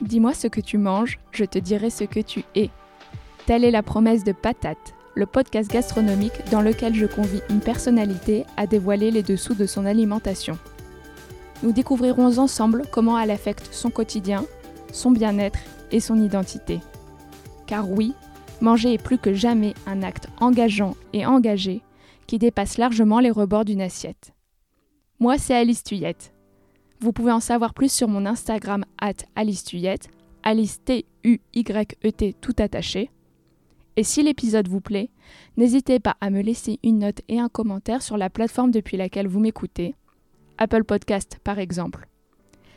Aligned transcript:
Dis-moi 0.00 0.32
ce 0.32 0.46
que 0.46 0.60
tu 0.60 0.78
manges, 0.78 1.18
je 1.30 1.44
te 1.44 1.58
dirai 1.58 1.90
ce 1.90 2.04
que 2.04 2.20
tu 2.20 2.44
es. 2.54 2.70
Telle 3.46 3.64
est 3.64 3.70
la 3.70 3.82
promesse 3.82 4.24
de 4.24 4.32
Patate, 4.32 4.94
le 5.14 5.26
podcast 5.26 5.70
gastronomique 5.70 6.48
dans 6.50 6.62
lequel 6.62 6.94
je 6.94 7.04
convie 7.04 7.42
une 7.50 7.60
personnalité 7.60 8.46
à 8.56 8.66
dévoiler 8.66 9.10
les 9.10 9.22
dessous 9.22 9.54
de 9.54 9.66
son 9.66 9.84
alimentation. 9.84 10.56
Nous 11.62 11.72
découvrirons 11.72 12.38
ensemble 12.38 12.84
comment 12.90 13.18
elle 13.18 13.30
affecte 13.30 13.68
son 13.72 13.90
quotidien, 13.90 14.46
son 14.92 15.10
bien-être 15.10 15.58
et 15.92 16.00
son 16.00 16.22
identité. 16.22 16.80
Car 17.66 17.90
oui, 17.90 18.14
manger 18.62 18.94
est 18.94 19.02
plus 19.02 19.18
que 19.18 19.34
jamais 19.34 19.74
un 19.86 20.02
acte 20.02 20.28
engageant 20.40 20.96
et 21.12 21.26
engagé 21.26 21.82
qui 22.26 22.38
dépasse 22.38 22.78
largement 22.78 23.20
les 23.20 23.30
rebords 23.30 23.66
d'une 23.66 23.82
assiette. 23.82 24.32
Moi, 25.18 25.36
c'est 25.36 25.54
Alice 25.54 25.84
Tuyette. 25.84 26.32
Vous 27.00 27.12
pouvez 27.12 27.32
en 27.32 27.40
savoir 27.40 27.72
plus 27.72 27.90
sur 27.90 28.08
mon 28.08 28.26
Instagram 28.26 28.84
at 29.00 29.14
Alice 29.34 29.64
Tuyette, 29.64 30.10
Alice 30.42 30.84
T-U-Y-E-T 30.84 32.34
tout 32.42 32.54
attaché. 32.58 33.10
Et 33.96 34.04
si 34.04 34.22
l'épisode 34.22 34.68
vous 34.68 34.82
plaît, 34.82 35.08
n'hésitez 35.56 35.98
pas 35.98 36.16
à 36.20 36.28
me 36.28 36.42
laisser 36.42 36.78
une 36.82 36.98
note 36.98 37.22
et 37.28 37.40
un 37.40 37.48
commentaire 37.48 38.02
sur 38.02 38.18
la 38.18 38.28
plateforme 38.28 38.70
depuis 38.70 38.98
laquelle 38.98 39.28
vous 39.28 39.40
m'écoutez, 39.40 39.94
Apple 40.58 40.84
Podcast 40.84 41.38
par 41.42 41.58
exemple. 41.58 42.06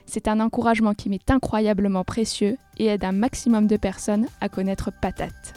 C'est 0.05 0.29
un 0.29 0.39
encouragement 0.39 0.93
qui 0.93 1.09
m'est 1.09 1.29
incroyablement 1.29 2.05
précieux 2.05 2.57
et 2.77 2.85
aide 2.85 3.03
un 3.03 3.11
maximum 3.11 3.67
de 3.67 3.77
personnes 3.77 4.27
à 4.39 4.47
connaître 4.47 4.91
Patate. 5.01 5.53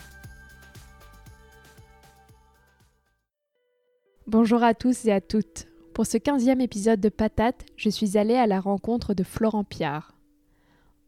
Bonjour 4.27 4.65
à 4.65 4.75
tous 4.75 5.05
et 5.05 5.13
à 5.13 5.21
toutes. 5.21 5.69
Pour 5.97 6.05
ce 6.05 6.19
15e 6.19 6.61
épisode 6.61 7.01
de 7.01 7.09
Patate, 7.09 7.65
je 7.79 7.89
suis 7.89 8.19
allée 8.19 8.35
à 8.35 8.47
la 8.47 8.61
rencontre 8.61 9.15
de 9.15 9.23
Florent 9.23 9.65
Piard. 9.65 10.15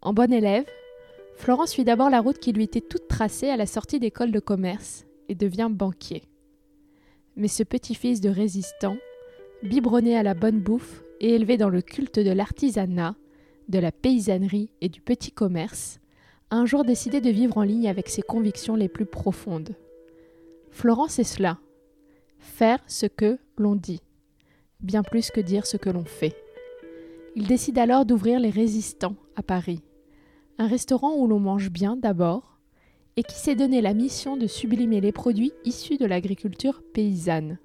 En 0.01 0.14
bon 0.14 0.33
élève, 0.33 0.64
Florent 1.37 1.66
suit 1.66 1.84
d'abord 1.84 2.08
la 2.08 2.22
route 2.22 2.39
qui 2.39 2.55
lui 2.55 2.64
était 2.64 2.80
toute 2.80 3.06
tracée 3.06 3.50
à 3.50 3.58
la 3.58 3.67
sortie 3.67 4.00
d'école 4.00 4.33
de 4.33 4.41
commerce 4.41 5.05
et 5.28 5.34
devient 5.34 5.69
banquier. 5.70 6.22
Mais 7.36 7.48
ce 7.48 7.64
petit-fils 7.64 8.22
de 8.22 8.30
résistant, 8.30 8.97
biberonné 9.62 10.17
à 10.17 10.22
la 10.22 10.33
bonne 10.33 10.58
bouffe 10.58 11.02
et 11.20 11.34
élevé 11.34 11.58
dans 11.58 11.69
le 11.69 11.83
culte 11.83 12.19
de 12.19 12.30
l'artisanat, 12.30 13.14
de 13.69 13.78
la 13.78 13.92
paysannerie 13.92 14.70
et 14.80 14.89
du 14.89 15.02
petit 15.02 15.33
commerce, 15.33 16.00
a 16.48 16.56
un 16.56 16.64
jour 16.64 16.86
décidé 16.86 17.20
de 17.20 17.28
vivre 17.28 17.58
en 17.58 17.62
ligne 17.62 17.91
avec 17.91 18.08
ses 18.08 18.23
convictions 18.23 18.75
les 18.75 18.89
plus 18.89 19.05
profondes. 19.05 19.77
Florent, 20.70 21.08
c'est 21.08 21.25
cela. 21.25 21.58
Faire 22.39 22.78
ce 22.86 23.05
que 23.05 23.39
l'on 23.58 23.75
dit 23.75 24.00
bien 24.81 25.03
plus 25.03 25.31
que 25.31 25.41
dire 25.41 25.67
ce 25.67 25.77
que 25.77 25.91
l'on 25.91 26.05
fait. 26.05 26.37
Il 27.34 27.47
décide 27.47 27.79
alors 27.79 28.05
d'ouvrir 28.05 28.41
les 28.41 28.51
Résistants 28.51 29.17
à 29.37 29.43
Paris, 29.43 29.83
un 30.59 30.67
restaurant 30.67 31.17
où 31.17 31.27
l'on 31.27 31.41
mange 31.41 31.70
bien 31.70 31.97
d'abord, 31.97 32.59
et 33.17 33.23
qui 33.23 33.37
s'est 33.37 33.57
donné 33.57 33.81
la 33.81 33.95
mission 33.95 34.37
de 34.37 34.47
sublimer 34.47 35.01
les 35.01 35.12
produits 35.12 35.53
issus 35.65 35.97
de 35.97 36.07
l'agriculture 36.07 36.83
paysanne. 36.95 37.59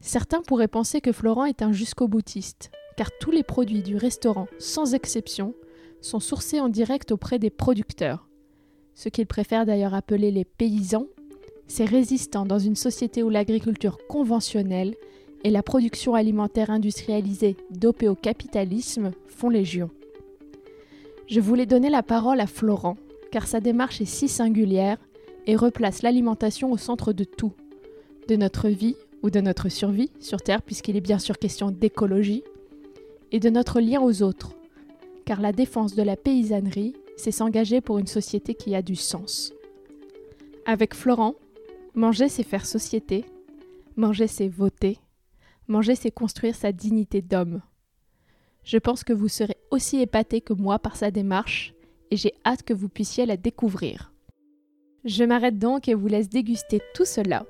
Certains 0.00 0.42
pourraient 0.42 0.68
penser 0.68 1.00
que 1.00 1.12
Florent 1.12 1.46
est 1.46 1.62
un 1.62 1.72
jusqu'au 1.72 2.06
boutiste, 2.06 2.70
car 2.96 3.10
tous 3.18 3.30
les 3.30 3.42
produits 3.42 3.82
du 3.82 3.96
restaurant, 3.96 4.46
sans 4.58 4.94
exception, 4.94 5.54
sont 6.00 6.20
sourcés 6.20 6.60
en 6.60 6.68
direct 6.68 7.10
auprès 7.10 7.38
des 7.38 7.50
producteurs, 7.50 8.28
ce 8.94 9.08
qu'il 9.08 9.26
préfère 9.26 9.66
d'ailleurs 9.66 9.94
appeler 9.94 10.30
les 10.30 10.44
paysans, 10.44 11.06
ces 11.66 11.84
résistants 11.84 12.46
dans 12.46 12.58
une 12.58 12.76
société 12.76 13.22
où 13.22 13.28
l'agriculture 13.28 13.98
conventionnelle 14.08 14.94
et 15.46 15.50
la 15.50 15.62
production 15.62 16.16
alimentaire 16.16 16.70
industrialisée 16.70 17.56
dopée 17.70 18.08
au 18.08 18.16
capitalisme 18.16 19.12
font 19.28 19.48
légion. 19.48 19.90
Je 21.28 21.38
voulais 21.38 21.66
donner 21.66 21.88
la 21.88 22.02
parole 22.02 22.40
à 22.40 22.48
Florent, 22.48 22.96
car 23.30 23.46
sa 23.46 23.60
démarche 23.60 24.00
est 24.00 24.06
si 24.06 24.26
singulière 24.26 24.98
et 25.46 25.54
replace 25.54 26.02
l'alimentation 26.02 26.72
au 26.72 26.76
centre 26.76 27.12
de 27.12 27.22
tout, 27.22 27.52
de 28.26 28.34
notre 28.34 28.68
vie 28.68 28.96
ou 29.22 29.30
de 29.30 29.40
notre 29.40 29.68
survie 29.68 30.10
sur 30.18 30.42
Terre, 30.42 30.62
puisqu'il 30.62 30.96
est 30.96 31.00
bien 31.00 31.20
sûr 31.20 31.38
question 31.38 31.70
d'écologie, 31.70 32.42
et 33.30 33.38
de 33.38 33.48
notre 33.48 33.78
lien 33.78 34.00
aux 34.00 34.24
autres, 34.24 34.50
car 35.26 35.40
la 35.40 35.52
défense 35.52 35.94
de 35.94 36.02
la 36.02 36.16
paysannerie, 36.16 36.96
c'est 37.16 37.30
s'engager 37.30 37.80
pour 37.80 37.98
une 37.98 38.08
société 38.08 38.54
qui 38.54 38.74
a 38.74 38.82
du 38.82 38.96
sens. 38.96 39.52
Avec 40.64 40.92
Florent, 40.92 41.36
manger 41.94 42.28
c'est 42.28 42.42
faire 42.42 42.66
société, 42.66 43.24
manger 43.94 44.26
c'est 44.26 44.48
voter, 44.48 44.98
Manger, 45.68 45.96
c'est 45.96 46.10
construire 46.10 46.54
sa 46.54 46.72
dignité 46.72 47.22
d'homme. 47.22 47.60
Je 48.62 48.78
pense 48.78 49.04
que 49.04 49.12
vous 49.12 49.28
serez 49.28 49.56
aussi 49.70 50.00
épaté 50.00 50.40
que 50.40 50.52
moi 50.52 50.78
par 50.78 50.96
sa 50.96 51.10
démarche, 51.10 51.74
et 52.10 52.16
j'ai 52.16 52.34
hâte 52.44 52.62
que 52.62 52.74
vous 52.74 52.88
puissiez 52.88 53.26
la 53.26 53.36
découvrir. 53.36 54.12
Je 55.04 55.24
m'arrête 55.24 55.58
donc 55.58 55.88
et 55.88 55.94
vous 55.94 56.06
laisse 56.06 56.28
déguster 56.28 56.80
tout 56.94 57.04
cela. 57.04 57.46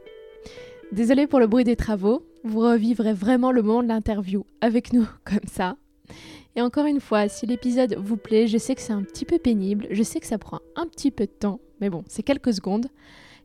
Désolée 0.92 1.26
pour 1.26 1.40
le 1.40 1.46
bruit 1.46 1.64
des 1.64 1.76
travaux, 1.76 2.26
vous 2.44 2.60
revivrez 2.60 3.12
vraiment 3.12 3.50
le 3.50 3.62
moment 3.62 3.82
de 3.82 3.88
l'interview 3.88 4.46
avec 4.60 4.92
nous 4.92 5.08
comme 5.24 5.46
ça. 5.46 5.76
Et 6.54 6.62
encore 6.62 6.86
une 6.86 7.00
fois, 7.00 7.28
si 7.28 7.44
l'épisode 7.44 7.96
vous 7.98 8.16
plaît, 8.16 8.46
je 8.46 8.56
sais 8.56 8.74
que 8.74 8.80
c'est 8.80 8.92
un 8.92 9.02
petit 9.02 9.26
peu 9.26 9.38
pénible, 9.38 9.88
je 9.90 10.02
sais 10.02 10.20
que 10.20 10.26
ça 10.26 10.38
prend 10.38 10.60
un 10.74 10.86
petit 10.86 11.10
peu 11.10 11.26
de 11.26 11.32
temps, 11.32 11.60
mais 11.80 11.90
bon, 11.90 12.02
c'est 12.08 12.22
quelques 12.22 12.54
secondes. 12.54 12.86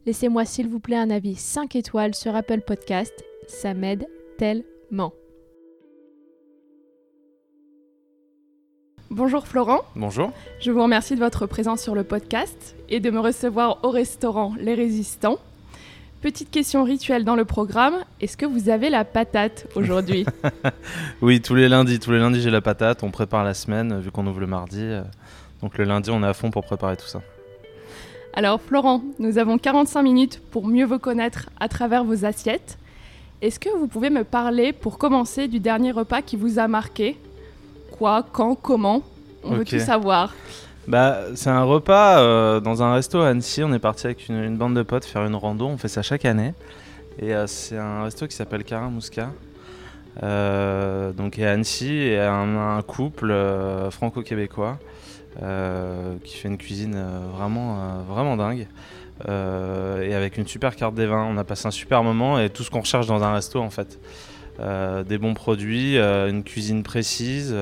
Laissez-moi 0.06 0.46
s'il 0.46 0.68
vous 0.68 0.80
plaît 0.80 0.96
un 0.96 1.10
avis 1.10 1.36
5 1.36 1.76
étoiles 1.76 2.16
sur 2.16 2.36
Apple 2.36 2.62
Podcast, 2.62 3.14
ça 3.48 3.74
m'aide 3.74 4.08
tellement. 4.42 5.14
Bonjour 9.12 9.46
Florent. 9.46 9.82
Bonjour. 9.96 10.32
Je 10.60 10.72
vous 10.72 10.82
remercie 10.82 11.14
de 11.14 11.20
votre 11.20 11.46
présence 11.46 11.84
sur 11.84 11.94
le 11.94 12.04
podcast 12.04 12.76
et 12.90 13.00
de 13.00 13.12
me 13.12 13.20
recevoir 13.20 13.78
au 13.84 13.92
restaurant 13.92 14.56
Les 14.58 14.74
Résistants. 14.74 15.38
Petite 16.22 16.50
question 16.50 16.84
rituelle 16.84 17.24
dans 17.24 17.36
le 17.36 17.46
programme, 17.46 17.94
est-ce 18.20 18.36
que 18.36 18.48
vous 18.48 18.70
avez 18.70 18.90
la 18.90 19.06
patate 19.06 19.68
aujourd'hui? 19.76 20.26
Oui, 21.22 21.40
tous 21.40 21.54
les 21.54 21.70
lundis, 21.70 22.00
tous 22.00 22.10
les 22.10 22.18
lundis 22.18 22.42
j'ai 22.42 22.50
la 22.50 22.62
patate, 22.62 23.04
on 23.04 23.12
prépare 23.12 23.44
la 23.44 23.54
semaine 23.54 24.00
vu 24.00 24.10
qu'on 24.10 24.26
ouvre 24.26 24.40
le 24.40 24.48
mardi. 24.48 24.84
Donc 25.62 25.78
le 25.78 25.84
lundi 25.84 26.10
on 26.10 26.24
est 26.24 26.28
à 26.28 26.34
fond 26.34 26.50
pour 26.50 26.66
préparer 26.66 26.98
tout 26.98 27.06
ça. 27.06 27.22
Alors 28.34 28.60
Florent, 28.60 29.04
nous 29.20 29.38
avons 29.38 29.60
45 29.60 30.02
minutes 30.02 30.42
pour 30.50 30.68
mieux 30.68 30.86
vous 30.86 30.98
connaître 30.98 31.52
à 31.60 31.68
travers 31.68 32.04
vos 32.04 32.26
assiettes. 32.26 32.80
Est-ce 33.42 33.60
que 33.60 33.70
vous 33.76 33.88
pouvez 33.88 34.12
me 34.12 34.24
parler, 34.24 34.72
pour 34.72 35.00
commencer, 35.00 35.48
du 35.48 35.60
dernier 35.60 35.92
repas 35.92 36.22
qui 36.22 36.36
vous 36.36 36.60
a 36.60 36.68
marqué? 36.68 37.18
Quoi, 37.90 38.24
quand, 38.32 38.54
comment? 38.54 39.02
On 39.44 39.56
veut 39.56 39.66
tout 39.66 39.80
savoir. 39.80 40.36
Bah, 40.88 41.22
c'est 41.34 41.50
un 41.50 41.64
repas 41.64 42.20
euh, 42.20 42.60
dans 42.60 42.84
un 42.84 42.94
resto 42.94 43.20
à 43.20 43.30
Annecy. 43.30 43.64
On 43.64 43.74
est 43.74 43.80
parti 43.80 44.06
avec 44.06 44.30
une, 44.30 44.58
bande 44.58 44.76
de 44.76 44.84
potes 44.84 45.06
faire 45.06 45.26
une 45.26 45.34
rando. 45.34 45.66
On 45.66 45.78
fait 45.78 45.88
ça 45.88 46.04
chaque 46.04 46.26
année. 46.26 46.54
Et 47.18 47.34
euh, 47.34 47.48
c'est 47.48 47.80
un 47.80 48.04
resto 48.04 48.28
qui 48.28 48.36
s'appelle 48.36 48.64
Carin 48.64 48.92
Mousca. 48.92 49.32
Euh, 50.22 51.12
donc 51.12 51.40
à 51.40 51.52
Annecy, 51.52 51.94
et 51.94 52.20
un, 52.20 52.78
un 52.78 52.82
couple 52.84 53.34
franco-québécois 53.90 54.78
qui 56.24 56.38
fait 56.38 56.48
une 56.48 56.60
cuisine 56.60 57.04
vraiment, 57.34 58.04
vraiment 58.08 58.38
dingue. 58.38 58.68
Euh, 59.28 60.02
et 60.02 60.14
avec 60.14 60.38
une 60.38 60.48
super 60.48 60.76
carte 60.76 60.96
des 60.96 61.06
vins. 61.06 61.26
On 61.26 61.38
a 61.38 61.44
passé 61.44 61.68
un 61.68 61.72
super 61.72 62.04
moment 62.04 62.40
et 62.40 62.50
tout 62.50 62.64
ce 62.64 62.70
qu'on 62.70 62.82
recherche 62.82 63.08
dans 63.08 63.24
un 63.24 63.34
resto 63.34 63.60
en 63.60 63.70
fait. 63.70 64.00
Euh, 64.60 65.04
des 65.04 65.18
bons 65.18 65.34
produits, 65.34 65.98
euh, 65.98 66.30
une 66.30 66.44
cuisine 66.44 66.84
précise, 66.84 67.56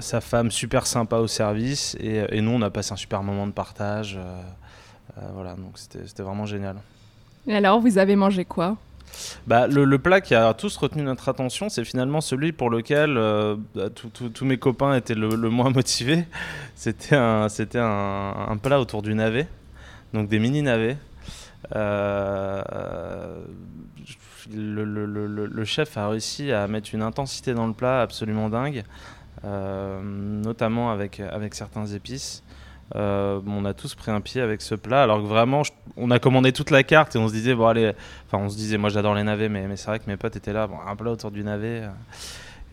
sa 0.00 0.20
femme 0.20 0.50
super 0.50 0.86
sympa 0.86 1.16
au 1.16 1.26
service 1.26 1.96
et, 2.00 2.40
nous 2.40 2.50
on 2.50 2.62
a 2.62 2.70
passé 2.70 2.92
un 2.92 2.96
super 2.96 3.22
moment 3.22 3.46
de 3.46 3.52
partage. 3.52 4.18
voilà, 5.34 5.54
donc 5.54 5.76
c'était 5.76 6.22
vraiment 6.22 6.46
génial. 6.46 6.76
Et 7.46 7.56
alors, 7.56 7.80
vous 7.80 7.98
avez 7.98 8.14
mangé 8.14 8.44
quoi? 8.44 8.76
Bah, 9.46 9.66
le, 9.66 9.98
plat 9.98 10.20
qui 10.20 10.34
a 10.34 10.52
tous 10.54 10.76
retenu 10.76 11.02
notre 11.02 11.28
attention, 11.28 11.68
c'est 11.68 11.84
finalement 11.84 12.20
celui 12.20 12.52
pour 12.52 12.70
lequel 12.70 13.16
euh, 13.16 13.56
bah, 13.74 13.88
tous 13.90 14.44
mes 14.44 14.58
copains 14.58 14.94
étaient 14.94 15.14
le, 15.14 15.36
moins 15.48 15.70
motivés. 15.70 16.24
C'était 16.74 17.16
un, 17.16 17.48
plat 18.62 18.80
autour 18.80 19.02
du 19.02 19.14
navet, 19.14 19.46
donc 20.12 20.28
des 20.28 20.38
mini 20.38 20.62
navets. 20.62 20.96
Euh, 21.74 23.42
le, 24.52 25.64
chef 25.64 25.96
a 25.96 26.08
réussi 26.08 26.52
à 26.52 26.66
mettre 26.66 26.94
une 26.94 27.02
intensité 27.02 27.54
dans 27.54 27.66
le 27.66 27.72
plat 27.72 28.02
absolument 28.02 28.48
dingue, 28.48 28.84
euh, 29.44 30.00
notamment 30.02 30.90
avec 30.90 31.20
certains 31.54 31.86
épices. 31.86 32.42
Euh, 32.94 33.40
on 33.46 33.64
a 33.64 33.74
tous 33.74 33.94
pris 33.94 34.10
un 34.10 34.20
pied 34.20 34.40
avec 34.40 34.60
ce 34.62 34.74
plat, 34.74 35.02
alors 35.02 35.18
que 35.18 35.26
vraiment, 35.26 35.62
on 35.96 36.10
a 36.10 36.18
commandé 36.18 36.52
toute 36.52 36.70
la 36.70 36.82
carte 36.82 37.16
et 37.16 37.18
on 37.18 37.28
se 37.28 37.32
disait, 37.32 37.54
bon, 37.54 37.66
allez, 37.66 37.92
enfin, 38.26 38.38
on 38.44 38.48
se 38.48 38.56
disait, 38.56 38.78
moi 38.78 38.90
j'adore 38.90 39.14
les 39.14 39.22
navets, 39.22 39.48
mais, 39.48 39.76
c'est 39.76 39.86
vrai 39.86 39.98
que 39.98 40.08
mes 40.08 40.16
potes 40.16 40.36
étaient 40.36 40.52
là, 40.52 40.66
bon, 40.66 40.76
un 40.86 40.96
plat 40.96 41.10
autour 41.10 41.30
du 41.30 41.42
navet. 41.42 41.82
Euh, 41.82 41.88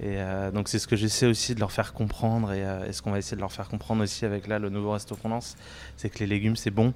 et 0.01 0.15
euh, 0.17 0.51
donc, 0.51 0.69
c'est 0.69 0.79
ce 0.79 0.87
que 0.87 0.95
j'essaie 0.95 1.25
aussi 1.25 1.55
de 1.55 1.59
leur 1.59 1.71
faire 1.71 1.93
comprendre 1.93 2.53
et, 2.53 2.93
ce 2.93 3.01
qu'on 3.01 3.11
va 3.11 3.17
essayer 3.17 3.35
de 3.35 3.41
leur 3.41 3.51
faire 3.51 3.67
comprendre 3.67 4.03
aussi 4.03 4.25
avec 4.25 4.47
là 4.47 4.57
le 4.57 4.69
nouveau 4.69 4.91
resto 4.91 5.15
qu'on 5.15 5.29
lance, 5.29 5.57
c'est 5.97 6.09
que 6.09 6.19
les 6.19 6.27
légumes 6.27 6.55
c'est 6.55 6.71
bon 6.71 6.93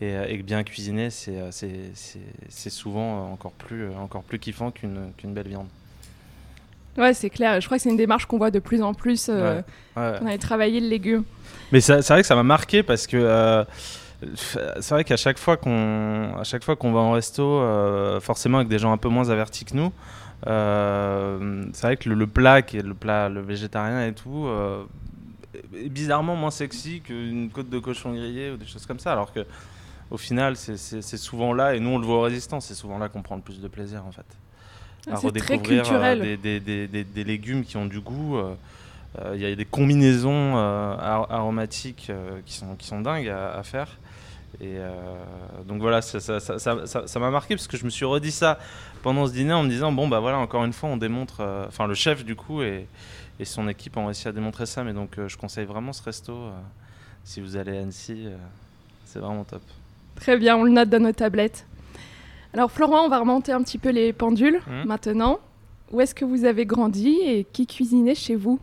et, 0.00 0.38
que 0.38 0.42
bien 0.42 0.64
cuisiner 0.64 1.10
c'est 1.10 2.70
souvent 2.70 3.30
encore 3.30 3.52
plus, 3.52 3.90
encore 3.94 4.22
plus 4.22 4.38
kiffant 4.38 4.70
qu'une 4.70 5.34
belle 5.34 5.48
viande. 5.48 5.68
Ouais, 6.96 7.14
c'est 7.14 7.30
clair. 7.30 7.60
Je 7.60 7.66
crois 7.66 7.76
que 7.76 7.82
c'est 7.82 7.90
une 7.90 7.96
démarche 7.96 8.26
qu'on 8.26 8.38
voit 8.38 8.50
de 8.50 8.58
plus 8.58 8.82
en 8.82 8.94
plus. 8.94 9.28
Euh, 9.28 9.62
On 9.96 10.26
allait 10.26 10.38
travailler 10.38 10.80
le 10.80 10.88
légume. 10.88 11.24
Mais 11.72 11.80
c'est 11.80 12.00
vrai 12.00 12.22
que 12.22 12.26
ça 12.26 12.34
m'a 12.34 12.42
marqué 12.42 12.82
parce 12.82 13.06
que 13.06 13.16
euh, 13.16 13.64
c'est 14.34 14.90
vrai 14.90 15.04
qu'à 15.04 15.16
chaque 15.16 15.38
fois 15.38 15.56
qu'on 15.56 16.34
à 16.38 16.44
chaque 16.44 16.64
fois 16.64 16.76
qu'on 16.76 16.92
va 16.92 17.00
en 17.00 17.12
resto, 17.12 17.44
euh, 17.44 18.20
forcément 18.20 18.58
avec 18.58 18.68
des 18.68 18.78
gens 18.78 18.92
un 18.92 18.96
peu 18.96 19.08
moins 19.08 19.28
avertis 19.30 19.64
que 19.64 19.76
nous, 19.76 19.92
c'est 20.44 21.82
vrai 21.82 21.96
que 21.96 22.08
le, 22.08 22.26
plat 22.26 22.62
qui 22.62 22.78
est 22.78 22.82
le 22.82 22.94
plat 22.94 23.28
le 23.28 23.42
végétarien 23.42 24.06
et 24.06 24.12
tout 24.12 24.48
est 25.74 25.88
bizarrement 25.88 26.36
moins 26.36 26.50
sexy 26.50 27.00
qu'une 27.00 27.50
côte 27.50 27.68
de 27.68 27.78
cochon 27.78 28.12
grillé 28.12 28.50
ou 28.50 28.56
des 28.56 28.66
choses 28.66 28.86
comme 28.86 28.98
ça, 28.98 29.12
alors 29.12 29.32
que 29.32 29.44
au 30.10 30.16
final 30.16 30.56
c'est 30.56 31.16
souvent 31.16 31.52
là 31.52 31.74
et 31.74 31.80
nous 31.80 31.90
on 31.90 31.98
le 31.98 32.06
voit 32.06 32.18
au 32.18 32.22
résistant, 32.22 32.60
c'est 32.60 32.74
souvent 32.74 32.98
là 32.98 33.08
qu'on 33.08 33.22
prend 33.22 33.36
le 33.36 33.42
plus 33.42 33.60
de 33.60 33.68
plaisir 33.68 34.04
en 34.06 34.10
fait. 34.10 34.26
C'est 35.04 35.32
très 35.36 35.58
culturel. 35.58 36.20
Des, 36.20 36.60
des, 36.60 36.86
des, 36.88 37.04
des, 37.04 37.24
légumes 37.24 37.64
qui 37.64 37.76
ont 37.76 37.86
du 37.86 38.00
goût. 38.00 38.38
Euh, 39.18 39.32
il 39.34 39.40
y 39.40 39.46
a 39.46 39.54
des 39.54 39.64
combinaisons 39.64 40.56
euh, 40.56 40.96
aromatiques 40.98 42.08
euh, 42.10 42.40
qui, 42.44 42.54
sont, 42.54 42.76
qui 42.76 42.86
sont 42.86 43.00
dingues 43.00 43.28
à, 43.28 43.62
faire. 43.62 43.96
Et 44.60 44.78
donc 45.66 45.80
voilà, 45.80 46.00
ça, 46.02 46.40
ça, 46.40 47.20
m'a 47.20 47.30
marqué 47.30 47.54
parce 47.54 47.68
que 47.68 47.76
je 47.76 47.84
me 47.84 47.90
suis 47.90 48.04
redit 48.04 48.32
ça 48.32 48.58
pendant 49.02 49.26
ce 49.26 49.32
dîner 49.32 49.52
en 49.52 49.62
me 49.62 49.68
disant 49.68 49.92
bon 49.92 50.08
bah 50.08 50.18
voilà 50.18 50.38
encore 50.38 50.64
une 50.64 50.72
fois 50.72 50.88
on 50.88 50.96
démontre, 50.96 51.66
enfin 51.68 51.86
le 51.86 51.94
chef 51.94 52.24
du 52.24 52.34
coup 52.34 52.62
et, 52.62 52.86
et, 53.38 53.44
son 53.44 53.68
équipe 53.68 53.96
ont 53.98 54.06
réussi 54.06 54.26
à 54.26 54.32
démontrer 54.32 54.66
ça. 54.66 54.82
Mais 54.82 54.94
donc 54.94 55.10
je 55.24 55.36
conseille 55.36 55.66
vraiment 55.66 55.92
ce 55.92 56.02
resto 56.02 56.50
si 57.24 57.40
vous 57.40 57.56
allez 57.56 57.76
à 57.76 57.82
Annecy, 57.82 58.26
c'est 59.04 59.20
vraiment 59.20 59.44
top. 59.44 59.62
Très 60.16 60.36
bien, 60.38 60.56
on 60.56 60.64
le 60.64 60.70
note 60.70 60.88
dans 60.88 61.02
nos 61.02 61.12
tablettes. 61.12 61.64
Alors 62.54 62.70
Florent, 62.70 63.04
on 63.04 63.08
va 63.08 63.18
remonter 63.18 63.52
un 63.52 63.62
petit 63.62 63.78
peu 63.78 63.90
les 63.90 64.12
pendules 64.12 64.60
mmh. 64.66 64.84
maintenant. 64.86 65.38
Où 65.90 66.00
est-ce 66.00 66.14
que 66.14 66.24
vous 66.24 66.44
avez 66.44 66.66
grandi 66.66 67.18
et 67.24 67.44
qui 67.44 67.66
cuisinait 67.66 68.14
chez 68.14 68.34
vous? 68.34 68.58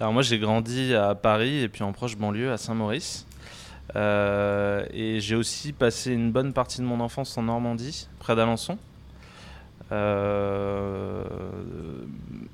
Alors 0.00 0.12
moi 0.12 0.22
j'ai 0.22 0.38
grandi 0.38 0.94
à 0.94 1.14
Paris 1.14 1.60
et 1.60 1.68
puis 1.68 1.82
en 1.82 1.92
proche 1.92 2.16
banlieue 2.16 2.52
à 2.52 2.58
Saint-Maurice. 2.58 3.26
Euh, 3.96 4.84
et 4.92 5.20
j'ai 5.20 5.36
aussi 5.36 5.72
passé 5.72 6.12
une 6.12 6.32
bonne 6.32 6.52
partie 6.52 6.80
de 6.80 6.86
mon 6.86 7.00
enfance 7.00 7.36
en 7.38 7.42
Normandie, 7.42 8.08
près 8.18 8.34
d'Alençon. 8.34 8.78
Euh, 9.92 11.22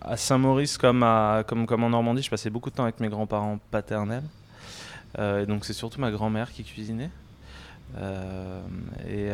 à 0.01 0.17
Saint-Maurice 0.17 0.77
comme, 0.77 1.07
comme, 1.47 1.67
comme 1.67 1.85
en 1.85 1.91
Normandie, 1.91 2.23
je 2.23 2.31
passais 2.31 2.51
beaucoup 2.51 2.71
de 2.71 2.75
temps 2.75 2.83
avec 2.83 3.01
mes 3.01 3.09
grands-parents 3.09 3.59
paternels. 3.71 4.25
Euh, 5.19 5.47
donc 5.47 5.65
c'est 5.65 5.73
surtout 5.73 6.01
ma 6.01 6.11
grand-mère 6.11 6.53
qui 6.53 6.65
cuisinait. 6.65 7.11
Et, 9.09 9.29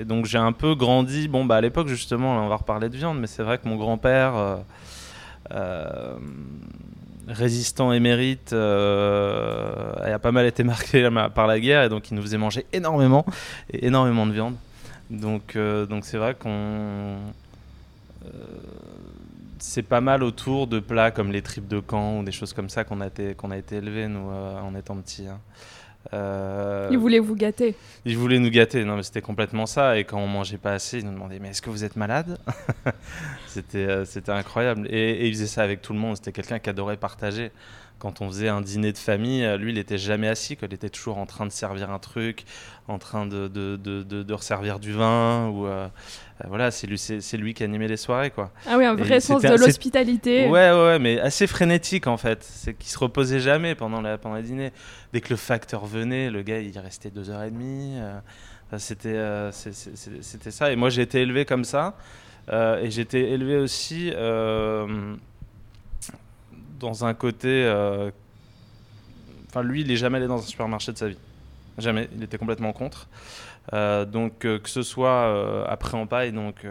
et, 0.00 0.04
donc 0.04 0.26
j'ai 0.26 0.38
un 0.38 0.52
peu 0.52 0.74
grandi. 0.74 1.28
Bon, 1.28 1.44
bah 1.44 1.56
à 1.56 1.60
l'époque 1.60 1.88
justement, 1.88 2.44
on 2.44 2.48
va 2.48 2.56
reparler 2.56 2.88
de 2.88 2.96
viande, 2.96 3.18
mais 3.18 3.26
c'est 3.26 3.42
vrai 3.42 3.58
que 3.58 3.68
mon 3.68 3.76
grand-père 3.76 4.62
euh, 5.52 6.16
résistant 7.28 7.92
émérite 7.92 8.52
euh, 8.52 9.92
a 10.14 10.18
pas 10.20 10.30
mal 10.30 10.46
été 10.46 10.62
marqué 10.62 11.08
par 11.34 11.48
la 11.48 11.58
guerre 11.58 11.82
et 11.82 11.88
donc 11.88 12.08
il 12.10 12.14
nous 12.14 12.22
faisait 12.22 12.38
manger 12.38 12.66
énormément 12.72 13.26
énormément 13.72 14.26
de 14.26 14.32
viande. 14.32 14.54
Donc 15.10 15.56
euh, 15.56 15.86
donc 15.86 16.04
c'est 16.04 16.18
vrai 16.18 16.34
qu'on 16.34 17.16
c'est 19.58 19.82
pas 19.82 20.00
mal 20.00 20.22
autour 20.22 20.68
de 20.68 20.78
plats 20.78 21.10
comme 21.10 21.32
les 21.32 21.42
tripes 21.42 21.68
de 21.68 21.80
camp 21.80 22.18
ou 22.18 22.22
des 22.22 22.32
choses 22.32 22.52
comme 22.52 22.68
ça 22.68 22.84
qu'on 22.84 23.00
a 23.00 23.08
été 23.08 23.34
qu'on 23.34 23.50
a 23.50 23.56
été 23.56 23.76
élevé 23.76 24.06
nous 24.06 24.28
en 24.28 24.74
étant 24.76 24.96
petits. 24.96 25.26
Hein. 25.26 25.40
Euh, 26.12 26.88
il 26.90 26.98
voulait 26.98 27.18
vous 27.18 27.34
gâter. 27.34 27.74
Il 28.04 28.16
voulait 28.16 28.38
nous 28.38 28.50
gâter, 28.50 28.84
non 28.84 28.96
mais 28.96 29.02
c'était 29.02 29.20
complètement 29.20 29.66
ça. 29.66 29.98
Et 29.98 30.04
quand 30.04 30.18
on 30.18 30.26
mangeait 30.26 30.58
pas 30.58 30.72
assez, 30.72 30.98
il 30.98 31.06
nous 31.06 31.12
demandait 31.12 31.38
mais 31.38 31.48
est-ce 31.48 31.62
que 31.62 31.70
vous 31.70 31.84
êtes 31.84 31.96
malade 31.96 32.38
C'était 33.46 33.78
euh, 33.78 34.04
c'était 34.04 34.32
incroyable. 34.32 34.86
Et, 34.90 35.26
il 35.26 35.32
faisait 35.32 35.46
ça 35.46 35.62
avec 35.62 35.82
tout 35.82 35.92
le 35.92 35.98
monde. 35.98 36.16
C'était 36.16 36.32
quelqu'un 36.32 36.58
qui 36.58 36.70
adorait 36.70 36.96
partager. 36.96 37.50
Quand 37.98 38.20
on 38.20 38.28
faisait 38.28 38.48
un 38.48 38.60
dîner 38.60 38.92
de 38.92 38.98
famille, 38.98 39.42
euh, 39.42 39.56
lui 39.56 39.72
il 39.72 39.78
était 39.78 39.96
jamais 39.96 40.28
assis, 40.28 40.58
il 40.60 40.74
était 40.74 40.90
toujours 40.90 41.16
en 41.16 41.24
train 41.24 41.46
de 41.46 41.50
servir 41.50 41.90
un 41.90 41.98
truc, 41.98 42.44
en 42.88 42.98
train 42.98 43.24
de, 43.24 43.48
de, 43.48 43.76
de, 43.76 44.02
de 44.02 44.34
resservir 44.34 44.78
du 44.78 44.92
vin 44.92 45.48
ou 45.48 45.66
euh, 45.66 45.88
voilà, 46.46 46.70
c'est 46.70 46.86
lui, 46.86 46.98
c'est, 46.98 47.36
lui 47.38 47.54
qui 47.54 47.64
animait 47.64 47.88
les 47.88 47.96
soirées, 47.96 48.30
quoi. 48.30 48.52
Ah 48.66 48.76
oui, 48.76 48.84
un 48.84 48.94
vrai 48.94 49.20
sens 49.20 49.40
de 49.40 49.48
l'hospitalité. 49.48 50.46
Ouais, 50.48 50.70
ouais, 50.70 50.98
mais 50.98 51.18
assez 51.18 51.46
frénétique 51.46 52.06
en 52.06 52.18
fait. 52.18 52.42
C'est 52.42 52.74
qu'il 52.74 52.90
se 52.90 52.98
reposait 52.98 53.40
jamais 53.40 53.74
pendant 53.74 54.02
la 54.02 54.18
pendant 54.18 54.36
le 54.36 54.42
dîner. 54.42 54.72
Dès 55.14 55.22
que 55.22 55.30
le 55.30 55.36
facteur 55.36 55.86
venait, 55.86 56.28
le 56.30 56.42
gars 56.42 56.60
il 56.60 56.78
restait 56.78 57.10
deux 57.10 57.30
heures 57.30 57.44
et 57.44 57.50
demie. 57.50 57.94
Euh, 57.96 58.20
c'était 58.76 59.08
euh, 59.08 59.50
c'était 59.52 60.50
ça. 60.50 60.70
Et 60.70 60.76
moi 60.76 60.90
j'ai 60.90 61.02
été 61.02 61.22
élevé 61.22 61.46
comme 61.46 61.64
ça. 61.64 61.96
et 62.52 62.90
j'étais 62.90 63.30
élevé 63.30 63.56
aussi 63.56 64.12
dans 66.78 67.04
un 67.04 67.14
côté. 67.14 67.64
Enfin, 69.48 69.62
lui, 69.62 69.82
il 69.82 69.90
est 69.90 69.96
jamais 69.96 70.18
allé 70.18 70.26
dans 70.26 70.38
un 70.38 70.46
supermarché 70.46 70.92
de 70.92 70.98
sa 70.98 71.08
vie. 71.08 71.18
Jamais. 71.78 72.08
Il 72.16 72.22
était 72.22 72.38
complètement 72.38 72.72
contre. 72.72 73.08
Euh, 73.72 74.04
donc 74.04 74.44
euh, 74.44 74.58
que 74.58 74.68
ce 74.68 74.82
soit 74.82 75.08
euh, 75.08 75.64
après 75.68 75.96
en 75.96 76.06
paille, 76.06 76.32
donc 76.32 76.66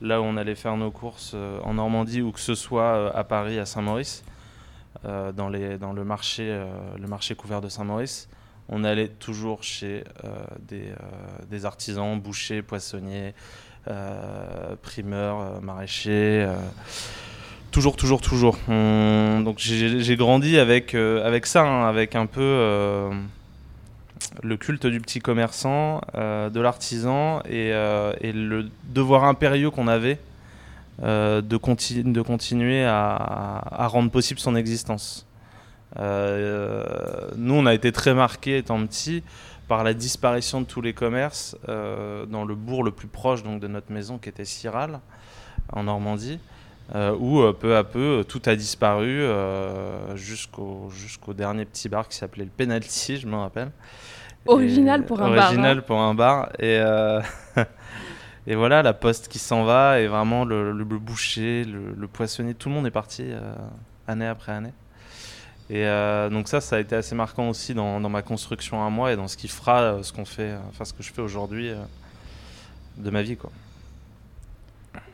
là 0.00 0.20
où 0.20 0.24
on 0.24 0.36
allait 0.36 0.54
faire 0.54 0.76
nos 0.76 0.90
courses 0.90 1.34
en 1.62 1.74
Normandie, 1.74 2.22
ou 2.22 2.32
que 2.32 2.40
ce 2.40 2.54
soit 2.54 3.14
à 3.16 3.24
Paris, 3.24 3.58
à 3.58 3.66
Saint-Maurice, 3.66 4.24
dans, 5.02 5.32
dans 5.32 5.92
le, 5.92 6.04
marché, 6.04 6.64
le 6.98 7.06
marché 7.06 7.34
couvert 7.34 7.60
de 7.60 7.68
Saint-Maurice, 7.68 8.28
on 8.68 8.84
allait 8.84 9.08
toujours 9.08 9.62
chez 9.62 10.04
des, 11.48 11.64
artisans, 11.64 12.18
bouchers, 12.18 12.62
poissonniers, 12.62 13.34
primeurs, 14.82 15.62
maraîchers. 15.62 16.48
Toujours, 17.74 17.96
toujours, 17.96 18.20
toujours. 18.20 18.56
donc 18.68 19.58
j'ai 19.58 20.16
grandi 20.16 20.58
avec, 20.58 20.94
avec 20.94 21.46
ça, 21.46 21.62
hein, 21.62 21.88
avec 21.88 22.14
un 22.14 22.26
peu 22.26 23.10
le 24.42 24.56
culte 24.56 24.86
du 24.86 25.00
petit 25.00 25.20
commerçant, 25.20 26.00
euh, 26.14 26.50
de 26.50 26.60
l'artisan 26.60 27.40
et, 27.40 27.72
euh, 27.72 28.12
le 28.22 28.68
devoir 28.84 29.24
impérieux 29.24 29.70
qu'on 29.70 29.88
avait 29.88 30.18
euh, 31.02 31.40
de, 31.40 31.58
de, 32.02 32.22
continuer 32.22 32.84
à, 32.84 33.86
rendre 33.88 34.10
possible 34.10 34.40
son 34.40 34.56
existence. 34.56 35.26
nous, 35.98 37.54
on 37.54 37.66
a 37.66 37.74
été 37.74 37.92
très 37.92 38.14
marqués 38.14 38.58
étant 38.58 38.84
petits 38.86 39.22
par 39.68 39.82
la 39.82 39.94
disparition 39.94 40.60
de 40.60 40.66
tous 40.66 40.82
les 40.82 40.92
commerces 40.92 41.56
dans 41.66 42.44
le 42.44 42.54
bourg 42.54 42.84
le 42.84 42.90
plus 42.90 43.08
proche 43.08 43.42
donc, 43.42 43.60
de 43.60 43.68
notre 43.68 43.92
maison 43.92 44.18
qui 44.18 44.28
était 44.28 44.44
Ciral, 44.44 45.00
en 45.72 45.84
Normandie. 45.84 46.38
Où 46.92 47.42
peu 47.52 47.76
à 47.76 47.84
peu 47.84 48.24
tout 48.28 48.42
a 48.46 48.56
disparu 48.56 49.22
jusqu'au 50.14 50.90
jusqu'au 50.90 51.32
dernier 51.32 51.64
petit 51.64 51.88
bar 51.88 52.08
qui 52.08 52.16
s'appelait 52.16 52.44
le 52.44 52.50
Penalty, 52.50 53.16
je 53.16 53.26
me 53.26 53.36
rappelle. 53.36 53.70
Original 54.46 55.04
pour 55.04 55.20
un 55.22 55.34
bar. 55.34 55.46
Original 55.46 55.82
pour 55.84 55.98
un 55.98 56.14
bar. 56.14 56.50
Et, 56.58 56.78
euh, 56.78 57.20
et 58.46 58.54
voilà, 58.54 58.82
la 58.82 58.92
poste 58.92 59.28
qui 59.28 59.38
s'en 59.38 59.64
va, 59.64 60.00
et 60.00 60.06
vraiment 60.06 60.44
le, 60.44 60.72
le, 60.72 60.84
boucher, 60.84 61.64
le, 61.64 62.06
poissonnier, 62.06 62.54
tout 62.54 62.68
le 62.68 62.74
monde 62.74 62.86
est 62.86 62.92
parti 62.92 63.22
euh, 63.24 63.54
année 64.06 64.26
après 64.26 64.52
année. 64.52 64.72
Et 65.70 65.86
euh, 65.86 66.28
donc 66.28 66.48
ça, 66.48 66.60
ça 66.60 66.76
a 66.76 66.78
été 66.78 66.94
assez 66.94 67.14
marquant 67.14 67.48
aussi 67.48 67.72
dans, 67.72 67.98
dans, 68.00 68.10
ma 68.10 68.20
construction 68.20 68.84
à 68.84 68.90
moi 68.90 69.12
et 69.12 69.16
dans 69.16 69.28
ce 69.28 69.36
qui 69.38 69.48
fera 69.48 70.02
ce 70.02 70.12
qu'on 70.12 70.26
fait, 70.26 70.54
enfin 70.68 70.84
ce 70.84 70.92
que 70.92 71.02
je 71.02 71.10
fais 71.10 71.22
aujourd'hui 71.22 71.72
de 72.98 73.10
ma 73.10 73.22
vie, 73.22 73.36
quoi. 73.36 73.50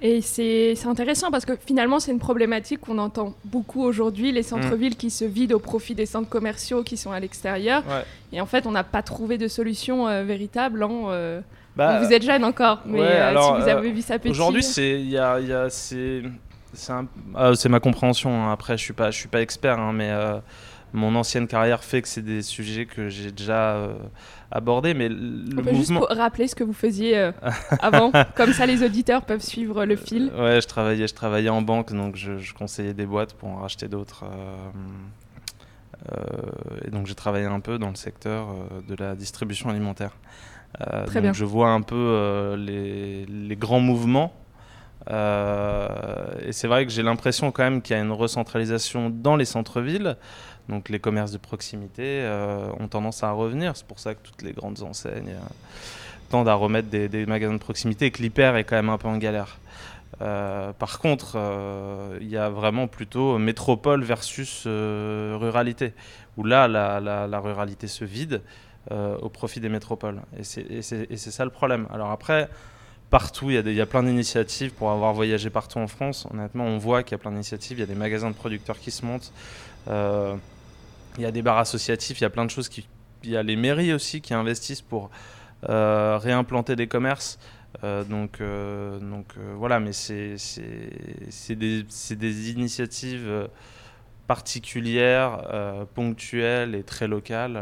Et 0.03 0.23
c'est 0.23 0.87
intéressant 0.87 1.31
parce 1.31 1.45
que 1.45 1.53
finalement, 1.57 2.01
c'est 2.01 2.11
une 2.11 2.19
problématique 2.19 2.81
qu'on 2.81 2.99
entend 2.99 3.35
beaucoup 3.45 3.83
aujourd'hui, 3.83 4.33
les 4.33 4.43
centres-villes 4.43 4.97
qui 4.97 5.11
se 5.11 5.27
vident 5.27 5.55
au 5.57 5.59
profit 5.59 5.95
des 5.95 6.07
centres 6.07 6.29
commerciaux 6.29 6.83
qui 6.83 6.97
sont 6.97 7.13
à 7.13 7.21
l'extérieur. 7.21 7.83
Et 8.33 8.41
en 8.41 8.47
fait, 8.47 8.67
on 8.67 8.71
n'a 8.71 8.85
pas 8.85 9.03
trouvé 9.03 9.37
de 9.39 9.49
solution 9.49 10.09
euh, 10.09 10.23
véritable. 10.23 10.83
Hein, 10.83 11.03
euh, 11.09 11.41
bah, 11.77 12.01
vous 12.03 12.13
êtes 12.13 12.23
jeune 12.23 12.45
encore, 12.45 12.81
mais 12.87 13.01
euh, 13.01 13.31
si 13.31 13.63
vous 13.63 13.69
avez 13.69 13.91
vu 13.91 14.03
ça 14.03 14.19
petit. 14.19 14.31
Aujourd'hui, 14.31 14.63
c'est 14.63 15.05
c'est 17.55 17.69
ma 17.69 17.81
compréhension. 17.81 18.31
Hein. 18.31 18.53
Après, 18.53 18.79
je 18.79 18.83
suis 18.83 18.93
pas 18.93 19.11
je 19.11 19.19
suis 19.19 19.29
pas 19.29 19.43
expert, 19.43 19.79
hein, 19.79 19.93
mais 19.93 20.11
mon 20.93 21.15
ancienne 21.15 21.47
carrière 21.47 21.85
fait 21.85 22.03
que 22.03 22.09
c'est 22.09 22.23
des 22.23 22.43
sujets 22.43 22.87
que 22.87 23.09
j'ai 23.09 23.31
déjà 23.33 23.89
aborder. 24.51 24.95
Mais 24.95 25.09
le 25.09 25.59
On 25.59 25.63
peut 25.63 25.75
juste 25.75 25.93
rappeler 26.11 26.49
ce 26.49 26.55
que 26.55 26.65
vous 26.65 26.73
faisiez 26.73 27.19
euh, 27.19 27.33
avant, 27.81 28.13
comme 28.37 28.53
ça 28.53 28.67
les 28.67 28.83
auditeurs 28.83 29.23
peuvent 29.23 29.43
suivre 29.43 29.85
le 29.85 29.97
fil. 29.97 30.31
Euh, 30.35 30.55
ouais, 30.55 30.61
je 30.61 30.67
travaillais, 30.67 31.07
je 31.07 31.15
travaillais 31.15 31.49
en 31.49 31.63
banque, 31.63 31.93
donc 31.93 32.17
je, 32.17 32.53
conseillais 32.55 32.95
des 32.95 33.07
boîtes 33.07 33.35
pour 33.35 33.49
en 33.49 33.57
racheter 33.57 33.89
d'autres. 33.89 34.25
Euh, 36.13 36.21
et 36.85 36.91
donc 36.91 37.07
j'ai 37.07 37.15
travaillé 37.15 37.47
un 37.47 37.61
peu 37.61 37.79
dans 37.79 37.91
le 37.91 37.95
secteur 37.95 38.49
de 38.89 38.95
la 38.95 39.15
distribution 39.15 39.71
alimentaire. 39.71 40.17
Très 40.79 41.15
donc 41.15 41.23
bien. 41.23 41.33
Je 41.33 41.45
vois 41.45 41.71
un 41.71 41.83
peu 41.83 42.55
les, 42.57 43.27
les, 43.27 43.57
grands 43.57 43.81
mouvements. 43.81 44.33
et 45.09 46.53
c'est 46.53 46.69
vrai 46.69 46.87
que 46.87 46.93
j'ai 46.93 47.03
l'impression 47.03 47.51
quand 47.51 47.65
même 47.65 47.83
qu'il 47.83 47.97
y 47.97 47.99
a 47.99 48.03
une 48.03 48.13
recentralisation 48.13 49.11
dans 49.11 49.37
les 49.37 49.45
centres-villes. 49.45 50.17
Donc 50.71 50.89
les 50.89 51.01
commerces 51.01 51.33
de 51.33 51.39
proximité 51.39 52.23
euh, 52.23 52.71
ont 52.79 52.87
tendance 52.87 53.25
à 53.25 53.33
revenir. 53.33 53.77
C'est 53.77 53.87
pour 53.87 53.99
ça 53.99 54.15
que 54.15 54.21
toutes 54.23 54.43
les 54.43 54.53
grandes 54.53 54.83
enseignes 54.83 55.31
euh, 55.31 55.49
tendent 56.31 56.49
à 56.49 56.55
remettre 56.55 56.89
des, 56.89 57.27
magasins 57.27 57.55
de 57.55 57.59
proximité 57.59 58.07
et 58.07 58.11
que 58.13 58.23
l'hyper 58.23 58.57
est 58.57 58.65
quand 58.65 58.77
même 58.77 58.89
un 58.89 58.99
peu 58.99 59.09
en 59.09 59.19
galère. 59.19 59.59
par 60.21 61.01
contre, 61.01 61.37
il 62.21 62.29
y 62.29 62.37
a 62.37 62.49
vraiment 62.49 62.87
plutôt 62.87 63.37
métropole 63.37 64.05
versus 64.05 64.65
ruralité, 64.65 65.93
où 66.37 66.45
là, 66.45 66.69
la, 66.69 67.41
ruralité 67.41 67.89
se 67.89 68.05
vide 68.05 68.43
au 68.93 69.29
profit 69.29 69.59
des 69.59 69.69
métropoles. 69.69 70.21
Et 70.39 70.45
c'est 70.45 71.17
ça 71.19 71.45
le 71.45 71.51
problème. 71.51 71.89
Alors 71.93 72.13
après, 72.13 72.49
partout, 73.11 73.51
il 73.51 73.73
y, 73.73 73.81
a 73.81 73.87
plein 73.87 74.05
d'initiatives 74.05 74.73
pour 74.73 74.93
avoir 74.93 75.13
voyagé 75.13 75.51
partout 75.51 75.79
en 75.79 75.89
France. 75.89 76.29
Honnêtement, 76.33 76.65
on 76.65 76.79
voit 76.79 77.03
qu'il 77.03 77.13
y 77.13 77.15
a 77.17 77.19
plein 77.19 77.33
d'initiatives, 77.33 77.79
il 77.79 77.81
y 77.81 77.85
a 77.85 77.87
des 77.87 77.97
magasins 77.97 78.31
de 78.31 78.37
producteurs 78.37 78.79
qui 78.79 78.93
se 78.93 79.05
montent. 79.05 79.33
Il 81.17 81.23
y 81.23 81.27
a 81.27 81.33
des 81.33 81.43
bars 81.43 81.59
associatifs, 81.59 82.21
il 82.21 82.23
y 82.23 82.27
a 82.27 82.31
plein 82.31 82.45
de 82.45 82.51
choses 82.51 82.69
qui. 82.69 82.87
Il 83.23 83.31
y 83.31 83.37
a 83.37 83.43
les 83.43 83.57
mairies 83.57 83.93
aussi 83.93 84.23
qui 84.23 84.33
investissent 84.33 84.81
pour 84.81 85.11
euh, 85.69 86.19
réimplanter 86.19 86.75
des 86.77 86.87
commerces. 86.87 87.39
Euh, 87.85 88.03
donc, 88.05 88.41
euh, 88.41 88.99
voilà, 89.57 89.79
mais 89.79 89.93
c'est 89.93 90.37
des, 91.51 92.51
initiatives 92.51 93.49
particulières, 94.27 95.87
ponctuelles 95.95 96.75
et 96.75 96.83
très 96.83 97.09
locales. 97.09 97.61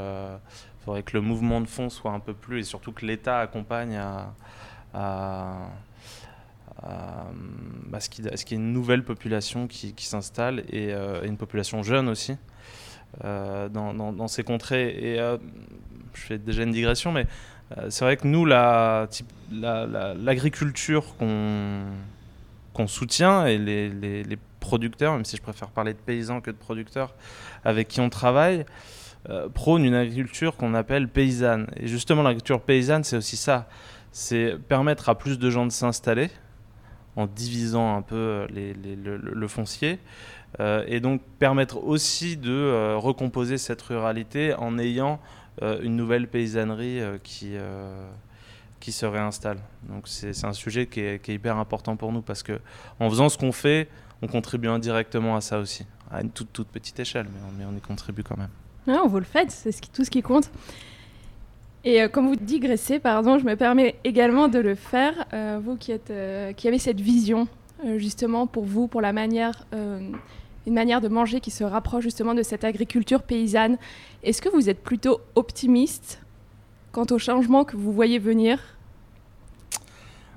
Il 0.81 0.85
faudrait 0.85 1.03
que 1.03 1.17
le 1.17 1.23
mouvement 1.23 1.61
de 1.61 1.67
fond 1.67 1.91
soit 1.91 2.13
un 2.13 2.21
peu 2.21 2.35
plus, 2.35 2.61
et 2.61 2.65
surtout 2.65 2.93
que 2.93 3.05
l'État 3.05 3.41
accompagne 3.41 3.97
à, 3.97 4.33
à, 4.95 5.71
ce 8.01 8.09
qu'il 8.09 8.25
y 8.27 8.29
ait 8.29 8.55
une 8.55 8.73
nouvelle 8.73 9.03
population 9.03 9.67
qui 9.67 9.95
s'installe 9.99 10.61
et, 10.71 10.93
une 11.25 11.37
population 11.37 11.83
jeune 11.83 12.09
aussi. 12.09 12.37
Euh, 13.25 13.69
dans, 13.69 14.29
ces 14.29 14.45
contrées. 14.45 14.91
Et 14.91 15.19
euh, 15.19 15.39
je 16.15 16.21
fais 16.21 16.39
déjà 16.39 16.63
une 16.63 16.71
digression, 16.71 17.11
mais 17.11 17.27
euh, 17.77 17.91
c'est 17.91 18.05
vrai 18.05 18.17
que 18.17 18.29
nous, 18.29 18.45
l'agriculture 18.45 21.05
la, 21.21 21.89
qu'on 22.75 22.87
soutient 22.87 23.47
et 23.47 23.59
les, 23.59 24.39
producteurs, 24.61 25.15
même 25.15 25.25
si 25.25 25.37
je 25.37 25.43
préfère 25.43 25.69
parler 25.69 25.95
de 25.95 25.99
paysans 25.99 26.41
que 26.41 26.51
de 26.51 26.57
producteurs 26.57 27.15
avec 27.65 27.89
qui 27.89 28.01
on 28.01 28.11
travaille, 28.11 28.67
prônent 29.55 29.85
une 29.85 29.95
agriculture 29.95 30.57
qu'on 30.57 30.75
appelle 30.75 31.09
paysanne. 31.09 31.67
Et 31.77 31.89
justement, 31.89 32.23
l'agriculture 32.23 32.61
paysanne, 32.61 33.05
c'est 33.05 33.17
aussi 33.17 33.37
ça. 33.37 33.69
C'est 34.13 34.57
permettre 34.69 35.09
à 35.09 35.17
plus 35.17 35.39
de 35.39 35.51
gens 35.51 35.65
de 35.65 35.73
s'installer 35.73 36.31
en 37.19 37.27
divisant 37.27 37.97
un 37.97 38.03
peu 38.03 38.47
le, 38.53 39.49
foncier, 39.49 39.95
euh, 39.95 39.97
et 40.59 41.01
donc 41.01 41.21
permettre 41.39 41.85
aussi 41.85 42.37
de 42.37 42.51
euh, 42.51 42.97
recomposer 42.97 43.59
cette 43.59 43.83
ruralité 43.83 44.55
en 44.55 44.79
ayant 44.79 45.21
euh, 45.63 45.81
une 45.83 45.95
nouvelle 45.95 46.27
paysannerie 46.27 47.01
qui, 47.23 47.55
qui 48.81 48.93
se 48.93 49.07
réinstalle. 49.07 49.59
Donc 49.89 50.09
c'est 50.09 50.45
un 50.45 50.53
sujet 50.53 50.87
qui 50.87 51.01
est, 51.01 51.29
hyper 51.29 51.57
important 51.59 51.97
pour 51.97 52.13
nous 52.13 52.23
parce 52.23 52.43
que 52.43 52.61
en 52.99 53.09
faisant 53.11 53.29
ce 53.29 53.39
qu'on 53.39 53.53
fait, 53.53 53.89
on 54.23 54.27
contribue 54.27 54.69
indirectement 54.69 55.37
à 55.37 55.41
ça 55.41 55.59
aussi, 55.59 55.87
à 56.11 56.23
une 56.23 56.31
toute, 56.31 56.67
petite 56.69 56.99
échelle, 56.99 57.27
mais 57.59 57.65
on, 57.65 57.77
y 57.77 57.81
contribue 57.81 58.23
quand 58.23 58.37
même. 58.37 58.51
Ah, 58.89 59.03
vous 59.07 59.19
le 59.19 59.25
faites, 59.25 59.51
c'est 59.51 59.71
ce 59.71 59.81
tout 59.93 60.05
ce 60.05 60.11
qui 60.11 60.23
compte. 60.23 60.51
Et 61.85 62.09
comme 62.09 62.27
vous 62.27 62.37
digressez, 62.37 62.99
pardon, 62.99 63.39
je 63.39 63.45
me 63.45 63.55
permets 63.55 63.95
également 64.03 64.49
de 64.49 64.59
le 64.59 64.75
faire, 64.75 65.27
vous 65.63 65.77
qui 65.77 65.93
avez 65.93 66.79
cette 66.79 67.01
vision 67.01 67.47
justement 67.97 68.47
pour 68.47 68.65
vous, 68.65 68.89
pour 68.89 69.01
la 69.01 69.13
manière 69.13 69.67
une 70.69 70.75
manière 70.75 71.01
de 71.01 71.09
manger 71.09 71.41
qui 71.41 71.51
se 71.51 71.65
rapproche 71.65 72.05
justement 72.05 72.35
de 72.35 72.43
cette 72.43 72.63
agriculture 72.63 73.23
paysanne. 73.23 73.79
Est-ce 74.23 74.41
que 74.43 74.49
vous 74.51 74.69
êtes 74.69 74.83
plutôt 74.83 75.21
optimiste 75.35 76.23
quant 76.93 77.07
au 77.11 77.19
changement 77.19 77.65
que 77.65 77.77
vous 77.77 77.93
voyez 77.93 78.19
venir? 78.19 78.59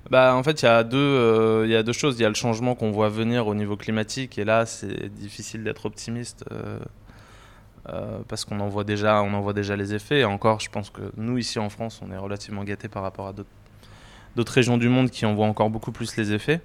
Bah, 0.10 0.36
en 0.36 0.44
fait, 0.44 0.62
il 0.62 0.66
y, 0.66 0.68
a 0.68 0.84
deux, 0.84 0.98
euh, 0.98 1.68
y 1.68 1.76
a 1.76 1.84
deux 1.84 1.94
choses. 1.94 2.18
Il 2.18 2.22
y 2.22 2.26
a 2.26 2.30
le 2.30 2.36
changement 2.36 2.76
qu'on 2.76 2.92
voit 2.92 3.10
venir 3.10 3.48
au 3.48 3.56
niveau 3.56 3.78
climatique, 3.78 4.38
et 4.38 4.44
là, 4.44 4.66
c'est 4.66 5.08
difficile 5.14 5.64
d'être 5.64 5.86
optimiste 5.86 6.44
euh, 6.52 6.80
euh, 7.90 8.20
parce 8.28 8.44
qu'on 8.44 8.60
en, 8.60 8.68
voit 8.68 8.84
déjà, 8.84 9.22
on 9.22 9.34
en 9.34 9.42
voit 9.42 9.54
déjà 9.54 9.76
les 9.76 9.94
effets. 9.94 10.20
Et 10.20 10.26
encore, 10.26 10.60
je 10.60 10.70
pense 10.70 10.90
que 10.90 11.02
nous, 11.18 11.38
ici 11.38 11.60
en 11.60 11.70
France, 11.70 12.02
on 12.06 12.12
est 12.12 12.18
relativement 12.18 12.64
gâtés 12.64 12.90
par 12.90 13.04
rapport 13.04 13.28
à 13.28 13.34
d'autres 14.36 14.54
régions 14.54 14.78
du 14.78 14.90
monde 14.90 15.10
qui 15.10 15.26
en 15.26 15.34
voient 15.34 15.48
encore 15.48 15.70
beaucoup 15.70 15.92
plus 15.92 16.16
les 16.18 16.34
effets. 16.34 16.62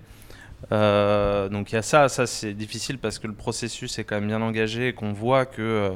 Euh, 0.72 1.48
donc 1.48 1.72
il 1.72 1.76
y 1.76 1.78
a 1.78 1.82
ça, 1.82 2.08
ça 2.08 2.26
c'est 2.26 2.54
difficile 2.54 2.98
parce 2.98 3.18
que 3.18 3.26
le 3.26 3.34
processus 3.34 3.98
est 3.98 4.04
quand 4.04 4.16
même 4.16 4.26
bien 4.26 4.42
engagé 4.42 4.88
et 4.88 4.92
qu'on 4.94 5.12
voit 5.12 5.46
que 5.46 5.62
euh, 5.62 5.90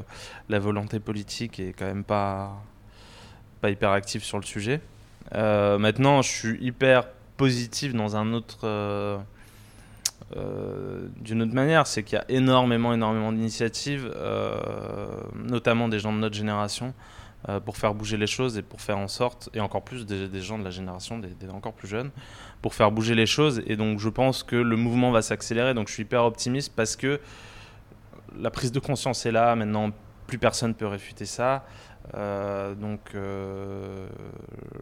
la 0.49 0.59
volonté 0.59 0.99
politique 0.99 1.59
est 1.59 1.73
quand 1.73 1.85
même 1.85 2.03
pas, 2.03 2.63
pas 3.59 3.69
hyper 3.69 3.91
active 3.91 4.23
sur 4.23 4.37
le 4.37 4.45
sujet. 4.45 4.81
Euh, 5.35 5.77
maintenant, 5.77 6.21
je 6.21 6.29
suis 6.29 6.57
hyper 6.63 7.07
positif 7.37 7.93
dans 7.93 8.15
un 8.15 8.33
autre, 8.33 9.19
d'une 11.21 11.41
autre 11.41 11.53
manière, 11.53 11.87
c'est 11.87 12.03
qu'il 12.03 12.17
y 12.17 12.21
a 12.21 12.25
énormément, 12.29 12.93
énormément 12.93 13.31
d'initiatives, 13.31 14.13
notamment 15.35 15.89
des 15.89 15.99
gens 15.99 16.13
de 16.13 16.19
notre 16.19 16.35
génération, 16.35 16.93
pour 17.65 17.77
faire 17.77 17.93
bouger 17.93 18.17
les 18.17 18.27
choses 18.27 18.57
et 18.57 18.61
pour 18.61 18.81
faire 18.81 18.97
en 18.97 19.07
sorte, 19.07 19.49
et 19.53 19.59
encore 19.59 19.83
plus 19.83 20.05
des, 20.05 20.41
gens 20.41 20.59
de 20.59 20.63
la 20.63 20.69
génération 20.69 21.17
des, 21.17 21.49
encore 21.49 21.73
plus 21.73 21.87
jeunes, 21.87 22.11
pour 22.61 22.75
faire 22.75 22.91
bouger 22.91 23.15
les 23.15 23.25
choses. 23.25 23.63
Et 23.65 23.75
donc 23.75 23.99
je 23.99 24.09
pense 24.09 24.43
que 24.43 24.55
le 24.55 24.75
mouvement 24.75 25.11
va 25.11 25.21
s'accélérer. 25.21 25.73
Donc 25.73 25.87
je 25.87 25.93
suis 25.93 26.03
hyper 26.03 26.23
optimiste 26.23 26.73
parce 26.75 26.95
que 26.95 27.19
la 28.37 28.51
prise 28.51 28.71
de 28.71 28.79
conscience 28.79 29.25
est 29.25 29.31
là. 29.31 29.55
Maintenant, 29.55 29.91
plus 30.27 30.37
personne 30.37 30.73
peut 30.75 30.87
réfuter 30.87 31.25
ça. 31.25 31.65
Euh, 32.15 32.73
donc 32.75 33.11
euh, 33.13 34.07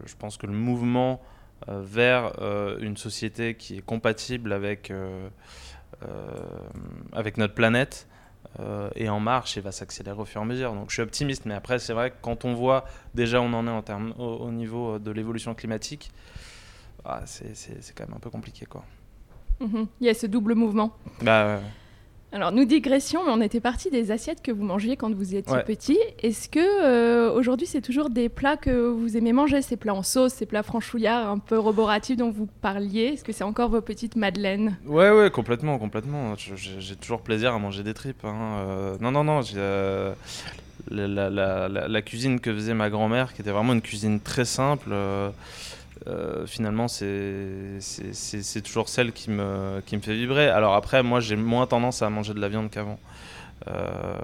je 0.05 0.15
pense 0.15 0.37
que 0.37 0.47
le 0.47 0.53
mouvement 0.53 1.21
euh, 1.67 1.81
vers 1.83 2.31
une 2.79 2.97
société 2.97 3.55
qui 3.55 3.77
est 3.77 3.81
compatible 3.81 4.53
avec, 4.53 4.91
avec 7.13 7.37
notre 7.37 7.53
planète 7.53 8.07
est 8.95 9.09
en 9.09 9.19
marche 9.19 9.57
et 9.57 9.61
va 9.61 9.71
s'accélérer 9.71 10.19
au 10.19 10.25
fur 10.25 10.41
et 10.41 10.43
à 10.43 10.47
mesure. 10.47 10.73
Donc 10.73 10.89
je 10.89 10.95
suis 10.95 11.01
optimiste, 11.01 11.45
mais 11.45 11.53
après 11.53 11.79
c'est 11.79 11.93
vrai 11.93 12.11
que 12.11 12.15
quand 12.21 12.45
on 12.45 12.53
voit 12.53 12.85
déjà 13.13 13.41
on 13.41 13.53
en 13.53 13.67
est 13.67 13.71
en 13.71 13.81
termes, 13.81 14.13
au 14.17 14.51
niveau 14.51 14.99
de 14.99 15.11
l'évolution 15.11 15.53
climatique, 15.55 16.11
ah, 17.05 17.21
c'est 17.25 17.93
quand 17.95 18.07
même 18.07 18.17
un 18.17 18.19
peu 18.19 18.29
compliqué. 18.29 18.65
quoi. 18.65 18.83
Mhm. 19.59 19.87
Il 19.99 20.07
y 20.07 20.09
a 20.09 20.13
ce 20.13 20.25
double 20.27 20.55
mouvement. 20.55 20.93
Bah, 21.21 21.59
Alors, 22.31 22.51
nous 22.51 22.65
digressions, 22.65 23.25
mais 23.25 23.31
on 23.31 23.41
était 23.41 23.59
parti 23.59 23.89
des 23.89 24.11
assiettes 24.11 24.43
que 24.43 24.51
vous 24.51 24.63
mangiez 24.63 24.95
quand 24.95 25.11
vous 25.11 25.33
étiez 25.33 25.57
petit. 25.65 25.97
Est-ce 26.21 26.47
que 26.47 26.59
euh, 26.59 27.33
aujourd'hui, 27.33 27.65
c'est 27.65 27.81
toujours 27.81 28.11
des 28.11 28.29
plats 28.29 28.55
que 28.55 28.87
vous 28.87 29.17
aimez 29.17 29.33
manger, 29.33 29.63
ces 29.63 29.77
plats 29.77 29.95
en 29.95 30.03
sauce, 30.03 30.33
ces 30.33 30.45
plats 30.45 30.61
franchouillards 30.61 31.27
un 31.27 31.39
peu 31.39 31.57
roboratifs 31.57 32.17
dont 32.17 32.29
vous 32.29 32.47
parliez? 32.61 33.13
Est-ce 33.13 33.23
que 33.23 33.31
c'est 33.31 33.43
encore 33.43 33.69
vos 33.69 33.81
petites 33.81 34.15
madeleines? 34.15 34.77
Ouais, 34.85 35.09
ouais, 35.09 35.31
complètement, 35.31 35.79
complètement. 35.79 36.35
J'ai 36.35 36.95
toujours 36.95 37.21
plaisir 37.21 37.55
à 37.55 37.59
manger 37.59 37.81
des 37.81 37.95
tripes. 37.95 38.23
Hein. 38.23 38.59
Euh, 38.59 38.97
non, 39.01 39.11
non, 39.11 39.23
non. 39.23 39.41
Euh, 39.55 40.13
la, 40.91 41.07
la, 41.07 41.67
la, 41.67 42.01
cuisine 42.03 42.39
que 42.39 42.53
faisait 42.53 42.75
ma 42.75 42.91
grand-mère, 42.91 43.33
qui 43.33 43.41
était 43.41 43.51
vraiment 43.51 43.73
une 43.73 43.81
cuisine 43.81 44.19
très 44.19 44.45
simple. 44.45 44.91
Euh, 46.09 46.45
finalement, 46.45 46.87
c'est 46.87 48.61
toujours 48.63 48.89
celle 48.89 49.11
qui 49.11 49.29
me, 49.29 49.81
qui 49.85 49.95
me 49.95 50.01
fait 50.01 50.15
vibrer. 50.15 50.47
Alors 50.47 50.73
après, 50.75 51.03
moi, 51.03 51.19
j'ai 51.19 51.35
moins 51.35 51.67
tendance 51.67 52.01
à 52.01 52.09
manger 52.09 52.33
de 52.33 52.39
la 52.39 52.49
viande 52.49 52.69
qu'avant. 52.69 52.99
Euh, 53.67 54.17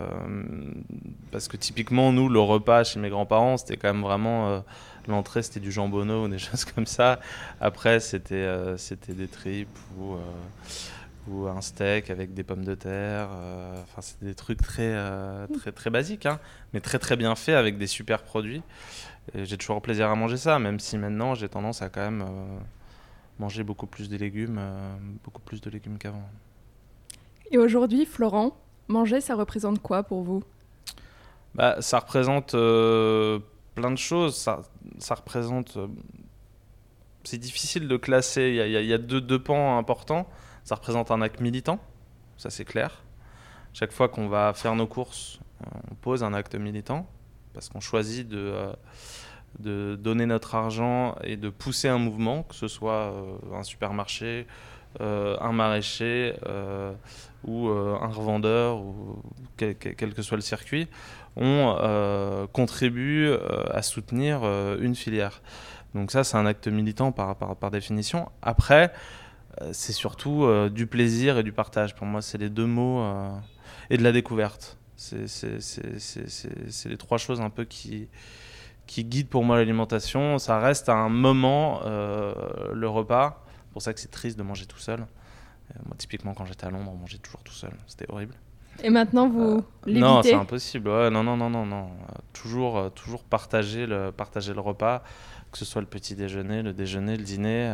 parce 1.31 1.47
que 1.47 1.57
typiquement, 1.57 2.11
nous, 2.11 2.29
le 2.29 2.39
repas 2.39 2.83
chez 2.83 2.99
mes 2.99 3.09
grands-parents, 3.09 3.57
c'était 3.57 3.77
quand 3.77 3.93
même 3.93 4.03
vraiment... 4.03 4.49
Euh, 4.49 4.59
l'entrée, 5.07 5.43
c'était 5.43 5.59
du 5.59 5.71
jambonneau 5.71 6.25
ou 6.25 6.27
des 6.27 6.39
choses 6.39 6.65
comme 6.65 6.87
ça. 6.87 7.19
Après, 7.61 7.99
c'était 7.99 8.47
c'était 8.77 9.13
des 9.13 9.27
tripes 9.27 9.77
ou, 9.99 10.15
ou 11.27 11.47
un 11.47 11.61
steak 11.61 12.09
avec 12.09 12.33
des 12.33 12.43
pommes 12.43 12.65
de 12.65 12.73
terre. 12.73 13.27
Enfin, 13.83 14.01
c'était 14.01 14.25
des 14.25 14.35
trucs 14.35 14.61
très, 14.63 14.95
très, 15.59 15.71
très 15.71 15.91
basiques, 15.91 16.25
hein, 16.25 16.39
mais 16.73 16.79
très, 16.79 16.97
très 16.97 17.17
bien 17.17 17.35
faits 17.35 17.55
avec 17.55 17.77
des 17.77 17.85
super 17.85 18.23
produits 18.23 18.63
j'ai 19.33 19.57
toujours 19.57 19.81
plaisir 19.81 20.09
à 20.09 20.15
manger 20.15 20.37
ça, 20.37 20.59
même 20.59 20.79
si 20.79 20.97
maintenant 20.97 21.33
j'ai 21.33 21.49
tendance 21.49 21.81
à 21.81 21.89
quand 21.89 22.01
même 22.01 22.21
euh, 22.21 22.59
manger 23.39 23.63
beaucoup 23.63 23.87
plus 23.87 24.09
de 24.09 24.17
légumes, 24.17 24.57
euh, 24.59 24.95
beaucoup 25.23 25.41
plus 25.41 25.61
de 25.61 25.69
légumes 25.69 25.97
qu'avant. 25.97 26.23
Et 27.51 27.57
aujourd'hui, 27.57 28.05
Florent, 28.05 28.55
manger, 28.87 29.21
ça 29.21 29.35
représente 29.35 29.81
quoi 29.81 30.03
pour 30.03 30.23
vous? 30.23 30.43
Bah, 31.55 31.81
Ça 31.81 31.99
représente 31.99 32.53
euh, 32.53 33.39
plein 33.73 33.91
de 33.91 33.97
choses. 33.97 34.35
Ça, 34.35 34.61
ça 34.99 35.15
représente. 35.15 35.77
c'est 37.23 37.37
difficile 37.37 37.87
de 37.87 37.97
classer. 37.97 38.49
Il 38.49 38.55
y 38.55 38.77
a, 38.77 38.81
y 38.81 38.93
a 38.93 38.97
deux, 38.97 39.21
deux, 39.21 39.41
pans 39.41 39.77
importants. 39.77 40.27
Ça 40.63 40.75
représente 40.75 41.11
un 41.11 41.21
acte 41.21 41.41
militant, 41.41 41.79
ça 42.37 42.49
c'est 42.49 42.65
clair. 42.65 43.03
Chaque 43.73 43.91
fois 43.91 44.09
qu'on 44.09 44.27
va 44.27 44.53
faire 44.53 44.73
nos 44.73 44.87
courses, 44.87 45.39
on 45.91 45.93
pose 45.93 46.23
un 46.23 46.33
acte 46.33 46.55
militant 46.55 47.07
parce 47.55 47.69
qu'on 47.69 47.79
choisit 47.79 48.27
de, 48.27 48.37
euh, 48.37 48.73
de 49.59 49.95
donner 49.95 50.27
notre 50.27 50.53
argent 50.53 51.15
et 51.23 51.37
de 51.37 51.49
pousser 51.49 51.87
un 51.87 51.97
mouvement, 51.97 52.43
que 52.43 52.53
ce 52.53 52.67
soit 52.67 53.13
euh, 53.13 53.37
un 53.55 53.63
supermarché, 53.63 54.45
euh, 55.01 55.37
un 55.39 55.53
maraîcher 55.53 56.35
ou 57.45 57.69
un 57.69 58.07
revendeur, 58.07 58.79
ou 58.79 59.21
quel, 59.55 59.75
que 59.77 60.21
soit 60.21 60.37
le 60.37 60.41
circuit, 60.41 60.87
on 61.35 62.47
contribue 62.53 63.31
à 63.71 63.83
soutenir 63.83 64.43
une 64.79 64.95
filière. 64.95 65.41
Donc 65.93 66.11
ça, 66.11 66.23
c'est 66.23 66.37
un 66.37 66.47
acte 66.47 66.67
militant 66.67 67.11
par 67.11 67.71
définition. 67.71 68.29
Après, 68.41 68.91
c'est 69.73 69.93
surtout 69.93 70.47
du 70.69 70.87
plaisir 70.87 71.37
et 71.37 71.43
du 71.43 71.51
partage. 71.51 71.93
Pour 71.93 72.07
moi, 72.07 72.23
c'est 72.23 72.39
les 72.39 72.49
deux 72.49 72.65
mots 72.65 73.05
et 73.91 73.97
de 73.97 74.03
la 74.03 74.11
découverte. 74.11 74.79
C'est 74.97 76.85
les 76.85 76.97
trois 76.97 77.17
choses 77.17 77.41
un 77.41 77.49
peu 77.49 77.65
qui, 77.65 78.07
qui 78.87 79.03
guident 79.03 79.29
pour 79.29 79.43
moi 79.43 79.57
l'alimentation. 79.57 80.37
Ça 80.37 80.59
reste 80.59 80.89
un 80.89 81.09
moment, 81.09 81.81
le 81.83 82.87
repas. 82.87 83.43
C'est 83.65 83.73
pour 83.73 83.81
ça 83.81 83.93
que 83.93 83.99
c'est 83.99 84.11
triste 84.11 84.37
de 84.37 84.43
manger 84.43 84.65
tout 84.65 84.79
seul. 84.79 84.99
moi, 85.85 85.95
typiquement, 85.97 86.33
quand 86.33 86.45
j'étais 86.45 86.65
à 86.65 86.69
Londres, 86.69 86.91
on 86.93 86.97
mangeait 86.97 87.17
toujours 87.17 87.43
tout 87.43 87.53
seul. 87.53 87.73
C'était 87.87 88.05
horrible. 88.09 88.35
Et 88.83 88.89
maintenant, 88.89 89.29
vous 89.29 89.63
euh, 89.87 89.91
Non, 89.91 90.21
c'est 90.21 90.33
impossible. 90.33 90.89
Ouais, 90.89 91.09
non, 91.09 91.23
non, 91.23 91.37
non, 91.37 91.49
non, 91.49 91.65
non. 91.65 91.89
toujours, 92.33 92.77
euh, 92.77 92.89
toujours 92.89 93.23
partager 93.23 93.85
le, 93.85 94.11
partager 94.11 94.53
le 94.53 94.59
repas, 94.59 95.03
que 95.51 95.57
ce 95.57 95.65
soit 95.65 95.81
le 95.81 95.87
petit 95.87 96.15
déjeuner, 96.15 96.61
le 96.61 96.73
déjeuner, 96.73 97.15
le 97.15 97.23
dîner. 97.23 97.73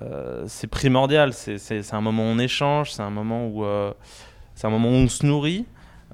Euh, 0.00 0.44
c'est 0.46 0.66
primordial. 0.66 1.32
C'est 1.32 1.94
un 1.94 2.00
moment 2.00 2.24
où 2.24 2.26
on 2.26 2.38
échange, 2.38 2.92
c'est 2.92 3.02
un 3.02 3.10
moment 3.10 3.46
où 3.46 3.64
c'est 4.54 4.66
un 4.66 4.70
moment 4.70 4.88
où 4.88 4.92
on 4.92 5.08
se 5.08 5.24
nourrit. 5.24 5.64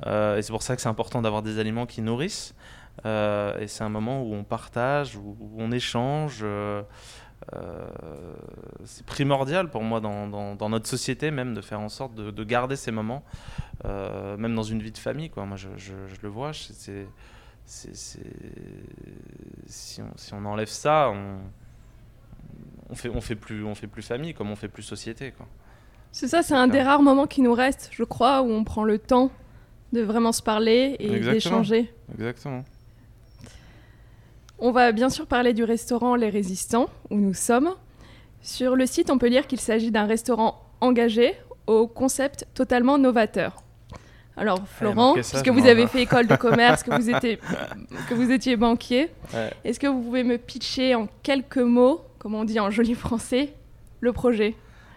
Et 0.06 0.42
c'est 0.42 0.52
pour 0.52 0.62
ça 0.62 0.76
que 0.76 0.82
c'est 0.82 0.88
important 0.88 1.22
d'avoir 1.22 1.42
des 1.42 1.58
aliments 1.58 1.86
qui 1.86 2.02
nourrissent. 2.02 2.54
et 3.04 3.66
c'est 3.66 3.84
un 3.84 3.88
moment 3.88 4.22
où 4.22 4.34
on 4.34 4.44
partage, 4.44 5.16
où, 5.16 5.36
où 5.40 5.56
on 5.58 5.72
échange. 5.72 6.44
Euh, 7.54 7.88
c'est 8.84 9.04
primordial 9.04 9.70
pour 9.70 9.82
moi 9.82 10.00
dans, 10.00 10.54
dans, 10.54 10.68
notre 10.68 10.86
société 10.86 11.30
même 11.30 11.54
de 11.54 11.60
faire 11.62 11.80
en 11.80 11.88
sorte 11.88 12.14
de, 12.14 12.30
de 12.30 12.44
garder 12.44 12.76
ces 12.76 12.90
moments, 12.90 13.24
euh, 13.84 14.36
même 14.36 14.54
dans 14.54 14.62
une 14.62 14.82
vie 14.82 14.92
de 14.92 14.98
famille. 14.98 15.30
Quoi. 15.30 15.46
Moi, 15.46 15.56
je, 15.56 15.68
je, 15.76 15.94
le 16.22 16.28
vois. 16.28 16.52
Si, 16.52 16.90
on, 20.02 20.16
si, 20.16 20.34
on, 20.34 20.44
enlève 20.44 20.68
ça, 20.68 21.10
on, 21.10 21.38
on 22.90 22.94
fait, 22.94 23.08
on 23.08 23.20
fait 23.20 23.36
plus, 23.36 23.64
on 23.64 23.74
fait 23.74 23.86
plus 23.86 24.02
famille, 24.02 24.34
comme 24.34 24.50
on 24.50 24.56
fait 24.56 24.68
plus 24.68 24.82
société. 24.82 25.32
C'est 26.12 26.28
ça, 26.28 26.42
c'est 26.42 26.54
un 26.54 26.68
des 26.68 26.82
rares 26.82 27.02
moments 27.02 27.26
qui 27.26 27.40
nous 27.40 27.54
reste, 27.54 27.90
je 27.92 28.04
crois, 28.04 28.42
où 28.42 28.50
on 28.50 28.64
prend 28.64 28.84
le 28.84 28.98
temps 28.98 29.30
de 29.92 30.02
vraiment 30.02 30.32
se 30.32 30.42
parler 30.42 30.96
et 30.98 31.20
d'échanger. 31.20 31.92
Exactement. 32.14 32.64
On 34.58 34.72
va 34.72 34.92
bien 34.92 35.08
sûr 35.08 35.26
parler 35.26 35.54
du 35.54 35.64
restaurant 35.64 36.16
Les 36.16 36.28
Résistants, 36.28 36.88
où 37.10 37.16
nous 37.16 37.34
sommes. 37.34 37.70
Sur 38.42 38.76
le 38.76 38.86
site, 38.86 39.10
on 39.10 39.18
peut 39.18 39.28
lire 39.28 39.46
qu'il 39.46 39.60
s'agit 39.60 39.90
d'un 39.90 40.06
restaurant 40.06 40.62
engagé 40.80 41.34
au 41.66 41.86
concept 41.86 42.46
totalement 42.54 42.98
novateur. 42.98 43.62
Alors, 44.36 44.66
Florent, 44.66 45.14
puisque 45.14 45.48
vous 45.48 45.66
avez 45.66 45.86
fait 45.86 46.02
école 46.02 46.26
de 46.26 46.36
commerce, 46.36 46.82
que, 46.82 46.94
vous 46.94 47.10
étiez, 47.14 47.38
que 48.08 48.14
vous 48.14 48.30
étiez 48.30 48.56
banquier, 48.56 49.10
est-ce 49.64 49.80
que 49.80 49.86
vous 49.86 50.00
pouvez 50.00 50.24
me 50.24 50.38
pitcher 50.38 50.94
en 50.94 51.08
quelques 51.22 51.58
mots, 51.58 52.02
comme 52.18 52.34
on 52.34 52.44
dit 52.44 52.60
en 52.60 52.70
joli 52.70 52.94
français, 52.94 53.54
le 54.00 54.12
projet? 54.12 54.54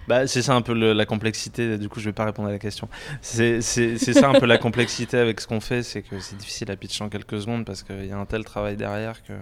Bah, 0.07 0.27
c'est 0.27 0.41
ça 0.41 0.53
un 0.53 0.61
peu 0.61 0.73
la 0.73 1.05
complexité, 1.05 1.77
du 1.77 1.89
coup 1.89 1.99
je 1.99 2.05
vais 2.05 2.13
pas 2.13 2.25
répondre 2.25 2.49
à 2.49 2.51
la 2.51 2.59
question. 2.59 2.87
C'est 3.21 3.61
ça 3.61 4.29
un 4.29 4.39
peu 4.39 4.45
la 4.45 4.57
complexité 4.57 5.17
avec 5.17 5.39
ce 5.39 5.47
qu'on 5.47 5.61
fait, 5.61 5.83
c'est 5.83 6.01
que 6.01 6.19
c'est 6.19 6.37
difficile 6.37 6.71
à 6.71 6.75
pitcher 6.75 7.03
en 7.03 7.09
quelques 7.09 7.41
secondes 7.41 7.65
parce 7.65 7.83
qu'il 7.83 8.05
y 8.05 8.11
a 8.11 8.17
un 8.17 8.25
tel 8.25 8.43
travail 8.43 8.75
derrière 8.75 9.23
que... 9.23 9.33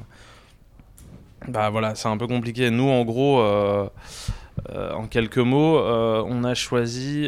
Bah 1.48 1.70
voilà, 1.72 1.96
c'est 1.96 2.08
un 2.08 2.18
peu 2.18 2.28
compliqué. 2.28 2.70
Nous 2.70 2.88
en 2.88 3.04
gros, 3.04 3.42
euh, 3.42 3.90
euh, 4.70 4.94
en 4.94 5.08
quelques 5.08 5.40
mots, 5.40 5.80
euh, 5.80 6.24
on 6.28 6.44
a 6.44 6.54
choisi 6.54 7.28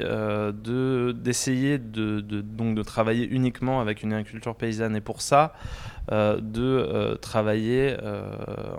d'essayer 0.54 1.80
de, 1.80 2.22
de, 2.22 2.42
donc 2.42 2.76
de 2.76 2.84
travailler 2.84 3.28
uniquement 3.28 3.82
avec 3.82 4.04
une 4.04 4.14
agriculture 4.14 4.56
paysanne 4.56 4.96
et 4.96 5.02
pour 5.02 5.22
ça, 5.22 5.54
de 6.12 7.18
travailler 7.22 7.96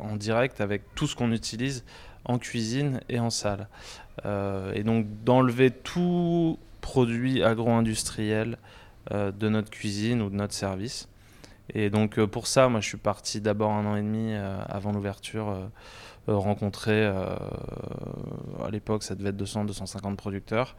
en 0.00 0.16
direct 0.16 0.60
avec 0.60 0.82
tout 0.94 1.06
ce 1.06 1.16
qu'on 1.16 1.32
utilise 1.32 1.84
en 2.26 2.38
cuisine 2.38 3.00
et 3.08 3.18
en 3.18 3.30
salle. 3.30 3.68
Euh, 4.24 4.72
et 4.74 4.82
donc 4.82 5.06
d'enlever 5.24 5.70
tout 5.70 6.58
produit 6.80 7.42
agro-industriel 7.42 8.58
euh, 9.12 9.32
de 9.32 9.48
notre 9.48 9.70
cuisine 9.70 10.22
ou 10.22 10.30
de 10.30 10.36
notre 10.36 10.54
service. 10.54 11.08
Et 11.72 11.90
donc 11.90 12.18
euh, 12.18 12.26
pour 12.26 12.46
ça, 12.46 12.68
moi 12.68 12.80
je 12.80 12.88
suis 12.88 12.98
parti 12.98 13.40
d'abord 13.40 13.72
un 13.72 13.86
an 13.86 13.96
et 13.96 14.02
demi 14.02 14.34
avant 14.34 14.92
l'ouverture 14.92 15.70
rencontrer, 16.26 17.04
à 17.04 18.70
l'époque 18.72 19.02
ça 19.02 19.14
devait 19.14 19.28
être 19.28 19.42
200-250 19.42 20.16
producteurs, 20.16 20.74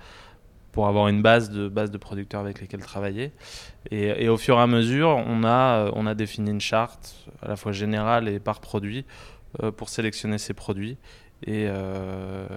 pour 0.71 0.87
avoir 0.87 1.07
une 1.07 1.21
base 1.21 1.51
de, 1.51 1.67
base 1.67 1.91
de 1.91 1.99
producteurs 1.99 2.41
avec 2.41 2.59
lesquels 2.59 2.81
travailler. 2.81 3.31
Et, 3.91 4.27
au 4.27 4.37
fur 4.37 4.57
et 4.57 4.61
à 4.61 4.65
mesure, 4.65 5.09
on 5.09 5.43
a, 5.43 5.91
on 5.93 6.07
a 6.07 6.15
défini 6.15 6.49
une 6.49 6.61
charte, 6.61 7.27
à 7.43 7.47
la 7.47 7.55
fois 7.57 7.71
générale 7.73 8.27
et 8.27 8.39
par 8.39 8.59
produit, 8.59 9.05
pour 9.77 9.89
sélectionner 9.89 10.39
ces 10.39 10.55
produits. 10.55 10.97
Euh, 11.47 12.47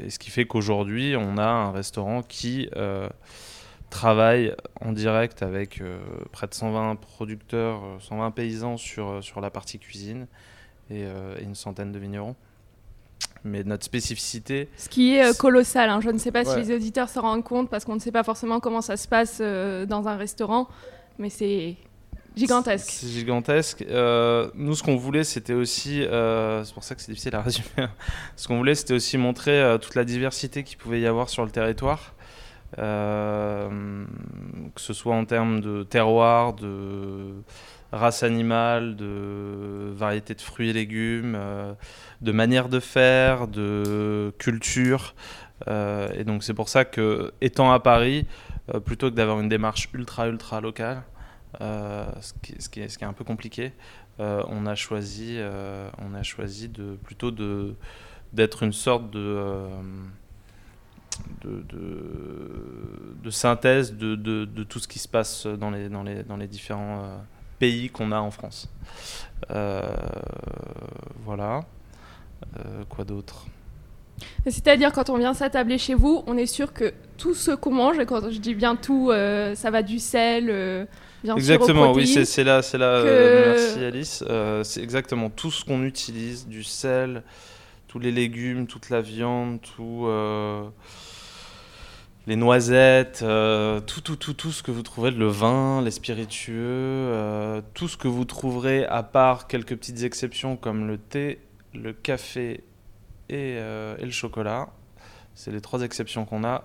et, 0.00 0.10
ce 0.10 0.18
qui 0.18 0.30
fait 0.30 0.46
qu'aujourd'hui, 0.46 1.14
on 1.16 1.38
a 1.38 1.46
un 1.46 1.72
restaurant 1.72 2.22
qui 2.22 2.68
euh, 2.76 3.08
travaille 3.90 4.54
en 4.80 4.92
direct 4.92 5.42
avec 5.42 5.80
euh, 5.80 5.98
près 6.30 6.46
de 6.46 6.54
120 6.54 6.96
producteurs, 6.96 7.82
120 8.00 8.30
paysans 8.30 8.76
sur, 8.76 9.22
sur 9.22 9.40
la 9.40 9.50
partie 9.50 9.78
cuisine 9.78 10.26
et, 10.90 11.04
une 11.42 11.54
centaine 11.54 11.92
de 11.92 11.98
vignerons. 11.98 12.36
Mais 13.44 13.64
notre 13.64 13.84
spécificité. 13.84 14.68
Ce 14.76 14.88
qui 14.88 15.16
est 15.16 15.36
colossal. 15.36 15.90
Hein. 15.90 16.00
Je 16.00 16.10
ne 16.10 16.18
sais 16.18 16.30
pas 16.30 16.44
si 16.44 16.56
les 16.56 16.74
auditeurs 16.74 17.08
se 17.08 17.18
rendent 17.18 17.42
compte 17.42 17.70
parce 17.70 17.84
qu'on 17.84 17.94
ne 17.94 18.00
sait 18.00 18.12
pas 18.12 18.22
forcément 18.22 18.60
comment 18.60 18.80
ça 18.80 18.96
se 18.96 19.08
passe 19.08 19.40
dans 19.40 20.06
un 20.06 20.16
restaurant, 20.16 20.68
mais 21.18 21.30
c'est 21.30 21.76
Gigantesque. 22.36 22.90
C'est 22.90 23.08
gigantesque. 23.08 23.84
Euh, 23.88 24.50
nous, 24.54 24.74
ce 24.74 24.82
qu'on 24.82 24.96
voulait, 24.96 25.24
c'était 25.24 25.52
aussi, 25.52 26.02
euh, 26.02 26.64
c'est 26.64 26.72
pour 26.72 26.84
ça 26.84 26.94
que 26.94 27.02
c'est 27.02 27.12
difficile 27.12 27.34
à 27.36 27.42
résumer, 27.42 27.66
ce 28.36 28.48
qu'on 28.48 28.56
voulait, 28.56 28.74
c'était 28.74 28.94
aussi 28.94 29.18
montrer 29.18 29.60
euh, 29.60 29.78
toute 29.78 29.94
la 29.94 30.04
diversité 30.04 30.64
qu'il 30.64 30.78
pouvait 30.78 31.00
y 31.00 31.06
avoir 31.06 31.28
sur 31.28 31.44
le 31.44 31.50
territoire, 31.50 32.14
que 32.74 33.60
ce 34.76 34.92
soit 34.94 35.14
en 35.14 35.26
termes 35.26 35.60
de 35.60 35.82
terroir, 35.82 36.54
de 36.54 37.34
race 37.92 38.22
animale, 38.22 38.96
de 38.96 39.92
variété 39.94 40.34
de 40.34 40.40
fruits 40.40 40.70
et 40.70 40.72
légumes, 40.72 41.38
de 42.22 42.32
manière 42.32 42.70
de 42.70 42.80
faire, 42.80 43.46
de 43.46 44.32
culture. 44.38 45.14
et 45.68 46.24
donc 46.24 46.44
c'est 46.44 46.54
pour 46.54 46.70
ça 46.70 46.86
que, 46.86 47.34
étant 47.42 47.72
à 47.72 47.78
Paris, 47.78 48.24
plutôt 48.86 49.10
que 49.10 49.16
d'avoir 49.16 49.40
une 49.40 49.50
démarche 49.50 49.90
ultra 49.92 50.26
ultra 50.28 50.62
locale, 50.62 51.02
ce, 51.60 52.32
qui, 52.42 52.60
ce, 52.60 52.68
qui 52.68 52.80
est, 52.80 53.02
un 53.02 53.12
peu 53.12 53.24
compliqué. 53.24 53.72
Euh, 54.20 54.42
on 54.48 54.66
a 54.66 54.74
choisi, 54.74 55.36
euh, 55.38 55.88
on 55.98 56.14
a 56.14 56.22
choisi 56.22 56.68
de, 56.68 56.96
plutôt 57.02 57.30
de, 57.30 57.74
d'être 58.32 58.62
une 58.62 58.72
sorte 58.72 59.10
de, 59.10 59.66
de, 61.42 61.64
de, 63.22 63.30
synthèse 63.30 63.94
de, 63.94 64.14
de, 64.14 64.64
tout 64.64 64.78
ce 64.78 64.88
qui 64.88 64.98
se 64.98 65.08
passe 65.08 65.46
dans 65.46 65.70
les, 65.70 65.88
dans 65.88 66.02
les, 66.02 66.22
dans 66.22 66.36
les 66.36 66.46
différents 66.46 67.22
pays 67.58 67.90
qu'on 67.90 68.12
a 68.12 68.20
en 68.20 68.30
France. 68.30 68.68
voilà. 69.48 71.60
quoi 72.88 73.04
d'autre? 73.04 73.46
C'est-à-dire, 74.44 74.92
quand 74.92 75.10
on 75.10 75.18
vient 75.18 75.34
s'attabler 75.34 75.78
chez 75.78 75.94
vous, 75.94 76.22
on 76.26 76.36
est 76.36 76.46
sûr 76.46 76.72
que 76.72 76.92
tout 77.22 77.34
ce 77.34 77.52
qu'on 77.52 77.70
mange, 77.70 78.00
et 78.00 78.06
quand 78.06 78.28
je 78.30 78.38
dis 78.38 78.54
bien 78.54 78.74
tout, 78.74 79.12
ça 79.54 79.70
va 79.70 79.82
du 79.82 80.00
sel, 80.00 80.88
exactement, 81.24 81.92
oui, 81.92 82.06
c'est 82.06 82.44
là, 82.44 82.62
c'est 82.62 82.78
là. 82.78 82.96
Euh, 82.96 83.54
merci 83.54 83.84
Alice. 83.84 84.24
Euh, 84.28 84.64
c'est 84.64 84.82
exactement 84.82 85.30
tout 85.30 85.52
ce 85.52 85.64
qu'on 85.64 85.84
utilise, 85.84 86.48
du 86.48 86.64
sel, 86.64 87.22
tous 87.86 87.98
les 88.00 88.10
légumes, 88.10 88.66
toute 88.66 88.90
la 88.90 89.00
viande, 89.00 89.60
tout. 89.60 90.06
Euh, 90.06 90.64
les 92.26 92.36
noisettes, 92.36 93.24
tout, 93.86 94.00
tout, 94.00 94.16
tout, 94.16 94.34
tout 94.34 94.52
ce 94.52 94.62
que 94.62 94.70
vous 94.70 94.82
trouverez, 94.82 95.10
le 95.10 95.26
vin, 95.26 95.82
les 95.82 95.90
spiritueux, 95.90 97.62
tout 97.74 97.88
ce 97.88 97.96
que 97.96 98.06
vous 98.06 98.24
trouverez, 98.24 98.84
à 98.84 99.02
part 99.02 99.48
quelques 99.48 99.76
petites 99.76 100.04
exceptions 100.04 100.56
comme 100.56 100.86
le 100.86 100.98
thé, 100.98 101.40
le 101.74 101.92
café 101.92 102.62
et, 103.28 103.54
et 103.54 104.04
le 104.04 104.10
chocolat. 104.10 104.68
C'est 105.34 105.50
les 105.50 105.60
trois 105.60 105.82
exceptions 105.82 106.24
qu'on 106.24 106.44
a. 106.44 106.62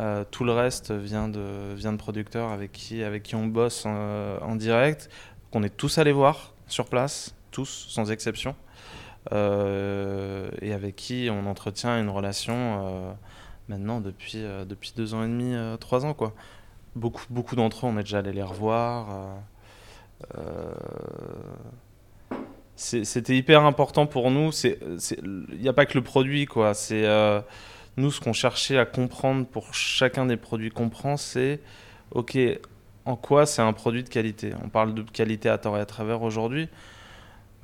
Euh, 0.00 0.24
tout 0.30 0.44
le 0.44 0.52
reste 0.52 0.90
vient 0.92 1.28
de, 1.28 1.74
vient 1.74 1.92
de 1.92 1.98
producteurs 1.98 2.50
avec 2.50 2.72
qui, 2.72 3.02
avec 3.02 3.22
qui 3.22 3.34
on 3.34 3.46
bosse 3.46 3.84
en, 3.86 4.56
direct, 4.56 5.10
qu'on 5.50 5.62
est 5.62 5.76
tous 5.76 5.98
allés 5.98 6.12
voir 6.12 6.54
sur 6.66 6.86
place, 6.86 7.34
tous, 7.50 7.86
sans 7.88 8.10
exception, 8.10 8.54
euh, 9.32 10.50
et 10.62 10.72
avec 10.72 10.96
qui 10.96 11.28
on 11.30 11.46
entretient 11.46 12.00
une 12.00 12.08
relation 12.08 12.54
euh, 12.56 13.12
maintenant 13.68 14.00
depuis, 14.00 14.42
depuis 14.66 14.92
deux 14.96 15.14
ans 15.14 15.24
et 15.24 15.28
demi, 15.28 15.54
trois 15.78 16.06
ans. 16.06 16.14
Quoi. 16.14 16.32
Beaucoup, 16.96 17.24
beaucoup 17.28 17.56
d'entre 17.56 17.86
eux, 17.86 17.90
on 17.90 17.98
est 17.98 18.02
déjà 18.02 18.18
allé 18.18 18.32
les 18.32 18.42
revoir. 18.42 19.36
C'était 22.76 23.36
hyper 23.36 23.64
important 23.64 24.06
pour 24.06 24.30
nous. 24.30 24.50
Il 24.52 25.60
n'y 25.60 25.68
a 25.68 25.72
pas 25.72 25.84
que 25.84 25.98
le 25.98 26.02
produit, 26.02 26.46
quoi. 26.46 26.72
C'est 26.72 27.04
nous, 27.96 28.10
ce 28.10 28.20
qu'on 28.20 28.32
cherchait 28.32 28.78
à 28.78 28.86
comprendre 28.86 29.46
pour 29.46 29.74
chacun 29.74 30.26
des 30.26 30.36
produits 30.36 30.70
qu'on 30.70 30.88
prend, 30.88 31.16
c'est 31.16 31.60
OK, 32.12 32.38
en 33.04 33.16
quoi 33.16 33.46
c'est 33.46 33.62
un 33.62 33.72
produit 33.72 34.02
de 34.02 34.08
qualité? 34.08 34.52
On 34.64 34.68
parle 34.68 34.94
de 34.94 35.02
qualité 35.02 35.48
à 35.48 35.58
tort 35.58 35.76
et 35.76 35.80
à 35.80 35.86
travers 35.86 36.22
aujourd'hui. 36.22 36.68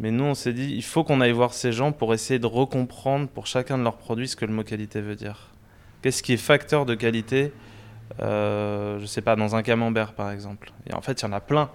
Mais 0.01 0.11
nous, 0.11 0.25
on 0.25 0.35
s'est 0.35 0.53
dit, 0.53 0.75
il 0.75 0.85
faut 0.85 1.03
qu'on 1.03 1.21
aille 1.21 1.33
voir 1.33 1.53
ces 1.53 1.73
gens 1.73 1.93
pour 1.93 2.15
essayer 2.15 2.39
de 2.39 2.47
recomprendre 2.47 3.29
pour 3.29 3.47
chacun 3.47 3.79
de 3.79 3.83
leurs 3.83 3.97
produits 3.97 4.29
ce 4.29 4.37
que 4.37 4.45
le 4.45 4.53
mot 4.53 4.63
qualité 4.63 5.01
veut 5.01 5.17
dire. 5.17 5.49
Qu'est-ce 6.03 6.23
qui 6.23 6.33
est 6.35 6.37
facteur 6.37 6.87
de 6.87 6.95
qualité? 6.95 7.53
Euh, 8.21 8.99
Je 9.01 9.07
sais 9.07 9.23
pas, 9.23 9.35
dans 9.35 9.57
un 9.57 9.63
camembert 9.63 10.13
par 10.13 10.31
exemple. 10.31 10.73
Et 10.89 10.95
en 10.95 11.01
fait, 11.01 11.21
il 11.21 11.25
y 11.25 11.29
en 11.29 11.33
a 11.33 11.41
plein, 11.41 11.71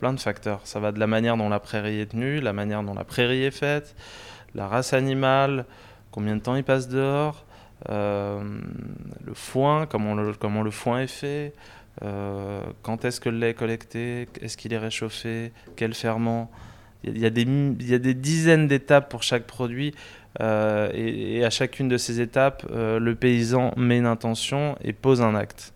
plein 0.00 0.12
de 0.12 0.20
facteurs. 0.20 0.62
Ça 0.64 0.80
va 0.80 0.90
de 0.90 0.98
la 0.98 1.06
manière 1.06 1.36
dont 1.36 1.48
la 1.48 1.60
prairie 1.60 2.00
est 2.00 2.10
tenue, 2.10 2.40
la 2.40 2.52
manière 2.52 2.82
dont 2.82 2.94
la 2.94 3.04
prairie 3.04 3.44
est 3.44 3.52
faite, 3.52 3.94
la 4.54 4.66
race 4.66 4.92
animale, 4.92 5.64
combien 6.10 6.34
de 6.34 6.40
temps 6.40 6.56
il 6.56 6.64
passe 6.64 6.88
dehors, 6.88 7.44
le 7.88 9.34
foin, 9.34 9.86
comment 9.86 10.14
le, 10.14 10.70
foin 10.70 11.00
est 11.00 11.06
fait, 11.06 11.54
euh, 12.02 12.62
quand 12.82 13.04
est-ce 13.04 13.20
que 13.20 13.28
le 13.28 13.38
lait 13.38 13.50
est 13.50 13.54
collecté, 13.54 14.28
est-ce 14.40 14.56
qu'il 14.56 14.72
est 14.72 14.78
réchauffé, 14.78 15.52
quel 15.76 15.94
ferment. 15.94 16.50
Il 17.02 17.16
y, 17.16 17.24
a 17.24 17.30
des, 17.30 17.42
il 17.42 17.88
y 17.88 17.94
a 17.94 17.98
des 17.98 18.12
dizaines 18.12 18.68
d'étapes 18.68 19.08
pour 19.08 19.22
chaque 19.22 19.44
produit. 19.44 19.94
Euh, 20.40 20.90
et, 20.92 21.42
à 21.44 21.50
chacune 21.50 21.88
de 21.88 21.96
ces 21.96 22.20
étapes, 22.20 22.66
le 22.70 23.14
paysan 23.14 23.72
met 23.76 23.98
une 23.98 24.06
intention 24.06 24.76
et 24.84 24.92
pose 24.92 25.22
un 25.22 25.34
acte. 25.34 25.72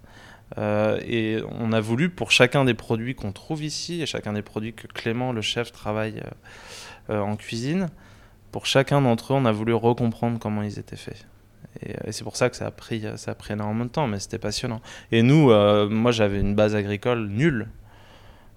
et 0.59 1.39
on 1.59 1.73
a 1.73 1.81
voulu, 1.81 2.11
pour 2.11 2.31
chacun 2.31 2.65
des 2.67 2.75
produits 2.75 3.15
qu'on 3.15 3.33
trouve 3.33 3.65
ici, 3.65 4.03
et 4.03 4.07
chacun 4.07 4.35
des 4.35 4.43
produits 4.43 4.75
que 4.75 4.87
Clément, 4.87 5.33
le 5.33 5.41
chef, 5.41 5.73
travaille 5.73 6.23
en 7.09 7.37
cuisine, 7.37 7.89
pour 8.53 8.67
chacun 8.67 9.01
d'entre 9.01 9.33
eux, 9.33 9.37
on 9.37 9.47
a 9.47 9.53
voulu 9.53 9.73
recomprendre 9.73 10.39
comment 10.39 10.63
ils 10.63 10.79
étaient 10.79 10.95
faits. 10.97 11.27
Et, 11.83 12.13
c'est 12.13 12.25
pour 12.25 12.37
ça 12.37 12.51
que 12.51 12.57
ça 12.57 12.67
a 12.67 12.71
pris, 12.71 13.05
ça 13.17 13.33
a 13.33 13.35
pris 13.35 13.53
énormément 13.53 13.85
de 13.85 13.91
temps, 13.91 14.07
mais 14.07 14.19
c'était 14.19 14.39
passionnant. 14.39 14.81
Et 15.13 15.23
nous, 15.23 15.51
euh, 15.51 15.89
moi 15.89 16.13
j'avais 16.13 16.41
une 16.41 16.55
base 16.55 16.75
agricole 16.75 17.29
nulle. 17.29 17.69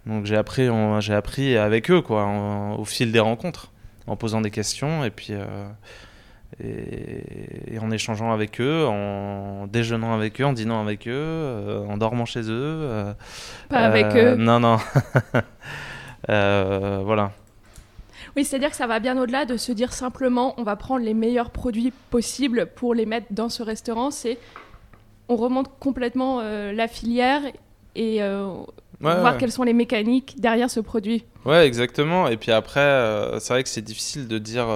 Donc 0.06 0.26
j'ai 0.26 0.38
appris, 0.38 0.70
j'ai 1.00 1.14
appris 1.14 1.58
avec 1.58 1.92
eux, 1.92 2.02
quoi, 2.02 2.26
au 2.78 2.86
fil 2.86 3.12
des 3.12 3.20
rencontres, 3.20 3.72
en 4.08 4.16
posant 4.16 4.40
des 4.40 4.52
questions 4.52 5.04
et 5.04 5.10
puis 5.10 5.30
euh, 5.32 5.68
et, 6.64 7.78
en 7.80 7.92
échangeant 7.92 8.32
avec 8.32 8.62
eux, 8.62 8.86
en 8.88 9.68
déjeunant 9.68 10.14
avec 10.14 10.40
eux, 10.40 10.46
en 10.46 10.54
dînant 10.54 10.82
avec 10.82 11.08
eux, 11.08 11.12
euh, 11.14 11.86
en 11.88 11.98
dormant 11.98 12.26
chez 12.26 12.50
eux. 12.50 13.14
Pas 13.70 13.80
avec 13.80 14.16
eux. 14.16 14.36
Non, 14.36 14.62
non. 14.62 14.78
voilà. 16.28 17.32
Oui, 18.38 18.46
c'est-à-dire 18.46 18.70
que 18.70 18.76
ça 18.76 18.86
va 18.86 19.00
bien 19.00 19.20
au-delà 19.20 19.46
de 19.46 19.58
se 19.58 19.72
dire 19.72 19.92
simplement 19.94 20.54
on 20.58 20.64
va 20.64 20.76
prendre 20.76 21.04
les 21.04 21.16
meilleurs 21.16 21.50
produits 21.50 21.92
possibles 22.12 22.68
pour 22.76 22.94
les 22.94 23.08
mettre 23.08 23.26
dans 23.32 23.50
ce 23.50 23.64
restaurant. 23.64 24.12
C'est 24.12 24.38
on 25.28 25.36
remonte 25.38 25.72
complètement 25.80 26.42
euh, 26.42 26.72
la 26.72 26.88
filière 26.88 27.42
et 27.96 28.22
euh, 28.22 28.54
voir 29.00 29.40
quelles 29.40 29.52
sont 29.52 29.64
les 29.64 29.74
mécaniques 29.74 30.36
derrière 30.40 30.70
ce 30.70 30.80
produit. 30.80 31.26
Ouais, 31.46 31.66
exactement. 31.66 32.28
Et 32.28 32.38
puis 32.38 32.52
après, 32.52 32.80
euh, 32.80 33.40
c'est 33.40 33.54
vrai 33.54 33.64
que 33.64 33.70
c'est 33.70 33.82
difficile 33.82 34.28
de 34.28 34.38
dire 34.38 34.68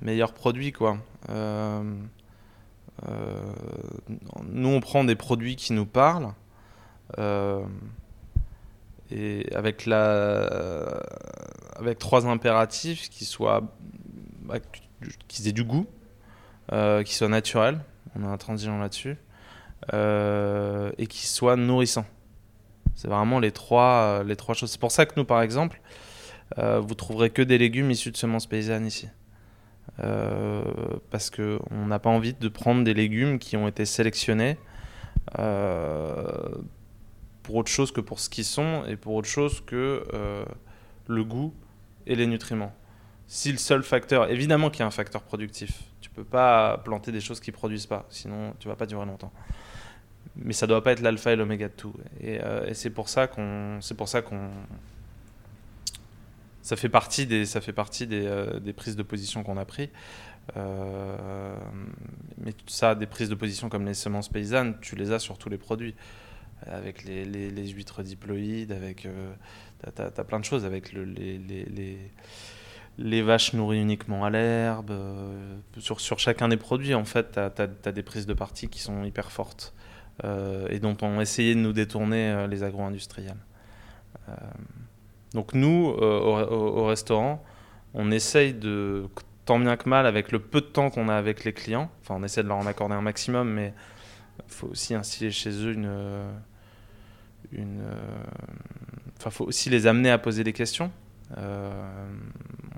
meilleur 0.00 0.32
produit, 0.32 0.70
quoi. 0.70 0.98
nous, 4.48 4.68
on 4.68 4.80
prend 4.80 5.02
des 5.02 5.16
produits 5.16 5.56
qui 5.56 5.72
nous 5.72 5.86
parlent 5.86 6.32
et 9.10 9.46
avec 9.54 9.86
la 9.86 11.02
avec 11.76 11.98
trois 11.98 12.26
impératifs 12.26 13.08
qui 13.08 13.24
soient 13.24 13.62
bah, 14.42 14.56
qui 15.28 15.48
aient 15.48 15.52
du 15.52 15.64
goût 15.64 15.86
euh, 16.72 17.02
qui 17.02 17.14
soient 17.14 17.28
naturels 17.28 17.80
on 18.18 18.24
a 18.24 18.28
un 18.28 18.36
transition 18.36 18.78
là-dessus 18.78 19.16
euh, 19.92 20.90
et 20.96 21.06
qui 21.06 21.26
soient 21.26 21.56
nourrissants. 21.56 22.06
C'est 22.94 23.08
vraiment 23.08 23.38
les 23.40 23.52
trois 23.52 24.24
les 24.24 24.36
trois 24.36 24.54
choses. 24.54 24.70
C'est 24.70 24.80
pour 24.80 24.90
ça 24.90 25.04
que 25.04 25.12
nous 25.16 25.24
par 25.26 25.42
exemple 25.42 25.82
euh, 26.58 26.80
vous 26.80 26.94
trouverez 26.94 27.30
que 27.30 27.42
des 27.42 27.58
légumes 27.58 27.90
issus 27.90 28.10
de 28.10 28.16
semences 28.16 28.46
paysannes 28.46 28.86
ici. 28.86 29.08
Parce 31.10 31.30
que 31.30 31.58
on 31.70 31.86
n'a 31.86 31.98
pas 31.98 32.10
envie 32.10 32.34
de 32.34 32.48
prendre 32.48 32.84
des 32.84 32.94
légumes 32.94 33.38
qui 33.38 33.56
ont 33.56 33.68
été 33.68 33.84
sélectionnés 33.84 34.56
pour 37.46 37.54
autre 37.54 37.70
chose 37.70 37.92
que 37.92 38.00
pour 38.00 38.18
ce 38.18 38.28
qu'ils 38.28 38.44
sont 38.44 38.84
et 38.88 38.96
pour 38.96 39.14
autre 39.14 39.28
chose 39.28 39.62
que 39.64 40.04
euh, 40.12 40.44
le 41.06 41.22
goût 41.22 41.54
et 42.04 42.16
les 42.16 42.26
nutriments. 42.26 42.74
Si 43.28 43.52
le 43.52 43.58
seul 43.58 43.84
facteur, 43.84 44.28
évidemment 44.28 44.68
qu'il 44.68 44.80
y 44.80 44.82
a 44.82 44.86
un 44.86 44.90
facteur 44.90 45.22
productif, 45.22 45.84
tu 46.00 46.10
peux 46.10 46.24
pas 46.24 46.78
planter 46.78 47.12
des 47.12 47.20
choses 47.20 47.38
qui 47.38 47.52
produisent 47.52 47.86
pas, 47.86 48.04
sinon 48.10 48.52
tu 48.58 48.66
vas 48.66 48.74
pas 48.74 48.86
durer 48.86 49.06
longtemps. 49.06 49.30
Mais 50.34 50.52
ça 50.52 50.66
doit 50.66 50.82
pas 50.82 50.90
être 50.90 51.02
l'alpha 51.02 51.32
et 51.32 51.36
l'oméga 51.36 51.68
de 51.68 51.72
tout. 51.72 51.94
Et, 52.20 52.40
euh, 52.40 52.74
c'est 52.74 52.90
pour 52.90 53.08
ça 53.08 53.28
qu'on, 53.28 53.78
c'est 53.80 53.96
pour 53.96 54.08
ça 54.08 54.22
qu'on, 54.22 54.50
ça 56.62 56.74
fait 56.74 56.88
partie 56.88 57.26
des, 57.26 57.46
ça 57.46 57.60
fait 57.60 57.72
partie 57.72 58.08
des, 58.08 58.26
euh, 58.26 58.58
des 58.58 58.72
prises 58.72 58.96
de 58.96 59.04
position 59.04 59.44
qu'on 59.44 59.56
a 59.56 59.64
pris. 59.64 59.88
mais 60.56 62.54
ça, 62.66 62.96
des 62.96 63.06
prises 63.06 63.28
de 63.28 63.36
position 63.36 63.68
comme 63.68 63.86
les 63.86 63.94
semences 63.94 64.28
paysannes, 64.28 64.76
tu 64.80 64.96
les 64.96 65.12
as 65.12 65.20
sur 65.20 65.38
tous 65.38 65.48
les 65.48 65.58
produits 65.58 65.94
avec 66.64 67.04
les, 67.04 67.24
les, 67.24 67.68
huîtres 67.68 68.02
diploïdes, 68.02 68.72
avec. 68.72 69.06
Euh, 69.06 69.32
tu 69.94 70.02
as, 70.02 70.24
plein 70.24 70.40
de 70.40 70.44
choses, 70.44 70.64
avec 70.64 70.92
le, 70.92 71.04
les, 71.04 71.38
les, 71.38 71.98
les, 72.98 73.22
vaches 73.22 73.52
nourries 73.52 73.80
uniquement 73.80 74.24
à 74.24 74.30
l'herbe. 74.30 74.90
Euh, 74.90 75.58
sur, 75.78 76.00
sur 76.00 76.18
chacun 76.18 76.48
des 76.48 76.56
produits, 76.56 76.94
en 76.94 77.04
fait, 77.04 77.32
tu 77.32 77.38
as, 77.38 77.92
des 77.92 78.02
prises 78.02 78.26
de 78.26 78.34
parti 78.34 78.68
qui 78.68 78.80
sont 78.80 79.04
hyper 79.04 79.30
fortes 79.30 79.74
euh, 80.24 80.66
et 80.70 80.78
dont 80.78 80.96
on 81.02 81.20
essayé 81.20 81.54
de 81.54 81.60
nous 81.60 81.72
détourner 81.72 82.46
les 82.48 82.62
agro-industriels. 82.62 83.36
donc, 85.34 85.52
nous, 85.52 85.88
au, 85.88 86.86
restaurant, 86.86 87.44
on 87.94 88.10
essaye 88.10 88.54
de, 88.54 89.06
tant 89.44 89.58
bien 89.58 89.76
que 89.76 89.88
mal, 89.88 90.06
avec 90.06 90.32
le 90.32 90.38
peu 90.38 90.60
de 90.60 90.66
temps 90.66 90.90
qu'on 90.90 91.08
a 91.08 91.14
avec 91.14 91.44
les 91.44 91.52
clients, 91.52 91.90
enfin, 92.02 92.16
on 92.18 92.24
essaie 92.24 92.42
de 92.42 92.48
leur 92.48 92.56
en 92.56 92.66
accorder 92.66 92.94
un 92.94 93.02
maximum, 93.02 93.48
mais 93.50 93.74
faut 94.48 94.68
aussi 94.68 94.94
instiller 94.94 95.30
chez 95.30 95.50
eux 95.50 95.72
une. 95.72 95.90
une 97.52 97.82
enfin, 99.18 99.30
faut 99.30 99.44
aussi 99.44 99.70
les 99.70 99.86
amener 99.86 100.10
à 100.10 100.18
poser 100.18 100.44
des 100.44 100.52
questions. 100.52 100.90
Euh, 101.38 101.70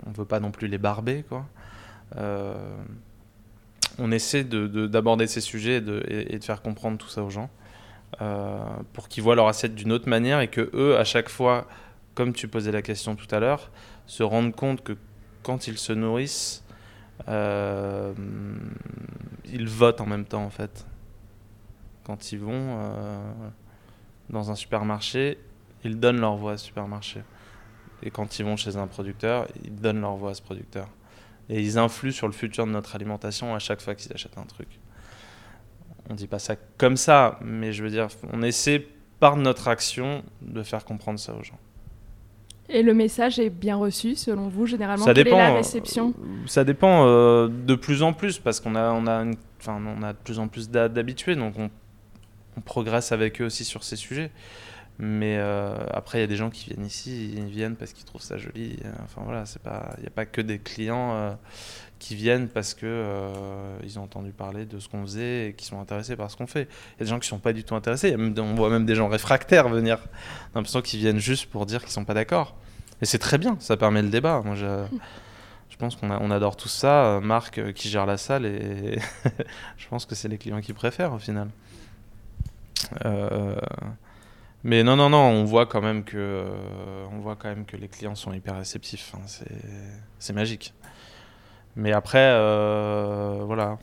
on 0.07 0.11
ne 0.11 0.15
veut 0.15 0.25
pas 0.25 0.41
non 0.41 0.51
plus 0.51 0.69
les 0.69 0.79
barber, 0.79 1.25
quoi. 1.29 1.47
Euh, 2.17 2.55
on 3.99 4.11
essaie 4.13 4.45
d'aborder 4.45 5.27
de, 5.27 5.31
ces 5.31 5.41
sujets 5.41 5.77
et 5.77 5.81
de, 5.81 6.03
et, 6.09 6.39
de, 6.39 6.45
faire 6.45 6.63
comprendre 6.63 6.99
tout 6.99 7.09
ça 7.09 7.23
aux 7.23 7.31
gens 7.31 7.51
euh, 8.23 8.59
pour 8.93 9.09
qu'ils 9.09 9.23
voient 9.23 9.35
leur 9.35 9.49
assiette 9.49 9.75
d'une 9.75 9.93
autre 9.93 10.09
manière 10.09 10.41
et 10.41 10.49
que 10.49 10.71
eux, 10.73 10.97
à 10.97 11.05
chaque 11.05 11.29
fois, 11.29 11.67
comme 12.15 12.33
tu 12.33 12.49
posais 12.49 12.73
la 12.73 12.81
question 12.81 13.17
tout 13.17 13.27
à 13.35 13.41
l'heure, 13.41 13.71
se 14.07 14.23
rendent 14.23 14.55
compte 14.55 14.83
que 14.83 14.97
quand 15.43 15.67
ils 15.67 15.79
se 15.79 15.93
nourrissent, 15.93 16.65
ils 17.27 18.15
votent 19.67 20.01
en 20.01 20.07
même 20.07 20.25
temps 20.25 20.45
en 20.45 20.51
fait 20.51 20.87
quand 22.09 22.33
ils 22.33 22.39
vont 22.39 22.53
euh, 22.55 23.19
dans 24.31 24.51
un 24.51 24.55
supermarché, 24.55 25.39
ils 25.85 26.01
donnent 26.01 26.21
leur 26.21 26.37
voix 26.37 26.53
à 26.53 26.57
ce 26.57 26.65
supermarché. 26.65 27.21
Et 28.03 28.11
quand 28.11 28.39
ils 28.39 28.45
vont 28.47 28.57
chez 28.57 28.77
un 28.77 28.87
producteur, 28.87 29.47
ils 29.63 29.75
donnent 29.75 30.01
leur 30.01 30.17
voix 30.17 30.31
à 30.31 30.35
ce 30.35 30.41
producteur. 30.43 30.89
Et 31.51 31.61
ils 31.61 31.77
influent 31.79 32.13
sur 32.13 32.27
le 32.27 32.33
futur 32.33 32.67
de 32.67 32.71
notre 32.73 32.95
alimentation 32.97 33.55
à 33.55 33.59
chaque 33.59 33.83
fois 33.83 33.95
qu'ils 33.95 34.13
achètent 34.13 34.39
un 34.39 34.45
truc. 34.47 34.69
On 36.09 36.15
ne 36.15 36.19
dit 36.19 36.27
pas 36.27 36.39
ça 36.39 36.57
comme 36.79 36.97
ça, 36.97 37.39
mais 37.43 37.73
je 37.75 37.85
veux 37.85 37.91
dire, 37.91 38.09
on 38.33 38.41
essaie 38.43 38.87
par 39.21 39.37
notre 39.37 39.69
action 39.69 40.23
de 40.41 40.63
faire 40.63 40.87
comprendre 40.87 41.19
ça 41.19 41.35
aux 41.35 41.43
gens. 41.45 41.59
Et 42.71 42.83
le 42.83 42.95
message 42.95 43.39
est 43.39 43.51
bien 43.51 43.77
reçu 43.77 44.15
selon 44.15 44.49
vous 44.49 44.65
généralement? 44.65 45.05
Ça 45.05 45.13
dépend, 45.15 45.37
la 45.39 45.55
réception? 45.57 46.15
euh, 46.19 46.47
Ça 46.47 46.65
dépend 46.65 47.05
euh, 47.07 47.49
de 47.49 47.75
plus 47.75 48.03
en 48.03 48.15
plus 48.15 48.39
parce 48.39 48.61
qu'on 48.61 48.75
a, 48.75 48.93
on 48.93 49.07
a, 49.07 49.25
on 49.67 50.03
a 50.03 50.13
de 50.15 50.19
plus 50.19 50.39
en 50.39 50.49
plus 50.49 50.71
d'habitués, 50.71 51.35
donc 51.37 51.55
on 51.59 51.71
on 52.59 52.61
progresse 52.61 53.13
avec 53.13 53.41
eux 53.41 53.45
aussi 53.45 53.65
sur 53.65 53.85
ces 53.85 53.97
sujets. 53.97 54.31
Mais 55.01 55.37
euh, 55.39 55.77
après, 55.93 56.19
il 56.19 56.21
y 56.23 56.25
a 56.25 56.27
des 56.27 56.37
gens 56.37 56.51
qui 56.51 56.71
viennent 56.71 56.85
ici, 56.85 57.33
ils 57.37 57.47
viennent 57.47 57.77
parce 57.77 57.93
qu'ils 57.93 58.05
trouvent 58.05 58.23
ça 58.23 58.37
joli. 58.37 58.81
Enfin 59.05 59.23
voilà, 59.25 59.47
c'est 59.47 59.63
pas, 59.63 59.95
il 59.99 60.01
n'y 60.01 60.09
a 60.09 60.11
pas 60.11 60.27
que 60.27 60.41
des 60.41 60.59
clients 60.59 61.15
euh, 61.15 61.33
qui 62.01 62.17
viennent 62.17 62.49
parce 62.49 62.75
que 62.75 62.85
euh, 62.85 63.79
ils 63.85 64.01
ont 64.01 64.03
entendu 64.03 64.33
parler 64.33 64.67
de 64.67 64.81
ce 64.81 64.89
qu'on 64.89 65.03
faisait 65.03 65.49
et 65.49 65.53
qui 65.55 65.67
sont 65.67 65.81
intéressés 65.81 66.17
par 66.17 66.33
ce 66.33 66.37
qu'on 66.37 66.49
fait. 66.49 66.63
Il 66.63 67.01
y 67.01 67.03
a 67.03 67.05
des 67.05 67.11
gens 67.11 67.21
qui 67.21 67.29
sont 67.29 67.39
pas 67.39 67.53
du 67.53 67.63
tout 67.63 67.77
intéressés. 67.77 68.17
on 68.17 68.55
voit 68.55 68.71
même 68.71 68.87
des 68.87 68.97
gens 68.97 69.07
réfractaires 69.07 69.69
venir. 69.69 69.99
On 70.03 70.09
a 70.09 70.59
l'impression 70.59 70.83
qu'ils 70.83 70.99
viennent 70.99 71.21
juste 71.21 71.47
pour 71.47 71.65
dire 71.65 71.83
qu'ils 71.83 71.93
sont 71.93 72.05
pas 72.05 72.15
d'accord. 72.15 72.57
Et 73.01 73.07
c'est 73.07 73.21
très 73.21 73.39
bien, 73.39 73.57
ça 73.61 73.77
permet 73.77 74.03
le 74.03 74.09
débat. 74.09 74.43
Moi, 74.45 74.57
je, 74.57 74.85
je 75.71 75.77
pense 75.77 75.95
qu'on 75.95 76.11
on 76.11 76.31
adore 76.33 76.57
tout 76.57 76.69
ça. 76.69 77.21
Marc 77.23 77.73
qui 77.73 77.89
gère 77.89 78.05
la 78.05 78.17
salle 78.17 78.47
et 78.47 78.99
je 79.77 79.87
pense 79.87 80.07
que 80.07 80.17
c'est 80.17 80.27
les 80.27 80.39
clients 80.39 80.61
qui 80.61 80.73
préfèrent 80.73 81.13
au 81.13 81.21
final. 81.21 81.51
Euh, 83.05 83.57
mais 84.65 84.83
non, 84.83 84.97
non, 84.97 85.11
non, 85.11 85.19
on 85.19 85.45
voit 85.45 85.67
quand 85.67 85.81
même 85.81 86.05
que, 86.05 86.17
euh, 86.17 87.07
on 87.13 87.19
voit 87.21 87.37
quand 87.37 87.49
même 87.49 87.65
que 87.65 87.77
les 87.77 87.89
clients 87.89 88.15
sont 88.15 88.33
hyper 88.33 88.57
réceptifs. 88.57 89.15
Hein, 89.15 89.21
c'est 90.19 90.33
magique. 90.33 90.75
Mais 91.77 91.93
après, 91.93 92.33
euh, 92.33 93.43
voilà, 93.45 93.79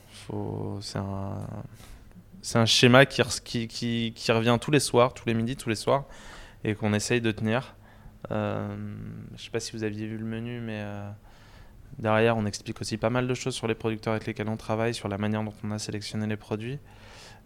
c'est 0.82 0.98
un, 0.98 2.66
schéma 2.66 3.06
qui, 3.06 3.22
revient 3.22 4.58
tous 4.60 4.72
les 4.72 4.82
soirs, 4.82 5.14
tous 5.14 5.28
les 5.28 5.34
midis, 5.34 5.56
tous 5.56 5.70
les 5.70 5.76
soirs, 5.76 6.04
et 6.64 6.76
qu'on 6.76 6.94
essaye 6.94 7.22
de 7.22 7.32
tenir. 7.32 7.76
je 8.30 8.36
ne 8.36 9.38
sais 9.38 9.50
pas 9.50 9.62
si 9.62 9.72
vous 9.72 9.84
aviez 9.84 10.08
vu 10.08 10.18
le 10.18 10.26
menu, 10.26 10.60
mais 10.60 10.84
derrière, 12.00 12.36
on 12.36 12.46
explique 12.46 12.82
aussi 12.82 12.98
pas 12.98 13.10
mal 13.10 13.28
de 13.28 13.34
choses 13.34 13.56
sur 13.56 13.68
les 13.68 13.76
producteurs 13.76 14.12
avec 14.12 14.28
lesquels 14.28 14.50
on 14.50 14.58
travaille, 14.58 14.94
sur 14.94 15.08
la 15.08 15.18
manière 15.18 15.44
dont 15.44 15.54
on 15.64 15.72
a 15.72 15.80
sélectionné 15.80 16.28
les 16.28 16.38
produits. 16.38 16.80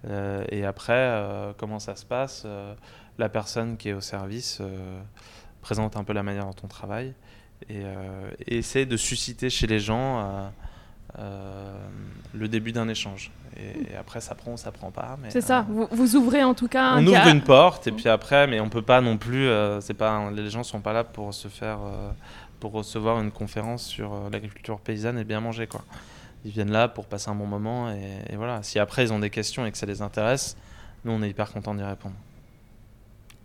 Et 0.07 0.65
après, 0.65 1.53
comment 1.57 1.79
ça 1.79 1.95
se 1.95 2.05
passe 2.05 2.45
La 3.17 3.29
personne 3.29 3.77
qui 3.77 3.89
est 3.89 3.93
au 3.93 4.01
service 4.01 4.61
présente 5.61 5.97
un 5.97 6.03
peu 6.03 6.13
la 6.13 6.23
manière 6.23 6.45
dont 6.45 6.55
on 6.63 6.67
travaille 6.67 7.13
et, 7.69 7.83
et 8.47 8.57
essaie 8.57 8.85
de 8.85 8.95
susciter 8.95 9.49
chez 9.49 9.67
les 9.67 9.79
gens 9.79 10.51
euh, 11.17 11.87
le 12.35 12.47
début 12.47 12.71
d'un 12.71 12.87
échange. 12.87 13.31
Et, 13.57 13.95
après, 13.95 14.21
ça 14.21 14.35
prend 14.35 14.53
ou 14.53 14.57
ça 14.57 14.71
prend 14.71 14.91
pas. 14.91 15.17
C'est 15.29 15.41
ça. 15.41 15.65
Euh, 15.69 15.87
vous, 15.91 16.15
ouvrez 16.15 16.43
en 16.43 16.53
tout 16.53 16.67
cas. 16.67 16.97
On 16.97 17.07
ouvre 17.07 17.27
une 17.27 17.41
porte 17.41 17.87
et 17.87 17.91
puis 17.91 18.07
après, 18.07 18.45
mais 18.45 18.59
on 18.59 18.69
peut 18.69 18.83
pas 18.83 19.01
non 19.01 19.17
plus. 19.17 19.47
Euh, 19.47 19.81
c'est 19.81 19.95
pas. 19.95 20.29
Les 20.31 20.49
gens 20.49 20.63
sont 20.63 20.81
pas 20.81 20.93
là 20.93 21.03
pour 21.03 21.33
se 21.33 21.47
faire, 21.47 21.79
pour 22.59 22.73
recevoir 22.73 23.19
une 23.19 23.31
conférence 23.31 23.83
sur 23.83 24.29
l'agriculture 24.31 24.79
paysanne 24.79 25.17
et 25.17 25.23
bien 25.23 25.39
manger 25.39 25.65
quoi. 25.65 25.81
Ils 26.45 26.51
viennent 26.51 26.71
là 26.71 26.87
pour 26.87 27.05
passer 27.05 27.29
un 27.29 27.35
bon 27.35 27.45
moment 27.45 27.91
et, 27.91 28.35
voilà. 28.35 28.63
Si 28.63 28.79
après 28.79 29.03
ils 29.03 29.13
ont 29.13 29.19
des 29.19 29.29
questions 29.29 29.65
et 29.65 29.71
que 29.71 29.77
ça 29.77 29.85
les 29.85 30.01
intéresse, 30.01 30.55
nous 31.03 31.11
on 31.11 31.21
est 31.21 31.29
hyper 31.29 31.51
content 31.51 31.73
d'y 31.73 31.83
répondre. 31.83 32.15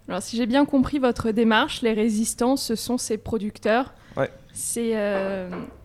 Alors, 0.07 0.23
si 0.23 0.37
j'ai 0.37 0.47
bien 0.47 0.67
compris 0.67 0.99
votre 0.99 1.31
démarche, 1.31 1.81
les 1.81 1.95
résistants, 1.95 2.57
ce 2.57 2.75
sont 2.75 2.99
ces 2.99 3.17
producteurs, 3.17 3.95
ouais. 4.19 4.31
ces, 4.53 4.95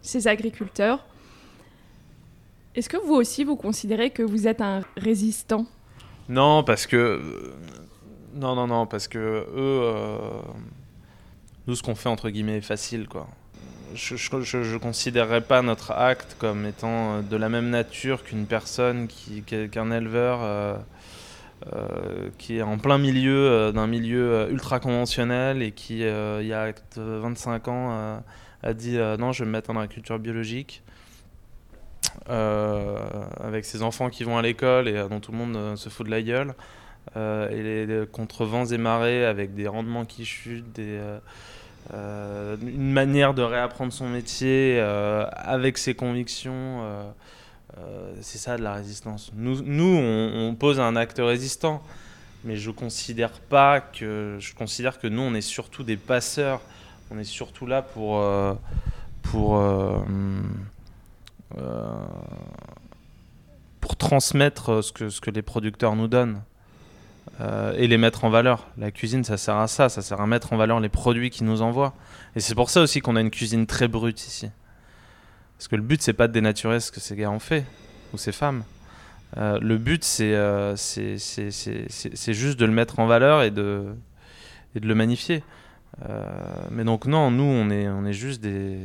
ces 0.02 0.28
agriculteurs 0.28 1.06
est-ce 2.76 2.88
que 2.88 2.98
vous 2.98 3.15
aussi, 3.15 3.43
vous 3.43 3.56
considérez 3.56 4.12
que 4.12 4.24
vous 4.24 4.48
êtes 4.48 4.62
un 4.62 4.84
résistant? 4.95 5.65
Non, 6.28 6.63
parce 6.63 6.86
que... 6.86 7.54
Non, 8.34 8.56
non, 8.56 8.67
non, 8.67 8.86
parce 8.86 9.08
que 9.08 9.17
eux... 9.17 9.82
Euh, 9.84 10.41
nous, 11.67 11.76
ce 11.76 11.84
qu'on 11.84 11.95
fait, 11.95 12.10
entre 12.10 12.30
guillemets, 12.30 12.58
est 12.58 12.62
facile, 12.62 13.08
quoi. 13.08 13.28
Je 13.93 14.13
ne 14.13 14.78
considérerais 14.78 15.41
pas 15.41 15.62
notre 15.62 15.91
acte 15.91 16.36
comme 16.39 16.65
étant 16.65 17.21
de 17.21 17.36
la 17.36 17.49
même 17.49 17.69
nature 17.69 18.23
qu'une 18.23 18.45
personne, 18.45 19.08
qui, 19.08 19.43
qu'un 19.43 19.91
éleveur... 19.91 20.39
Euh, 20.43 20.75
euh, 21.73 22.30
qui 22.38 22.56
est 22.56 22.62
en 22.62 22.78
plein 22.78 22.97
milieu 22.97 23.73
d'un 23.73 23.86
milieu 23.86 24.47
ultra 24.49 24.80
conventionnel 24.80 25.62
et 25.62 25.73
qui, 25.73 25.99
il 25.99 26.47
y 26.47 26.54
a 26.54 26.71
25 26.95 27.67
ans, 27.67 28.21
a 28.63 28.73
dit 28.73 28.97
non, 28.97 29.34
je 29.34 29.43
vais 29.43 29.47
me 29.47 29.52
mettre 29.52 29.69
en 29.69 29.75
agriculture 29.75 30.19
biologique. 30.19 30.84
Euh, 32.30 32.97
avec 33.39 33.65
ses 33.65 33.82
enfants 33.82 34.10
qui 34.10 34.23
vont 34.23 34.38
à 34.38 34.41
l'école 34.41 34.88
et 34.88 34.95
euh, 34.95 35.08
dont 35.08 35.19
tout 35.19 35.32
le 35.32 35.38
monde 35.38 35.56
euh, 35.56 35.75
se 35.75 35.89
fout 35.89 36.06
de 36.06 36.12
la 36.12 36.21
gueule. 36.21 36.54
et 37.15 37.86
les, 37.88 38.06
contre 38.12 38.45
vents 38.45 38.65
et 38.65 38.78
marées 38.78 39.25
avec 39.25 39.56
des 39.56 39.67
rendements 39.67 40.06
qui 40.06 40.25
chutent, 40.25 40.71
des, 40.73 40.99
une 41.92 42.92
manière 42.92 43.34
de 43.34 43.42
réapprendre 43.42 43.92
son 43.92 44.08
métier 44.08 44.80
avec 44.80 45.78
ses 45.78 45.96
convictions. 45.96 46.84
c'est 48.22 48.38
ça 48.38 48.58
de 48.58 48.63
la 48.63 48.74
résistance. 48.74 49.32
Nous, 49.36 49.62
nous 49.63 49.98
on, 49.98 50.56
pose 50.56 50.80
un 50.80 50.96
acte 50.96 51.20
résistant, 51.20 51.82
mais 52.44 52.58
je 52.58 52.70
considère 52.70 53.32
pas 53.32 53.82
que 53.82 54.38
je 54.39 54.54
considère 54.54 55.00
que 55.00 55.08
nous 55.08 55.22
on 55.22 55.34
est 55.34 55.42
surtout 55.42 55.84
des 55.84 55.98
passeurs. 55.98 56.62
On 57.12 57.18
est 57.18 57.24
surtout 57.24 57.65
là 57.65 57.82
pour 57.82 58.24
pour 59.24 59.60
euh, 61.58 62.06
pour 63.82 63.96
transmettre 63.96 64.70
euh, 64.70 64.82
ce 64.82 64.92
que, 64.92 65.10
ce 65.10 65.20
que 65.20 65.32
les 65.32 65.42
producteurs 65.42 65.96
nous 65.96 66.08
donnent 66.08 66.42
euh, 67.41 67.73
et 67.78 67.88
les 67.88 67.97
mettre 67.97 68.25
en 68.25 68.30
valeur. 68.30 68.67
La 68.78 68.91
cuisine, 68.91 69.23
ça 69.23 69.38
sert 69.38 69.58
à 69.58 69.67
ça, 69.67 69.89
ça 69.89 70.02
sert 70.02 70.19
à 70.19 70.28
mettre 70.28 70.54
en 70.54 70.58
valeur 70.58 70.80
les 70.80 70.89
produits 70.89 71.30
qu'ils 71.30 71.45
nous 71.45 71.62
envoient. 71.62 71.93
Et 72.36 72.39
c'est 72.39 72.56
pour 72.56 72.69
ça 72.69 72.82
aussi 72.82 73.02
qu'on 73.02 73.15
a 73.15 73.21
une 73.21 73.32
cuisine 73.32 73.65
très 73.65 73.88
brute 73.88 74.25
ici. 74.25 74.49
Parce 75.58 75.67
que 75.67 75.75
le 75.75 75.82
but, 75.82 76.02
c'est 76.02 76.13
pas 76.13 76.28
de 76.28 76.34
dénaturer 76.34 76.80
ce 76.80 76.91
que 76.91 76.99
ces 76.99 77.15
gars 77.15 77.32
ont 77.32 77.39
fait, 77.39 77.65
ou 78.13 78.17
ces 78.17 78.32
femmes. 78.32 78.63
le 79.36 79.78
but, 79.78 80.04
c'est 80.04 80.34
c'est 80.78 82.34
juste 82.34 82.60
de 82.60 82.65
le 82.65 82.71
mettre 82.71 82.99
en 82.99 83.08
valeur 83.08 83.43
et 83.43 83.52
de, 83.52 83.86
et 84.75 84.80
de 84.80 84.88
le 84.88 84.95
magnifier. 84.95 85.43
mais 86.71 86.86
donc 86.86 87.06
non, 87.08 87.30
nous, 87.30 87.43
on 87.43 87.69
est, 87.69 87.89
on 87.89 88.06
est 88.06 88.13
juste 88.13 88.41
des, 88.41 88.78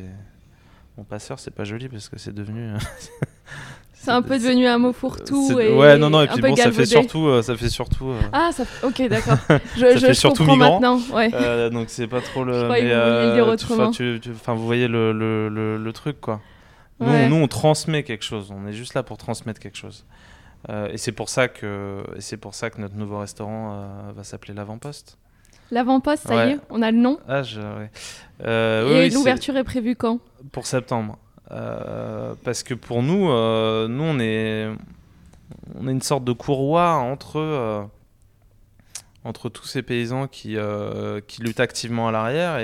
mon 0.97 1.05
passeur, 1.05 1.41
c'est 1.41 1.51
pas 1.51 1.65
joli 1.65 1.89
parce 1.89 2.09
que 2.09 2.19
c'est 2.19 2.35
devenu. 2.35 2.71
Euh, 4.05 4.11
c'est 4.11 4.11
un 4.11 4.23
peu 4.23 4.39
devenu 4.39 4.67
un 4.67 4.79
mot 4.79 4.93
fourre-tout. 4.93 5.59
Et 5.59 5.75
ouais, 5.75 5.97
non, 5.99 6.11
non, 6.11 6.23
et 6.23 6.29
puis 6.29 6.41
bon, 6.41 6.55
ça 6.57 6.71
fait 6.71 6.87
surtout. 6.87 7.27
Euh, 7.27 7.43
ça 7.43 7.57
fait 7.57 7.69
surtout 7.69 8.11
euh, 8.11 8.21
Ah, 8.33 8.51
ça... 8.53 8.65
ok, 8.83 9.09
d'accord. 9.09 9.39
Je, 9.77 9.99
je, 9.99 10.13
surtout 10.13 10.45
migrant. 10.45 10.81
maintenant. 10.81 11.01
Ouais. 11.13 11.71
donc 11.71 11.87
c'est 11.89 12.07
pas 12.07 12.21
trop 12.21 12.45
le. 12.45 12.69
mais, 12.69 12.83
le 12.83 13.35
dire 13.35 13.49
autrement. 13.49 13.91
Enfin, 13.91 14.55
vous 14.55 14.67
voyez 14.67 14.89
le, 14.89 15.13
le, 15.13 15.79
le, 15.79 15.93
truc, 15.93 16.21
quoi. 16.21 16.41
Nous, 17.01 17.29
nous, 17.29 17.37
on 17.37 17.49
transmet 17.49 18.03
quelque 18.03 18.25
chose. 18.25 18.53
On 18.55 18.67
est 18.67 18.73
juste 18.73 18.95
là 18.95 19.03
pour 19.03 19.17
transmettre 19.17 19.61
quelque 19.61 19.79
chose. 19.79 20.05
et 20.69 20.97
c'est 20.99 21.13
pour 21.13 21.29
ça 21.29 21.49
que, 21.49 22.05
c'est 22.19 22.37
pour 22.37 22.55
ça 22.55 22.71
que 22.71 22.81
notre 22.81 22.97
nouveau 22.97 23.19
restaurant 23.19 23.87
va 24.15 24.25
s'appeler 24.25 24.55
l'Avant-Poste. 24.55 25.19
L'avant-poste, 25.71 26.29
ça 26.29 26.47
y 26.47 26.51
est, 26.53 26.59
on 26.71 26.83
a 26.83 26.91
le 26.91 26.99
nom. 26.99 27.19
Ah, 27.27 27.43
je, 27.43 27.61
euh, 28.45 29.03
Et 29.03 29.11
l'ouverture 29.11 29.57
est... 29.57 29.65
prévue 29.65 29.97
quand? 29.97 30.21
Pour 30.53 30.67
septembre. 30.67 31.19
Euh, 31.55 32.35
parce 32.43 32.63
que 32.63 32.75
pour 32.75 33.03
nous, 33.03 33.31
euh, 33.31 33.87
nous 33.89 34.03
on 34.03 34.19
est, 34.19 34.69
on 35.79 35.89
est 35.89 35.93
une 35.93 36.03
sorte 36.03 36.25
de 36.25 36.33
courroie 36.33 36.95
entre, 36.95 37.89
entre 39.25 39.49
tous 39.49 39.67
ces 39.67 39.83
paysans 39.83 40.27
qui, 40.27 40.57
qui 41.29 41.43
luttent 41.43 41.61
activement 41.61 42.09
à 42.09 42.13
l'arrière 42.13 42.59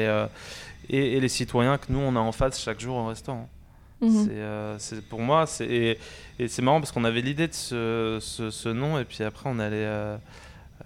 et, 0.88 1.14
et, 1.14 1.20
les 1.20 1.28
citoyens 1.28 1.78
que 1.78 1.92
nous 1.92 2.00
on 2.00 2.16
a 2.16 2.20
en 2.20 2.32
face 2.32 2.60
chaque 2.60 2.80
jour 2.80 2.96
au 2.96 3.06
restaurant. 3.06 3.48
Mhm. 4.00 4.76
C'est 4.78 5.04
pour 5.08 5.20
moi, 5.20 5.44
et, 5.60 5.98
et 6.38 6.48
c'est 6.48 6.62
marrant 6.62 6.80
parce 6.80 6.90
qu'on 6.90 7.04
avait 7.04 7.20
l'idée 7.20 7.48
de 7.48 7.54
ce, 7.54 8.18
ce, 8.20 8.50
ce, 8.50 8.68
nom 8.70 8.98
et 8.98 9.04
puis 9.04 9.22
après 9.22 9.48
on 9.48 9.58
allait 9.58 9.86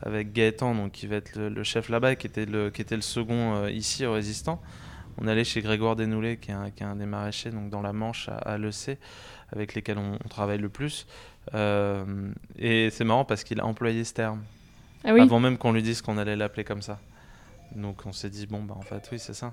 avec 0.02 0.32
Gaëtan, 0.32 0.74
donc, 0.74 0.92
qui 0.92 1.06
va 1.06 1.16
être 1.16 1.36
le, 1.36 1.64
chef 1.64 1.88
là-bas, 1.88 2.16
qui 2.16 2.26
était 2.26 2.46
le, 2.46 2.70
qui 2.70 2.82
était 2.82 2.96
le 2.96 3.02
second 3.02 3.56
euh, 3.56 3.70
ici 3.70 4.04
au 4.04 4.12
Résistant. 4.12 4.60
On 5.18 5.26
allait 5.26 5.44
chez 5.44 5.62
Grégoire 5.62 5.96
Desnoulets, 5.96 6.36
qui 6.36 6.50
est 6.50 6.54
un, 6.54 6.70
qui 6.70 6.82
est 6.82 6.86
un 6.86 6.96
des 6.96 7.06
maraîchers 7.06 7.50
donc 7.50 7.70
dans 7.70 7.82
la 7.82 7.92
Manche 7.92 8.28
à, 8.28 8.36
à 8.36 8.58
l'EC, 8.58 8.98
avec 9.52 9.74
lesquels 9.74 9.98
on, 9.98 10.18
travaille 10.28 10.58
le 10.58 10.68
plus. 10.68 11.06
Euh, 11.54 12.04
et 12.58 12.90
c'est 12.90 13.04
marrant 13.04 13.24
parce 13.24 13.44
qu'il 13.44 13.60
a 13.60 13.66
employé 13.66 14.04
ce 14.04 14.14
terme, 14.14 14.42
ah 15.04 15.10
avant 15.10 15.40
même 15.40 15.58
qu'on 15.58 15.72
lui 15.72 15.82
dise 15.82 16.02
qu'on 16.02 16.18
allait 16.18 16.36
l'appeler 16.36 16.64
comme 16.64 16.82
ça. 16.82 16.98
Donc 17.74 18.02
on 18.06 18.12
s'est 18.12 18.30
dit, 18.30 18.46
bon, 18.46 18.62
bah 18.62 18.74
en 18.76 18.82
fait, 18.82 19.08
oui, 19.12 19.18
c'est 19.18 19.34
ça. 19.34 19.52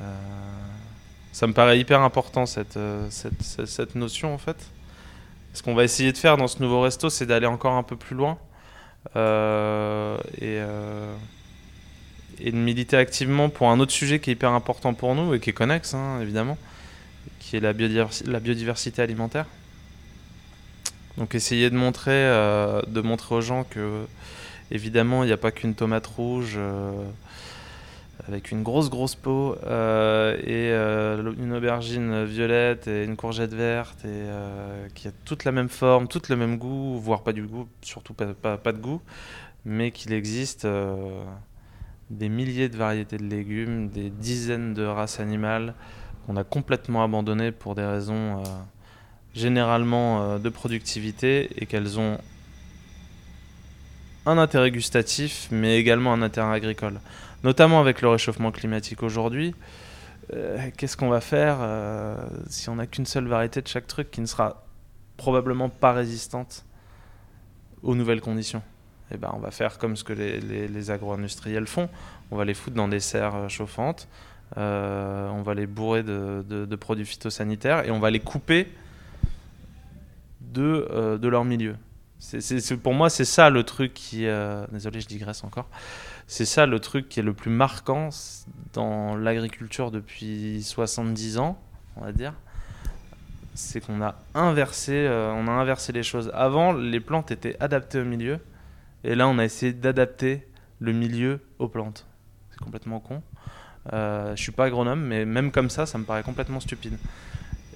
Euh, 0.00 0.04
ça 1.32 1.46
me 1.46 1.52
paraît 1.52 1.78
hyper 1.78 2.00
important, 2.02 2.46
cette, 2.46 2.78
cette, 3.10 3.42
cette 3.42 3.94
notion, 3.94 4.34
en 4.34 4.38
fait. 4.38 4.70
Ce 5.54 5.62
qu'on 5.62 5.74
va 5.74 5.84
essayer 5.84 6.12
de 6.12 6.18
faire 6.18 6.36
dans 6.36 6.48
ce 6.48 6.62
nouveau 6.62 6.80
resto, 6.80 7.10
c'est 7.10 7.26
d'aller 7.26 7.46
encore 7.46 7.74
un 7.74 7.82
peu 7.82 7.96
plus 7.96 8.16
loin. 8.16 8.38
Euh, 9.16 10.16
et, 10.36 10.58
euh, 10.60 11.14
et 12.42 12.52
de 12.52 12.56
militer 12.56 12.96
activement 12.96 13.48
pour 13.48 13.70
un 13.70 13.80
autre 13.80 13.92
sujet 13.92 14.18
qui 14.18 14.30
est 14.30 14.32
hyper 14.34 14.52
important 14.52 14.94
pour 14.94 15.14
nous 15.14 15.34
et 15.34 15.40
qui 15.40 15.50
est 15.50 15.52
connexe, 15.52 15.94
hein, 15.94 16.20
évidemment, 16.20 16.58
qui 17.40 17.56
est 17.56 17.60
la, 17.60 17.72
biodiversité 17.72 19.02
alimentaire. 19.02 19.46
Donc 21.18 21.34
essayer 21.34 21.70
de 21.70 21.76
montrer, 21.76 22.10
euh, 22.12 22.82
de 22.86 23.00
montrer 23.00 23.34
aux 23.34 23.40
gens 23.40 23.64
que, 23.64 24.04
évidemment, 24.70 25.24
il 25.24 25.26
n'y 25.26 25.32
a 25.32 25.36
pas 25.36 25.50
qu'une 25.50 25.74
tomate 25.74 26.06
rouge 26.06 26.58
avec 28.28 28.52
une 28.52 28.62
grosse 28.62 28.88
grosse 28.88 29.14
peau 29.14 29.56
euh, 29.64 30.36
et 30.38 30.70
euh, 30.70 31.32
une 31.38 31.54
aubergine 31.54 32.24
violette 32.24 32.86
et 32.86 33.04
une 33.04 33.16
courgette 33.16 33.54
verte 33.54 34.04
et 34.04 34.08
euh, 34.08 34.88
qui 34.94 35.08
a 35.08 35.10
toute 35.24 35.44
la 35.44 35.52
même 35.52 35.68
forme, 35.68 36.06
tout 36.08 36.22
le 36.28 36.36
même 36.36 36.56
goût, 36.56 36.98
voire 36.98 37.22
pas 37.22 37.32
du 37.32 37.42
goût, 37.42 37.66
surtout 37.82 38.14
pas, 38.14 38.56
de 38.72 38.78
goût, 38.78 39.00
mais 39.64 39.90
qu'il 39.90 40.12
existe 40.12 40.66
des 42.12 42.28
milliers 42.28 42.68
de 42.68 42.76
variétés 42.76 43.16
de 43.18 43.24
légumes, 43.24 43.88
des 43.88 44.10
dizaines 44.10 44.74
de 44.74 44.84
races 44.84 45.18
animales 45.18 45.74
qu'on 46.26 46.36
a 46.36 46.44
complètement 46.44 47.02
abandonnées 47.02 47.50
pour 47.50 47.74
des 47.74 47.84
raisons 47.84 48.42
généralement 49.34 50.38
de 50.38 50.48
productivité 50.48 51.48
et 51.56 51.66
qu'elles 51.66 51.98
ont 51.98 52.18
un 54.26 54.38
intérêt 54.38 54.70
gustatif 54.70 55.48
mais 55.50 55.78
également 55.78 56.12
un 56.12 56.22
intérêt 56.22 56.54
agricole 56.54 57.00
notamment 57.44 57.80
avec 57.80 58.02
le 58.02 58.08
réchauffement 58.08 58.50
climatique 58.52 59.02
aujourd'hui. 59.02 59.54
Euh, 60.32 60.70
qu'est-ce 60.76 60.96
qu'on 60.96 61.08
va 61.08 61.20
faire 61.20 61.58
euh, 61.60 62.16
si 62.48 62.68
on 62.68 62.76
n'a 62.76 62.86
qu'une 62.86 63.06
seule 63.06 63.26
variété 63.26 63.60
de 63.60 63.68
chaque 63.68 63.86
truc 63.86 64.10
qui 64.10 64.20
ne 64.20 64.26
sera 64.26 64.64
probablement 65.16 65.68
pas 65.68 65.92
résistante 65.92 66.64
aux 67.82 67.94
nouvelles 67.94 68.20
conditions? 68.20 68.62
Eh 69.14 69.16
ben, 69.16 69.30
on 69.34 69.38
va 69.38 69.50
faire 69.50 69.78
comme 69.78 69.96
ce 69.96 70.04
que 70.04 70.12
les, 70.12 70.40
les, 70.40 70.90
agro-industriels 70.90 71.66
font. 71.66 71.88
On 72.30 72.36
va 72.36 72.44
les 72.44 72.54
foutre 72.54 72.76
dans 72.76 72.88
des 72.88 73.00
serres 73.00 73.34
euh, 73.34 73.48
chauffantes, 73.48 74.08
on 74.56 75.42
va 75.44 75.54
les 75.54 75.66
bourrer 75.66 76.02
de, 76.02 76.76
produits 76.76 77.06
phytosanitaires 77.06 77.86
et 77.86 77.90
on 77.90 78.00
va 78.00 78.10
les 78.10 78.20
couper 78.20 78.68
de, 80.40 81.18
de 81.20 81.28
leur 81.28 81.44
milieu. 81.44 81.76
C'est, 82.22 82.76
pour 82.76 82.94
moi, 82.94 83.10
c'est 83.10 83.24
ça 83.24 83.50
le 83.50 83.64
truc 83.64 83.94
qui. 83.94 84.26
Euh, 84.26 84.64
désolé, 84.70 85.00
je 85.00 85.08
digresse 85.08 85.42
encore. 85.42 85.68
C'est 86.28 86.44
ça 86.44 86.66
le 86.66 86.78
truc 86.78 87.08
qui 87.08 87.18
est 87.18 87.22
le 87.22 87.34
plus 87.34 87.50
marquant 87.50 88.10
dans 88.74 89.16
l'agriculture 89.16 89.90
depuis 89.90 90.62
70 90.62 91.38
ans, 91.38 91.58
on 91.96 92.04
va 92.04 92.12
dire. 92.12 92.32
C'est 93.54 93.84
qu'on 93.84 94.00
a 94.00 94.14
inversé, 94.34 94.92
euh, 94.92 95.32
a 95.32 95.50
inversé 95.50 95.92
les 95.92 96.04
choses. 96.04 96.30
Avant, 96.32 96.72
les 96.72 97.00
plantes 97.00 97.32
étaient 97.32 97.56
adaptées 97.58 98.00
au 98.00 98.04
milieu, 98.04 98.38
et 99.04 99.14
là, 99.14 99.28
on 99.28 99.38
a 99.38 99.44
essayé 99.44 99.72
d'adapter 99.72 100.46
le 100.80 100.92
milieu 100.92 101.40
aux 101.58 101.68
plantes. 101.68 102.06
C'est 102.50 102.60
complètement 102.60 103.00
con. 103.00 103.22
Euh, 103.92 104.36
je 104.36 104.42
suis 104.42 104.52
pas 104.52 104.66
agronome, 104.66 105.00
mais 105.00 105.24
même 105.24 105.50
comme 105.50 105.70
ça, 105.70 105.86
ça 105.86 105.98
me 105.98 106.04
paraît 106.04 106.22
complètement 106.22 106.60
stupide. 106.60 106.96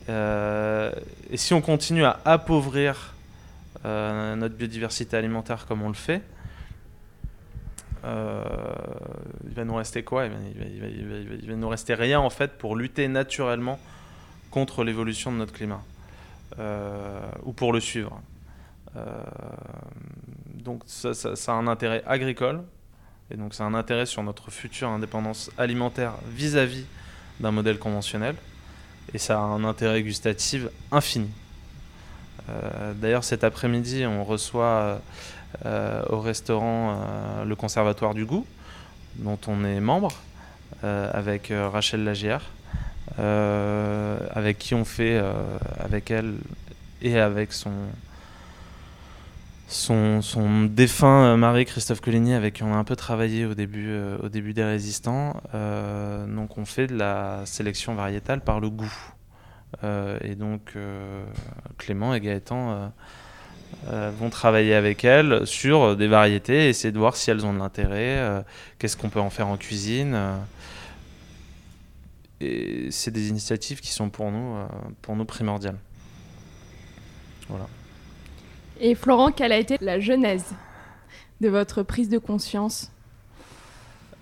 Euh, 0.08 0.92
et 1.30 1.36
si 1.36 1.54
on 1.54 1.60
continue 1.60 2.04
à 2.04 2.20
appauvrir 2.24 3.14
euh, 3.84 4.36
notre 4.36 4.54
biodiversité 4.54 5.16
alimentaire 5.16 5.66
comme 5.66 5.82
on 5.82 5.88
le 5.88 5.94
fait, 5.94 6.22
euh, 8.04 8.44
il 9.48 9.54
va 9.54 9.64
nous 9.64 9.74
rester 9.74 10.04
quoi? 10.04 10.26
Il 10.26 11.48
va, 11.48 11.56
nous 11.56 11.68
rester 11.68 11.94
rien 11.94 12.20
en 12.20 12.30
fait 12.30 12.52
pour 12.52 12.76
lutter 12.76 13.08
naturellement 13.08 13.80
contre 14.50 14.84
l'évolution 14.84 15.32
de 15.32 15.38
notre 15.38 15.52
climat 15.52 15.82
ou 17.44 17.52
pour 17.52 17.72
le 17.72 17.80
suivre. 17.80 18.20
Donc 20.66 20.82
ça, 20.84 21.14
ça, 21.14 21.52
a 21.52 21.54
un 21.54 21.68
intérêt 21.68 22.02
agricole 22.06 22.60
et 23.30 23.36
donc 23.36 23.54
c'est 23.54 23.62
un 23.62 23.72
intérêt 23.72 24.04
sur 24.04 24.22
notre 24.24 24.50
future 24.50 24.88
indépendance 24.88 25.48
alimentaire 25.56 26.14
vis-à-vis 26.28 26.84
d'un 27.38 27.52
modèle 27.52 27.78
conventionnel. 27.78 28.34
Et 29.14 29.18
ça 29.18 29.38
a 29.38 29.42
un 29.42 29.62
intérêt 29.62 30.02
gustatif 30.02 30.64
infini. 30.90 31.30
Euh, 32.48 32.92
d'ailleurs 32.94 33.22
cet 33.22 33.44
après-midi 33.44 34.06
on 34.06 34.24
reçoit 34.24 35.00
euh, 35.64 36.02
au 36.10 36.20
restaurant 36.20 36.90
euh, 36.90 37.44
le 37.44 37.54
Conservatoire 37.54 38.14
du 38.14 38.26
Goût, 38.26 38.44
dont 39.14 39.38
on 39.46 39.64
est 39.64 39.80
membre, 39.80 40.12
avec 40.82 41.52
Rachel 41.52 42.04
Lagière, 42.04 42.42
avec 43.18 44.58
qui 44.58 44.74
on 44.74 44.84
fait, 44.84 45.20
avec 45.80 46.10
elle 46.10 46.34
et 47.02 47.18
avec 47.18 47.52
son, 47.52 47.72
son, 49.68 50.64
défunt 50.66 51.24
euh, 51.24 51.36
mari 51.36 51.64
Christophe 51.64 52.00
Coligny 52.00 52.34
avec 52.34 52.54
qui 52.54 52.62
on 52.62 52.72
a 52.72 52.76
un 52.76 52.84
peu 52.84 52.94
travaillé 52.94 53.46
au 53.46 53.54
début, 53.54 53.88
euh, 53.88 54.28
des 54.28 54.64
résistants. 54.64 55.40
Euh, 55.54 56.26
donc 56.26 56.56
on 56.56 56.64
fait 56.64 56.86
de 56.86 56.96
la 56.96 57.42
sélection 57.46 57.94
variétale 57.94 58.40
par 58.40 58.60
le 58.60 58.70
goût. 58.70 58.94
et 59.82 60.34
donc 60.36 60.74
Clément 61.78 62.14
et 62.14 62.20
Gaëtan 62.20 62.92
vont 63.84 64.30
travailler 64.30 64.74
avec 64.74 65.04
elle 65.04 65.46
sur 65.46 65.96
des 65.96 66.08
variétés, 66.08 66.68
essayer 66.68 66.92
de 66.92 66.98
voir 66.98 67.16
si 67.16 67.30
elles 67.30 67.44
ont 67.44 67.52
de 67.52 67.58
l'intérêt, 67.58 68.44
qu'est-ce 68.78 68.96
qu'on 68.96 69.10
peut 69.10 69.20
en 69.20 69.30
faire 69.30 69.48
en 69.48 69.56
cuisine. 69.56 70.16
et 72.40 72.88
c'est 72.90 73.10
des 73.10 73.28
initiatives 73.28 73.80
qui 73.80 73.92
sont 73.92 74.08
pour 74.08 74.30
nous, 74.30 74.56
pour 75.02 75.16
nous 75.16 75.24
primordiales. 75.24 75.78
Voilà. 77.48 77.66
Et 78.80 78.94
Florent, 78.94 79.32
quelle 79.32 79.52
a 79.52 79.58
été 79.58 79.76
la 79.80 80.00
genèse 80.00 80.44
de 81.40 81.48
votre 81.48 81.82
prise 81.82 82.08
de 82.08 82.18
conscience 82.18 82.90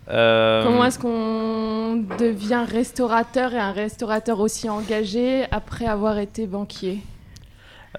euh, 0.08 0.64
Comment 0.64 0.84
est-ce 0.84 0.98
qu'on 0.98 2.04
devient 2.18 2.64
restaurateur 2.68 3.54
et 3.54 3.58
un 3.58 3.72
restaurateur 3.72 4.40
aussi 4.40 4.68
engagé 4.68 5.44
après 5.50 5.86
avoir 5.86 6.18
été 6.18 6.46
banquier 6.46 7.00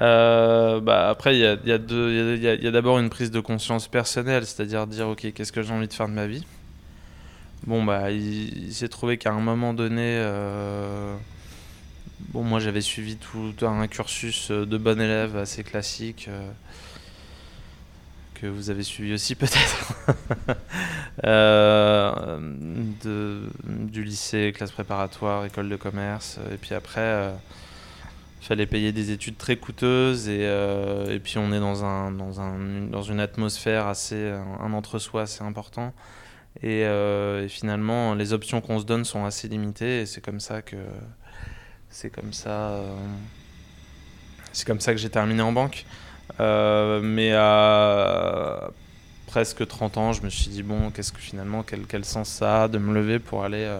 euh, 0.02 0.82
bah 0.82 1.08
après, 1.10 1.38
il 1.38 1.39
y 1.39 1.46
a, 1.46 1.56
y 1.65 2.68
a, 2.68 2.72
d'abord 2.72 3.00
une 3.00 3.10
prise 3.10 3.32
de 3.32 3.39
conscience 3.39 3.88
personnelle, 3.88 4.46
c'est-à-dire 4.46 4.88
dire 4.88 5.08
ok, 5.08 5.32
qu'est-ce 5.34 5.54
que 5.54 5.62
j'ai 5.62 5.74
envie 5.74 5.88
de 5.88 5.94
faire 5.94 6.10
de 6.10 6.13
ma 6.13 6.28
vie? 6.28 6.46
Bon 7.65 7.84
bah, 7.84 8.12
il, 8.12 8.74
s'est 8.74 8.89
trouvé 8.89 9.18
qu'à 9.18 9.32
un 9.32 9.39
moment 9.39 9.74
donné, 9.74 10.18
euh, 10.20 11.15
Bon, 12.19 12.43
moi 12.43 12.60
j'avais 12.60 12.82
suivi 12.82 13.17
tout 13.17 13.54
un 13.62 13.88
cursus 13.88 14.49
euh, 14.49 14.65
de 14.65 14.78
bon 14.78 15.01
élève 15.01 15.36
assez 15.36 15.63
classique 15.63 16.28
euh, 16.30 16.49
que 18.36 18.47
vous 18.47 18.69
avez 18.69 18.84
suivi 18.84 19.13
aussi 19.13 19.36
peut-être. 19.36 19.93
Euh, 21.25 22.39
du 23.65 24.04
lycée, 24.04 24.54
classe 24.56 24.71
préparatoire, 24.71 25.45
école 25.45 25.69
de 25.69 25.75
commerce 25.75 26.39
et 26.54 26.58
puis 26.58 26.73
après 26.73 27.34
il 28.41 28.45
fallait 28.45 28.65
payer 28.65 28.91
des 28.91 29.12
études 29.12 29.38
très 29.38 29.56
coûteuses 29.56 30.28
et, 30.28 30.43
et 30.43 31.19
puis 31.19 31.38
on 31.38 31.51
est 31.54 31.60
dans, 31.60 31.86
un, 31.86 32.12
dans, 32.12 32.41
un, 32.41 32.88
dans 32.91 33.01
une 33.01 33.19
atmosphère 33.19 33.88
assez 33.88 34.32
un, 34.60 34.73
entre-soi 34.73 35.23
assez 35.23 35.43
important. 35.43 35.93
Et 36.62 36.86
finalement 37.47 38.13
les 38.13 38.34
options 38.34 38.60
qu'on 38.60 38.80
se 38.80 38.86
donne 38.86 39.06
sont 39.06 39.25
assez 39.25 39.47
limitées 39.47 40.01
et 40.01 40.06
c'est 40.06 40.21
comme 40.21 40.41
ça 40.41 40.62
que 40.62 40.75
c'est 41.95 42.10
comme 42.10 42.34
ça. 42.34 42.49
Euh, 42.49 42.93
c'est 44.51 44.67
comme 44.67 44.81
ça 44.81 44.91
que 44.91 44.99
j'ai 44.99 45.10
terminé 45.10 45.41
en 45.41 45.53
banque. 45.53 45.86
Euh, 46.41 46.99
mais 47.01 47.31
à 47.34 48.69
presque 49.27 49.65
30 49.65 49.97
ans, 49.97 50.12
je 50.12 50.21
me 50.21 50.29
suis 50.29 50.49
dit 50.49 50.62
bon, 50.62 50.91
qu'est-ce 50.91 51.13
que 51.13 51.19
finalement, 51.19 51.63
quel, 51.63 52.03
sens 52.03 52.27
ça 52.27 52.63
a 52.63 52.67
de 52.67 52.77
me 52.77 52.93
lever 52.93 53.19
pour 53.19 53.45
aller, 53.45 53.63
euh, 53.63 53.79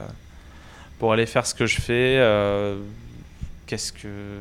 pour 0.98 1.12
aller 1.12 1.26
faire 1.26 1.46
ce 1.46 1.54
que 1.54 1.66
je 1.66 1.82
fais 1.82 2.16
Qu'est-ce 3.68 3.92
que 3.92 4.40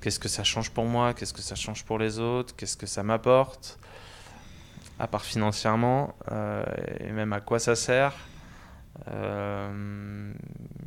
qu'est-ce 0.00 0.20
que 0.20 0.28
ça 0.28 0.44
change 0.44 0.70
pour 0.70 0.84
moi 0.84 1.12
Qu'est-ce 1.14 1.32
que 1.32 1.40
ça 1.40 1.54
change 1.56 1.84
pour 1.84 1.98
les 1.98 2.20
autres 2.20 2.54
Qu'est-ce 2.54 2.76
que 2.76 2.86
ça 2.86 3.02
m'apporte 3.02 3.78
À 5.00 5.08
part 5.08 5.24
financièrement, 5.24 6.14
et 7.00 7.10
même 7.10 7.32
à 7.32 7.40
quoi 7.40 7.58
ça 7.58 7.74
sert 7.74 8.14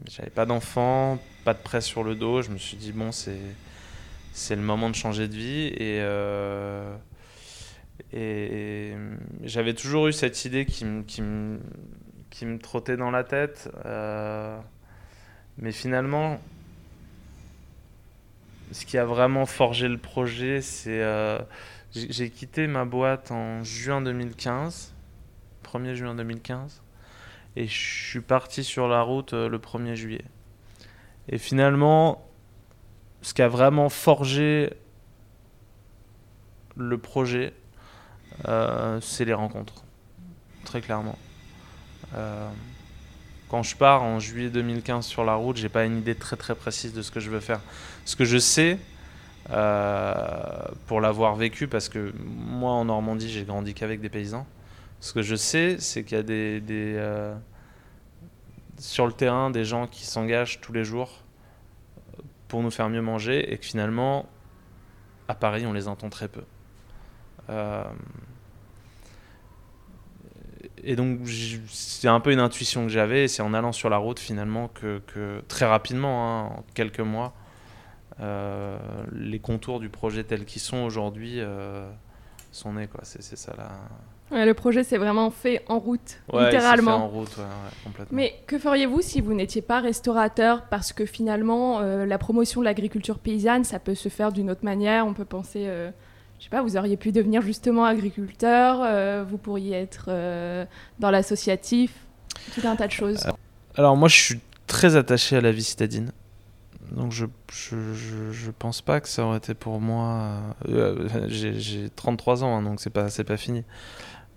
J'avais 0.09 0.29
pas 0.29 0.45
d'enfant, 0.45 1.19
pas 1.43 1.53
de 1.53 1.59
presse 1.59 1.85
sur 1.85 2.03
le 2.03 2.15
dos. 2.15 2.41
Je 2.41 2.49
me 2.49 2.57
suis 2.57 2.77
dit, 2.77 2.91
bon, 2.91 3.11
c'est, 3.11 4.55
le 4.55 4.61
moment 4.61 4.89
de 4.89 4.95
changer 4.95 5.27
de 5.27 5.35
vie. 5.35 5.67
Et, 5.75 5.99
euh, 6.01 6.95
et, 8.13 8.93
j'avais 9.43 9.73
toujours 9.73 10.07
eu 10.07 10.13
cette 10.13 10.45
idée 10.45 10.65
qui, 10.65 10.85
me, 10.85 11.03
qui, 11.03 11.21
qui 12.29 12.59
trottait 12.59 12.97
dans 12.97 13.11
la 13.11 13.23
tête. 13.23 13.69
Euh, 13.85 14.57
mais 15.57 15.71
finalement, 15.71 16.39
ce 18.71 18.85
qui 18.85 18.97
a 18.97 19.05
vraiment 19.05 19.45
forgé 19.45 19.87
le 19.87 19.97
projet, 19.97 20.61
c'est. 20.61 21.01
Euh, 21.01 21.39
j'ai 21.91 22.29
quitté 22.29 22.67
ma 22.67 22.85
boîte 22.85 23.31
en 23.31 23.63
juin 23.63 24.01
2015, 24.01 24.93
1er 25.63 25.95
juin 25.95 26.15
2015, 26.15 26.81
et 27.57 27.65
je 27.65 28.09
suis 28.09 28.21
parti 28.21 28.63
sur 28.63 28.87
la 28.87 29.01
route 29.01 29.33
le 29.33 29.57
1er 29.57 29.95
juillet. 29.95 30.25
Et 31.27 31.39
finalement, 31.39 32.23
ce 33.23 33.33
qui 33.33 33.41
a 33.41 33.47
vraiment 33.47 33.89
forgé 33.89 34.71
le 36.75 36.99
projet, 36.99 37.53
euh, 38.47 39.01
c'est 39.01 39.25
les 39.25 39.33
rencontres, 39.33 39.83
très 40.65 40.81
clairement. 40.81 41.17
Euh, 42.15 42.47
quand 43.49 43.63
je 43.63 43.75
pars 43.75 44.03
en 44.03 44.19
juillet 44.19 44.49
2015 44.49 45.03
sur 45.03 45.23
la 45.23 45.33
route, 45.33 45.57
j'ai 45.57 45.69
pas 45.69 45.85
une 45.85 45.97
idée 45.97 46.13
très 46.13 46.35
très 46.35 46.53
précise 46.53 46.93
de 46.93 47.01
ce 47.01 47.09
que 47.09 47.19
je 47.19 47.31
veux 47.31 47.39
faire. 47.39 47.61
Ce 48.05 48.15
que 48.15 48.23
je 48.23 48.37
sais, 48.37 48.77
euh, 49.49 50.67
pour 50.85 51.01
l'avoir 51.01 51.35
vécu, 51.35 51.67
parce 51.67 51.89
que 51.89 52.13
moi 52.19 52.71
en 52.71 52.85
Normandie, 52.85 53.29
j'ai 53.29 53.45
grandi 53.45 53.73
qu'avec 53.73 53.99
des 53.99 54.09
paysans. 54.09 54.45
Ce 54.99 55.13
que 55.13 55.21
je 55.21 55.35
sais, 55.35 55.77
c'est 55.79 56.03
qu'il 56.03 56.17
y 56.17 56.19
a 56.19 56.23
des, 56.23 56.59
des 56.59 56.97
sur 58.79 59.07
le 59.07 59.13
terrain 59.13 59.49
des 59.49 59.65
gens 59.65 59.87
qui 59.87 60.05
s'engagent 60.05 60.61
tous 60.61 60.73
les 60.73 60.83
jours 60.83 61.23
pour 62.47 62.61
nous 62.61 62.71
faire 62.71 62.89
mieux 62.89 63.01
manger 63.01 63.51
et 63.51 63.57
que 63.57 63.65
finalement, 63.65 64.27
à 65.27 65.35
Paris, 65.35 65.65
on 65.65 65.73
les 65.73 65.87
entend 65.87 66.09
très 66.09 66.27
peu. 66.27 66.43
Euh, 67.49 67.83
et 70.83 70.95
donc, 70.95 71.19
c'est 71.67 72.07
un 72.07 72.19
peu 72.19 72.31
une 72.31 72.39
intuition 72.39 72.83
que 72.83 72.89
j'avais, 72.89 73.25
et 73.25 73.27
c'est 73.27 73.41
en 73.41 73.53
allant 73.53 73.71
sur 73.71 73.89
la 73.89 73.97
route 73.97 74.19
finalement 74.19 74.69
que, 74.69 75.01
très 75.47 75.65
rapidement, 75.65 76.25
hein, 76.25 76.43
en 76.57 76.65
quelques 76.73 76.99
mois, 76.99 77.33
euh, 78.19 78.77
les 79.11 79.39
contours 79.39 79.79
du 79.79 79.89
projet 79.89 80.23
tels 80.23 80.45
qu'ils 80.45 80.61
sont 80.61 80.77
aujourd'hui 80.77 81.39
euh, 81.39 81.89
sont 82.51 82.73
nés. 82.73 82.89
C'est 83.03 83.21
ça 83.37 83.53
là 83.57 83.71
le 84.31 84.53
projet 84.53 84.83
s'est 84.83 84.97
vraiment 84.97 85.29
fait 85.29 85.63
en 85.67 85.79
route, 85.79 86.19
littéralement. 86.33 86.95
en 86.95 87.07
route, 87.07 87.35
complètement. 87.83 88.15
Mais 88.15 88.35
que 88.45 88.59
feriez-vous 88.59 89.01
si 89.01 89.21
vous 89.21 89.33
n'étiez 89.33 89.61
pas 89.61 89.79
restaurateur? 89.79 90.63
Parce 90.63 90.93
que 90.93 91.05
finalement, 91.05 91.79
euh, 91.79 92.05
la 92.05 92.17
promotion 92.17 92.61
de 92.61 92.65
l'agriculture 92.65 93.19
paysanne, 93.19 93.63
ça 93.63 93.79
peut 93.79 93.95
se 93.95 94.09
faire 94.09 94.31
d'une 94.31 94.51
autre 94.51 94.65
manière. 94.65 95.07
On 95.07 95.13
peut 95.13 95.25
penser, 95.25 95.65
euh, 95.67 95.89
je 96.39 96.45
sais 96.45 96.49
pas, 96.49 96.61
vous 96.61 96.77
auriez 96.77 96.97
pu 96.97 97.11
devenir 97.11 97.41
justement 97.41 97.85
agriculteur, 97.85 98.81
euh, 98.83 99.23
vous 99.27 99.37
pourriez 99.37 99.75
être 99.75 100.09
dans 100.99 101.11
l'associatif, 101.11 101.93
tout 102.53 102.67
un 102.67 102.75
tas 102.75 102.87
de 102.87 102.91
choses. 102.91 103.25
Alors 103.75 103.95
moi, 103.95 104.09
je 104.09 104.15
suis 104.15 104.39
très 104.65 104.95
attaché 104.95 105.37
à 105.37 105.41
la 105.41 105.51
vie 105.51 105.63
citadine. 105.63 106.11
Donc 106.91 107.11
je, 107.11 107.25
je, 107.51 108.31
je, 108.31 108.51
pense 108.51 108.81
pas 108.81 109.01
que 109.01 109.09
ça 109.09 109.23
aurait 109.25 109.37
été 109.37 109.53
pour 109.53 109.79
moi. 109.81 110.39
Euh, 110.69 111.27
j'ai 111.27 111.89
33 111.89 112.43
ans, 112.43 112.57
hein, 112.57 112.61
donc 112.61 112.79
c'est 112.79 112.89
pas, 112.89 113.07
pas 113.25 113.37
fini. 113.37 113.63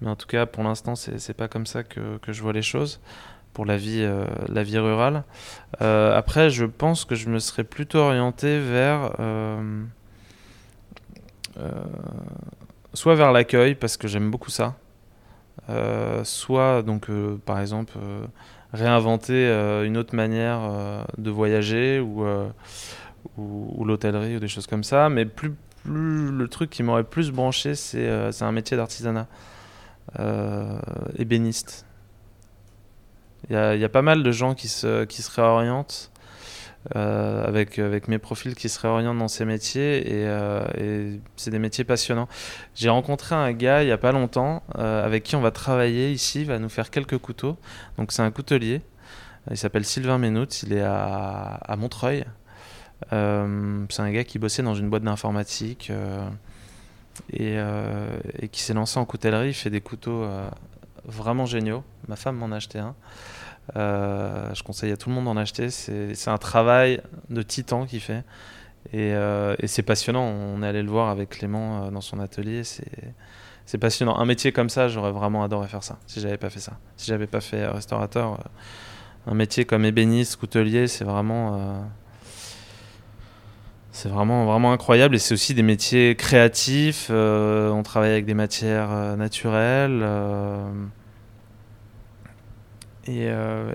Mais 0.01 0.09
en 0.09 0.17
tout 0.17 0.27
cas, 0.27 0.47
pour 0.47 0.63
l'instant, 0.65 0.95
c'est 0.97 1.35
pas 1.35 1.49
comme 1.49 1.67
ça 1.67 1.83
que, 1.83 2.19
que, 2.19 2.33
je 2.33 2.43
vois 2.43 2.53
les 2.53 2.63
choses 2.63 3.01
pour 3.53 3.67
la 3.67 3.77
vie, 3.77 4.01
euh, 4.03 4.25
la 4.49 4.63
vie 4.63 4.79
rurale. 4.79 5.25
Euh, 5.83 6.17
après, 6.17 6.51
je 6.51 6.65
pense 6.65 7.05
que 7.05 7.15
je 7.15 7.29
me 7.29 7.39
serais 7.39 7.65
plutôt 7.65 7.99
orienté 7.99 8.59
vers. 8.59 9.13
soit 12.95 13.15
vers 13.15 13.33
l'accueil, 13.33 13.75
parce 13.75 13.97
que 13.97 14.09
j'aime 14.09 14.31
beaucoup 14.31 14.51
ça. 14.51 14.77
soit, 16.25 16.83
donc, 16.83 17.09
par 17.45 17.61
exemple 17.61 17.93
réinventer 18.73 19.47
euh, 19.49 19.85
une 19.85 19.97
autre 19.97 20.15
manière 20.15 20.61
euh, 20.63 21.03
de 21.19 21.31
voyager 21.31 22.01
ou, 22.01 22.25
euh, 22.25 22.49
ou, 23.37 23.85
l'hôtellerie 23.85 24.37
ou 24.37 24.41
des 24.41 24.49
choses 24.49 24.67
comme 24.67 24.85
ça. 24.85 25.09
Mais 25.09 25.25
plus, 25.25 25.55
plus 25.85 26.31
le 26.31 26.49
truc 26.49 26.71
qui 26.71 26.83
m'aurait 26.83 27.05
plus 27.05 27.31
branché, 27.31 27.75
c'est 27.75 28.09
un 28.43 28.53
métier 28.53 28.77
d'artisanat, 28.77 29.27
ébéniste. 31.17 31.87
Il 33.49 33.57
y, 33.57 33.79
y, 33.79 33.85
a 33.85 33.89
pas 33.89 34.03
mal 34.03 34.23
de 34.23 34.33
gens 34.33 34.55
qui 34.55 34.69
se, 34.69 35.05
qui 35.05 35.23
se 35.23 35.31
réorientent 35.41 36.10
euh, 36.97 37.47
avec, 37.47 37.79
avec 37.79 38.09
mes 38.09 38.17
profils 38.17 38.55
qui 38.55 38.71
se 38.71 38.81
réorientent 38.81 39.19
dans 39.19 39.29
ces 39.29 39.45
métiers 39.45 39.99
et, 39.99 40.27
euh, 40.27 40.65
et 40.79 41.21
c'est 41.37 41.51
des 41.51 41.59
métiers 41.59 41.85
passionnants. 41.85 42.27
J'ai 42.75 42.89
rencontré 42.89 43.35
un 43.35 43.53
gars 43.53 43.83
il 43.83 43.87
n'y 43.87 43.93
a 43.93 43.99
pas 43.99 44.13
longtemps 44.13 44.63
euh, 44.79 45.05
avec 45.05 45.25
qui 45.25 45.37
on 45.37 45.43
va 45.43 45.51
travailler 45.51 46.11
ici, 46.11 46.41
il 46.41 46.47
va 46.47 46.59
nous 46.59 46.71
faire 46.71 46.91
quelques 46.91 47.19
couteaux. 47.19 47.59
Donc 47.99 48.13
c'est 48.13 48.23
un 48.23 48.31
coutelier, 48.31 48.81
il 49.51 49.59
s'appelle 49.59 49.85
Sylvain 49.85 50.17
Ménout, 50.17 50.63
il 50.63 50.73
est 50.73 50.81
à, 50.81 51.61
à 51.63 51.77
Montreuil. 51.77 52.25
c'est 53.11 53.17
un 53.17 54.11
gars 54.11 54.25
qui 54.25 54.39
bossait 54.39 54.63
dans 54.63 54.75
une 54.75 54.89
boîte 54.89 55.03
d'informatique 55.03 55.93
et, 57.35 57.57
et, 58.39 58.49
qui 58.49 58.63
s'est 58.63 58.75
lancé 58.75 58.99
en 58.99 59.05
coutellerie, 59.05 59.49
il 59.49 59.55
fait 59.55 59.71
des 59.71 59.83
couteaux 59.83 60.27
vraiment 61.05 61.45
géniaux. 61.45 61.85
Ma 62.09 62.17
femme 62.17 62.37
m'en 62.37 62.53
a 62.53 62.57
acheté 62.57 62.79
un. 62.79 62.95
Euh, 63.77 64.53
je 64.55 64.63
conseille 64.63 64.93
à 64.93 64.97
tout 64.97 65.09
le 65.09 65.15
monde 65.15 65.27
d'en 65.27 65.37
acheter. 65.37 65.71
C'est 65.71 66.29
un 66.29 66.39
travail 66.39 67.01
de 67.29 67.43
titan 67.43 67.87
qu'il 67.87 68.01
fait. 68.01 68.25
Euh, 68.95 69.55
et, 69.59 69.67
c'est 69.67 69.83
passionnant. 69.83 70.25
On 70.25 70.63
est 70.63 70.67
allé 70.67 70.83
le 70.83 70.91
voir 70.91 71.09
avec 71.11 71.31
Clément 71.31 71.85
euh, 71.85 71.91
dans 71.91 72.01
son 72.01 72.19
atelier. 72.21 72.63
C'est 72.65 73.79
passionnant. 73.79 74.19
Un 74.19 74.25
métier 74.25 74.53
comme 74.53 74.71
ça, 74.71 74.89
j'aurais 74.89 75.13
vraiment 75.13 75.45
adoré 75.45 75.69
faire 75.69 75.85
ça 75.85 75.99
si 76.07 76.21
j'avais 76.21 76.39
pas 76.39 76.51
fait 76.51 76.61
ça. 76.61 76.73
Si 76.97 77.07
j'avais 77.07 77.27
pas 77.27 77.41
fait 77.41 77.67
restaurateur, 77.67 78.43
un 79.27 79.35
métier 79.35 79.65
comme 79.65 79.85
ébéniste, 79.85 80.37
coutelier, 80.37 80.89
c'est 80.89 81.05
vraiment. 81.05 81.85
c'est 83.93 84.09
vraiment, 84.09 84.47
vraiment 84.47 84.73
incroyable 84.73 85.15
et 85.15 85.19
c'est 85.19 85.35
aussi 85.35 85.55
des 85.55 85.63
métiers 85.63 86.17
créatifs. 86.17 87.11
on 87.11 87.83
travaille 87.85 88.11
avec 88.11 88.25
des 88.25 88.35
matières 88.35 89.17
naturelles. 89.17 90.03
Et, 93.07 93.29
euh, 93.31 93.73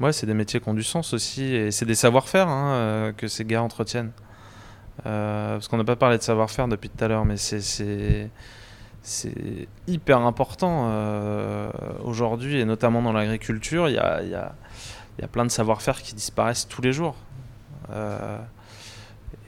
ouais, 0.00 0.12
c'est 0.12 0.26
des 0.26 0.34
métiers 0.34 0.60
qui 0.60 0.68
ont 0.68 0.74
du 0.74 0.82
sens 0.82 1.14
aussi, 1.14 1.54
et 1.54 1.70
c'est 1.70 1.86
des 1.86 1.94
savoir-faire 1.94 2.48
hein, 2.48 2.74
euh, 2.74 3.12
que 3.12 3.26
ces 3.26 3.44
gars 3.44 3.62
entretiennent. 3.62 4.12
Euh, 5.06 5.54
parce 5.54 5.68
qu'on 5.68 5.78
n'a 5.78 5.84
pas 5.84 5.96
parlé 5.96 6.18
de 6.18 6.22
savoir-faire 6.22 6.68
depuis 6.68 6.90
tout 6.90 7.02
à 7.02 7.08
l'heure, 7.08 7.24
mais 7.24 7.36
c'est 7.36 8.30
hyper 9.86 10.20
important 10.20 10.90
aujourd'hui, 12.04 12.60
et 12.60 12.64
notamment 12.64 13.02
dans 13.02 13.12
l'agriculture. 13.12 13.88
Il 13.88 13.94
y 13.94 13.98
a, 13.98 15.28
plein 15.32 15.46
de 15.46 15.50
savoir-faire 15.50 16.02
qui 16.02 16.14
disparaissent 16.14 16.68
tous 16.68 16.82
les 16.82 16.92
jours. 16.92 17.16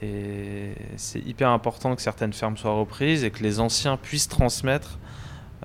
et 0.01 0.73
c'est 0.97 1.19
hyper 1.19 1.49
important 1.49 1.95
que 1.95 2.01
certaines 2.01 2.33
fermes 2.33 2.57
soient 2.57 2.73
reprises 2.73 3.23
et 3.23 3.31
que 3.31 3.43
les 3.43 3.59
anciens 3.59 3.95
puissent 3.97 4.27
transmettre 4.27 4.97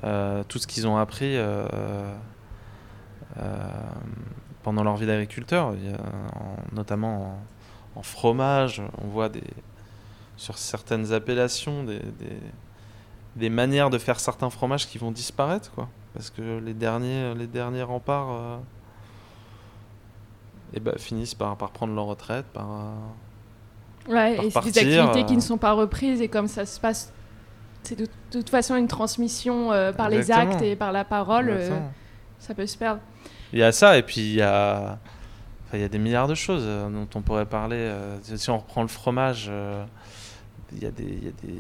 tout 0.00 0.58
ce 0.58 0.66
qu'ils 0.66 0.86
ont 0.86 0.96
appris 0.96 1.36
euh, 1.36 1.66
euh, 3.38 3.56
pendant 4.62 4.82
leur 4.82 4.96
vie 4.96 5.06
d'agriculteur, 5.06 5.74
notamment 6.72 7.38
en, 7.96 8.02
fromage. 8.02 8.82
On 9.02 9.08
voit 9.08 9.28
des, 9.28 9.44
sur 10.36 10.58
certaines 10.58 11.12
appellations 11.12 11.84
des, 11.84 12.00
des, 13.36 13.50
manières 13.50 13.90
de 13.90 13.98
faire 13.98 14.18
certains 14.18 14.50
fromages 14.50 14.88
qui 14.88 14.98
vont 14.98 15.10
disparaître, 15.10 15.70
quoi. 15.72 15.88
Parce 16.14 16.30
que 16.30 16.58
les 16.58 16.74
derniers, 16.74 17.34
les 17.34 17.46
derniers 17.46 17.82
remparts 17.82 18.60
eh 20.74 20.80
ben, 20.80 20.94
finissent 20.98 21.34
par, 21.34 21.56
par 21.56 21.70
prendre 21.70 21.94
leur 21.94 22.04
retraite, 22.04 22.46
par. 22.52 22.92
Ouais, 24.08 24.46
et 24.46 24.50
c'est 24.50 24.72
des 24.72 24.98
activités 24.98 25.24
qui 25.26 25.36
ne 25.36 25.40
sont 25.40 25.58
pas 25.58 25.72
reprises, 25.72 26.20
et 26.20 26.28
comme 26.28 26.48
ça 26.48 26.66
se 26.66 26.80
passe 26.80 27.12
c'est 27.82 27.98
de, 27.98 28.06
toute 28.30 28.50
façon 28.50 28.76
une 28.76 28.88
transmission 28.88 29.72
euh, 29.72 29.92
par 29.92 30.08
les 30.08 30.30
actes 30.30 30.62
et 30.62 30.76
par 30.76 30.92
la 30.92 31.04
parole. 31.04 31.48
Euh, 31.50 31.78
ça 32.38 32.54
peut 32.54 32.66
se 32.66 32.76
perdre. 32.76 33.00
Il 33.52 33.58
y 33.58 33.62
a 33.62 33.72
ça, 33.72 33.98
et 33.98 34.02
puis 34.02 34.20
il 34.20 34.34
y 34.34 34.42
a, 34.42 34.98
il 35.74 35.80
y 35.80 35.84
a 35.84 35.88
des 35.88 35.98
milliards 35.98 36.28
de 36.28 36.34
choses 36.34 36.64
euh, 36.64 36.88
dont 36.88 37.08
on 37.14 37.22
pourrait 37.22 37.46
parler. 37.46 37.92
si 38.22 38.50
on 38.50 38.58
reprend 38.58 38.82
le 38.82 38.88
fromage, 38.88 39.50
il 40.72 40.82
y, 40.82 40.86
a 40.86 40.90
des, 40.90 41.04
il 41.04 41.24
y 41.24 41.28
a 41.28 41.32
des... 41.42 41.58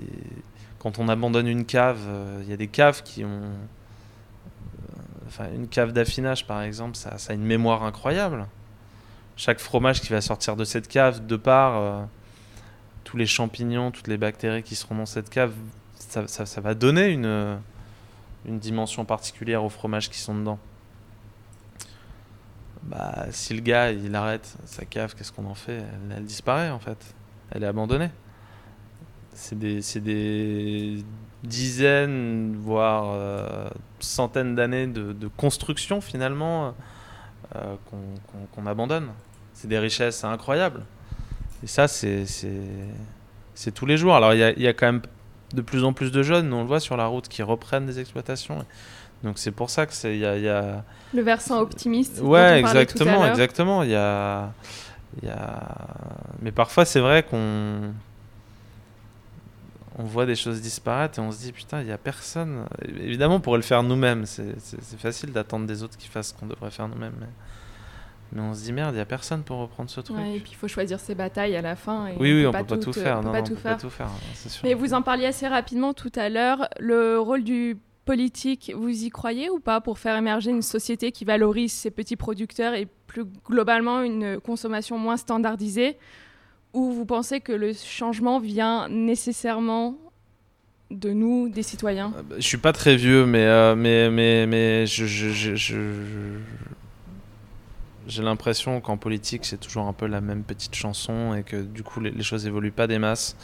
quand 0.78 0.98
on 0.98 1.08
abandonne 1.08 1.46
une 1.46 1.64
cave, 1.64 2.00
il 2.42 2.48
y 2.48 2.52
a 2.52 2.56
des 2.56 2.68
caves 2.68 3.02
qui 3.02 3.24
ont. 3.24 3.42
Enfin, 5.26 5.46
une 5.54 5.68
cave 5.68 5.92
d'affinage, 5.92 6.46
par 6.46 6.62
exemple, 6.62 6.96
ça, 6.96 7.16
ça, 7.16 7.32
a 7.32 7.34
une 7.34 7.44
mémoire 7.44 7.84
incroyable. 7.84 8.46
Chaque 9.36 9.60
fromage 9.60 10.02
qui 10.02 10.12
va 10.12 10.20
sortir 10.20 10.56
de 10.56 10.64
cette 10.64 10.88
cave, 10.88 11.26
de 11.26 11.36
par 11.36 12.06
tous 13.04 13.16
les 13.16 13.26
champignons, 13.26 13.90
toutes 13.90 14.08
les 14.08 14.18
bactéries 14.18 14.62
qui 14.62 14.74
seront 14.74 14.94
dans 14.94 15.06
cette 15.06 15.30
cave, 15.30 15.52
ça, 16.26 16.60
va 16.60 16.74
donner 16.74 17.08
une, 17.08 17.58
une 18.46 18.58
dimension 18.58 19.04
particulière 19.04 19.64
aux 19.64 19.68
fromages 19.68 20.10
qui 20.10 20.18
sont 20.18 20.34
dedans. 20.34 20.58
Bah, 22.82 23.26
si 23.30 23.54
le 23.54 23.60
gars 23.60 23.92
il 23.92 24.14
arrête 24.14 24.56
sa 24.64 24.84
cave, 24.84 25.14
qu'est-ce 25.14 25.32
qu'on 25.32 25.46
en 25.46 25.54
fait? 25.54 25.82
Elle, 26.16 26.24
disparaît 26.24 26.70
en 26.70 26.80
fait. 26.80 27.14
Elle 27.50 27.62
est 27.62 27.66
abandonnée. 27.66 28.10
C'est 29.34 29.58
des, 29.58 29.80
des, 30.00 31.04
dizaines, 31.42 32.56
voire 32.56 33.12
euh, 33.14 33.68
centaines 34.00 34.54
d'années 34.54 34.86
de, 34.86 35.28
construction 35.36 36.00
finalement 36.00 36.74
euh, 37.54 37.76
qu'on 38.52 38.66
abandonne. 38.66 39.08
C'est 39.54 39.68
des 39.68 39.78
richesses 39.78 40.24
incroyables. 40.24 40.82
Et 41.62 41.66
ça, 41.66 41.86
c'est 41.86 42.26
tous 43.74 43.86
les 43.86 43.96
jours. 43.96 44.14
Alors 44.16 44.34
il 44.34 44.58
y 44.58 44.62
y 44.62 44.68
a, 44.68 44.72
quand 44.72 44.86
même 44.86 45.02
de 45.54 45.62
plus 45.62 45.84
en 45.84 45.92
plus 45.92 46.12
de 46.12 46.22
jeunes, 46.22 46.52
on 46.52 46.62
le 46.62 46.66
voit 46.66 46.80
sur 46.80 46.96
la 46.96 47.06
route, 47.06 47.28
qui 47.28 47.42
reprennent 47.42 47.86
des 47.86 48.00
exploitations. 48.00 48.64
Donc 49.22 49.38
c'est 49.38 49.52
pour 49.52 49.70
ça 49.70 49.86
que 49.86 49.92
c'est 49.92 50.16
il 50.16 50.20
y, 50.20 50.26
a, 50.26 50.84
le 51.14 51.22
versant 51.22 51.60
optimiste. 51.60 52.20
Ouais, 52.20 52.58
exactement, 52.58 53.26
exactement. 53.26 53.82
Il 53.82 53.90
y 53.90 53.94
a, 53.94 54.52
y 55.22 55.28
a... 55.28 55.76
mais 56.40 56.50
parfois 56.50 56.84
c'est 56.84 57.00
vrai 57.00 57.22
qu'on 57.22 57.92
on 59.98 60.04
voit 60.04 60.26
des 60.26 60.34
choses 60.34 60.60
disparaître 60.60 61.18
et 61.18 61.22
on 61.22 61.30
se 61.30 61.38
dit 61.38 61.52
putain 61.52 61.82
il 61.82 61.86
y 61.86 61.92
a 61.92 61.98
personne. 61.98 62.66
Évidemment 62.84 63.36
on 63.36 63.40
pourrait 63.40 63.58
le 63.58 63.62
faire 63.62 63.82
nous-mêmes. 63.84 64.26
C'est 64.26 64.98
facile 64.98 65.32
d'attendre 65.32 65.66
des 65.66 65.84
autres 65.84 65.96
qui 65.96 66.08
fassent 66.08 66.30
ce 66.30 66.34
qu'on 66.34 66.46
devrait 66.46 66.70
faire 66.70 66.88
nous-mêmes. 66.88 67.14
Mais... 67.20 67.26
Mais 68.32 68.40
on 68.40 68.54
se 68.54 68.62
dit 68.64 68.72
merde, 68.72 68.92
il 68.94 68.96
n'y 68.96 69.02
a 69.02 69.06
personne 69.06 69.42
pour 69.42 69.58
reprendre 69.58 69.90
ce 69.90 70.00
truc. 70.00 70.16
et 70.18 70.40
puis 70.40 70.52
il 70.52 70.56
faut 70.56 70.68
choisir 70.68 70.98
ses 70.98 71.14
batailles 71.14 71.54
à 71.54 71.62
la 71.62 71.76
fin. 71.76 72.06
Et 72.06 72.12
oui, 72.18 72.32
oui, 72.32 72.46
on 72.46 72.52
ne 72.52 72.58
peut 72.58 72.64
pas 72.64 72.78
tout 72.78 72.92
faire. 72.92 73.22
Non, 73.22 73.32
peut 73.32 73.54
pas 73.54 73.76
tout 73.76 73.90
faire. 73.90 74.08
Mais 74.64 74.74
vous 74.74 74.94
en 74.94 75.02
parliez 75.02 75.26
assez 75.26 75.46
rapidement 75.46 75.92
tout 75.92 76.12
à 76.16 76.28
l'heure. 76.28 76.68
Le 76.80 77.18
rôle 77.18 77.44
du 77.44 77.76
politique, 78.04 78.72
vous 78.74 79.04
y 79.04 79.10
croyez 79.10 79.50
ou 79.50 79.60
pas 79.60 79.80
pour 79.80 79.98
faire 79.98 80.16
émerger 80.16 80.50
une 80.50 80.62
société 80.62 81.12
qui 81.12 81.24
valorise 81.24 81.72
ses 81.72 81.90
petits 81.90 82.16
producteurs 82.16 82.74
et 82.74 82.88
plus 83.06 83.24
globalement 83.46 84.00
une 84.02 84.40
consommation 84.40 84.98
moins 84.98 85.16
standardisée? 85.18 85.98
Ou 86.72 86.90
vous 86.90 87.04
pensez 87.04 87.40
que 87.40 87.52
le 87.52 87.74
changement 87.74 88.38
vient 88.38 88.88
nécessairement 88.88 89.98
de 90.90 91.10
nous, 91.10 91.50
des 91.50 91.62
citoyens? 91.62 92.14
Euh, 92.16 92.22
bah, 92.22 92.36
Je 92.38 92.46
suis 92.46 92.56
pas 92.56 92.72
très 92.72 92.96
vieux, 92.96 93.26
mais, 93.26 93.44
euh, 93.44 93.74
mais, 93.76 94.10
mais, 94.10 94.46
mais 94.46 94.86
je, 94.86 95.04
je, 95.04 95.54
je 95.54 95.74
j'ai 98.06 98.22
l'impression 98.22 98.80
qu'en 98.80 98.96
politique, 98.96 99.44
c'est 99.44 99.58
toujours 99.58 99.86
un 99.86 99.92
peu 99.92 100.06
la 100.06 100.20
même 100.20 100.42
petite 100.42 100.74
chanson 100.74 101.34
et 101.34 101.42
que 101.42 101.56
du 101.56 101.82
coup, 101.82 102.00
les, 102.00 102.22
choses 102.22 102.46
évoluent 102.46 102.72
pas 102.72 102.86
des 102.86 102.98
masses. 102.98 103.36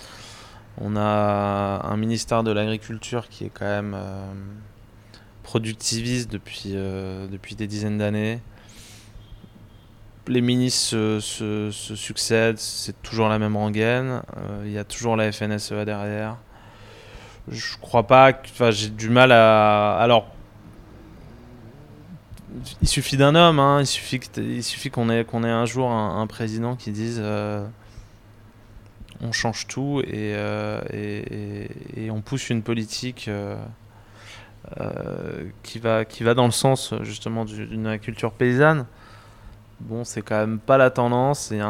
On 0.81 0.97
a 0.97 1.81
un 1.85 1.97
ministère 1.97 2.43
de 2.43 2.53
l'Agriculture 2.53 3.29
qui 3.29 3.45
est 3.45 3.51
quand 3.51 3.67
même 3.67 3.95
euh, 3.97 4.33
productiviste 5.43 6.31
depuis, 6.31 6.73
euh, 6.75 7.27
depuis 7.27 7.55
des 7.55 7.67
dizaines 7.67 7.99
d'années. 7.99 8.41
Les 10.27 10.41
ministres 10.41 11.19
se, 11.21 11.71
succèdent, 11.71 12.59
c'est 12.59 13.01
toujours 13.03 13.29
la 13.29 13.39
même 13.39 13.57
rengaine. 13.57 14.23
Euh, 14.37 14.63
il 14.67 14.73
y 14.73 14.79
a 14.79 14.85
toujours 14.85 15.17
la 15.17 15.33
FNSEA 15.33 15.85
derrière. 15.85 16.37
Je 17.51 17.77
crois 17.79 18.07
pas. 18.07 18.33
Enfin, 18.45 18.71
j'ai 18.71 18.91
du 18.91 19.09
mal 19.09 19.33
à. 19.33 19.97
Alors, 19.97 20.27
il 22.83 22.89
suffit 22.89 23.17
d'un 23.17 23.35
homme, 23.35 23.59
hein, 23.59 23.81
il 23.81 23.87
suffit 23.87 24.21
suffit 24.63 24.91
qu'on 24.91 25.11
ait 25.11 25.25
qu'on 25.25 25.45
ait 25.45 25.51
un 25.51 25.67
jour 25.67 25.91
un, 25.91 26.27
président 26.27 26.77
qui 26.77 26.93
dise 26.93 27.19
euh, 27.23 27.67
on 29.21 29.33
change 29.33 29.67
tout 29.67 30.01
et, 30.07 30.35
euh, 30.37 30.81
et, 30.93 32.05
et- 32.05 32.11
on 32.11 32.21
pousse 32.21 32.51
une 32.51 32.63
politique 32.63 33.29
euh, 33.29 33.57
qui 35.63 35.79
va 35.79 36.05
qui 36.05 36.23
va 36.25 36.35
dans 36.35 36.45
le 36.47 36.51
sens 36.53 36.95
justement 37.03 37.45
du- 37.45 37.67
d'une 37.67 37.99
culture 37.99 38.33
paysanne. 38.33 38.87
Bon, 39.81 40.05
c'est 40.05 40.23
quand 40.23 40.39
même 40.39 40.59
pas 40.59 40.77
la 40.77 40.91
tendance. 40.91 41.51
Il 41.53 41.59
y, 41.59 41.63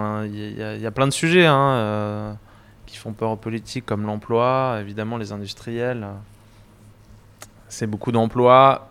a- 0.86 0.90
plein 0.90 1.06
de 1.06 1.12
sujets 1.12 1.46
hein, 1.46 2.38
qui 2.86 2.96
font 2.96 3.12
peur 3.12 3.30
aux 3.32 3.36
politiques, 3.36 3.84
comme 3.84 4.06
l'emploi, 4.06 4.78
évidemment 4.80 5.18
les 5.18 5.32
industriels. 5.32 6.06
C'est 7.68 7.86
beaucoup 7.86 8.12
d'emplois. 8.12 8.87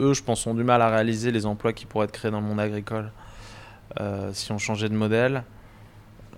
Eux, 0.00 0.14
je 0.14 0.22
pense, 0.22 0.46
ont 0.46 0.54
du 0.54 0.64
mal 0.64 0.82
à 0.82 0.88
réaliser 0.88 1.30
les 1.30 1.46
emplois 1.46 1.72
qui 1.72 1.86
pourraient 1.86 2.06
être 2.06 2.12
créés 2.12 2.30
dans 2.30 2.40
le 2.40 2.46
monde 2.46 2.60
agricole 2.60 3.12
euh, 4.00 4.30
si 4.32 4.50
on 4.52 4.58
changeait 4.58 4.88
de 4.88 4.94
modèle. 4.94 5.44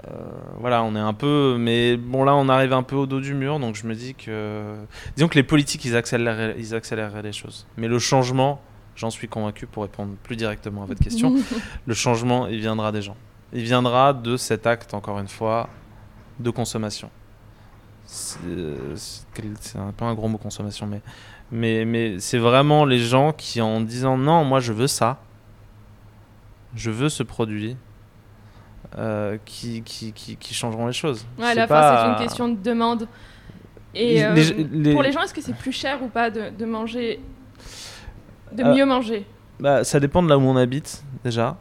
Euh, 0.07 0.11
voilà, 0.59 0.82
on 0.82 0.94
est 0.94 1.00
un 1.00 1.14
peu. 1.14 1.57
Mais 1.59 1.96
bon, 1.96 2.24
là, 2.24 2.34
on 2.34 2.48
arrive 2.48 2.72
un 2.72 2.82
peu 2.82 2.96
au 2.96 3.07
dos 3.07 3.20
du 3.20 3.34
mur, 3.34 3.59
donc 3.59 3.76
je 3.76 3.86
me 3.86 3.94
dis 3.94 4.14
que. 4.14 4.74
Disons 5.16 5.28
que 5.28 5.36
les 5.36 5.42
politiques, 5.42 5.84
ils 5.84 5.96
accéléreraient, 5.96 6.57
ils 6.59 6.74
accéléreraient 6.74 7.22
les 7.22 7.32
choses. 7.32 7.66
Mais 7.76 7.88
le 7.88 7.98
changement, 7.98 8.61
j'en 8.94 9.11
suis 9.11 9.28
convaincu, 9.28 9.66
pour 9.66 9.84
répondre 9.84 10.14
plus 10.22 10.36
directement 10.36 10.82
à 10.82 10.86
votre 10.86 11.02
question, 11.02 11.34
le 11.86 11.94
changement, 11.94 12.46
il 12.46 12.61
viendra 12.61 12.92
des 12.92 13.02
gens. 13.02 13.16
Il 13.52 13.62
viendra 13.62 14.12
de 14.12 14.36
cet 14.36 14.66
acte, 14.66 14.92
encore 14.92 15.18
une 15.18 15.28
fois, 15.28 15.68
de 16.38 16.50
consommation. 16.50 17.11
C'est 18.04 18.38
un 19.76 19.92
peu 19.96 20.04
un 20.04 20.14
gros 20.14 20.28
mot 20.28 20.38
consommation, 20.38 20.86
mais, 20.86 21.00
mais, 21.53 21.84
mais 21.84 22.18
c'est 22.18 22.38
vraiment 22.38 22.84
les 22.84 22.99
gens 22.99 23.32
qui, 23.32 23.61
en 23.61 23.80
disant 23.80 24.16
non, 24.16 24.44
moi 24.44 24.61
je 24.61 24.72
veux 24.72 24.86
ça, 24.86 25.18
je 26.74 26.90
veux 26.90 27.09
ce 27.09 27.22
produit, 27.22 27.76
euh, 28.99 29.38
qui, 29.44 29.82
qui, 29.82 30.12
qui, 30.12 30.36
qui 30.36 30.55
changeront 30.55 30.86
les 30.86 30.92
choses. 30.92 31.26
Ouais, 31.38 31.47
à 31.47 31.55
la 31.55 31.66
fin, 31.66 31.74
pas- 31.74 32.03
c'est 32.05 32.11
une 32.22 32.26
question 32.28 32.49
de 32.49 32.57
demande. 32.62 33.09
Et 33.94 34.24
euh, 34.24 34.34
les- 34.34 34.53
les- 34.64 34.92
pour 34.92 35.03
les 35.03 35.12
gens, 35.12 35.22
est-ce 35.22 35.32
que 35.34 35.40
c'est 35.40 35.57
plus 35.57 35.72
cher 35.72 36.03
ou 36.03 36.09
pas 36.09 36.30
de, 36.30 36.51
de 36.51 36.64
manger, 36.66 37.18
de 38.53 38.62
Euh, 38.62 38.74
mieux 38.74 38.84
manger? 38.84 39.24
Bah, 39.59 39.84
ça 39.84 40.01
dépend 40.01 40.22
de 40.22 40.28
là 40.28 40.36
où 40.36 40.42
on 40.42 40.57
habite, 40.57 41.03
déjà. 41.24 41.57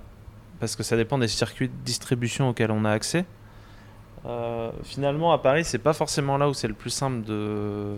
Parce 0.60 0.76
que 0.76 0.84
ça 0.84 0.98
dépend 0.98 1.18
des 1.18 1.28
circuits 1.30 1.70
de 1.70 1.74
distribution 1.86 2.50
auxquels 2.50 2.72
on 2.72 2.84
a 2.86 2.92
accès. 2.92 3.26
Finalement, 4.84 5.32
à 5.34 5.38
Paris, 5.38 5.64
c'est 5.64 5.78
pas 5.78 5.94
forcément 5.94 6.38
là 6.38 6.50
où 6.50 6.54
c'est 6.54 6.68
le 6.68 6.74
plus 6.74 6.90
simple 6.90 7.24
de, 7.24 7.96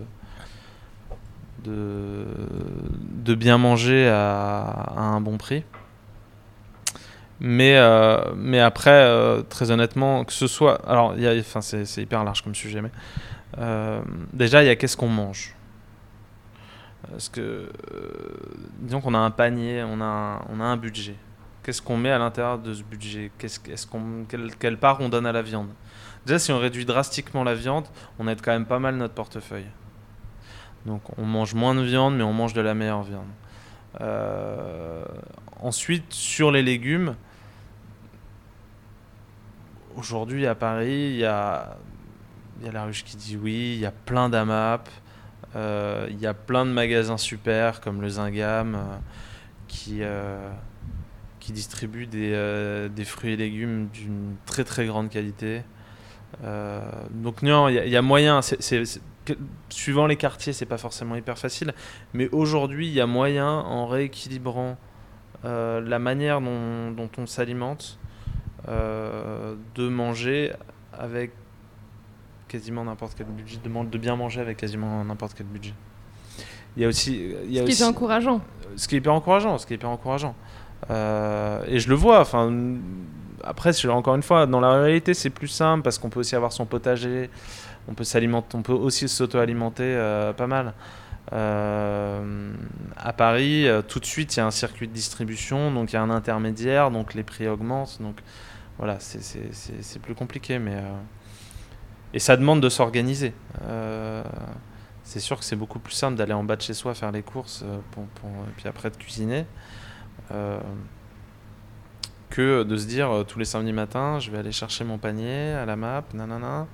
de, 1.64 2.24
de 3.24 3.34
bien 3.34 3.58
manger 3.58 4.08
à, 4.08 4.94
un 4.96 5.20
bon 5.20 5.38
prix. 5.38 5.64
Mais, 7.40 7.76
euh, 7.76 8.32
mais 8.34 8.60
après, 8.60 8.90
euh, 8.90 9.42
très 9.42 9.70
honnêtement, 9.70 10.24
que 10.24 10.32
ce 10.32 10.46
soit. 10.46 10.80
Alors, 10.88 11.14
c'est 11.60 12.02
hyper 12.02 12.24
large 12.24 12.42
comme 12.42 12.54
sujet, 12.54 12.82
mais. 12.82 12.90
euh, 13.58 14.00
déjà, 14.32 14.62
il 14.62 14.66
y 14.66 14.70
a 14.70 14.76
qu'est-ce 14.76 14.96
qu'on 14.96 15.08
mange? 15.08 15.54
Parce 17.10 17.28
que, 17.28 17.70
disons 18.80 19.00
qu'on 19.00 19.14
a 19.14 19.18
un 19.18 19.30
panier, 19.30 19.82
on 19.82 20.00
a 20.00 20.04
un, 20.04 20.38
on 20.50 20.60
a 20.60 20.64
un 20.64 20.76
budget. 20.76 21.14
Qu'est-ce 21.62 21.80
qu'on 21.80 21.96
met 21.96 22.10
à 22.10 22.18
l'intérieur 22.18 22.58
de 22.58 22.74
ce 22.74 22.82
budget? 22.82 23.30
Qu'est-ce, 23.38 23.60
est-ce 23.70 23.86
qu'on, 23.86 24.24
quelle, 24.28 24.54
quelle 24.56 24.78
part 24.78 25.00
on 25.00 25.08
donne 25.08 25.26
à 25.26 25.32
la 25.32 25.42
viande? 25.42 25.68
Déjà, 26.26 26.38
si 26.38 26.50
on 26.50 26.58
réduit 26.58 26.84
drastiquement 26.84 27.44
la 27.44 27.54
viande, 27.54 27.86
on 28.18 28.26
aide 28.26 28.40
quand 28.42 28.52
même 28.52 28.66
pas 28.66 28.78
mal 28.78 28.96
notre 28.96 29.14
portefeuille. 29.14 29.66
Donc, 30.86 31.02
on 31.18 31.24
mange 31.24 31.54
moins 31.54 31.74
de 31.74 31.82
viande, 31.82 32.16
mais 32.16 32.22
on 32.22 32.32
mange 32.32 32.52
de 32.54 32.60
la 32.60 32.74
meilleure 32.74 33.02
viande. 33.02 33.26
Euh, 34.00 35.04
ensuite, 35.60 36.12
sur 36.12 36.50
les 36.50 36.62
légumes, 36.62 37.14
aujourd'hui 39.96 40.46
à 40.46 40.54
Paris, 40.54 41.10
il 41.10 41.16
y 41.16 41.24
a, 41.24 41.76
la 42.72 42.84
ruche 42.84 43.04
qui 43.04 43.16
dit 43.16 43.36
oui, 43.36 43.74
il 43.74 43.80
y 43.80 43.86
a 43.86 43.90
plein 43.92 44.28
d'AMAP. 44.28 44.88
Euh, 45.56 46.06
Il 46.10 46.20
y 46.20 46.26
a 46.26 46.34
plein 46.34 46.66
de 46.66 46.70
magasins 46.70 47.16
super 47.16 47.80
comme 47.80 48.02
le 48.02 48.08
Zingam 48.10 48.74
euh, 48.74 48.78
qui, 49.66 49.98
euh, 50.02 50.50
qui 51.40 51.52
distribuent 51.52 52.06
des, 52.06 52.88
des 52.94 53.04
fruits 53.04 53.32
et 53.32 53.36
légumes 53.36 53.88
d'une 53.88 54.36
très 54.44 54.64
très 54.64 54.86
grande 54.86 55.08
qualité. 55.08 55.62
Donc 57.10 57.42
non, 57.42 57.68
il 57.68 57.88
y, 57.88 57.96
a- 57.96 58.02
moyen, 58.02 58.40
suivant 59.68 60.06
les 60.06 60.16
quartiers, 60.16 60.52
c'est 60.52 60.66
pas 60.66 60.78
forcément 60.78 61.16
hyper 61.16 61.38
facile, 61.38 61.74
mais 62.14 62.28
aujourd'hui 62.30 62.88
il 62.88 62.92
y 62.92 63.00
a 63.00 63.06
moyen 63.06 63.48
en 63.48 63.86
rééquilibrant 63.86 64.76
euh, 65.44 65.80
la 65.80 65.98
manière 65.98 66.40
dont, 66.40 66.90
dont 66.90 67.10
on 67.18 67.26
s'alimente 67.26 67.98
euh, 68.68 69.54
de 69.76 69.88
manger 69.88 70.52
avec 70.92 71.30
quasiment 72.48 72.84
n'importe 72.84 73.14
quel 73.16 73.26
budget, 73.26 73.58
de, 73.62 73.98
bien 73.98 74.16
manger 74.16 74.40
avec 74.40 74.56
quasiment 74.56 75.04
n'importe 75.04 75.34
quel 75.36 75.46
budget. 75.46 75.74
Il 76.76 76.82
y 76.82 76.84
a 76.84 76.88
aussi, 76.88 77.34
il 77.44 77.52
y 77.52 77.58
a 77.58 77.62
Ce 77.62 77.66
qui 77.66 77.72
aussi 77.72 77.82
est 77.82 77.86
encourageant. 77.86 78.40
ce 78.76 78.88
qui 78.88 78.96
est 78.96 78.98
hyper 78.98 79.14
encourageant, 79.14 79.58
ce 79.58 79.66
qui 79.66 79.74
est 79.74 79.76
hyper 79.76 79.90
encourageant. 79.90 80.34
Euh, 80.90 81.62
et 81.66 81.78
je 81.78 81.88
le 81.88 81.94
vois. 81.94 82.20
Enfin, 82.20 82.52
après, 83.44 83.72
encore 83.86 84.14
une 84.14 84.22
fois, 84.22 84.46
dans 84.46 84.60
la 84.60 84.80
réalité, 84.82 85.14
c'est 85.14 85.30
plus 85.30 85.48
simple 85.48 85.82
parce 85.82 85.98
qu'on 85.98 86.10
peut 86.10 86.20
aussi 86.20 86.36
avoir 86.36 86.52
son 86.52 86.66
potager, 86.66 87.30
on 87.88 87.94
peut 87.94 88.04
s'alimenter, 88.04 88.56
on 88.56 88.62
peut 88.62 88.72
aussi 88.72 89.08
s'auto-alimenter 89.08 89.82
euh, 89.84 90.32
pas 90.32 90.46
mal. 90.46 90.74
Euh, 91.32 92.52
à 92.96 93.12
Paris, 93.12 93.66
euh, 93.68 93.82
tout 93.82 94.00
de 94.00 94.06
suite, 94.06 94.36
il 94.36 94.40
y 94.40 94.42
a 94.42 94.46
un 94.46 94.50
circuit 94.50 94.88
de 94.88 94.92
distribution, 94.92 95.72
donc 95.72 95.92
il 95.92 95.94
y 95.94 95.98
a 95.98 96.02
un 96.02 96.10
intermédiaire, 96.10 96.90
donc 96.90 97.14
les 97.14 97.22
prix 97.22 97.48
augmentent. 97.48 98.00
Donc 98.00 98.16
voilà, 98.78 98.98
c'est- 99.00 99.98
plus 100.00 100.14
compliqué, 100.14 100.58
mais 100.58 100.82
et 102.14 102.18
ça 102.18 102.36
demande 102.36 102.60
de 102.62 102.68
s'organiser. 102.68 103.32
C'est 105.02 105.20
sûr 105.20 105.38
que 105.38 105.44
c'est 105.44 105.56
beaucoup 105.56 105.78
plus 105.78 105.94
simple 105.94 106.16
d'aller 106.16 106.32
en 106.34 106.44
bas 106.44 106.56
de 106.56 106.62
chez 106.62 106.74
soi 106.74 106.94
faire 106.94 107.10
les 107.12 107.22
courses 107.22 107.62
et 107.62 108.52
puis 108.56 108.68
après 108.68 108.90
de 108.90 108.96
cuisiner 108.96 109.46
que 112.30 112.62
de 112.62 112.76
se 112.76 112.86
dire 112.86 113.24
tous 113.26 113.38
les 113.38 113.44
samedis 113.44 113.72
matins 113.72 114.18
je 114.20 114.30
vais 114.30 114.38
aller 114.38 114.52
chercher 114.52 114.84
mon 114.84 114.98
panier 114.98 115.52
à 115.52 115.66
la 115.66 115.76
map, 115.76 116.04
nanana. 116.14 116.66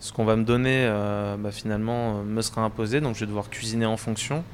Ce 0.00 0.12
qu'on 0.12 0.24
va 0.24 0.36
me 0.36 0.44
donner 0.44 0.84
euh, 0.84 1.36
bah, 1.36 1.50
finalement 1.50 2.18
euh, 2.18 2.22
me 2.22 2.40
sera 2.40 2.62
imposé 2.62 3.00
donc 3.00 3.16
je 3.16 3.20
vais 3.20 3.26
devoir 3.26 3.50
cuisiner 3.50 3.86
en 3.86 3.96
fonction. 3.96 4.44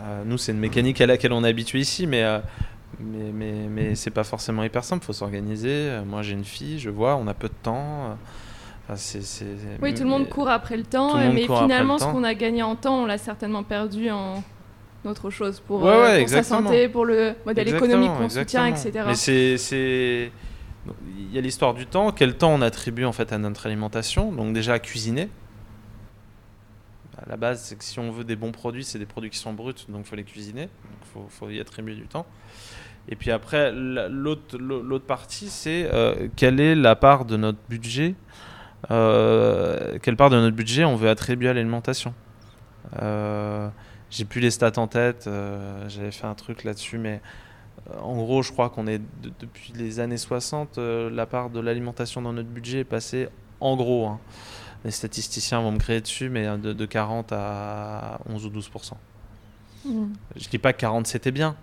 Euh, 0.00 0.22
nous 0.24 0.38
c'est 0.38 0.52
une 0.52 0.58
mécanique 0.58 1.00
à 1.00 1.06
laquelle 1.06 1.32
on 1.32 1.44
est 1.44 1.48
habitué 1.48 1.80
ici 1.80 2.06
mais 2.06 2.22
euh, 2.22 2.38
mais, 3.00 3.32
mais, 3.32 3.52
mais 3.68 3.94
c'est 3.94 4.10
pas 4.10 4.24
forcément 4.24 4.62
hyper 4.64 4.82
simple, 4.82 5.04
faut 5.04 5.12
s'organiser. 5.12 6.00
Moi 6.06 6.22
j'ai 6.22 6.32
une 6.32 6.44
fille, 6.44 6.78
je 6.80 6.90
vois, 6.90 7.16
on 7.16 7.26
a 7.28 7.34
peu 7.34 7.48
de 7.48 7.54
temps. 7.62 8.16
Oui, 9.82 9.94
tout 9.94 10.02
le 10.02 10.08
monde 10.08 10.28
court 10.28 10.48
après 10.48 10.76
le 10.76 10.82
temps, 10.82 11.18
le 11.18 11.30
mais 11.32 11.42
finalement, 11.42 11.98
ce 11.98 12.04
qu'on 12.04 12.24
a 12.24 12.34
gagné 12.34 12.62
en 12.62 12.74
temps, 12.74 13.02
on 13.02 13.06
l'a 13.06 13.18
certainement 13.18 13.62
perdu 13.62 14.10
en 14.10 14.42
autre 15.04 15.30
chose 15.30 15.60
pour, 15.60 15.82
Ouais, 15.82 16.00
ouais, 16.00 16.20
pour 16.20 16.28
sa 16.28 16.42
santé, 16.42 16.88
pour 16.88 17.04
le 17.04 17.34
modèle 17.46 17.68
économique 17.68 18.10
qu'on 18.18 18.28
soutient, 18.28 18.66
etc. 18.66 18.92
Mais 19.06 19.14
c'est, 19.58 20.32
il 21.16 21.32
y 21.32 21.38
a 21.38 21.40
l'histoire 21.40 21.74
du 21.74 21.86
temps. 21.86 22.12
Quel 22.12 22.36
temps 22.36 22.52
on 22.52 22.62
attribue 22.62 23.04
en 23.04 23.12
fait 23.12 23.32
à 23.32 23.38
notre 23.38 23.66
alimentation? 23.66 24.32
Donc 24.32 24.52
déjà 24.52 24.74
à 24.74 24.78
cuisiner. 24.78 25.28
À 27.16 27.28
la 27.28 27.36
base, 27.36 27.62
c'est 27.62 27.76
que 27.76 27.84
si 27.84 27.98
on 27.98 28.10
veut 28.12 28.24
des 28.24 28.36
bons 28.36 28.52
produits, 28.52 28.84
c'est 28.84 28.98
des 28.98 29.06
produits 29.06 29.30
qui 29.30 29.38
sont 29.38 29.52
bruts, 29.52 29.74
donc 29.88 30.02
il 30.04 30.08
faut 30.08 30.16
les 30.16 30.24
cuisiner. 30.24 30.68
Donc 31.14 31.28
faut, 31.30 31.50
y 31.50 31.58
attribuer 31.60 31.94
du 31.96 32.06
temps. 32.06 32.26
Et 33.08 33.16
puis 33.16 33.30
après, 33.30 33.72
la- 33.72 34.08
l'autre, 34.08 34.56
l'au- 34.58 34.82
l'autre 34.82 35.06
partie, 35.06 35.48
c'est 35.48 35.88
euh, 35.92 36.28
quelle 36.36 36.60
est 36.60 36.74
la 36.74 36.94
part 36.94 37.24
de 37.24 37.36
notre 37.36 37.58
budget? 37.68 38.14
Euh, 38.92 39.98
Quelle 40.02 40.16
part 40.16 40.30
de 40.30 40.36
notre 40.36 40.54
budget 40.54 40.84
on 40.84 40.94
veut 40.94 41.08
attribuer 41.08 41.48
à 41.48 41.54
l'alimentation? 41.54 42.14
Euh, 43.02 43.68
J'ai 44.10 44.24
plus 44.24 44.40
les 44.40 44.50
stats 44.50 44.72
en 44.78 44.86
tête. 44.86 45.28
J'avais 45.88 46.12
fait 46.12 46.26
un 46.26 46.34
truc 46.34 46.64
là-dessus, 46.64 46.96
mais 46.98 47.20
en 48.02 48.16
gros, 48.16 48.42
je 48.42 48.52
crois 48.52 48.68
qu'on 48.70 48.86
est 48.86 48.98
de- 48.98 49.32
depuis 49.40 49.72
les 49.74 50.00
années 50.00 50.18
60, 50.18 50.78
euh, 50.78 51.08
la 51.10 51.26
part 51.26 51.50
de 51.50 51.60
l'alimentation 51.60 52.20
dans 52.22 52.32
notre 52.32 52.48
budget 52.48 52.80
est 52.80 52.84
passée 52.84 53.28
en 53.60 53.76
gros. 53.76 54.06
hein. 54.06 54.18
Les 54.84 54.90
statisticiens 54.90 55.60
vont 55.60 55.72
me 55.72 55.78
créer 55.78 56.00
dessus, 56.00 56.28
mais 56.28 56.46
euh, 56.46 56.56
de, 56.56 56.72
de 56.72 56.86
40 56.86 57.32
à 57.32 58.20
11 58.28 58.46
ou 58.46 58.50
12 58.50 58.70
Mm. 59.84 60.06
Je 60.36 60.48
dis 60.48 60.58
pas 60.58 60.72
que 60.72 60.80
40 60.80 61.06
c'était 61.06 61.30
bien, 61.30 61.54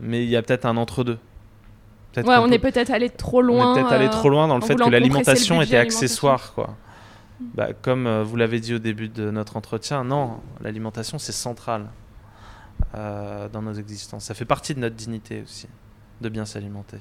mais 0.00 0.24
il 0.24 0.30
y 0.30 0.36
a 0.36 0.42
peut-être 0.42 0.64
un 0.64 0.76
entre-deux. 0.76 1.18
Ouais, 2.16 2.22
on 2.38 2.48
peut- 2.48 2.54
est 2.54 2.58
peut-être 2.58 2.90
allé 2.90 3.08
trop 3.10 3.40
loin. 3.42 3.72
on 3.72 3.76
est 3.76 3.80
peut-être 3.80 3.92
allé 3.92 4.06
euh, 4.06 4.10
trop 4.10 4.28
loin 4.30 4.48
dans 4.48 4.56
le 4.56 4.62
fait 4.62 4.74
que 4.74 4.88
l'alimentation 4.90 5.60
était 5.62 5.76
accessoire, 5.76 6.52
quoi. 6.54 6.74
Mm. 7.40 7.44
Bah, 7.54 7.68
comme 7.82 8.06
euh, 8.06 8.22
vous 8.24 8.36
l'avez 8.36 8.60
dit 8.60 8.74
au 8.74 8.78
début 8.78 9.08
de 9.08 9.30
notre 9.30 9.56
entretien, 9.56 10.04
non, 10.04 10.40
l'alimentation 10.62 11.18
c'est 11.18 11.32
central 11.32 11.86
euh, 12.94 13.48
dans 13.48 13.62
nos 13.62 13.72
existences. 13.74 14.24
Ça 14.24 14.34
fait 14.34 14.44
partie 14.44 14.74
de 14.74 14.80
notre 14.80 14.96
dignité 14.96 15.42
aussi, 15.42 15.68
de 16.20 16.28
bien 16.28 16.44
s'alimenter. 16.44 16.98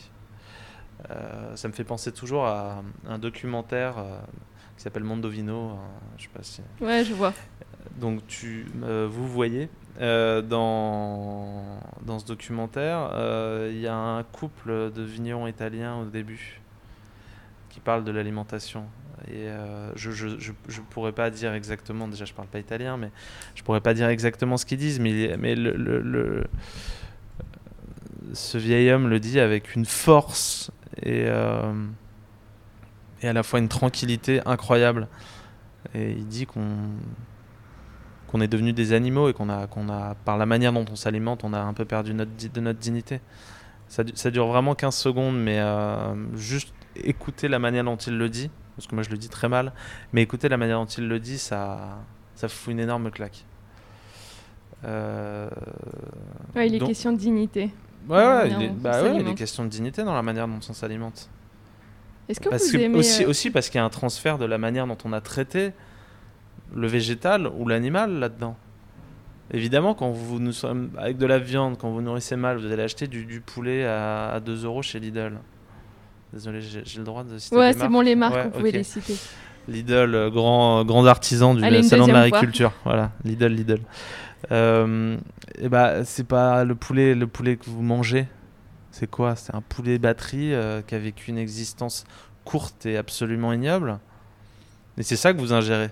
Euh, 1.10 1.56
ça 1.56 1.68
me 1.68 1.74
fait 1.74 1.84
penser 1.84 2.12
toujours 2.12 2.46
à 2.46 2.84
un 3.08 3.18
documentaire 3.18 3.98
euh, 3.98 4.20
qui 4.78 4.84
s'appelle 4.84 5.04
Mondovino. 5.04 5.78
je 6.18 6.24
sais 6.24 6.30
pas 6.30 6.44
si 6.44 6.62
Ouais, 6.82 7.04
je 7.04 7.14
vois. 7.14 7.34
Donc 7.98 8.26
tu, 8.28 8.68
vous 8.82 9.28
voyez 9.28 9.70
dans, 10.00 11.64
dans 12.04 12.20
ce 12.20 12.26
documentaire, 12.26 13.12
il 13.70 13.80
y 13.80 13.88
a 13.88 13.96
un 13.96 14.24
couple 14.24 14.92
de 14.92 15.02
vignerons 15.02 15.48
italiens 15.48 15.98
au 15.98 16.06
début 16.06 16.62
qui 17.70 17.80
parle 17.80 18.04
de 18.04 18.12
l'alimentation. 18.12 18.86
Et 19.28 19.48
euh, 19.48 19.92
je, 19.96 20.12
je, 20.12 20.28
je, 20.40 20.82
pourrais 20.90 21.12
pas 21.12 21.30
dire 21.30 21.54
exactement, 21.54 22.08
déjà 22.08 22.26
je 22.26 22.34
parle 22.34 22.48
pas 22.48 22.60
italien, 22.60 22.98
mais 22.98 23.12
je 23.56 23.64
pourrais 23.64 23.82
pas 23.82 23.94
dire 23.94 24.08
exactement 24.08 24.58
ce 24.58 24.66
qu'ils 24.66 24.78
disent, 24.78 25.00
mais, 25.00 25.36
mais 25.38 25.56
le, 25.56 25.74
le- 25.76 26.48
ce 28.34 28.58
vieil 28.58 28.92
homme 28.92 29.08
le 29.08 29.20
dit 29.20 29.40
avec 29.40 29.76
une 29.76 29.86
force 29.86 30.72
et, 31.04 31.24
euh, 31.28 31.74
et 33.22 33.28
à 33.28 33.34
la 33.34 33.44
fois 33.44 33.60
une 33.60 33.70
tranquillité 33.70 34.42
incroyable. 34.46 35.08
Et 35.96 36.12
il 36.12 36.28
dit 36.28 36.46
qu'on 36.46 36.78
qu'on 38.28 38.42
est 38.42 38.48
devenu 38.48 38.74
des 38.74 38.94
animaux 38.94 39.28
et 39.28 39.34
qu'on 39.34 39.50
a, 39.50 39.66
qu'on 39.66 39.90
a, 39.90 40.14
par 40.24 40.38
la 40.38 40.46
manière 40.46 40.72
dont 40.72 40.86
on 40.92 40.96
s'alimente, 40.96 41.44
on 41.44 41.52
a 41.52 41.60
un 41.60 41.74
peu 41.74 41.86
perdu 41.86 42.14
notre, 42.14 42.30
de 42.54 42.60
notre 42.62 42.78
dignité. 42.78 43.22
Ça 43.88 44.04
dure 44.30 44.46
vraiment 44.46 44.76
15 44.76 44.96
secondes, 44.96 45.36
mais 45.42 45.58
euh, 45.58 46.14
juste 46.36 46.72
écouter 46.96 47.48
la 47.48 47.58
manière 47.58 47.84
dont 47.84 47.96
il 47.96 48.20
le 48.20 48.30
dit, 48.30 48.52
parce 48.80 48.88
que 48.88 48.96
moi 48.96 49.04
je 49.04 49.10
le 49.10 49.18
dis 49.18 49.30
très 49.30 49.50
mal, 49.50 49.74
mais 50.14 50.22
écouter 50.22 50.48
la 50.50 50.58
manière 50.58 50.80
dont 50.80 50.86
il 50.86 51.08
le 51.08 51.20
dit, 51.20 51.38
ça, 51.38 52.00
ça 52.36 52.48
fout 52.48 52.72
une 52.72 52.80
énorme 52.80 53.12
claque. 53.12 53.44
Euh, 54.86 55.50
Ouais, 56.56 56.68
il 56.68 56.76
est 56.76 56.80
donc- 56.80 56.88
question 56.88 57.12
de 57.12 57.18
dignité. 57.18 57.72
Ouais, 58.08 58.50
il 58.50 58.62
est, 58.64 58.70
bah 58.70 59.04
ouais, 59.04 59.20
il 59.20 59.28
est 59.28 59.36
question 59.36 59.64
de 59.66 59.70
dignité 59.70 60.04
dans 60.04 60.14
la 60.14 60.22
manière 60.22 60.48
dont 60.48 60.60
on 60.68 60.74
s'alimente. 60.74 61.30
Est-ce 62.30 62.40
que 62.40 62.50
Parce 62.50 62.68
vous 62.68 62.78
que 62.78 62.78
aimez 62.84 62.98
aussi, 62.98 63.24
euh, 63.26 63.30
aussi 63.30 63.52
parce 63.52 63.70
qu'il 63.70 63.78
y 63.80 63.82
a 63.82 63.86
un 63.86 63.90
transfert 63.90 64.38
de 64.38 64.46
la 64.46 64.58
manière 64.58 64.88
dont 64.88 64.98
on 65.04 65.12
a 65.14 65.20
traité 65.22 65.74
le 66.74 66.88
végétal 66.88 67.48
ou 67.48 67.68
l'animal 67.68 68.20
là-dedans. 68.20 68.56
Évidemment, 69.52 69.96
quand 69.96 70.12
vous 70.12 70.40
nous 70.40 70.52
sommes 70.54 70.92
avec 70.98 71.18
de 71.18 71.26
la 71.26 71.40
viande, 71.40 71.78
quand 71.78 71.90
vous 71.90 72.02
nourrissez 72.02 72.36
mal, 72.36 72.58
vous 72.60 72.72
allez 72.72 72.84
acheter 72.84 73.08
du, 73.08 73.26
du 73.26 73.42
poulet 73.42 73.84
à, 73.86 74.30
à 74.30 74.40
2 74.40 74.64
euros 74.66 74.82
chez 74.84 75.00
Lidl. 75.00 75.34
Désolé, 76.34 76.62
j'ai 76.62 76.84
le 76.98 77.04
droit 77.04 77.24
de 77.24 77.38
citer 77.38 77.56
Ouais, 77.56 77.74
c'est 77.74 77.88
bon, 77.88 78.02
les 78.02 78.16
marques, 78.16 78.36
Ouais, 78.36 78.44
vous 78.46 78.52
pouvez 78.52 78.70
ok. 78.70 78.76
les 78.76 78.84
citer. 78.84 79.16
Lidl, 79.68 80.16
euh, 80.16 80.30
grand, 80.30 80.86
grand 80.86 81.06
artisan 81.06 81.54
du 81.56 81.64
Allez, 81.64 81.84
salon 81.84 82.08
de 82.08 82.12
l'agriculture. 82.12 82.72
Voilà, 82.84 83.12
Lidl, 83.24 83.48
Lidl. 83.48 83.82
Euh, 84.52 85.18
et 85.60 85.70
bah, 85.70 86.06
c'est 86.06 86.24
pas 86.26 86.64
le 86.64 86.76
poulet, 86.76 87.16
le 87.16 87.28
poulet 87.28 87.58
que 87.58 87.66
vous 87.70 87.82
mangez. 87.82 88.28
C'est 88.92 89.10
quoi? 89.10 89.36
C'est 89.36 89.54
un 89.56 89.62
poulet 89.62 89.98
batterie 90.00 90.54
euh, 90.54 90.82
qui 90.82 90.96
a 90.96 91.00
vécu 91.00 91.30
une 91.30 91.38
existence 91.38 92.06
courte 92.46 92.86
et 92.86 92.98
absolument 92.98 93.54
ignoble. 93.54 94.00
Et 94.98 95.04
c'est 95.04 95.16
ça 95.16 95.34
que 95.34 95.40
vous 95.40 95.54
ingérez. 95.54 95.90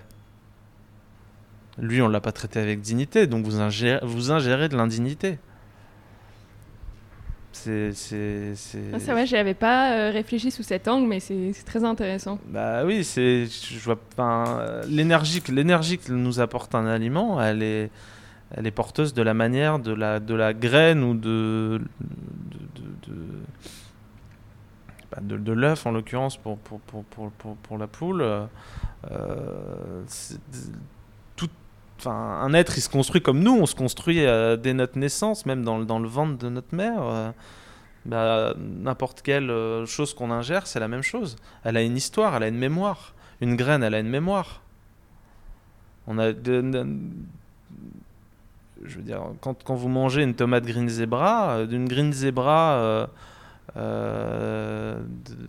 Lui, 1.78 2.02
on 2.02 2.08
l'a 2.08 2.20
pas 2.20 2.32
traité 2.32 2.58
avec 2.58 2.80
dignité, 2.80 3.26
donc 3.26 3.44
vous 3.44 3.60
ingérez, 3.60 4.04
vous 4.04 4.32
ingérez 4.32 4.68
de 4.68 4.76
l'indignité. 4.76 5.38
C'est. 7.64 8.52
Ah, 8.94 9.24
j'y 9.24 9.36
avais 9.36 9.54
pas 9.54 9.92
euh, 9.92 10.10
réfléchi 10.10 10.50
sous 10.50 10.62
cet 10.62 10.86
angle, 10.88 11.06
mais 11.08 11.20
c'est 11.20 11.52
très 11.64 11.84
intéressant. 11.84 12.38
Bah 12.48 12.84
oui, 12.84 13.04
c'est 13.04 13.46
je 13.46 13.78
vois 13.80 13.98
euh, 14.18 14.82
l'énergie 14.88 15.40
que 15.42 15.52
l'énergie 15.52 15.98
que 15.98 16.12
nous 16.12 16.40
apporte 16.40 16.74
un 16.74 16.86
aliment, 16.86 17.40
elle 17.42 17.62
est 17.62 17.90
elle 18.56 18.66
est 18.66 18.70
porteuse 18.70 19.12
de 19.12 19.22
la 19.22 19.34
manière 19.34 19.78
de 19.78 19.92
la 19.92 20.20
de 20.20 20.34
la 20.34 20.54
graine 20.54 21.02
ou 21.02 21.14
de 21.14 21.80
de 22.00 22.58
de, 22.76 23.12
de, 23.12 23.22
bah, 25.10 25.18
de- 25.22 25.36
de 25.36 25.52
l'œuf 25.52 25.86
en 25.86 25.92
l'occurrence 25.92 26.36
pour 26.36 26.58
pour, 26.58 26.80
pour, 26.80 27.04
pour, 27.04 27.56
pour, 27.56 27.78
la 27.78 27.86
poule. 27.86 28.22
euh, 28.22 28.46
enfin 31.98 32.40
un 32.42 32.52
être 32.54 32.76
il 32.78 32.80
se 32.80 32.88
construit 32.88 33.20
comme 33.20 33.40
nous, 33.40 33.56
on 33.58 33.66
se 33.66 33.74
construit 33.74 34.24
euh, 34.24 34.56
dès 34.56 34.72
notre 34.74 34.98
naissance, 34.98 35.46
même 35.46 35.64
dans, 35.64 35.78
le- 35.78 36.08
ventre 36.08 36.38
de 36.38 36.48
notre 36.48 36.74
mère. 36.74 37.02
euh, 37.02 37.30
bah, 38.06 38.54
n'importe 38.58 39.22
quelle 39.22 39.50
euh, 39.50 39.84
chose 39.84 40.14
qu'on 40.14 40.30
ingère, 40.30 40.66
c'est 40.66 40.80
la 40.80 40.88
même 40.88 41.02
chose. 41.02 41.36
Elle 41.64 41.76
a 41.76 41.82
une 41.82 41.96
histoire, 41.96 42.34
elle 42.36 42.44
a 42.44 42.48
une 42.48 42.58
mémoire. 42.58 43.14
Une 43.40 43.54
graine, 43.56 43.82
elle 43.82 43.94
a 43.94 43.98
une 44.00 44.08
mémoire. 44.08 44.62
On 46.06 46.18
a 46.18 46.32
je 48.84 48.96
veux 48.96 49.02
dire, 49.02 49.22
quand, 49.40 49.62
quand 49.64 49.74
vous 49.74 49.88
mangez 49.88 50.22
une 50.22 50.34
tomate 50.34 50.64
green 50.64 50.88
zebra, 50.88 51.66
d'une 51.66 51.88
green 51.88 52.12
zebra 52.12 53.08
de, 53.74 54.94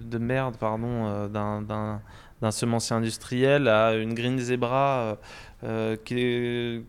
de 0.01 0.17
merde, 0.17 0.57
pardon, 0.57 1.27
d'un 1.29 2.51
semencier 2.51 2.95
industriel 2.95 3.67
à 3.67 3.93
une 3.95 4.13
green 4.15 4.39
zebra 4.39 5.17
euh, 5.63 6.81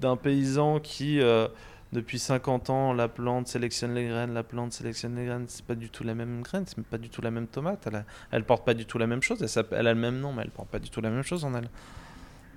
d'un 0.00 0.16
paysan 0.16 0.80
qui 0.80 1.20
euh, 1.20 1.48
depuis 1.92 2.18
50 2.18 2.70
ans, 2.70 2.92
la 2.92 3.08
plante 3.08 3.48
sélectionne 3.48 3.94
les 3.94 4.08
graines, 4.08 4.32
la 4.32 4.42
plante 4.42 4.72
sélectionne 4.72 5.14
les 5.14 5.26
graines. 5.26 5.44
C'est 5.48 5.64
pas 5.64 5.74
du 5.74 5.90
tout 5.90 6.04
la 6.04 6.14
même 6.14 6.42
graine, 6.42 6.64
c'est 6.66 6.82
pas 6.84 6.98
du 6.98 7.10
tout 7.10 7.20
la 7.20 7.30
même 7.30 7.46
tomate. 7.46 7.86
Elle, 7.86 7.96
a- 8.40 8.44
porte 8.44 8.64
pas 8.64 8.74
du 8.74 8.86
tout 8.86 8.98
la 8.98 9.06
même 9.06 9.22
chose. 9.22 9.44
Elle, 9.72 9.86
a 9.86 9.94
le 9.94 10.00
même 10.00 10.18
nom, 10.18 10.32
mais 10.32 10.42
elle 10.42 10.50
porte 10.50 10.68
pas 10.68 10.78
du 10.78 10.90
tout 10.90 11.00
la 11.00 11.10
même 11.10 11.22
chose 11.22 11.44
en 11.44 11.54
elle. 11.54 11.68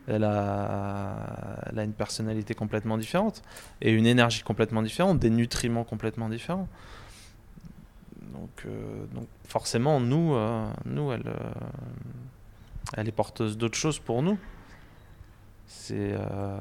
Elle 0.07 0.23
a, 0.23 1.73
une 1.75 1.93
personnalité 1.93 2.53
complètement 2.53 2.97
différente 2.97 3.41
et 3.81 3.91
une 3.91 4.05
énergie 4.05 4.43
complètement 4.43 4.83
différente, 4.83 5.19
des 5.19 5.29
nutriments 5.31 5.83
complètement 5.83 6.29
différents. 6.29 6.67
Donc, 8.33 8.63
euh, 8.65 9.05
donc 9.13 9.27
forcément, 9.47 9.99
nous, 9.99 10.35
nous, 10.85 11.11
elle, 11.11 11.23
elle 12.95 13.07
est 13.07 13.11
porteuse 13.11 13.57
d'autres 13.57 13.77
choses 13.77 13.99
pour 13.99 14.21
nous. 14.21 14.37
C'est 15.67 16.13
euh, 16.13 16.57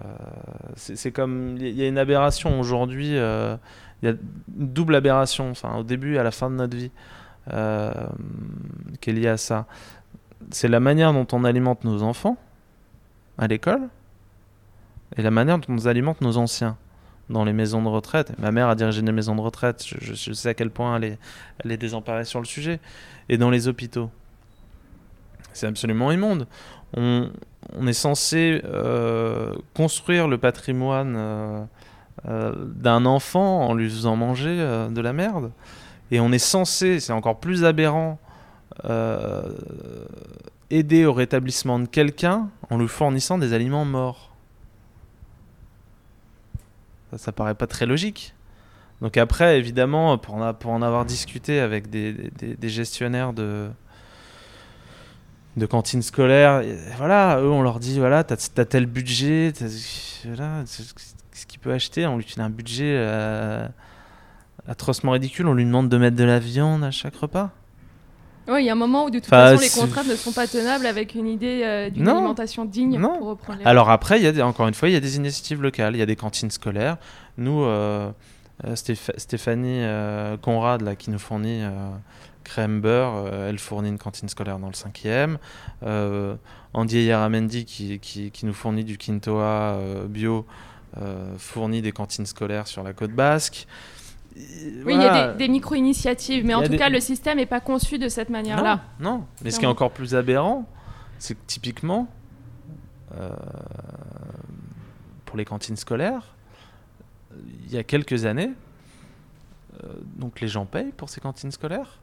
c'est 0.77 1.13
comme 1.13 1.57
il 1.59 1.75
y 1.75 1.83
a 1.83 1.89
une 1.89 1.99
aberration 1.99 2.59
aujourd'hui. 2.59 3.17
euh, 3.17 3.57
Il 4.03 4.09
y 4.09 4.13
a 4.13 4.13
une 4.13 4.69
double 4.73 4.95
aberration, 4.95 5.51
enfin 5.51 5.77
au 5.77 5.83
début 5.83 6.15
et 6.15 6.19
à 6.19 6.23
la 6.23 6.31
fin 6.31 6.51
de 6.51 6.57
notre 6.57 6.77
vie, 6.77 6.91
qui 9.01 9.11
est 9.11 9.13
liée 9.13 9.29
à 9.29 9.37
ça. 9.37 9.67
C'est 10.51 10.69
la 10.69 10.81
manière 10.81 11.13
dont 11.13 11.27
on 11.33 11.45
alimente 11.45 11.85
nos 11.85 12.03
enfants 12.03 12.37
à 13.39 13.47
l'école 13.47 13.89
et 15.17 15.23
la 15.23 15.31
manière 15.31 15.59
dont 15.59 15.75
on 15.75 15.87
alimente 15.87 16.21
nos 16.21 16.37
anciens 16.37 16.77
dans 17.31 17.45
les 17.45 17.53
maisons 17.53 17.83
de 17.83 17.89
retraite. 17.89 18.39
Ma 18.39 18.51
mère 18.53 18.69
a 18.69 18.75
dirigé 18.75 19.01
des 19.01 19.13
maisons 19.13 19.35
de 19.35 19.41
retraite. 19.41 19.85
Je 19.87 20.33
sais 20.33 20.51
à 20.51 20.55
quel 20.55 20.71
point 20.71 20.97
elle 20.97 21.05
est, 21.05 21.19
elle 21.61 21.73
est 21.73 21.79
désemparée 21.79 22.25
sur 22.25 22.41
le 22.41 22.47
sujet. 22.47 22.81
Et 23.29 23.39
dans 23.39 23.51
les 23.51 23.69
hôpitaux. 23.69 24.11
C'est 25.55 25.69
absolument 25.69 26.13
immonde. 26.13 26.47
On, 26.97 27.31
est 27.87 27.93
censé 27.93 28.61
euh, 28.65 29.55
construire 29.75 30.29
le 30.29 30.37
patrimoine 30.37 31.15
euh, 31.17 31.65
euh, 32.29 32.53
d'un 32.57 33.07
enfant 33.07 33.67
en 33.67 33.75
lui 33.75 33.89
faisant 33.89 34.17
manger 34.17 34.57
de 34.91 35.01
la 35.01 35.13
merde. 35.13 35.51
Et 36.11 36.21
on 36.21 36.31
est 36.33 36.39
censé, 36.39 37.01
c'est 37.01 37.13
encore 37.13 37.41
plus 37.41 37.65
aberrant, 37.65 38.19
aider 40.71 41.07
au 41.07 41.13
rétablissement 41.13 41.79
de 41.79 41.87
quelqu'un 41.87 42.49
en 42.69 42.77
lui 42.77 42.89
fournissant 42.89 43.39
des 43.39 43.53
aliments 43.53 43.85
morts. 43.85 44.33
Ça, 47.13 47.19
ça 47.19 47.33
paraît 47.33 47.55
pas 47.55 47.69
très 47.69 47.87
logique. 47.87 48.35
Donc 49.01 49.17
après, 49.17 49.59
évidemment, 49.59 50.19
pour 50.19 50.35
en, 50.35 50.83
avoir 50.83 51.05
discuté 51.05 51.61
avec 51.61 51.91
des 51.91 52.69
gestionnaires 52.69 53.33
de, 53.33 53.71
de 55.57 55.67
cantines 55.67 56.03
scolaires, 56.03 56.61
et 56.63 56.77
voilà, 56.97 57.39
eux, 57.41 57.49
on 57.51 57.63
leur 57.63 57.79
dit, 57.79 57.99
voilà, 57.99 58.25
t'as 58.25 58.35
as 58.57 58.65
tel 58.65 58.87
budget, 58.87 59.53
voilà, 60.27 60.65
ce 60.67 61.47
qu'il 61.47 61.61
peut 61.61 61.73
acheter, 61.73 62.07
on 62.07 62.17
lui 62.17 62.25
file 62.25 62.43
un 62.43 62.51
budget 62.51 62.95
euh, 62.97 63.67
atrocement 64.67 65.13
ridicule, 65.13 65.47
on 65.47 65.55
lui 65.55 65.65
demande 65.65 65.89
de 65.89 65.97
mettre 65.99 66.17
de 66.17 66.25
la 66.25 66.39
viande 66.39 66.83
à 66.85 66.91
chaque 66.91 67.15
repas. 67.17 67.51
Oui, 68.49 68.63
il 68.63 68.67
y 68.67 68.69
a 68.69 68.73
un 68.73 68.77
moment 68.77 69.05
où 69.07 69.11
de 69.11 69.19
toute 69.21 69.29
Enfin, 69.29 69.57
façon 69.57 69.63
les 69.63 69.71
contraintes 69.87 70.07
ne 70.09 70.17
sont 70.17 70.33
pas 70.33 70.47
tenables 70.47 70.85
avec 70.85 71.15
une 71.15 71.27
idée 71.29 71.63
euh, 71.65 71.89
d'une 71.89 72.07
alimentation 72.07 72.65
digne 72.67 72.99
Non. 72.99 73.17
pour 73.17 73.29
reprendre 73.29 73.61
les 73.61 73.65
Alors 73.65 73.89
après, 73.91 74.21
y 74.21 74.27
a 74.27 74.33
des- 74.33 74.43
encore 74.43 74.69
une 74.69 74.75
fois, 74.75 74.89
il 74.91 74.93
y 74.93 74.97
a 74.97 75.01
des 75.01 75.17
initiatives 75.17 75.63
locales, 75.63 75.95
il 75.97 75.99
y 75.99 76.03
a 76.03 76.07
des 76.07 76.17
cantines 76.17 76.51
scolaires. 76.51 76.99
Nous, 77.39 77.63
euh, 77.63 78.11
euh, 78.67 78.75
Stéph- 78.75 79.17
Stéphanie 79.19 79.83
Conrad, 80.43 80.83
là, 80.83 80.95
qui 80.95 81.11
nous 81.11 81.19
fournit 81.19 81.63
crème 82.45 82.81
beurre, 82.81 83.15
euh, 83.27 83.49
elle 83.49 83.59
fournit 83.59 83.89
une 83.89 83.99
cantine 83.99 84.29
scolaire 84.29 84.59
dans 84.61 84.69
le 84.69 84.73
5e. 84.75 85.39
Euh, 85.83 86.37
Andy 86.73 87.03
Yaramendi, 87.05 87.65
qui, 87.65 87.99
qui, 87.99 88.31
qui 88.31 88.47
nous 88.47 88.53
fournit 88.55 88.85
du 88.85 88.97
quintoa 88.99 89.75
euh, 89.75 90.07
bio, 90.07 90.47
fournit 91.39 91.83
des 91.83 91.91
cantines 91.91 92.27
scolaires 92.27 92.69
sur 92.69 92.85
la 92.85 92.93
côte 92.93 93.11
basque. 93.11 93.67
Oui, 94.37 94.95
il 94.95 95.01
y 95.01 95.05
a 95.05 95.33
des, 95.33 95.39
des 95.39 95.49
micro-initiatives, 95.49 96.45
mais 96.45 96.55
en 96.55 96.63
tout 96.63 96.69
des- 96.69 96.77
cas, 96.77 96.89
le 96.89 97.01
système 97.01 97.39
n'est 97.39 97.47
pas 97.47 97.61
conçu 97.61 97.99
de 97.99 98.09
cette 98.09 98.31
manière-là. 98.31 98.81
Non, 99.01 99.11
non. 99.19 99.25
Mais 99.43 99.51
ce 99.51 99.59
qui 99.59 99.65
est 99.65 99.69
encore 99.69 99.91
plus 99.93 100.15
aberrant, 100.15 100.69
c'est 101.19 101.35
que 101.35 101.41
typiquement, 101.47 102.09
euh, 103.17 103.29
pour 105.25 105.37
les 105.37 105.45
cantines 105.45 105.77
scolaires, 105.77 106.35
il 107.67 107.73
y 107.73 107.79
a 107.79 107.83
quelques 107.85 108.25
années, 108.25 108.51
euh, 109.83 109.89
donc 110.17 110.41
les 110.41 110.49
gens 110.49 110.67
payent 110.67 110.93
pour 110.97 111.09
ces 111.09 111.21
cantines 111.21 111.51
scolaires. 111.53 111.99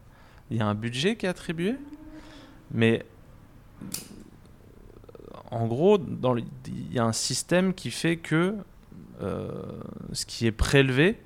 Il 0.51 0.57
y 0.57 0.61
a 0.61 0.67
un 0.67 0.75
budget 0.75 1.15
qui 1.15 1.25
est 1.25 1.29
attribué, 1.29 1.77
mais 2.71 3.05
en 5.49 5.65
gros, 5.65 5.97
il 6.67 6.93
y 6.93 6.99
a 6.99 7.05
un 7.05 7.13
système 7.13 7.73
qui 7.73 7.89
fait 7.89 8.17
que 8.17 8.57
ce 10.11 10.25
qui 10.25 10.45
est 10.45 10.51
prélevé 10.51 11.17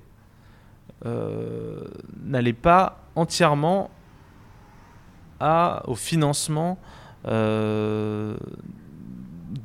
n'allait 1.03 2.53
pas 2.53 3.03
entièrement 3.15 3.89
au 5.41 5.95
financement 5.95 6.78
des 7.23 7.34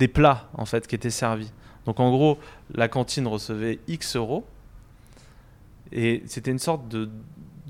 plats 0.08 0.48
en 0.54 0.64
fait 0.64 0.86
qui 0.86 0.94
étaient 0.94 1.10
servis. 1.10 1.52
Donc 1.84 2.00
en 2.00 2.10
gros, 2.10 2.38
la 2.74 2.88
cantine 2.88 3.26
recevait 3.26 3.78
X 3.88 4.16
euros 4.16 4.46
et 5.92 6.22
c'était 6.26 6.50
une 6.50 6.58
sorte 6.58 6.88
de 6.88 7.10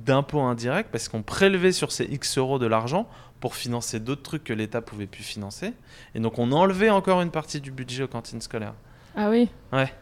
d'impôt 0.04 0.40
indirect 0.40 0.90
parce 0.90 1.08
qu'on 1.08 1.22
prélevait 1.22 1.72
sur 1.72 1.92
ces 1.92 2.04
X 2.04 2.38
euros 2.38 2.58
de 2.58 2.66
l'argent 2.66 3.08
pour 3.40 3.54
financer 3.54 4.00
d'autres 4.00 4.22
trucs 4.22 4.44
que 4.44 4.52
l'État 4.52 4.82
pouvait 4.82 5.06
plus 5.06 5.22
financer. 5.22 5.72
Et 6.14 6.20
donc 6.20 6.38
on 6.38 6.52
enlevait 6.52 6.90
encore 6.90 7.22
une 7.22 7.30
partie 7.30 7.60
du 7.60 7.70
budget 7.70 8.04
aux 8.04 8.08
cantines 8.08 8.40
scolaires. 8.40 8.74
Ah 9.16 9.30
oui 9.30 9.48
Ouais. 9.72 9.92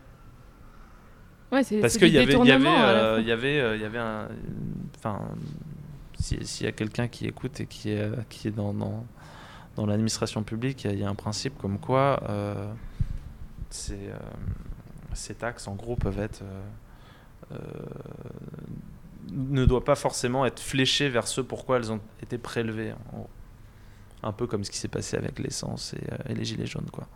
Ouais, 1.50 1.62
c'est 1.62 1.80
Parce 1.80 1.96
qu'il 1.96 2.08
y 2.08 2.18
avait, 2.18 2.34
il 2.34 2.46
y 2.46 2.52
avait, 2.52 2.68
euh, 2.68 3.22
y 3.22 3.32
avait, 3.32 3.60
euh, 3.60 3.76
y 3.76 3.84
avait 3.84 3.98
un. 3.98 4.28
Enfin, 4.96 5.20
s'il 6.18 6.66
y 6.66 6.68
a 6.68 6.72
quelqu'un 6.72 7.08
qui 7.08 7.26
écoute 7.26 7.60
et 7.60 7.66
qui 7.66 7.90
est, 7.90 8.28
qui 8.28 8.48
est 8.48 8.50
dans, 8.50 8.74
dans, 8.74 9.06
dans 9.76 9.86
l'administration 9.86 10.42
publique, 10.42 10.84
il 10.84 10.98
y, 10.98 11.04
a 11.04 11.08
un 11.08 11.14
principe 11.14 11.56
comme 11.56 11.78
quoi 11.78 12.22
euh, 12.28 12.70
ces, 13.70 14.10
ces 15.14 15.34
taxes, 15.34 15.68
en 15.68 15.74
gros, 15.74 15.96
peuvent 15.96 16.18
être 16.18 16.42
ne 19.32 19.64
doit 19.64 19.84
pas 19.84 19.94
forcément 19.94 20.46
être 20.46 20.60
fléchée 20.60 21.08
vers 21.08 21.26
ce 21.26 21.40
pourquoi 21.40 21.76
elles 21.76 21.92
ont 21.92 22.00
été 22.22 22.38
prélevées. 22.38 22.94
Un 24.22 24.32
peu 24.32 24.46
comme 24.46 24.64
ce 24.64 24.70
qui 24.70 24.78
s'est 24.78 24.88
passé 24.88 25.16
avec 25.16 25.38
l'essence 25.38 25.94
et, 25.94 26.12
euh, 26.12 26.34
les 26.34 26.44
gilets 26.44 26.66
jaunes. 26.66 26.88
Quoi. 26.90 27.06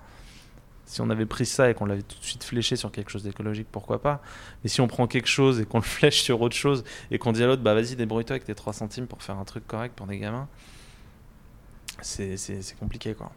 Si 0.86 1.00
on 1.00 1.10
avait 1.10 1.26
pris 1.26 1.46
ça 1.46 1.70
et 1.70 1.74
qu'on 1.74 1.86
l'avait 1.86 2.02
tout 2.02 2.18
de 2.18 2.24
suite 2.24 2.44
fléché 2.44 2.76
sur 2.76 2.92
quelque 2.92 3.10
chose 3.10 3.22
d'écologique, 3.22 3.66
pourquoi 3.70 4.00
pas? 4.00 4.20
Mais 4.62 4.68
si 4.68 4.80
on 4.80 4.88
prend 4.88 5.06
quelque 5.06 5.28
chose 5.28 5.60
et 5.60 5.64
qu'on 5.64 5.78
le 5.78 5.84
flèche 5.84 6.22
sur 6.22 6.40
autre 6.40 6.56
chose 6.56 6.84
et 7.10 7.18
qu'on 7.18 7.32
dit 7.32 7.42
à 7.42 7.46
l'autre, 7.46 7.62
bah 7.62 7.74
vas-y, 7.74 7.96
débrouille-toi 7.96 8.34
avec 8.34 8.44
tes 8.44 8.54
3 8.54 8.72
centimes 8.72 9.06
pour 9.06 9.22
faire 9.22 9.38
un 9.38 9.44
truc 9.44 9.66
correct 9.66 9.94
pour 9.96 10.06
des 10.06 10.18
gamins, 10.18 10.48
c'est 12.00 12.76
compliqué 12.78 13.14
quoi. 13.14 13.32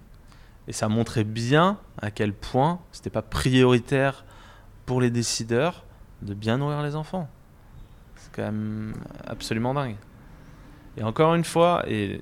Et 0.67 0.73
ça 0.73 0.89
montrait 0.89 1.23
bien 1.23 1.79
à 2.01 2.09
quel 2.11 2.33
point 2.33 2.79
c'était 2.91 3.11
pas 3.11 3.21
prioritaire 3.21 4.25
pour 4.85 4.99
les 4.99 5.11
décideurs 5.11 5.85
de 6.21 6.33
bien 6.33 6.57
nourrir 6.57 6.81
les 6.81 6.95
enfants 6.95 7.29
quand 8.35 8.43
même 8.43 8.93
absolument 9.25 9.73
dingue. 9.73 9.95
Et 10.97 11.03
encore 11.03 11.35
une 11.35 11.43
fois, 11.43 11.83
et, 11.87 12.19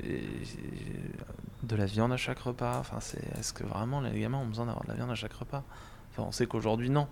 de 1.63 1.75
la 1.75 1.85
viande 1.85 2.11
à 2.11 2.17
chaque 2.17 2.39
repas. 2.39 2.77
Enfin, 2.79 2.97
c'est 2.99 3.21
est-ce 3.39 3.53
que 3.53 3.63
vraiment 3.63 4.01
les 4.01 4.19
gamins 4.19 4.37
ont 4.37 4.45
besoin 4.45 4.65
d'avoir 4.65 4.83
de 4.83 4.89
la 4.89 4.95
viande 4.95 5.11
à 5.11 5.15
chaque 5.15 5.33
repas? 5.33 5.63
Enfin, 6.11 6.23
on 6.27 6.31
sait 6.31 6.45
qu'aujourd'hui 6.45 6.89
non. 6.89 7.07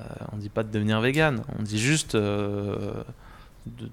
Euh, 0.00 0.04
on 0.32 0.36
dit 0.36 0.48
pas 0.48 0.62
de 0.62 0.70
devenir 0.70 1.00
vegan, 1.00 1.42
on 1.58 1.62
dit 1.62 1.78
juste 1.78 2.14
euh, 2.14 3.02
de, 3.66 3.88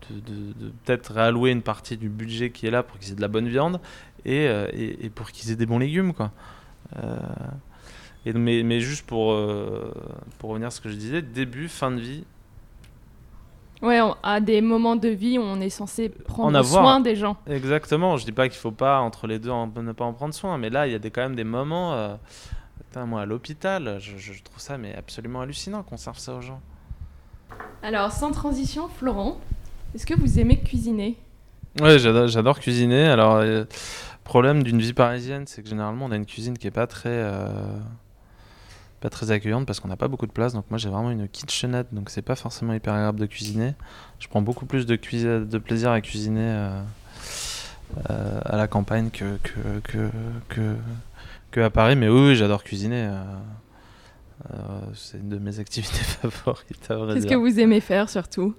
peut-être 0.85 1.13
réallouer 1.13 1.51
une 1.51 1.63
partie 1.63 1.97
du 1.97 2.07
budget 2.07 2.51
qui 2.51 2.67
est 2.67 2.71
là 2.71 2.83
pour 2.83 2.99
qu'ils 2.99 3.13
aient 3.13 3.15
de 3.15 3.21
la 3.21 3.27
bonne 3.27 3.47
viande 3.47 3.79
et, 4.23 4.47
euh, 4.47 4.67
et, 4.73 5.09
pour 5.09 5.31
qu'ils 5.31 5.49
aient 5.51 5.55
des 5.55 5.65
bons 5.65 5.79
légumes, 5.79 6.13
quoi. 6.13 6.31
et 8.25 8.33
mais, 8.33 8.61
mais 8.61 8.79
juste 8.79 9.07
pour 9.07 9.35
pour 10.37 10.49
revenir 10.49 10.67
à 10.67 10.71
ce 10.71 10.81
que 10.81 10.89
je 10.89 10.95
disais, 10.95 11.21
début, 11.21 11.67
fin 11.67 11.89
de 11.89 11.99
vie, 11.99 12.25
Ouais, 13.81 13.99
à 14.23 14.39
des 14.39 14.61
moments 14.61 14.95
de 14.95 15.09
vie 15.09 15.37
où 15.37 15.41
on 15.43 15.61
est 15.61 15.69
censé 15.69 16.09
prendre 16.09 16.63
soin 16.63 16.99
des 16.99 17.15
gens. 17.15 17.37
Exactement. 17.47 18.17
Je 18.17 18.25
dis 18.25 18.31
pas 18.31 18.49
qu'il 18.49 18.57
faut 18.57 18.71
pas 18.71 18.99
entre 18.99 19.27
les 19.27 19.37
deux 19.37 19.51
ne 19.51 19.91
pas 19.91 20.05
en 20.05 20.13
prendre 20.13 20.33
soin, 20.33 20.57
mais 20.57 20.69
là 20.69 20.87
il 20.87 20.93
y 20.93 20.95
a 20.95 20.99
des, 20.99 21.11
quand 21.11 21.21
même 21.21 21.35
des 21.35 21.43
moments. 21.43 21.93
Euh, 21.93 22.15
moi 23.05 23.21
à 23.21 23.25
l'hôpital, 23.25 23.99
je, 23.99 24.43
trouve 24.43 24.59
ça 24.59 24.77
mais 24.77 24.95
absolument 24.95 25.41
hallucinant 25.41 25.83
qu'on 25.83 25.97
serve 25.97 26.17
ça 26.17 26.33
aux 26.33 26.41
gens. 26.41 26.61
Alors 27.83 28.11
sans 28.11 28.31
transition, 28.31 28.87
Florent, 28.87 29.39
est-ce 29.93 30.05
que 30.05 30.19
vous 30.19 30.39
aimez 30.39 30.59
cuisiner? 30.59 31.17
Oui, 31.81 31.99
j'adore 31.99 32.59
cuisiner. 32.59 33.05
Alors 33.05 33.41
le 33.41 33.45
euh, 33.45 33.65
problème 34.23 34.63
d'une 34.63 34.79
vie 34.79 34.93
parisienne, 34.93 35.45
c'est 35.45 35.61
que 35.61 35.69
généralement 35.69 36.05
on 36.05 36.11
a 36.11 36.15
une 36.15 36.25
cuisine 36.25 36.57
qui 36.57 36.67
est 36.67 36.71
pas 36.71 36.87
très 36.87 37.09
euh, 37.09 37.49
pas 38.99 39.09
très 39.09 39.31
accueillante 39.31 39.65
parce 39.65 39.79
qu'on 39.79 39.87
n'a 39.87 39.95
pas 39.95 40.07
beaucoup 40.07 40.25
de 40.25 40.31
place. 40.31 40.53
Donc 40.53 40.65
moi 40.69 40.77
j'ai 40.77 40.89
vraiment 40.89 41.11
une 41.11 41.27
kitchenette, 41.27 41.87
donc 41.91 42.09
c'est 42.09 42.21
pas 42.21 42.35
forcément 42.35 42.73
hyper 42.73 42.93
agréable 42.93 43.19
de 43.19 43.25
cuisiner. 43.25 43.73
Je 44.19 44.27
prends 44.27 44.41
beaucoup 44.41 44.65
plus 44.65 44.85
de, 44.85 44.95
de 44.95 45.57
plaisir 45.57 45.91
à 45.91 46.01
cuisiner 46.01 46.41
euh, 46.41 46.81
euh, 48.09 48.39
à 48.43 48.57
la 48.57 48.67
campagne 48.67 49.09
que, 49.11 49.37
que, 49.43 50.09
que, 50.49 50.75
que, 51.51 51.59
à 51.59 51.69
Paris. 51.69 51.95
Mais 51.95 52.09
oui, 52.09 52.35
j'adore 52.35 52.63
cuisiner. 52.63 53.09
Euh, 54.51 54.79
c'est 54.93 55.17
une 55.17 55.29
de 55.29 55.37
mes 55.37 55.59
activités 55.59 56.03
favorites. 56.03 56.87
Qu'est-ce 56.87 57.27
que 57.27 57.35
vous 57.35 57.59
aimez 57.59 57.81
faire 57.81 58.09
surtout? 58.09 58.55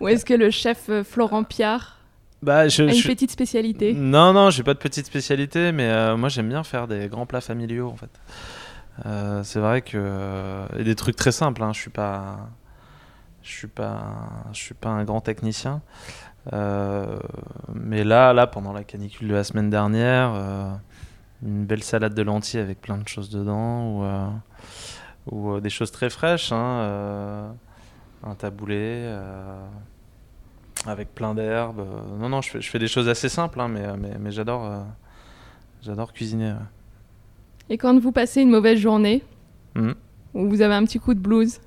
Ou 0.00 0.08
est-ce 0.08 0.24
que 0.24 0.34
le 0.34 0.50
chef 0.50 0.90
Florent 1.04 1.44
Piard 1.44 1.96
bah, 2.42 2.58
a 2.58 2.64
une 2.66 3.02
petite 3.02 3.32
spécialité? 3.32 3.92
Non, 3.92 4.32
non, 4.32 4.50
j'ai 4.50 4.62
pas 4.62 4.74
de 4.74 4.78
petite 4.78 5.06
spécialité, 5.06 5.72
mais 5.72 6.16
moi 6.16 6.28
j'aime 6.28 6.48
bien 6.48 6.62
faire 6.62 6.86
des 6.86 7.08
grands 7.08 7.26
plats 7.26 7.40
familiaux 7.40 7.88
en 7.88 7.96
fait. 7.96 8.10
Euh, 9.06 9.42
c'est 9.44 9.60
vrai 9.60 9.82
que 9.82 9.96
euh, 9.96 10.66
et 10.76 10.84
des 10.84 10.94
trucs 10.94 11.16
très 11.16 11.32
simples. 11.32 11.62
Hein, 11.62 11.72
je 11.72 11.80
suis 11.80 11.90
pas, 11.90 12.48
je 13.42 13.50
suis 13.50 13.68
pas, 13.68 14.16
je 14.52 14.58
suis 14.58 14.74
pas 14.74 14.90
un 14.90 15.04
grand 15.04 15.20
technicien. 15.20 15.82
Euh, 16.52 17.18
mais 17.74 18.04
là, 18.04 18.32
là, 18.32 18.46
pendant 18.46 18.72
la 18.72 18.84
canicule 18.84 19.28
de 19.28 19.34
la 19.34 19.44
semaine 19.44 19.70
dernière, 19.70 20.30
une 21.42 21.64
belle 21.64 21.82
salade 21.82 22.14
de 22.14 22.22
lentilles 22.22 22.60
avec 22.60 22.80
plein 22.80 22.98
de 22.98 23.06
choses 23.06 23.30
dedans, 23.30 24.02
ou, 25.30 25.60
des 25.60 25.70
choses 25.70 25.92
très 25.92 26.10
fraîches, 26.10 26.52
hein, 26.52 27.52
un 28.24 28.34
taboulé 28.34 29.14
avec 30.86 31.14
plein 31.14 31.34
d'herbes. 31.34 31.84
Non, 32.18 32.28
non, 32.30 32.40
je 32.40 32.58
fais, 32.60 32.78
des 32.78 32.88
choses 32.88 33.08
assez 33.08 33.28
simples, 33.28 33.60
hein, 33.60 33.68
mais, 33.68 33.96
mais, 33.98 34.16
mais 34.18 34.30
j'adore, 34.30 34.84
j'adore 35.82 36.12
cuisiner. 36.12 36.54
Et 37.70 37.78
quand 37.78 37.98
vous 37.98 38.12
passez 38.12 38.42
une 38.42 38.50
mauvaise 38.50 38.78
journée, 38.78 39.22
hmm. 39.74 39.92
ou 40.34 40.48
vous 40.48 40.62
avez 40.62 40.74
un 40.74 40.84
petit 40.84 40.98
coup 40.98 41.14
de 41.14 41.20
blues, 41.20 41.60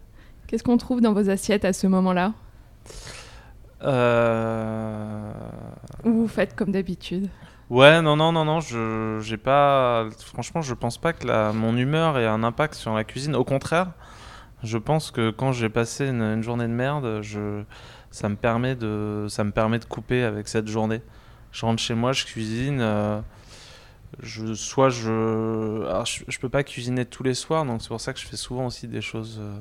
qu'est-ce 0.47 0.64
qu'on 0.64 0.78
trouve 0.78 1.02
dans 1.02 1.14
vos 1.14 1.30
assiettes 1.30 1.66
à 1.66 1.74
ce 1.74 1.88
moment-là? 1.88 2.34
Euh... 3.84 5.32
Ou 6.04 6.12
vous 6.12 6.28
faites 6.28 6.56
comme 6.56 6.72
d'habitude? 6.72 7.30
Ouais, 7.70 8.02
non, 8.02 8.18
non, 8.18 8.34
non, 8.34 8.43
non, 8.43 8.60
je, 8.60 9.20
j'ai 9.22 9.38
pas. 9.38 10.08
Franchement, 10.26 10.62
je 10.62 10.74
pense 10.74 10.97
pas 10.97 11.14
que 11.14 11.26
la, 11.26 11.54
mon 11.54 11.78
humeur 11.78 12.18
ait 12.18 12.28
un 12.28 12.43
impact 12.43 12.74
sur 12.74 12.93
la 12.93 13.06
cuisine. 13.06 13.34
Au 13.36 13.45
contraire, 13.45 13.91
je 14.62 14.78
pense 14.78 15.10
que 15.10 15.30
quand 15.32 15.54
j'ai 15.54 15.70
passé 15.70 16.10
une, 16.10 16.43
journée 16.43 16.68
de 16.68 16.74
merde, 16.74 17.22
je, 17.22 17.64
ça 18.10 18.28
me 18.28 18.36
permet 18.36 18.76
de, 18.76 19.26
ça 19.30 19.45
me 19.45 19.52
permet 19.52 19.80
de 19.80 19.86
couper 19.86 20.24
avec 20.24 20.49
cette 20.49 20.68
journée. 20.68 21.02
Je 21.54 21.66
rentre 21.66 21.82
chez 21.82 21.93
moi, 21.93 22.12
je 22.12 22.26
cuisine. 22.26 22.80
Euh, 22.82 23.22
je, 24.20 24.53
soit 24.53 24.89
je, 24.89 25.86
alors 25.88 26.05
je, 26.05 26.39
peux 26.39 26.49
pas 26.49 26.64
cuisiner 26.64 27.05
tous 27.05 27.24
les 27.24 27.34
soirs, 27.34 27.66
donc 27.66 27.82
c'est 27.82 27.88
pour 27.88 28.01
ça 28.01 28.14
que 28.14 28.20
je 28.20 28.26
fais 28.26 28.36
souvent 28.36 28.66
aussi 28.66 28.88
des 28.88 29.01
choses 29.01 29.39
euh, 29.39 29.59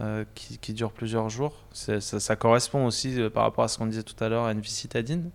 euh, 0.00 0.24
qui, 0.34 0.58
qui, 0.58 0.72
durent 0.72 0.92
plusieurs 0.92 1.28
jours. 1.28 1.54
Ça, 1.72 2.00
ça, 2.00 2.36
correspond 2.36 2.86
aussi 2.86 3.20
euh, 3.20 3.30
par 3.30 3.42
rapport 3.42 3.64
à 3.64 3.68
ce 3.68 3.78
qu'on 3.78 3.86
disait 3.86 4.04
tout 4.04 4.22
à 4.22 4.28
l'heure 4.28 4.44
à 4.44 4.52
une 4.52 4.60
vie 4.60 4.70
citadine. 4.70 5.30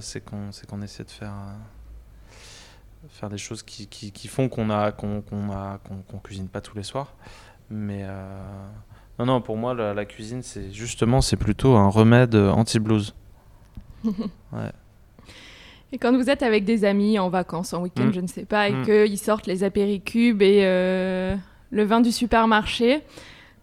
c'est 0.00 0.24
qu'on 0.24 0.50
qu'on 0.68 0.82
essaie 0.82 1.04
de 1.04 1.10
faire 1.10 1.34
faire 3.08 3.28
des 3.28 3.38
choses 3.38 3.62
qui, 3.62 3.86
qui, 3.86 4.10
qui 4.10 4.26
font 4.26 4.48
qu'on 4.48 4.68
a 4.68 4.90
qu'on 4.90 5.22
a 5.52 5.78
qu'on 5.78 6.18
cuisine 6.18 6.48
pas 6.48 6.60
tous 6.60 6.76
les 6.76 6.82
soirs. 6.82 7.14
Mais 7.70 8.04
non 9.18 9.26
non, 9.26 9.40
pour 9.40 9.56
moi 9.56 9.74
la, 9.74 9.94
la 9.94 10.04
cuisine 10.04 10.42
c'est 10.42 10.72
justement 10.72 11.20
c'est 11.20 11.36
plutôt 11.36 11.76
un 11.76 11.88
remède 11.88 12.34
anti 12.34 12.80
blues. 12.80 13.14
ouais. 14.04 14.72
Et 15.92 15.98
quand 15.98 16.12
vous 16.16 16.30
êtes 16.30 16.42
avec 16.42 16.64
des 16.64 16.84
amis 16.84 17.18
en 17.18 17.28
vacances, 17.28 17.72
en 17.72 17.82
week-end, 17.82 18.06
mm. 18.06 18.12
je 18.12 18.20
ne 18.20 18.26
sais 18.26 18.44
pas, 18.44 18.68
et 18.68 18.72
mm. 18.72 18.84
qu'ils 18.84 19.18
sortent 19.18 19.46
les 19.46 19.62
apéricubes 19.62 20.42
et 20.42 20.60
euh, 20.64 21.36
le 21.70 21.84
vin 21.84 22.00
du 22.00 22.10
supermarché, 22.10 23.02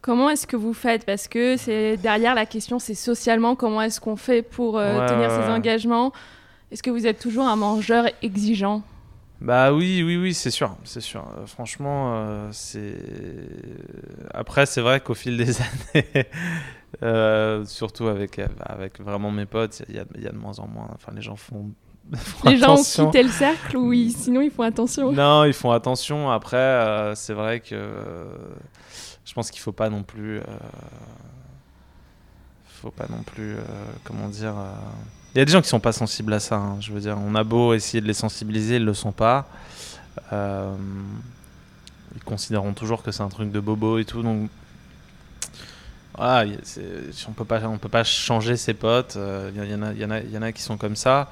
comment 0.01 0.29
est-ce 0.29 0.47
que 0.47 0.55
vous 0.55 0.73
faites? 0.73 1.05
Parce 1.05 1.27
que 1.27 1.57
c'est 1.57 1.97
derrière 1.97 2.33
la 2.33 2.45
question, 2.45 2.79
c'est 2.79 2.95
socialement 2.95 3.55
comment 3.55 3.81
est-ce 3.81 3.99
qu'on 3.99 4.15
fait 4.15 4.41
pour 4.41 4.77
euh, 4.77 5.05
tenir 5.07 5.29
ses 5.29 5.51
engagements? 5.51 6.13
Est-ce 6.71 6.81
que 6.81 6.89
vous 6.89 7.05
êtes 7.05 7.19
toujours 7.19 7.45
un 7.45 7.57
mangeur 7.57 8.05
exigeant? 8.21 8.83
Bah 9.41 9.73
oui, 9.73 10.01
oui, 10.03 10.15
oui, 10.15 10.33
c'est 10.33 10.51
sûr, 10.51 10.77
c'est 10.85 11.01
sûr. 11.01 11.25
Euh, 11.37 11.45
franchement, 11.45 12.47
c'est. 12.53 12.95
Après, 14.33 14.65
c'est 14.65 14.79
vrai 14.79 15.01
qu'au 15.01 15.13
fil 15.13 15.35
des 15.35 15.57
années, 17.01 17.65
surtout 17.65 18.07
avec 18.07 18.39
avec 18.61 19.01
vraiment 19.01 19.29
mes 19.29 19.45
potes, 19.45 19.83
il 19.89 19.95
y, 19.95 19.97
y, 20.23 20.27
a 20.27 20.31
de 20.31 20.37
moins 20.37 20.57
en 20.59 20.67
moins. 20.67 20.87
Enfin, 20.95 21.11
les 21.13 21.21
gens 21.21 21.35
font 21.35 21.73
les 22.45 22.57
gens 22.57 22.75
ont 22.75 22.83
quitté 22.83 23.23
le 23.23 23.29
cercle 23.29 23.77
ou 23.77 23.93
sinon 24.09 24.41
ils 24.41 24.51
font 24.51 24.63
attention 24.63 25.11
Non, 25.11 25.45
ils 25.45 25.53
font 25.53 25.71
attention. 25.71 26.29
Après, 26.29 26.57
euh, 26.57 27.15
c'est 27.15 27.33
vrai 27.33 27.59
que 27.59 27.75
je 29.25 29.33
pense 29.33 29.49
qu'il 29.49 29.61
faut 29.61 29.71
pas 29.71 29.89
non 29.89 30.03
plus. 30.03 30.39
Euh, 30.39 30.43
faut 32.65 32.91
pas 32.91 33.07
non 33.09 33.23
plus. 33.23 33.53
Euh, 33.53 33.61
comment 34.03 34.27
dire. 34.27 34.53
Il 35.33 35.39
y 35.39 35.41
a 35.41 35.45
des 35.45 35.51
gens 35.51 35.61
qui 35.61 35.69
sont 35.69 35.79
pas 35.79 35.93
sensibles 35.93 36.33
à 36.33 36.39
ça. 36.39 36.57
Hein. 36.57 36.77
je 36.79 36.91
veux 36.91 36.99
dire, 36.99 37.17
on 37.17 37.33
a 37.35 37.43
beau 37.43 37.73
essayer 37.73 38.01
de 38.01 38.07
les 38.07 38.13
sensibiliser, 38.13 38.75
ils 38.75 38.85
le 38.85 38.93
sont 38.93 39.11
pas. 39.11 39.47
ils 40.31 40.37
considéreront 42.25 42.73
toujours 42.73 43.01
que 43.01 43.11
c'est 43.11 43.23
un 43.23 43.29
truc 43.29 43.51
de 43.51 43.59
bobo 43.59 43.97
et 43.97 44.05
tout. 44.05 44.21
Donc 44.21 44.49
voilà, 46.15 46.47
on 47.27 47.31
peut 47.31 47.45
pas, 47.45 47.61
on 47.63 47.79
peut 47.79 47.89
pas 47.89 48.03
changer 48.03 48.57
ses 48.57 48.75
potes. 48.75 49.17
Il 49.17 49.57
y, 49.57 49.73
en 49.73 49.81
a, 49.81 49.93
y, 49.93 50.05
en 50.05 50.11
a, 50.11 50.19
y 50.19 50.37
en 50.37 50.41
a 50.43 50.51
qui 50.51 50.61
sont 50.61 50.77
comme 50.77 50.95
ça. 50.95 51.31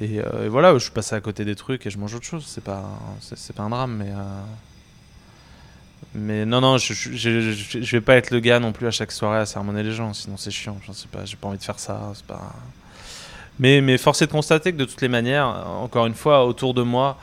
Et, 0.00 0.20
voilà, 0.48 0.76
je 0.78 0.90
passé 0.90 1.14
à 1.14 1.20
côté 1.20 1.44
des 1.44 1.54
trucs 1.54 1.86
et 1.86 1.90
je 1.90 1.98
mange 1.98 2.14
autre 2.14 2.26
chose. 2.26 2.44
C'est 2.46 2.64
pas, 2.64 2.84
c'est 3.20 3.54
pas 3.54 3.62
un 3.62 3.70
drame, 3.70 3.96
mais. 3.96 4.12
Mais 6.14 6.46
non, 6.46 6.60
non, 6.60 6.78
je, 6.78 6.94
je, 6.94 7.90
vais 7.96 8.00
pas 8.00 8.16
être 8.16 8.30
le 8.30 8.40
gars 8.40 8.58
non 8.58 8.72
plus 8.72 8.86
à 8.86 8.90
chaque 8.90 9.12
soirée 9.12 9.38
à 9.38 9.46
sermonner 9.46 9.82
les 9.82 9.92
gens, 9.92 10.14
sinon 10.14 10.36
c'est 10.36 10.50
chiant. 10.50 10.78
Je 10.86 10.92
sais 10.92 11.08
pas, 11.08 11.24
j'ai 11.24 11.36
pas 11.36 11.48
envie 11.48 11.58
de 11.58 11.62
faire 11.62 11.78
ça. 11.78 12.12
Pas... 12.26 12.54
Mais, 13.58 13.80
mais 13.80 13.98
force 13.98 14.22
est 14.22 14.26
de 14.26 14.32
constater 14.32 14.72
que 14.72 14.78
de 14.78 14.84
toutes 14.84 15.02
les 15.02 15.08
manières, 15.08 15.46
encore 15.46 16.06
une 16.06 16.14
fois, 16.14 16.46
autour 16.46 16.74
de 16.74 16.82
moi, 16.82 17.18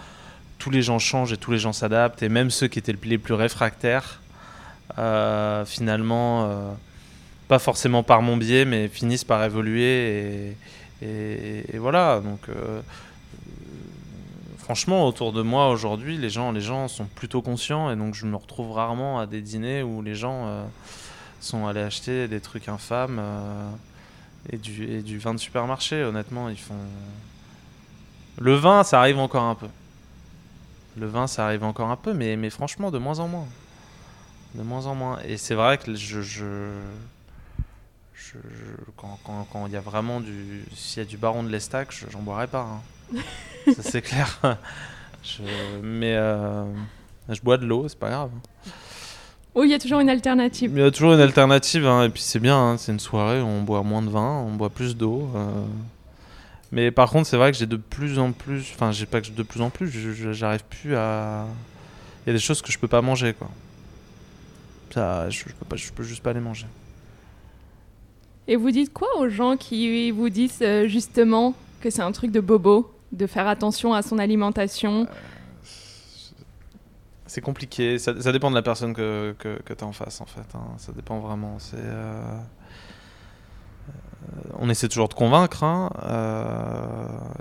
tous 0.59 0.69
les 0.69 0.81
gens 0.81 0.99
changent 0.99 1.33
et 1.33 1.37
tous 1.37 1.51
les 1.51 1.59
gens 1.59 1.73
s'adaptent, 1.73 2.23
et 2.23 2.29
même 2.29 2.51
ceux 2.51 2.67
qui 2.67 2.79
étaient 2.79 2.95
les 3.03 3.17
plus 3.17 3.33
réfractaires, 3.33 4.21
euh, 4.97 5.65
finalement, 5.65 6.45
euh, 6.45 6.71
pas 7.47 7.59
forcément 7.59 8.03
par 8.03 8.21
mon 8.21 8.37
biais, 8.37 8.65
mais 8.65 8.87
finissent 8.87 9.23
par 9.23 9.43
évoluer. 9.43 10.55
Et, 11.01 11.77
voilà, 11.77 12.21
donc 12.21 12.47
euh, 12.47 12.81
franchement, 14.57 15.05
autour 15.05 15.33
de 15.33 15.41
moi 15.41 15.69
aujourd'hui, 15.69 16.17
les 16.17 16.29
gens, 16.29 16.51
les 16.51 16.61
gens 16.61 16.87
sont 16.87 17.05
plutôt 17.05 17.41
conscients, 17.41 17.91
et 17.91 17.95
donc 17.95 18.13
je 18.15 18.25
me 18.25 18.35
retrouve 18.35 18.71
rarement 18.71 19.19
à 19.19 19.25
des 19.25 19.41
dîners 19.41 19.83
où 19.83 20.01
les 20.01 20.15
gens 20.15 20.65
sont 21.41 21.67
allés 21.67 21.81
acheter 21.81 22.29
des 22.29 22.39
trucs 22.39 22.69
infâmes 22.69 23.19
et, 24.49 24.57
du, 24.57 25.17
vin 25.17 25.33
de 25.33 25.39
supermarché. 25.39 26.03
Honnêtement, 26.03 26.49
ils 26.49 26.59
font. 26.59 26.75
Le 28.39 28.55
vin, 28.55 28.83
ça 28.83 28.99
arrive 28.99 29.19
encore 29.19 29.43
un 29.43 29.55
peu. 29.55 29.67
Le 30.97 31.07
vin, 31.07 31.27
ça 31.27 31.45
arrive 31.45 31.63
encore 31.63 31.89
un 31.89 31.95
peu, 31.95 32.13
mais, 32.13 32.35
mais 32.35 32.49
franchement, 32.49 32.91
de 32.91 32.97
moins 32.97 33.19
en 33.19 33.27
moins. 33.27 33.47
De 34.55 34.63
moins 34.63 34.85
en 34.85 34.95
moins. 34.95 35.19
Et 35.25 35.37
c'est 35.37 35.55
vrai 35.55 35.77
que 35.77 35.95
je, 35.95 36.71
quand 38.97 39.67
il 39.67 39.73
y 39.73 39.77
a 39.77 39.81
vraiment 39.81 40.19
du. 40.19 40.63
S'il 40.75 41.03
y 41.03 41.05
a 41.05 41.09
du 41.09 41.17
baron 41.17 41.43
de 41.43 41.49
l'Estac, 41.49 41.89
j'en 42.09 42.21
boirai 42.21 42.47
pas. 42.47 42.67
Hein. 43.15 43.21
ça, 43.75 43.83
c'est 43.83 44.01
clair. 44.01 44.39
mais 45.83 46.15
euh, 46.15 46.65
je 47.29 47.41
bois 47.41 47.57
de 47.57 47.65
l'eau, 47.65 47.87
c'est 47.87 47.99
pas 47.99 48.09
grave. 48.09 48.31
Oh, 49.55 49.63
il 49.63 49.69
y 49.69 49.73
a 49.73 49.79
toujours 49.79 49.99
une 49.99 50.09
alternative. 50.09 50.71
Il 50.73 50.81
y 50.81 50.83
a 50.83 50.89
toujours 50.89 51.13
une 51.13 51.19
alternative, 51.19 51.85
hein, 51.85 52.05
et 52.05 52.09
puis 52.09 52.23
c'est 52.23 52.39
bien, 52.39 52.57
hein, 52.57 52.77
c'est 52.77 52.91
une 52.91 52.99
soirée 52.99 53.39
on 53.39 53.61
boit 53.61 53.83
moins 53.83 54.01
de 54.01 54.09
vin, 54.09 54.43
on 54.47 54.53
boit 54.53 54.71
plus 54.71 54.97
d'eau. 54.97 55.29
Euh, 55.35 55.65
mais 56.71 56.89
par 56.89 57.11
contre, 57.11 57.27
c'est 57.27 57.37
vrai 57.37 57.51
que 57.51 57.57
j'ai 57.57 57.67
de 57.67 57.77
plus 57.77 58.17
en 58.17 58.31
plus. 58.31 58.71
Enfin, 58.73 58.91
j'ai 58.91 59.05
pas 59.05 59.21
que 59.21 59.29
de 59.29 59.43
plus 59.43 59.61
en 59.61 59.69
plus, 59.69 59.91
j'arrive 60.33 60.63
plus 60.63 60.95
à. 60.95 61.45
Il 62.25 62.29
y 62.29 62.31
a 62.31 62.33
des 62.33 62.39
choses 62.39 62.61
que 62.61 62.71
je 62.71 62.79
peux 62.79 62.87
pas 62.87 63.01
manger, 63.01 63.33
quoi. 63.33 63.49
Ça, 64.91 65.29
je, 65.29 65.43
peux, 65.43 65.65
pas, 65.65 65.75
je 65.75 65.91
peux 65.91 66.03
juste 66.03 66.23
pas 66.23 66.33
les 66.33 66.39
manger. 66.39 66.67
Et 68.47 68.55
vous 68.55 68.71
dites 68.71 68.91
quoi 68.91 69.07
aux 69.19 69.29
gens 69.29 69.55
qui 69.55 70.11
vous 70.11 70.29
disent 70.29 70.59
euh, 70.61 70.87
justement 70.87 71.53
que 71.81 71.89
c'est 71.89 72.01
un 72.01 72.11
truc 72.11 72.31
de 72.31 72.41
bobo, 72.41 72.93
de 73.11 73.25
faire 73.25 73.47
attention 73.47 73.93
à 73.93 74.01
son 74.01 74.19
alimentation? 74.19 75.03
Euh, 75.03 75.05
C'est 77.25 77.41
compliqué, 77.41 77.97
ça, 77.99 78.13
dépend 78.13 78.49
de 78.49 78.55
la 78.55 78.61
personne 78.61 78.93
que, 78.93 79.33
que, 79.39 79.61
que 79.61 79.73
tu 79.73 79.83
as 79.83 79.87
en 79.87 79.93
face 79.93 80.19
en 80.19 80.25
fait. 80.25 80.55
Hein. 80.55 80.75
Ça 80.77 80.91
dépend 80.91 81.19
vraiment. 81.19 81.57
Euh, 81.73 82.37
on 84.59 84.69
essaie 84.69 84.89
toujours 84.89 85.07
de 85.07 85.13
convaincre 85.13 85.63
hein, 85.63 85.89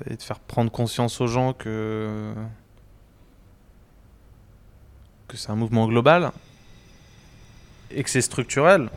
et 0.09 0.17
de 0.17 0.23
faire 0.23 0.39
prendre 0.39 0.71
conscience 0.71 1.21
aux 1.21 1.27
gens 1.27 1.53
que, 1.53 2.33
que 5.27 5.37
c'est 5.37 5.51
un 5.51 5.57
mouvement 5.57 5.87
global 5.89 6.31
et 7.91 8.03
que 8.03 8.11
c'est 8.11 8.23
structurel. 8.23 8.89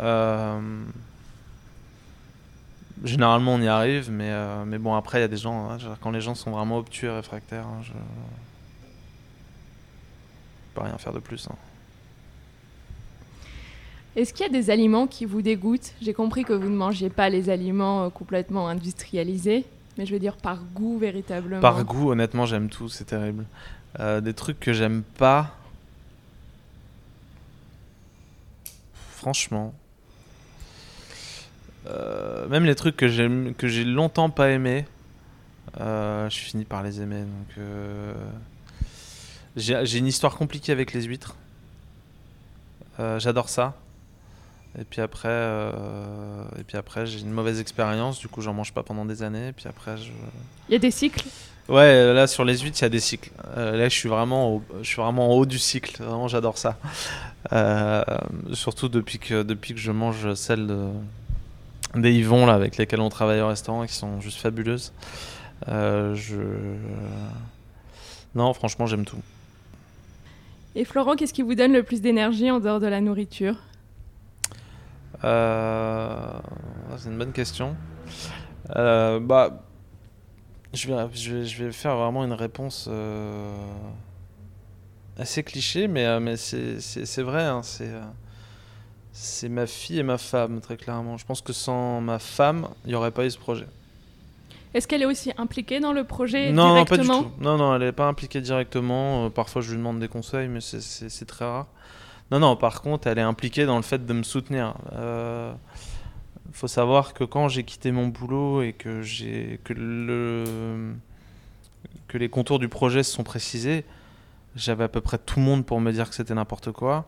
Euh, 0.00 0.60
généralement, 3.04 3.54
on 3.54 3.60
y 3.60 3.68
arrive, 3.68 4.10
mais, 4.10 4.30
euh, 4.30 4.64
mais 4.64 4.78
bon, 4.78 4.94
après, 4.94 5.18
il 5.18 5.22
y 5.22 5.24
a 5.24 5.28
des 5.28 5.36
gens, 5.36 5.70
hein, 5.70 5.78
quand 6.00 6.10
les 6.10 6.20
gens 6.20 6.34
sont 6.34 6.50
vraiment 6.50 6.78
obtus 6.78 7.06
et 7.06 7.10
réfractaires, 7.10 7.66
hein, 7.66 7.80
je 7.82 7.92
ne 7.92 7.98
peux 10.74 10.82
rien 10.82 10.98
faire 10.98 11.12
de 11.12 11.20
plus. 11.20 11.48
Est-ce 14.14 14.34
qu'il 14.34 14.44
y 14.44 14.48
a 14.48 14.52
des 14.52 14.68
aliments 14.70 15.06
qui 15.06 15.24
vous 15.24 15.40
dégoûtent? 15.40 15.94
J'ai 16.02 16.12
compris 16.12 16.44
que 16.44 16.52
vous 16.52 16.68
ne 16.68 16.76
mangez 16.76 17.08
pas 17.08 17.30
les 17.30 17.48
aliments 17.48 18.04
euh, 18.04 18.10
complètement 18.10 18.68
industrialisés, 18.68 19.64
mais 19.96 20.04
je 20.04 20.12
veux 20.12 20.20
dire 20.20 20.36
par 20.36 20.62
goût 20.74 20.98
véritablement. 20.98 21.60
Par 21.60 21.82
goût, 21.84 22.10
honnêtement, 22.12 22.44
j'aime 22.44 22.68
tout, 22.68 22.90
c'est 22.90 23.06
terrible. 23.06 23.46
Euh, 24.00 24.20
des 24.20 24.34
trucs 24.34 24.60
que 24.60 24.72
j'aime 24.72 25.02
pas. 25.02 25.56
Franchement. 29.12 29.72
Euh, 31.86 32.46
même 32.48 32.64
les 32.64 32.74
trucs 32.74 32.96
que 32.96 33.08
j'aime, 33.08 33.54
que 33.54 33.68
j'ai 33.68 33.84
longtemps 33.84 34.30
pas 34.30 34.50
aimé, 34.50 34.84
je 35.78 36.28
finis 36.30 36.64
par 36.64 36.82
les 36.82 37.00
aimer. 37.00 37.22
Donc, 37.22 37.64
j'ai 39.56 39.98
une 39.98 40.06
histoire 40.06 40.36
compliquée 40.36 40.72
avec 40.72 40.92
les 40.92 41.02
huîtres. 41.02 41.36
J'adore 43.18 43.48
ça. 43.48 43.74
Et 44.78 44.84
puis 44.84 45.02
après, 45.02 45.28
euh, 45.28 46.44
et 46.58 46.64
puis 46.64 46.78
après 46.78 47.04
j'ai 47.04 47.20
une 47.20 47.30
mauvaise 47.30 47.60
expérience, 47.60 48.18
du 48.18 48.28
coup 48.28 48.40
j'en 48.40 48.54
mange 48.54 48.72
pas 48.72 48.82
pendant 48.82 49.04
des 49.04 49.22
années. 49.22 49.48
Et 49.48 49.52
puis 49.52 49.66
après, 49.68 49.98
je... 49.98 50.10
Il 50.68 50.72
y 50.72 50.76
a 50.76 50.78
des 50.78 50.90
cycles? 50.90 51.26
Ouais, 51.68 52.12
là 52.14 52.26
sur 52.26 52.44
les 52.44 52.58
huîtres, 52.58 52.78
il 52.80 52.82
y 52.82 52.86
a 52.86 52.88
des 52.88 53.00
cycles. 53.00 53.30
Euh, 53.56 53.76
là, 53.76 53.88
je 53.88 53.94
suis 53.94 54.08
vraiment, 54.08 54.62
je 54.80 54.86
suis 54.86 55.00
vraiment 55.00 55.30
en 55.30 55.34
haut 55.34 55.46
du 55.46 55.58
cycle. 55.58 56.02
Vraiment, 56.02 56.26
j'adore 56.26 56.56
ça. 56.56 56.78
Euh, 57.52 58.02
surtout 58.54 58.88
depuis 58.88 59.18
que, 59.18 59.42
depuis 59.42 59.74
que 59.74 59.80
je 59.80 59.92
mange 59.92 60.32
celles 60.34 60.66
de, 60.66 60.88
des 61.94 62.12
Yvon 62.12 62.46
là 62.46 62.54
avec 62.54 62.76
lesquelles 62.76 63.00
on 63.00 63.08
travaille 63.08 63.40
au 63.40 63.48
restaurant, 63.48 63.86
qui 63.86 63.94
sont 63.94 64.20
juste 64.20 64.38
fabuleuses. 64.38 64.92
je, 65.66 66.36
non, 68.34 68.52
franchement, 68.54 68.86
j'aime 68.86 69.04
tout. 69.04 69.20
Et 70.74 70.84
Florent, 70.84 71.16
qu'est-ce 71.16 71.34
qui 71.34 71.42
vous 71.42 71.54
donne 71.54 71.72
le 71.72 71.82
plus 71.82 72.00
d'énergie 72.00 72.50
en 72.50 72.60
dehors 72.60 72.80
de 72.80 72.86
la 72.86 73.00
nourriture? 73.00 73.56
Euh, 75.22 76.32
c'est 76.96 77.10
une 77.10 77.18
bonne 77.18 77.32
question. 77.32 77.76
Euh, 78.76 79.20
bah, 79.20 79.62
je 80.72 80.88
vais, 80.88 81.44
je, 81.44 81.64
vais, 81.64 81.72
faire 81.72 81.96
vraiment 81.96 82.24
une 82.24 82.32
réponse 82.32 82.88
euh, 82.90 83.54
assez 85.18 85.42
cliché, 85.42 85.88
mais, 85.88 86.18
mais 86.20 86.36
c'est 86.36 87.22
vrai. 87.22 87.42
Hein, 87.42 87.60
c'est 87.62 87.90
ma 89.48 89.66
fille 89.66 89.98
et 89.98 90.02
ma 90.02 90.18
femme, 90.18 90.60
très 90.60 90.76
clairement. 90.76 91.16
Je 91.16 91.26
pense 91.26 91.40
que 91.40 91.52
sans 91.52 92.00
ma 92.00 92.18
femme, 92.18 92.68
il 92.84 92.88
n'y 92.88 92.94
aurait 92.94 93.10
pas 93.10 93.26
eu 93.26 93.30
ce 93.30 93.38
projet. 93.38 93.66
Est-ce 94.74 94.88
qu'elle 94.88 95.02
est 95.02 95.06
aussi 95.06 95.32
impliquée 95.36 95.80
dans 95.80 95.92
le 95.92 96.04
projet 96.04 96.50
non, 96.50 96.72
directement 96.72 97.02
Non, 97.02 97.22
pas 97.22 97.28
du 97.28 97.34
tout. 97.34 97.42
Non, 97.42 97.56
non, 97.58 97.74
elle 97.74 97.82
n'est 97.82 97.92
pas 97.92 98.06
impliquée 98.06 98.40
directement. 98.40 99.28
parfois, 99.30 99.60
je 99.60 99.70
lui 99.70 99.76
demande 99.76 99.98
des 100.00 100.08
conseils, 100.08 100.48
mais 100.48 100.60
c'est 100.60 101.26
très 101.26 101.44
rare. 101.44 101.66
Non, 102.30 102.38
non, 102.38 102.56
par 102.56 102.80
contre, 102.80 103.06
elle 103.08 103.18
est 103.18 103.22
impliquée 103.22 103.66
dans 103.66 103.76
le 103.76 103.82
fait 103.82 104.06
de 104.06 104.12
me 104.14 104.22
soutenir. 104.22 104.74
Il 104.92 104.98
euh, 104.98 105.52
faut 106.52 106.68
savoir 106.68 107.12
que 107.12 107.24
quand 107.24 107.48
j'ai 107.48 107.64
quitté 107.64 107.92
mon 107.92 108.08
boulot 108.08 108.62
et 108.62 108.72
que, 108.72 109.02
j'ai, 109.02 109.60
que, 109.64 109.74
le, 109.74 110.94
que 112.08 112.16
les 112.16 112.30
contours 112.30 112.58
du 112.58 112.70
projet 112.70 113.02
se 113.02 113.12
sont 113.12 113.24
précisés, 113.24 113.84
j'avais 114.56 114.84
à 114.84 114.88
peu 114.88 115.02
près 115.02 115.18
tout 115.18 115.38
le 115.38 115.44
monde 115.44 115.66
pour 115.66 115.78
me 115.82 115.92
dire 115.92 116.08
que 116.08 116.14
c'était 116.14 116.32
n'importe 116.32 116.72
quoi, 116.72 117.06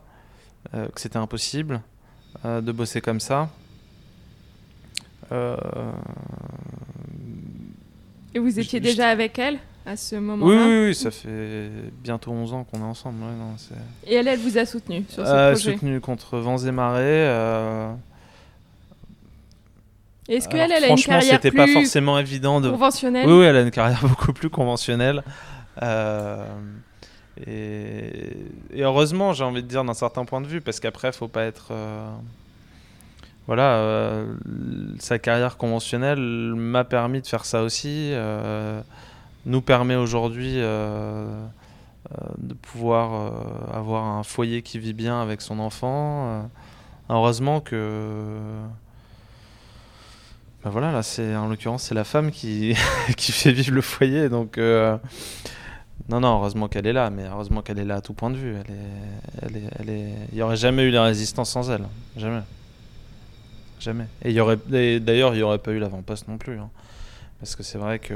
euh, 0.75 0.89
que 0.89 1.01
c'était 1.01 1.17
impossible 1.17 1.81
euh, 2.45 2.61
de 2.61 2.73
bosser 2.73 3.01
comme 3.01 3.21
ça. 3.21 3.49
et 8.35 8.39
vous 8.39 8.59
étiez 8.61 8.79
déjà 8.79 9.09
avec 9.09 9.39
elle 9.39 9.59
à 9.87 9.97
ce 9.97 10.17
moment-là 10.17 10.67
oui, 10.67 10.87
oui, 10.87 10.95
ça 10.95 11.11
fait 11.11 11.69
bientôt 12.03 12.31
11 12.31 12.55
ans 12.55 12.65
qu'on 12.65 12.79
est 12.79 12.83
ensemble. 12.83 13.19
non, 13.21 13.55
et 14.07 14.15
elle, 14.15 14.29
elle 14.29 14.39
vous 14.39 14.57
a 14.57 14.65
soutenu 14.65 15.05
sur 15.09 15.27
ce 15.27 15.31
euh, 15.31 15.53
projet 15.53 15.73
soutenu 15.73 16.01
contre 16.01 16.39
vents 16.39 16.59
et 16.59 16.71
marées. 16.71 17.03
Euh... 17.05 17.93
Est-ce 20.27 20.49
qu'elle, 20.49 20.73
elle 20.73 20.85
a 20.85 20.89
une 20.89 20.97
carrière 20.97 21.35
c'était 21.35 21.51
pas 21.51 21.67
forcément 21.67 22.19
évident 22.19 22.63
de... 22.63 22.71
conventionnelle 22.71 23.27
Oui, 23.27 23.41
oui, 23.41 23.45
elle 23.45 23.57
a 23.57 23.61
une 23.61 23.71
carrière 23.71 24.01
beaucoup 24.09 24.33
plus 24.33 24.49
conventionnelle. 24.49 25.23
Euh... 25.83 26.47
Et... 27.47 28.37
heureusement, 28.76 29.32
j'ai 29.32 29.45
envie 29.45 29.62
de 29.62 29.68
dire 29.68 29.85
d'un 29.85 29.95
certain 29.95 30.24
point 30.24 30.41
de 30.41 30.47
vue, 30.47 30.61
parce 30.61 30.80
qu'après, 30.80 31.12
faut 31.12 31.28
pas 31.28 31.45
être... 31.45 31.68
Euh, 31.70 32.11
voilà, 33.47 33.74
euh, 33.74 34.35
sa 34.99 35.18
carrière 35.18 35.59
conventionnelle 35.59 36.18
m'a 36.18 36.85
permis 36.85 37.20
de 37.20 37.26
faire 37.26 37.45
ça 37.45 37.62
aussi. 37.62 38.11
Euh, 38.12 38.80
nous 39.45 39.61
permet 39.61 39.97
aujourd'hui 39.97 40.55
de 40.57 42.55
pouvoir 42.62 43.35
avoir 43.70 44.05
un 44.05 44.22
foyer 44.22 44.62
qui 44.62 44.78
vit 44.78 44.95
bien 44.95 45.20
avec 45.20 45.43
son 45.43 45.59
enfant. 45.59 46.49
heureusement 47.11 47.61
que 47.61 48.39
ben 50.62 50.70
voilà, 50.70 50.91
là, 50.91 51.03
c'est 51.03 51.37
en 51.37 51.49
l'occurrence 51.49 51.82
c'est 51.82 51.95
la 51.95 52.05
femme 52.05 52.30
qui, 52.30 52.74
qui 53.18 53.32
fait 53.32 53.53
vivre 53.53 53.74
le 53.74 53.82
foyer, 53.82 54.30
donc 54.30 54.59
Non, 56.09 56.21
non, 56.21 56.37
heureusement 56.37 56.69
qu'elle 56.69 56.87
est 56.87 56.93
là, 56.93 57.09
mais 57.11 57.25
heureusement 57.25 57.63
qu'elle 57.63 57.79
est 57.79 57.85
là 57.85 57.97
à 57.97 58.01
tout 58.03 58.13
point 58.13 58.31
de 58.31 58.37
vue. 58.37 58.55
Elle 58.57 58.75
est, 58.75 59.43
elle 59.43 59.57
est, 59.57 59.71
elle 59.79 59.91
est... 59.91 60.13
Il 60.33 60.35
n'y 60.37 60.43
aurait 60.43 60.57
jamais 60.57 60.83
eu 60.83 60.91
la 60.91 61.03
résistance 61.05 61.51
sans 61.51 61.71
elle. 61.71 61.87
Jamais. 62.17 62.43
Jamais. 63.81 64.07
Et 64.23 64.31
il 64.31 64.35
y 64.37 64.41
aurait, 64.41 64.59
d'ailleurs, 65.01 65.35
il 65.35 65.39
n'y 65.39 65.43
aurait 65.43 65.59
pas 65.59 65.73
eu 65.73 65.79
l'avant-poste 65.79 66.29
non 66.29 66.37
plus. 66.39 66.59
hein. 66.59 66.69
Parce 67.41 67.57
que 67.57 67.63
c'est 67.63 67.79
vrai 67.79 67.99
que 67.99 68.15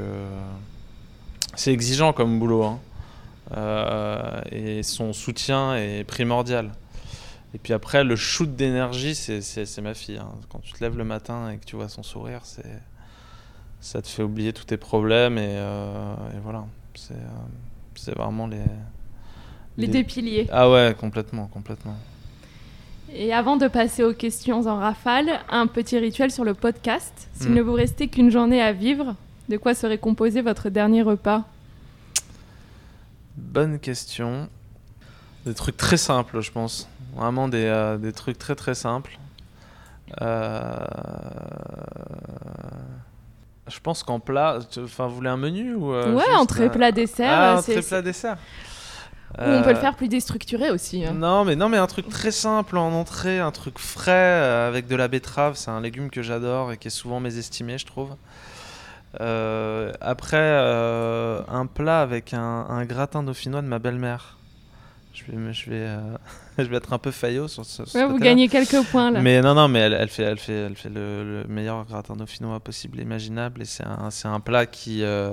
c'est 1.55 1.71
exigeant 1.73 2.13
comme 2.13 2.37
boulot. 2.39 2.63
hein. 2.63 2.79
Euh, 3.57 4.41
et 4.51 4.83
son 4.83 5.11
soutien 5.11 5.75
est 5.75 6.03
primordial. 6.03 6.71
Et 7.55 7.57
puis 7.57 7.73
après, 7.73 8.03
le 8.03 8.15
shoot 8.15 8.55
d'énergie, 8.55 9.15
c'est, 9.15 9.81
ma 9.81 9.95
fille. 9.95 10.17
hein. 10.17 10.29
Quand 10.49 10.59
tu 10.59 10.73
te 10.73 10.83
lèves 10.83 10.97
le 10.97 11.03
matin 11.05 11.49
et 11.49 11.57
que 11.57 11.65
tu 11.65 11.75
vois 11.75 11.89
son 11.89 12.03
sourire, 12.03 12.41
ça 13.81 14.01
te 14.01 14.07
fait 14.07 14.21
oublier 14.21 14.53
tous 14.53 14.65
tes 14.65 14.77
problèmes. 14.77 15.39
Et, 15.39 15.55
euh, 15.57 16.13
voilà. 16.43 16.65
C'est, 16.93 17.13
euh, 17.13 17.17
c'est 17.99 18.15
vraiment 18.15 18.47
les. 18.47 18.61
Les 19.77 19.87
deux 19.87 20.03
piliers. 20.03 20.47
Ah 20.51 20.69
ouais, 20.69 20.93
complètement, 20.99 21.47
complètement. 21.47 21.95
Et 23.13 23.33
avant 23.33 23.55
de 23.55 23.67
passer 23.69 24.03
aux 24.03 24.13
questions 24.13 24.67
en 24.67 24.77
rafale, 24.77 25.29
un 25.49 25.67
petit 25.67 25.97
rituel 25.97 26.31
sur 26.31 26.43
le 26.43 26.53
podcast. 26.53 27.29
S'il 27.33 27.51
Mm. 27.51 27.55
ne 27.55 27.61
vous 27.61 27.73
restait 27.73 28.07
qu'une 28.07 28.29
journée 28.29 28.61
à 28.61 28.73
vivre, 28.73 29.15
de 29.47 29.55
quoi 29.57 29.73
serait 29.73 29.97
composé 29.97 30.41
votre 30.41 30.69
dernier 30.69 31.01
repas? 31.01 31.45
Bonne 33.37 33.79
question. 33.79 34.49
Des 35.45 35.53
trucs 35.53 35.77
très 35.77 35.97
simples, 35.97 36.41
je 36.41 36.51
pense. 36.51 36.89
Vraiment 37.15 37.47
des, 37.47 37.63
euh, 37.65 37.97
des 37.97 38.11
trucs 38.11 38.37
très 38.37 38.55
très 38.55 38.75
simples. 38.75 39.17
Euh, 40.21 40.85
Je 43.69 43.79
pense 43.79 44.03
qu'en 44.03 44.19
plat, 44.19 44.59
enfin, 44.83 45.07
vous 45.07 45.15
voulez 45.15 45.29
un 45.29 45.37
menu 45.37 45.73
ou 45.75 45.93
euh, 45.93 46.13
Ouais, 46.13 46.23
entrée, 46.35 46.65
euh, 46.65 46.69
plat, 46.69 46.91
dessert. 46.91 47.31
Ah, 47.31 47.53
euh, 47.53 47.57
entrée, 47.59 47.81
plat, 47.81 48.01
dessert. 48.01 48.37
Ou 49.37 49.41
on 49.43 49.61
peut 49.61 49.69
le 49.69 49.77
Euh, 49.77 49.79
faire 49.79 49.95
plus 49.95 50.07
déstructuré 50.07 50.71
aussi. 50.71 51.05
hein. 51.05 51.13
Non, 51.13 51.45
mais 51.45 51.55
non, 51.55 51.69
mais 51.69 51.77
un 51.77 51.85
truc 51.87 52.09
très 52.09 52.31
simple 52.31 52.77
en 52.77 52.91
entrée, 52.93 53.39
un 53.39 53.51
truc 53.51 53.77
frais 53.77 54.11
euh, 54.11 54.67
avec 54.67 54.87
de 54.87 54.95
la 54.95 55.07
betterave. 55.07 55.55
C'est 55.55 55.69
un 55.71 55.79
légume 55.81 56.09
que 56.09 56.23
j'adore 56.23 56.71
et 56.71 56.77
qui 56.77 56.87
est 56.87 56.91
souvent 56.91 57.19
mésestimé, 57.19 57.77
je 57.77 57.85
trouve. 57.85 58.15
Après, 59.19 60.57
un 61.47 61.65
plat 61.67 62.01
avec 62.01 62.33
un, 62.33 62.65
un 62.69 62.85
gratin 62.85 63.23
dauphinois 63.23 63.61
de 63.61 63.67
ma 63.67 63.79
belle-mère. 63.79 64.37
Je 65.13 65.23
vais, 65.31 65.53
je 65.53 65.69
vais, 65.69 65.75
euh, 65.77 66.17
je 66.57 66.63
vais 66.63 66.77
être 66.77 66.93
un 66.93 66.97
peu 66.97 67.11
faillot 67.11 67.47
sur 67.47 67.65
ce. 67.65 67.81
Ouais, 67.97 68.05
vous 68.05 68.19
gagnez 68.19 68.47
quelques 68.47 68.83
points 68.89 69.11
là. 69.11 69.19
Mais 69.21 69.41
non, 69.41 69.53
non, 69.55 69.67
mais 69.67 69.79
elle, 69.79 69.93
elle 69.93 70.09
fait, 70.09 70.23
elle 70.23 70.39
fait, 70.39 70.53
elle 70.53 70.75
fait 70.75 70.89
le, 70.89 71.41
le 71.43 71.47
meilleur 71.47 71.83
gratin 71.85 72.15
dauphinois 72.15 72.59
possible, 72.59 72.99
imaginable. 72.99 73.61
Et 73.61 73.65
c'est 73.65 73.83
un, 73.85 74.09
c'est 74.11 74.27
un 74.27 74.39
plat 74.39 74.65
qui, 74.65 75.03
euh, 75.03 75.31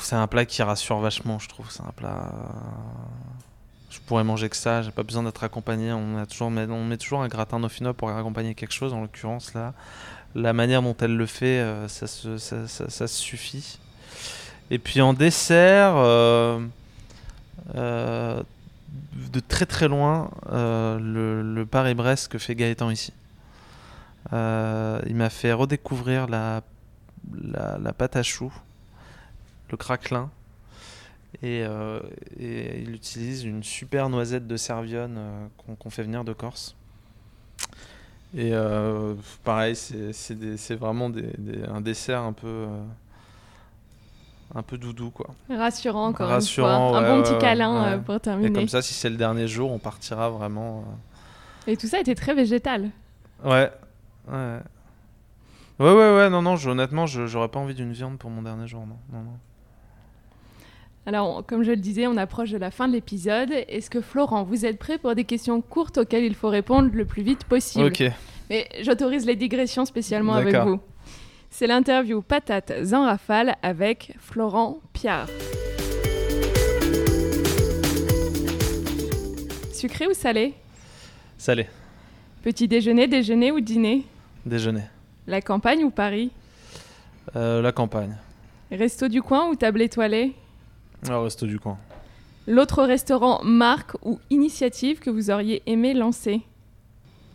c'est 0.00 0.16
un 0.16 0.26
plat 0.26 0.44
qui 0.44 0.62
rassure 0.62 0.98
vachement, 0.98 1.38
je 1.38 1.48
trouve. 1.48 1.70
C'est 1.70 1.82
un 1.82 1.92
plat. 1.96 2.32
Je 3.90 3.98
pourrais 4.00 4.24
manger 4.24 4.48
que 4.48 4.56
ça. 4.56 4.82
J'ai 4.82 4.90
pas 4.90 5.02
besoin 5.04 5.22
d'être 5.22 5.42
accompagné. 5.44 5.92
On 5.92 6.18
a 6.18 6.26
toujours, 6.26 6.50
met- 6.50 6.66
on 6.68 6.84
met 6.84 6.96
toujours 6.98 7.22
un 7.22 7.28
gratin 7.28 7.58
dauphinois 7.60 7.94
pour 7.94 8.10
accompagner 8.10 8.54
quelque 8.54 8.74
chose. 8.74 8.92
En 8.92 9.00
l'occurrence 9.00 9.54
là, 9.54 9.72
la 10.34 10.52
manière 10.52 10.82
dont 10.82 10.96
elle 11.00 11.16
le 11.16 11.26
fait, 11.26 11.60
euh, 11.60 11.88
ça, 11.88 12.06
se, 12.06 12.36
ça, 12.36 12.66
ça- 12.66 13.06
suffit. 13.06 13.78
Et 14.70 14.78
puis 14.78 15.00
en 15.00 15.14
dessert. 15.14 15.94
Euh, 17.74 18.42
de 19.32 19.40
très 19.40 19.66
très 19.66 19.88
loin 19.88 20.30
euh, 20.50 20.98
le, 20.98 21.66
Paris-Brest 21.66 22.28
que 22.28 22.38
fait 22.38 22.54
Gaëtan 22.54 22.90
ici. 22.90 23.12
Euh, 24.32 25.00
il 25.06 25.16
m'a 25.16 25.30
fait 25.30 25.52
redécouvrir 25.52 26.26
la, 26.26 26.62
pâte 27.96 28.16
à 28.16 28.22
choux, 28.22 28.52
le 29.70 29.76
craquelin. 29.76 30.30
Et, 31.42 31.64
il 32.38 32.94
utilise 32.94 33.44
une 33.44 33.62
super 33.62 34.08
noisette 34.08 34.46
de 34.46 34.56
Servionne 34.56 35.16
euh, 35.18 35.46
qu'on 35.78 35.90
fait 35.90 36.02
venir 36.02 36.24
de 36.24 36.32
Corse. 36.32 36.74
Et 38.36 38.52
pareil, 39.42 39.74
c'est 39.74 40.74
vraiment 40.74 41.10
un 41.68 41.80
dessert 41.80 42.20
un 42.20 42.34
peu, 42.34 42.66
un 44.54 44.62
peu 44.62 44.78
doudou 44.78 45.10
quoi. 45.10 45.28
Rassurant 45.50 46.06
encore 46.06 46.28
Rassurant, 46.28 46.88
une 46.88 46.90
fois. 46.94 47.00
ouais, 47.00 47.06
un 47.06 47.10
bon 47.10 47.16
ouais, 47.22 47.22
petit 47.30 47.38
câlin 47.38 47.82
ouais. 47.82 47.88
euh, 47.94 47.98
pour 47.98 48.14
Et 48.16 48.20
terminer. 48.20 48.52
comme 48.52 48.68
ça, 48.68 48.82
si 48.82 48.94
c'est 48.94 49.10
le 49.10 49.16
dernier 49.16 49.46
jour, 49.48 49.70
on 49.72 49.78
partira 49.78 50.30
vraiment. 50.30 50.84
Et 51.66 51.76
tout 51.76 51.86
ça 51.86 52.00
était 52.00 52.14
très 52.14 52.34
végétal. 52.34 52.90
euh, 53.44 53.48
Ouais. 53.50 53.70
Ouais. 54.32 54.58
Ouais, 55.80 55.92
ouais, 56.16 56.28
non, 56.30 56.42
non, 56.42 56.56
je- 56.56 56.70
honnêtement, 56.70 57.06
j'aurais 57.06 57.48
pas 57.48 57.60
envie 57.60 57.74
d'une 57.74 57.92
viande 57.92 58.18
pour 58.18 58.30
mon 58.30 58.42
dernier 58.42 58.66
jour, 58.66 58.80
non. 58.86 58.96
non, 59.12 59.22
non. 59.24 59.38
Alors, 61.06 61.38
on- 61.38 61.42
comme 61.42 61.62
je 61.62 61.70
le 61.70 61.76
disais, 61.76 62.06
on 62.06 62.16
approche 62.16 62.50
de 62.50 62.58
la 62.58 62.70
fin 62.70 62.88
de 62.88 62.92
l'épisode. 62.92 63.50
Est-ce 63.68 63.88
que 63.88 64.00
Florent, 64.00 64.42
vous 64.44 64.66
êtes 64.66 64.78
prêt 64.78 64.98
pour 64.98 65.14
des 65.14 65.24
questions 65.24 65.60
courtes 65.62 65.98
auxquelles 65.98 66.24
il 66.24 66.34
faut 66.34 66.48
répondre 66.48 66.90
le 66.92 67.04
plus 67.04 67.22
vite 67.22 67.44
possible? 67.44 67.86
Ok. 67.86 68.02
Mais 68.50 68.68
j'autorise 68.82 69.24
les 69.24 69.36
digressions 69.36 69.84
spécialement 69.84 70.34
avec 70.34 70.54
vous. 70.56 70.80
C'est 71.50 71.66
l'interview 71.66 72.22
Patate 72.22 72.72
en 72.92 73.04
rafale 73.04 73.56
avec 73.62 74.14
Florent 74.20 74.78
Piard. 74.92 75.28
Sucré 79.72 80.06
ou 80.06 80.14
salé? 80.14 80.54
Salé. 81.36 81.66
Petit 82.42 82.68
déjeuner, 82.68 83.06
déjeuner 83.06 83.50
ou 83.52 83.60
dîner? 83.60 84.04
Déjeuner. 84.44 84.84
La 85.26 85.40
campagne 85.40 85.84
ou 85.84 85.90
Paris? 85.90 86.30
Euh, 87.36 87.62
la 87.62 87.72
campagne. 87.72 88.16
Resto 88.70 89.08
du 89.08 89.22
coin 89.22 89.48
ou 89.48 89.56
table 89.56 89.82
étoilée? 89.82 90.34
Resto 91.08 91.46
du 91.46 91.58
coin. 91.58 91.78
L'autre 92.46 92.84
restaurant, 92.84 93.42
marque 93.44 93.96
ou 94.02 94.18
initiative 94.30 95.00
que 95.00 95.10
vous 95.10 95.30
auriez 95.30 95.62
aimé 95.66 95.94
lancer? 95.94 96.40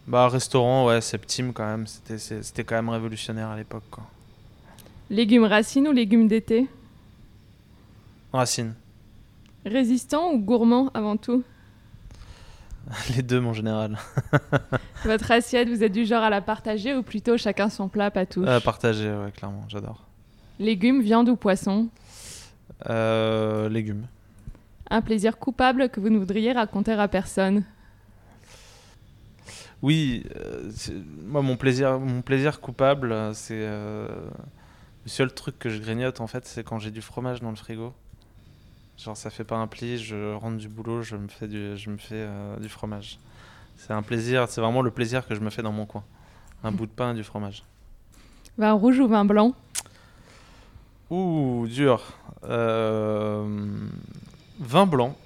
Bah, 0.08 0.28
restaurant, 0.28 0.88
ouais, 0.88 1.02
Septime 1.02 1.54
quand 1.54 1.66
même. 1.66 1.88
C'était 1.88 2.64
quand 2.64 2.76
même 2.76 2.90
révolutionnaire 2.90 3.50
à 3.50 3.58
l'époque. 3.58 3.84
Légumes 5.10 5.46
racines 5.46 5.88
ou 5.88 5.92
légumes 5.92 6.28
d'été? 6.28 6.68
Racine. 8.32 8.74
Résistant 9.66 10.32
ou 10.32 10.40
gourmand 10.40 10.90
avant 10.94 11.18
tout? 11.18 11.44
Les 13.16 13.22
deux, 13.22 13.40
en 13.40 13.54
général. 13.54 13.98
Votre 15.06 15.32
assiette, 15.32 15.70
vous 15.70 15.84
êtes 15.84 15.92
du 15.92 16.06
genre 16.06 16.24
à 16.24 16.30
la 16.30 16.42
partager 16.42 16.94
ou 16.96 17.04
plutôt 17.04 17.38
chacun 17.38 17.70
son 17.70 17.88
plat, 17.88 18.12
pas 18.12 18.26
touche? 18.26 18.48
Euh, 18.48 18.60
partagé, 18.60 19.10
ouais, 19.10 19.32
clairement, 19.32 19.64
j'adore. 19.70 20.02
Légumes, 20.60 21.02
viande 21.02 21.30
ou 21.30 21.36
poisson? 21.36 21.88
Euh, 22.90 23.70
légumes. 23.70 24.06
Un 24.90 25.02
plaisir 25.02 25.38
coupable 25.38 25.90
que 25.90 26.00
vous 26.00 26.10
ne 26.10 26.18
voudriez 26.18 26.52
raconter 26.52 26.92
à 26.92 27.08
personne? 27.08 27.64
Oui, 29.84 30.24
euh, 30.38 30.72
moi 31.26 31.42
mon 31.42 31.58
plaisir, 31.58 32.00
mon 32.00 32.22
plaisir 32.22 32.62
coupable, 32.62 33.12
euh, 33.12 33.34
c'est 33.34 33.60
euh, 33.60 34.08
le 35.04 35.10
seul 35.10 35.34
truc 35.34 35.60
que 35.60 35.70
je 35.70 35.82
grignote 35.82 36.22
en 36.22 36.28
fait, 36.28 36.46
c'est 36.46 36.64
quand 36.64 36.80
j'ai 36.80 36.90
du 36.90 37.02
fromage 37.02 37.42
dans 37.42 37.50
le 37.50 37.58
frigo. 37.58 37.94
Genre 38.98 39.18
ça 39.18 39.30
fait 39.30 39.44
pas 39.44 39.58
un 39.58 39.68
pli, 39.68 39.98
je 39.98 40.36
rentre 40.36 40.56
du 40.56 40.70
boulot, 40.70 41.02
je 41.02 41.18
me 41.18 41.28
fais 41.28 41.50
du, 41.50 41.76
je 41.76 41.90
me 41.90 41.98
fais 41.98 42.16
euh, 42.16 42.58
du 42.60 42.70
fromage. 42.70 43.20
C'est 43.76 43.92
un 43.92 44.04
plaisir, 44.04 44.48
c'est 44.48 44.62
vraiment 44.62 44.82
le 44.82 44.92
plaisir 44.92 45.28
que 45.28 45.36
je 45.36 45.42
me 45.42 45.50
fais 45.50 45.62
dans 45.62 45.74
mon 45.74 45.86
coin. 45.86 46.06
Un 46.64 46.72
bout 46.72 46.86
de 46.86 46.92
pain 46.92 47.12
et 47.12 47.16
du 47.16 47.24
fromage. 47.26 47.66
Vin 48.58 48.72
rouge 48.72 49.00
ou 49.00 49.08
vin 49.10 49.26
blanc? 49.26 49.54
Ouh, 51.10 51.68
dur. 51.68 52.02
Vin 52.42 53.46
blanc. 54.86 55.18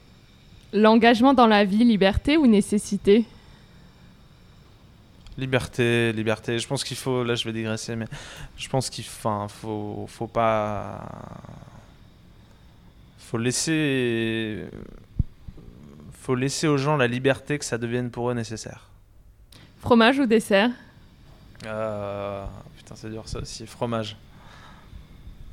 L'engagement 0.74 1.36
dans 1.36 1.46
la 1.46 1.64
vie, 1.64 1.84
liberté 1.84 2.38
ou 2.38 2.48
nécessité? 2.48 3.24
Liberté, 5.38 6.12
liberté. 6.14 6.58
Je 6.58 6.68
pense 6.68 6.84
qu'il 6.84 6.98
faut. 6.98 7.24
Là, 7.24 7.36
je 7.36 7.44
vais 7.46 7.54
digresser, 7.54 7.96
mais 7.96 8.08
je 8.58 8.68
pense 8.70 8.90
qu'il 8.90 9.04
faut, 9.04 10.06
faut 10.08 10.28
pas. 10.28 11.02
Faut 13.20 13.38
laisser. 13.38 14.66
Faut 16.22 16.36
laisser 16.36 16.68
aux 16.68 16.78
gens 16.78 16.98
la 16.98 17.08
liberté 17.08 17.58
que 17.60 17.66
ça 17.66 17.78
devienne 17.78 18.10
pour 18.10 18.30
eux 18.30 18.34
nécessaire. 18.34 18.90
Fromage 19.80 20.20
ou 20.20 20.26
dessert? 20.26 20.72
Euh, 21.66 22.44
Putain, 22.78 22.96
c'est 22.96 23.10
dur 23.10 23.28
ça 23.28 23.40
aussi. 23.40 23.66
Fromage. 23.68 24.18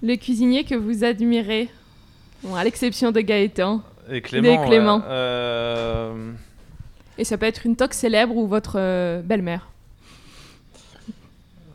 Le 0.03 0.17
cuisinier 0.17 0.65
que 0.65 0.75
vous 0.75 1.05
admirez 1.05 1.69
Bon, 2.43 2.55
à 2.55 2.65
l'exception 2.65 3.11
de 3.13 3.21
Gaëtan. 3.21 3.83
Et. 4.11 4.21
Clément. 4.21 5.03
Euh, 5.07 6.33
Et 7.17 7.25
ça 7.25 7.39
peut 7.39 7.47
être 7.47 7.65
une 7.65 7.77
toque 7.77 7.95
célèbre 7.95 8.37
ou 8.37 8.47
votre 8.47 8.75
euh, 8.79 9.23
belle-mère. 9.23 9.69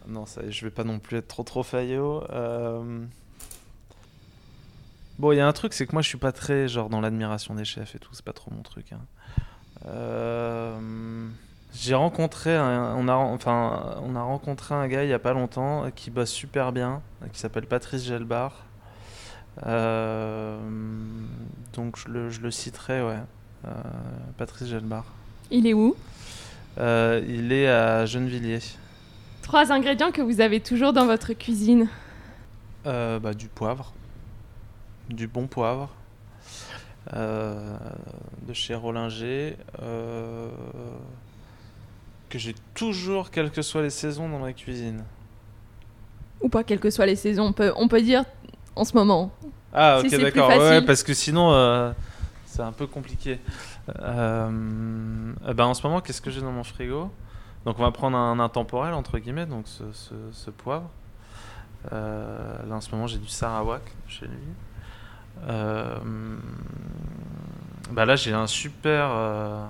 Non, 0.09 0.25
ça, 0.25 0.41
je 0.49 0.65
vais 0.65 0.71
pas 0.71 0.83
non 0.83 0.99
plus 0.99 1.17
être 1.17 1.27
trop 1.27 1.43
trop 1.43 1.63
faillot. 1.63 2.23
Euh, 2.31 3.05
Bon, 5.19 5.33
il 5.33 5.35
y 5.35 5.41
a 5.41 5.47
un 5.47 5.51
truc, 5.51 5.73
c'est 5.73 5.85
que 5.85 5.91
moi 5.91 6.01
je 6.01 6.07
suis 6.07 6.17
pas 6.17 6.31
très 6.31 6.69
genre 6.69 6.87
dans 6.87 7.01
l'admiration 7.01 7.53
des 7.53 7.65
chefs 7.65 7.93
et 7.93 7.99
tout, 7.99 8.13
c'est 8.13 8.23
pas 8.23 8.31
trop 8.31 8.51
mon 8.51 8.61
truc. 8.61 8.93
hein. 8.93 9.01
Euh, 9.85 11.27
J'ai 11.73 11.93
rencontré, 11.93 12.55
un... 12.55 12.95
on 12.95 13.07
a 13.09 13.13
enfin, 13.15 13.97
on 14.01 14.15
a 14.15 14.21
rencontré 14.21 14.75
un 14.75 14.87
gars 14.87 15.03
il 15.03 15.09
y 15.09 15.13
a 15.13 15.19
pas 15.19 15.33
longtemps 15.33 15.91
qui 15.93 16.09
bosse 16.09 16.29
super 16.31 16.71
bien, 16.71 17.01
qui 17.33 17.39
s'appelle 17.39 17.65
Patrice 17.65 18.05
Gelbar. 18.05 18.63
donc 21.73 21.97
je 21.97 22.07
le, 22.07 22.29
je 22.29 22.39
le, 22.39 22.49
citerai, 22.49 23.03
ouais. 23.03 23.19
Patrice 24.37 24.69
Gelbar. 24.69 25.03
Il 25.51 25.67
est 25.67 25.73
où? 25.73 25.97
Il 26.77 27.51
est 27.51 27.67
à 27.67 28.05
Gennevilliers. 28.05 28.61
Trois 29.49 29.71
ingrédients 29.71 30.11
que 30.11 30.21
vous 30.21 30.41
avez 30.41 30.59
toujours 30.59 30.93
dans 30.93 31.07
votre 31.07 31.33
cuisine 31.33 31.87
bah, 32.85 33.33
Du 33.35 33.47
poivre, 33.47 33.93
du 35.09 35.25
bon 35.25 35.47
poivre, 35.47 35.89
euh, 37.15 37.75
de 38.47 38.53
chez 38.53 38.75
Rollinger, 38.75 39.57
euh, 39.81 40.49
que 42.29 42.37
j'ai 42.37 42.53
toujours, 42.75 43.31
quelles 43.31 43.49
que 43.49 43.63
soient 43.63 43.81
les 43.81 43.89
saisons, 43.89 44.29
dans 44.29 44.37
ma 44.37 44.53
cuisine. 44.53 45.03
Ou 46.41 46.49
pas, 46.49 46.63
quelles 46.63 46.79
que 46.79 46.91
soient 46.91 47.07
les 47.07 47.15
saisons, 47.15 47.45
on 47.45 47.53
peut, 47.53 47.73
on 47.75 47.87
peut 47.87 48.03
dire 48.03 48.25
en 48.75 48.85
ce 48.85 48.95
moment. 48.95 49.31
Ah, 49.73 49.99
ok, 49.99 50.11
d'accord. 50.11 50.49
Ouais, 50.49 50.83
parce 50.83 51.01
que 51.01 51.15
sinon, 51.15 51.53
euh, 51.53 51.91
c'est 52.45 52.61
un 52.61 52.71
peu 52.71 52.85
compliqué. 52.85 53.39
ben, 53.87 54.53
en 55.57 55.73
ce 55.73 55.81
moment, 55.81 56.01
qu'est-ce 56.01 56.21
que 56.21 56.29
j'ai 56.29 56.41
dans 56.41 56.51
mon 56.51 56.63
frigo? 56.63 57.09
Donc, 57.65 57.79
on 57.79 57.83
va 57.83 57.91
prendre 57.91 58.17
un 58.17 58.39
intemporel, 58.39 58.93
entre 58.93 59.19
guillemets, 59.19 59.45
donc 59.45 59.65
ce, 59.67 59.83
ce 60.31 60.49
poivre. 60.49 60.89
là, 61.91 62.71
en 62.71 62.81
ce 62.81 62.91
moment, 62.91 63.07
j'ai 63.07 63.17
du 63.17 63.27
Sarawak 63.27 63.83
chez 64.07 64.25
lui. 64.25 64.37
Euh, 65.47 65.95
bah 67.91 68.05
là, 68.05 68.15
j'ai 68.15 68.33
un 68.33 68.47
super 68.47 69.09
euh, 69.11 69.65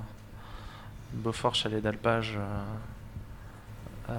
Beaufort 1.14 1.56
chalet 1.56 1.82
d'alpage. 1.82 2.38
Euh, 4.10 4.14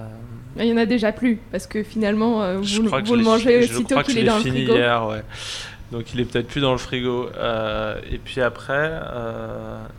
il 0.57 0.65
y 0.65 0.73
en 0.73 0.77
a 0.77 0.85
déjà 0.85 1.11
plus 1.11 1.37
parce 1.51 1.67
que 1.67 1.83
finalement 1.83 2.55
vous, 2.61 2.87
vous 3.03 3.15
le 3.15 3.23
mangez 3.23 3.59
aussitôt 3.59 4.01
qu'il 4.03 4.19
est 4.19 4.23
dans 4.23 4.37
le 4.37 4.41
frigo. 4.41 4.73
Hier, 4.73 5.07
ouais. 5.07 5.23
Donc 5.91 6.13
il 6.13 6.21
est 6.21 6.25
peut-être 6.25 6.47
plus 6.47 6.61
dans 6.61 6.71
le 6.71 6.77
frigo. 6.77 7.29
et 8.09 8.17
puis 8.17 8.41
après, 8.41 9.01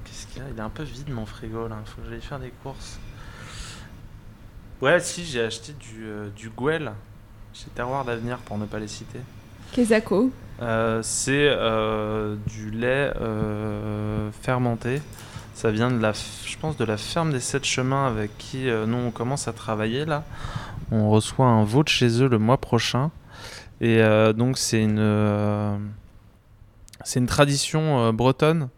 qu'est-ce 0.05 0.27
qu'il 0.29 0.43
y 0.43 0.45
a? 0.47 0.49
Il 0.51 0.59
est 0.59 0.63
un 0.63 0.71
peu 0.71 0.83
vide 0.83 1.11
mon 1.11 1.27
frigo 1.27 1.69
là. 1.69 1.77
Il 1.85 1.91
faut 1.91 2.01
que 2.01 2.09
j'aille 2.09 2.23
faire 2.23 2.41
des 2.41 2.53
courses. 2.63 2.99
Ouais, 4.83 4.99
si 4.99 5.25
j'ai 5.25 5.43
acheté 5.43 5.75
du, 5.75 6.09
du 6.35 6.51
Gouel 6.51 6.91
chez 7.55 7.67
Terroir 7.73 8.05
d'Avenir 8.05 8.39
pour 8.39 8.59
ne 8.59 8.67
pas 8.67 8.81
les 8.81 8.89
citer. 8.89 9.21
Quesaco 9.71 10.33
euh, 10.61 11.01
c'est 11.05 11.49
euh, 11.51 12.35
du 12.49 12.73
lait 12.73 13.13
euh, 13.21 14.33
fermenté. 14.33 15.01
Ça 15.55 15.71
vient 15.71 15.89
de 15.89 16.03
la, 16.03 16.13
je 16.13 16.57
pense, 16.59 16.77
de 16.77 16.85
la 16.85 16.97
ferme 16.97 17.31
des 17.31 17.39
Sept 17.39 17.65
Chemins 17.65 18.09
avec 18.09 18.37
qui 18.39 18.67
nous 18.89 18.97
on 18.97 19.13
commence 19.13 19.47
à 19.47 19.53
travailler 19.53 20.05
là. 20.05 20.25
On 20.91 21.11
reçoit 21.11 21.47
un 21.47 21.63
veau 21.63 21.85
de 21.85 21.89
chez 21.89 22.21
eux 22.21 22.29
le 22.29 22.41
mois 22.41 22.59
prochain. 22.59 23.13
Et 23.81 24.03
donc 24.35 24.59
c'est 24.59 24.83
une, 24.83 25.93
c'est 27.05 27.21
une 27.21 27.27
tradition 27.27 28.13
bretonne, 28.13 28.69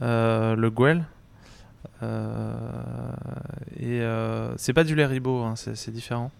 le 0.00 0.68
gouel. 0.68 1.04
Et 3.78 4.02
c'est 4.56 4.72
pas 4.72 4.84
du 4.84 4.94
lait 4.94 5.06
ribot, 5.06 5.42
hein, 5.42 5.54
c'est 5.56 5.90
différent. 5.90 6.30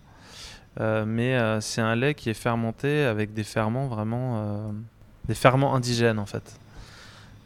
Euh, 0.81 1.05
mais 1.07 1.37
euh, 1.37 1.61
c'est 1.61 1.81
un 1.81 1.95
lait 1.95 2.15
qui 2.15 2.31
est 2.31 2.35
fermenté 2.35 3.05
avec 3.05 3.33
des 3.33 3.45
ferments 3.45 3.87
vraiment. 3.87 4.39
Euh, 4.39 4.73
des 5.29 5.35
ferments 5.35 5.75
indigènes 5.75 6.19
en 6.19 6.27
fait. 6.27 6.59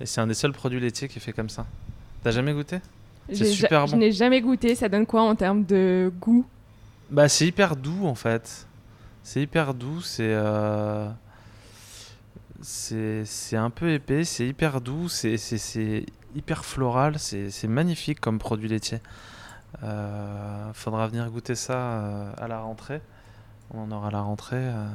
Et 0.00 0.06
c'est 0.06 0.20
un 0.20 0.26
des 0.26 0.34
seuls 0.34 0.52
produits 0.52 0.80
laitiers 0.80 1.08
qui 1.08 1.18
est 1.18 1.20
fait 1.20 1.32
comme 1.32 1.50
ça. 1.50 1.66
T'as 2.22 2.30
jamais 2.30 2.52
goûté? 2.52 2.80
C'est 3.32 3.44
super 3.44 3.82
bon. 3.82 3.88
Je 3.88 3.96
n'ai 3.96 4.12
jamais 4.12 4.40
goûté. 4.40 4.74
Ça 4.74 4.88
donne 4.88 5.04
quoi 5.04 5.22
en 5.22 5.34
termes 5.34 5.64
de 5.64 6.10
goût? 6.20 6.46
Bah, 7.10 7.28
c'est 7.28 7.46
hyper 7.46 7.76
doux 7.76 8.06
en 8.06 8.14
fait. 8.14 8.66
C'est 9.22 9.42
hyper 9.42 9.74
doux. 9.74 10.00
C'est. 10.00 10.34
C'est 12.60 13.56
un 13.56 13.70
peu 13.70 13.92
épais, 13.92 14.24
c'est 14.24 14.46
hyper 14.46 14.80
doux, 14.80 15.08
c'est 15.08 15.36
hyper 16.38 16.64
floral, 16.64 17.18
c'est 17.18 17.68
magnifique 17.68 18.20
comme 18.20 18.38
produit 18.38 18.68
laitier. 18.68 19.00
faudra 20.72 21.06
venir 21.08 21.28
goûter 21.30 21.54
ça 21.54 22.32
à 22.38 22.48
la 22.48 22.60
rentrée. 22.60 23.02
On 23.74 23.82
en 23.82 23.90
aura 23.92 24.10
la 24.10 24.20
rentrée. 24.20 24.56
Euh. 24.56 24.86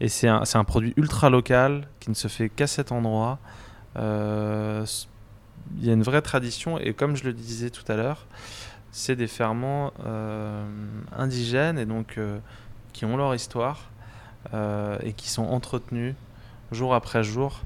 Et 0.00 0.08
c'est 0.08 0.28
un, 0.28 0.64
produit 0.64 0.92
ultra 0.96 1.30
local 1.30 1.86
qui 2.00 2.10
ne 2.10 2.14
se 2.14 2.28
fait 2.28 2.48
qu'à 2.48 2.66
cet 2.66 2.92
endroit. 2.92 3.38
Euh, 3.96 4.84
il 5.78 5.86
y 5.86 5.90
a 5.90 5.92
une 5.92 6.02
vraie 6.02 6.20
tradition 6.20 6.78
et 6.78 6.92
comme 6.92 7.16
je 7.16 7.24
le 7.24 7.32
disais 7.32 7.70
tout 7.70 7.90
à 7.90 7.96
l'heure, 7.96 8.26
c'est 8.90 9.16
des 9.16 9.28
ferments 9.28 9.92
euh, 10.04 10.66
indigènes 11.16 11.78
et 11.78 11.86
donc 11.86 12.18
qui 12.92 13.04
ont 13.04 13.16
leur 13.16 13.34
histoire 13.34 13.90
et 14.52 15.14
qui 15.14 15.30
sont 15.30 15.44
entretenus 15.44 16.14
jour 16.70 16.94
après 16.94 17.24
jour 17.24 17.62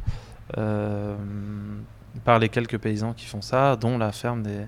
par 2.25 2.39
les 2.39 2.49
quelques 2.49 2.79
paysans 2.79 3.13
qui 3.13 3.27
font 3.27 3.43
ça, 3.43 3.77
dont 3.77 3.99
la 3.99 4.13
ferme 4.13 4.43
des, 4.43 4.67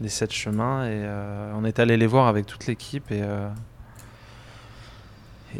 des 0.00 0.08
Sept 0.08 0.32
Chemins. 0.32 0.86
Et 0.86 1.06
on 1.54 1.64
est 1.64 1.78
allé 1.78 1.96
les 1.96 2.06
voir 2.06 2.26
avec 2.28 2.46
toute 2.46 2.66
l'équipe 2.66 3.10
et 3.10 3.22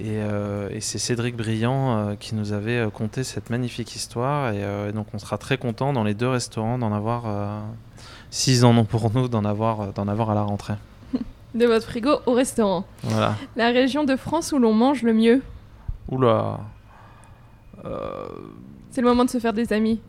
euh, 0.00 0.68
et, 0.70 0.80
c'est 0.80 0.98
Cédric 0.98 1.36
Briand 1.36 1.96
euh, 1.96 2.14
qui 2.14 2.34
nous 2.34 2.52
avait 2.52 2.78
euh, 2.78 2.90
conté 2.90 3.24
cette 3.24 3.50
magnifique 3.50 3.94
histoire. 3.96 4.52
Et, 4.52 4.92
donc 4.92 5.06
on 5.14 5.18
sera 5.18 5.38
très 5.38 5.58
content 5.58 5.92
dans 5.92 6.04
les 6.04 6.14
deux 6.14 6.28
restaurants 6.28 6.78
d'en 6.78 6.92
avoir, 6.92 7.62
s'ils 8.30 8.64
en 8.64 8.76
ont 8.76 8.84
pour 8.84 9.10
nous, 9.12 9.28
d'en 9.28 9.44
avoir, 9.44 9.92
d'en 9.92 10.08
avoir 10.08 10.30
à 10.30 10.34
la 10.34 10.42
rentrée. 10.42 10.74
De 11.54 11.66
votre 11.66 11.86
frigo 11.86 12.18
au 12.26 12.34
restaurant. 12.34 12.84
Voilà. 13.02 13.34
La 13.56 13.68
région 13.68 14.04
de 14.04 14.16
France 14.16 14.52
où 14.52 14.58
l'on 14.58 14.74
mange 14.74 15.02
le 15.02 15.14
mieux. 15.14 15.42
Oula. 16.08 16.60
C'est 18.90 19.00
le 19.00 19.08
moment 19.08 19.24
de 19.24 19.30
se 19.30 19.38
faire 19.38 19.52
des 19.52 19.72
amis 19.72 20.00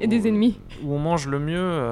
et 0.00 0.06
des 0.06 0.26
ennemis. 0.26 0.58
Où 0.82 0.94
on 0.94 0.98
mange 0.98 1.26
le 1.26 1.38
mieux, 1.38 1.82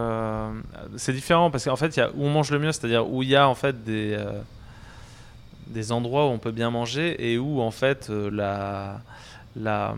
c'est 0.97 1.13
différent 1.13 1.51
parce 1.51 1.65
qu'en 1.65 1.77
fait, 1.77 1.97
il 1.97 2.01
y 2.01 2.03
a 2.03 2.11
où 2.11 2.25
on 2.25 2.31
mange 2.31 2.51
le 2.51 2.59
mieux, 2.59 2.73
c'est-à-dire 2.73 3.09
où 3.11 3.23
il 3.23 3.29
y 3.29 3.37
a 3.37 3.49
en 3.49 3.55
fait 3.55 3.85
des 3.85 4.17
des 5.69 5.93
endroits 5.93 6.27
où 6.27 6.31
on 6.31 6.39
peut 6.39 6.51
bien 6.51 6.71
manger 6.71 7.31
et 7.31 7.39
où 7.39 7.61
en 7.61 7.71
fait 7.71 8.11
euh, 8.11 8.31
la, 8.31 9.01
la, 9.57 9.95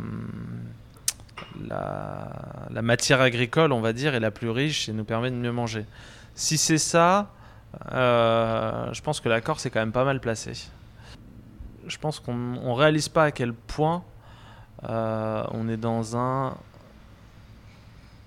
la, 2.71 2.83
matière 2.83 3.21
agricole, 3.21 3.73
on 3.73 3.81
va 3.81 3.93
dire, 3.93 4.15
est 4.15 4.21
la 4.21 4.31
plus 4.31 4.51
riche 4.51 4.89
et 4.89 4.93
nous 4.93 5.05
permet 5.05 5.31
de 5.31 5.37
mieux 5.37 5.53
manger. 5.53 5.87
Si 6.35 6.59
c'est 6.59 6.79
ça, 6.79 7.31
euh, 7.93 8.93
je 8.93 9.01
pense 9.03 9.21
que 9.21 9.29
la 9.29 9.41
Corse 9.41 9.67
est 9.67 9.71
quand 9.71 9.81
même 9.81 9.93
pas 9.93 10.05
mal 10.05 10.21
placée. 10.21 10.69
Je 11.87 11.99
pense 11.99 12.21
qu'on 12.21 12.35
ne 12.35 12.73
réalise 12.73 13.09
pas 13.09 13.25
à 13.25 13.31
quel 13.31 13.53
point 13.53 14.03
euh, 14.89 15.45
on 15.53 15.69
est 15.69 15.77
dans 15.77 16.17
un 16.17 16.57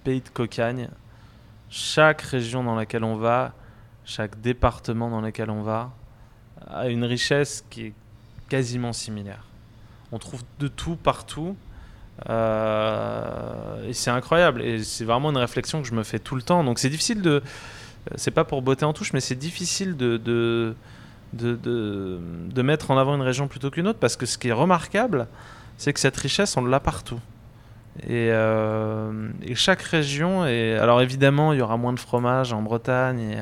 pays 0.04 0.22
de 0.22 0.30
cocagne. 0.30 0.89
Chaque 1.70 2.22
région 2.22 2.64
dans 2.64 2.76
laquelle 2.76 3.04
on 3.04 3.16
va, 3.16 3.54
chaque 4.06 4.39
département 4.41 5.10
dans 5.10 5.22
lequel 5.22 5.49
on 5.49 5.64
va, 5.64 5.91
a 6.68 6.88
une 6.88 7.04
richesse 7.04 7.66
qui 7.70 7.88
est 7.88 7.93
quasiment 8.49 8.93
similaire. 8.93 9.45
On 10.12 10.20
trouve 10.20 10.43
de 10.60 10.68
tout 10.68 10.95
partout. 10.95 11.56
Euh, 12.30 13.89
et 13.89 13.93
c'est 13.93 14.12
incroyable. 14.12 14.62
Et 14.62 14.84
c'est 14.84 15.06
vraiment 15.06 15.32
une 15.32 15.38
réflexion 15.38 15.82
que 15.82 15.88
je 15.88 15.95
me 15.95 16.03
fais 16.03 16.19
tout 16.19 16.36
le 16.36 16.44
temps. 16.44 16.64
Donc 16.64 16.80
c'est 16.80 16.90
difficile 16.90 17.22
de. 17.22 17.41
C'est 18.15 18.32
pas 18.32 18.44
pour 18.44 18.61
botter 18.61 18.86
en 18.86 18.94
touche, 18.94 19.14
mais 19.14 19.22
c'est 19.22 19.36
difficile 19.36 19.95
de, 19.95 20.18
de, 20.18 20.76
de, 21.32 21.56
de, 21.56 22.61
mettre 22.61 22.91
en 22.91 22.98
avant 22.98 23.15
une 23.15 23.22
région 23.22 23.48
plutôt 23.48 23.72
qu'une 23.72 23.88
autre 23.88 23.99
parce 23.99 24.18
que 24.18 24.26
ce 24.26 24.38
qui 24.38 24.49
est 24.49 24.53
remarquable, 24.53 25.28
c'est 25.78 25.94
que 25.94 26.02
cette 26.02 26.18
richesse, 26.18 26.57
on 26.57 26.65
l'a 26.65 26.82
partout. 26.82 27.19
Et, 28.02 28.30
euh, 28.32 29.30
et, 29.44 29.53
chaque 29.53 29.82
région, 29.84 30.41
alors 30.41 31.02
évidemment, 31.02 31.53
il 31.53 31.60
y 31.60 31.61
aura 31.61 31.78
moins 31.78 31.94
de 31.94 31.99
fromage 31.99 32.52
en 32.52 32.61
Bretagne 32.64 33.38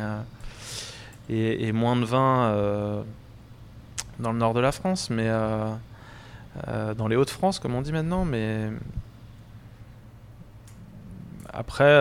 et, 1.30 1.70
euh, 1.70 1.74
moins 1.74 1.96
de 1.96 2.04
vin 2.04 2.44
euh, 2.44 3.02
dans 4.20 4.34
le 4.34 4.38
nord 4.38 4.54
de 4.54 4.60
la 4.60 4.74
France, 4.74 5.10
mais 5.10 5.30
dans 6.98 7.08
les 7.08 7.16
Hauts-de-France, 7.16 7.60
comme 7.60 7.76
on 7.76 7.82
dit 7.82 7.94
maintenant. 7.94 8.26
Mais 8.26 8.70
après, 11.54 11.96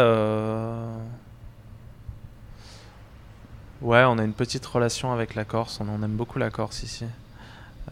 ouais, 3.80 4.04
on 4.04 4.18
a 4.18 4.24
une 4.24 4.32
petite 4.32 4.66
relation 4.66 5.12
avec 5.12 5.36
la 5.36 5.44
Corse. 5.44 5.80
On, 5.80 6.02
aime 6.02 6.16
beaucoup 6.16 6.40
la 6.40 6.50
Corse 6.50 6.82
ici. 6.82 7.06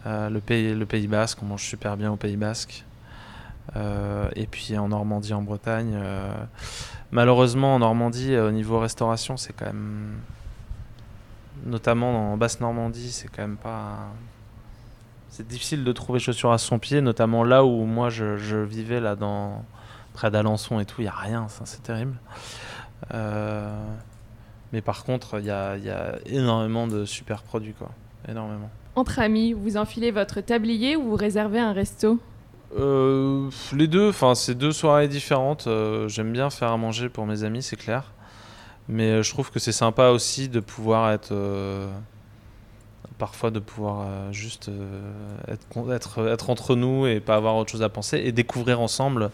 le, 0.05 0.39
pays, 0.39 0.75
le 0.75 0.85
Pays 0.85 1.07
Basque, 1.07 1.41
on 1.41 1.45
mange 1.45 1.63
super 1.63 1.95
bien 1.95 2.11
au 2.11 2.17
Pays 2.17 2.35
Basque. 2.35 2.83
Et 3.75 4.47
puis 4.47 4.77
en 4.77 4.89
Normandie, 4.89 5.33
en 5.33 5.41
Bretagne. 5.41 5.97
malheureusement, 7.11 7.75
en 7.75 7.79
Normandie, 7.79 8.35
au 8.37 8.51
niveau 8.51 8.79
restauration, 8.79 9.37
c'est 9.37 9.53
quand 9.53 9.65
même 9.67 10.19
notamment 11.65 12.33
en 12.33 12.37
Basse-Normandie, 12.37 13.11
c'est 13.11 13.27
quand 13.27 13.41
même 13.41 13.57
pas. 13.57 14.11
C'est 15.29 15.47
difficile 15.47 15.83
de 15.83 15.91
trouver 15.91 16.19
chaussures 16.19 16.51
à 16.51 16.57
son 16.57 16.79
pied, 16.79 17.01
notamment 17.01 17.43
là 17.43 17.63
où 17.63 17.85
moi 17.85 18.09
je, 18.09 18.63
vivais, 18.63 18.99
là, 18.99 19.15
dans... 19.15 19.63
près 20.13 20.31
d'Alençon 20.31 20.79
et 20.79 20.85
tout, 20.85 21.01
il 21.01 21.03
n'y 21.03 21.09
a 21.09 21.15
rien, 21.15 21.47
c'est 21.65 21.83
terrible. 21.83 22.15
Euh, 23.13 23.71
mais 24.73 24.81
par 24.81 25.03
contre, 25.03 25.39
il 25.39 25.45
y 25.45 25.51
a, 25.51 25.77
y 25.77 25.89
a, 25.89 26.15
énormément 26.25 26.87
de 26.87 27.05
super 27.05 27.43
produits, 27.43 27.73
quoi. 27.73 27.89
Énormément. 28.27 28.69
Entre 28.95 29.19
amis, 29.19 29.53
vous 29.53 29.77
enfilez 29.77 30.11
votre 30.11 30.41
tablier 30.41 30.95
ou 30.95 31.03
vous 31.03 31.15
réservez 31.15 31.59
un 31.59 31.71
resto? 31.71 32.19
Euh, 32.77 33.49
les 33.73 33.87
deux, 33.87 34.09
enfin 34.09 34.35
c'est 34.35 34.55
deux 34.55 34.71
soirées 34.71 35.07
différentes. 35.07 35.67
Euh, 35.67 36.07
j'aime 36.07 36.31
bien 36.31 36.49
faire 36.49 36.71
à 36.71 36.77
manger 36.77 37.09
pour 37.09 37.25
mes 37.25 37.43
amis, 37.43 37.63
c'est 37.63 37.75
clair. 37.75 38.11
Mais 38.87 39.11
euh, 39.11 39.23
je 39.23 39.31
trouve 39.31 39.51
que 39.51 39.59
c'est 39.59 39.71
sympa 39.71 40.09
aussi 40.09 40.49
de 40.49 40.59
pouvoir 40.59 41.11
être, 41.11 41.33
parfois 43.17 43.51
de 43.51 43.59
pouvoir 43.59 44.31
juste 44.31 44.69
être, 45.47 46.49
entre 46.49 46.75
nous 46.75 47.07
et 47.07 47.19
pas 47.19 47.35
avoir 47.35 47.55
autre 47.55 47.71
chose 47.71 47.83
à 47.83 47.89
penser 47.89 48.17
et 48.17 48.31
découvrir 48.31 48.79
ensemble 48.79 49.31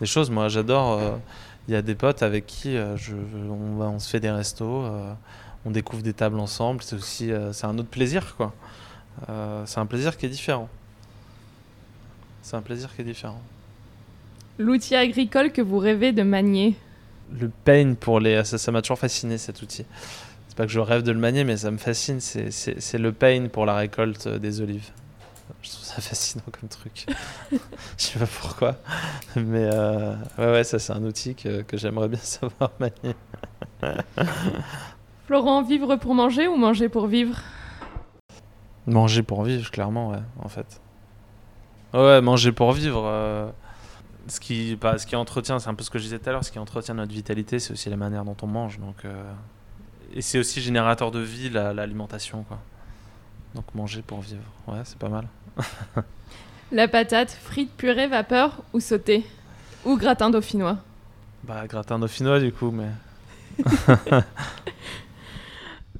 des 0.00 0.06
choses. 0.06 0.30
Moi 0.30 0.48
j'adore. 0.48 1.00
Il 1.66 1.72
y 1.72 1.76
a 1.78 1.82
des 1.82 1.94
potes 1.94 2.22
avec 2.22 2.46
qui 2.46 2.76
on, 2.76 3.80
on 3.80 3.98
se 3.98 4.10
fait 4.10 4.20
des 4.20 4.30
restos, 4.30 4.84
on 5.64 5.70
découvre 5.70 6.02
des 6.02 6.12
tables 6.12 6.38
ensemble. 6.38 6.82
C'est 6.82 6.96
aussi 6.96 7.32
c'est 7.52 7.66
un 7.66 7.78
autre 7.78 7.88
plaisir 7.88 8.36
quoi. 8.36 8.52
c'est 9.64 9.80
un 9.80 9.86
plaisir 9.86 10.16
qui 10.18 10.26
est 10.26 10.30
différent. 10.30 10.68
C'est 12.44 12.56
un 12.56 12.60
plaisir 12.60 12.94
qui 12.94 13.00
est 13.00 13.04
différent. 13.04 13.40
L'outil 14.58 14.94
agricole 14.94 15.50
que 15.50 15.62
vous 15.62 15.78
rêvez 15.78 16.12
de 16.12 16.22
manier 16.22 16.76
Le 17.40 17.48
pain 17.48 17.94
pour 17.98 18.20
les. 18.20 18.44
Ça 18.44 18.70
m'a 18.70 18.82
toujours 18.82 18.98
fasciné 18.98 19.38
cet 19.38 19.62
outil. 19.62 19.86
C'est 20.46 20.56
pas 20.56 20.66
que 20.66 20.70
je 20.70 20.78
rêve 20.78 21.02
de 21.02 21.10
le 21.10 21.18
manier, 21.18 21.42
mais 21.42 21.56
ça 21.56 21.70
me 21.70 21.78
fascine. 21.78 22.20
C'est 22.20 22.98
le 22.98 23.12
pain 23.12 23.48
pour 23.50 23.64
la 23.64 23.74
récolte 23.74 24.28
des 24.28 24.60
olives. 24.60 24.90
Je 25.62 25.70
trouve 25.70 25.84
ça 25.84 25.94
fascinant 26.02 26.44
comme 26.52 26.68
truc. 26.68 27.06
je 27.50 27.56
sais 27.96 28.18
pas 28.18 28.26
pourquoi. 28.26 28.76
Mais 29.36 29.64
euh, 29.72 30.14
ouais, 30.36 30.52
ouais, 30.52 30.64
ça 30.64 30.78
c'est 30.78 30.92
un 30.92 31.02
outil 31.02 31.34
que, 31.34 31.62
que 31.62 31.78
j'aimerais 31.78 32.08
bien 32.08 32.20
savoir 32.22 32.72
manier. 32.78 33.16
Florent, 35.26 35.62
vivre 35.62 35.96
pour 35.96 36.14
manger 36.14 36.46
ou 36.46 36.56
manger 36.56 36.90
pour 36.90 37.06
vivre? 37.06 37.40
Manger 38.86 39.22
pour 39.22 39.44
vivre, 39.44 39.70
clairement, 39.70 40.10
ouais, 40.10 40.22
en 40.42 40.48
fait. 40.50 40.82
Ouais, 41.94 42.20
manger 42.20 42.50
pour 42.50 42.72
vivre. 42.72 43.04
Euh, 43.06 43.48
ce, 44.26 44.40
qui, 44.40 44.74
bah, 44.74 44.98
ce 44.98 45.06
qui 45.06 45.14
entretient, 45.14 45.60
c'est 45.60 45.68
un 45.68 45.74
peu 45.74 45.84
ce 45.84 45.90
que 45.90 45.98
je 45.98 46.04
disais 46.04 46.18
tout 46.18 46.28
à 46.28 46.32
l'heure, 46.32 46.44
ce 46.44 46.50
qui 46.50 46.58
entretient 46.58 46.94
notre 46.94 47.12
vitalité, 47.12 47.60
c'est 47.60 47.72
aussi 47.72 47.88
la 47.88 47.96
manière 47.96 48.24
dont 48.24 48.36
on 48.42 48.48
mange. 48.48 48.80
Donc, 48.80 49.04
euh, 49.04 49.32
et 50.12 50.20
c'est 50.20 50.38
aussi 50.40 50.60
générateur 50.60 51.12
de 51.12 51.20
vie, 51.20 51.50
l'alimentation. 51.50 52.42
quoi. 52.42 52.58
donc 53.54 53.64
manger 53.74 54.02
pour 54.02 54.20
vivre, 54.20 54.42
ouais, 54.66 54.80
c'est 54.84 54.98
pas 54.98 55.08
mal. 55.08 55.28
la 56.72 56.88
patate, 56.88 57.30
frite, 57.30 57.70
purée, 57.76 58.08
vapeur 58.08 58.62
ou 58.72 58.80
sautée? 58.80 59.24
Ou 59.84 59.96
gratin 59.96 60.30
dauphinois? 60.30 60.78
Bah, 61.44 61.66
gratin 61.68 62.00
dauphinois 62.00 62.40
du 62.40 62.52
coup, 62.52 62.72
mais. 62.72 62.90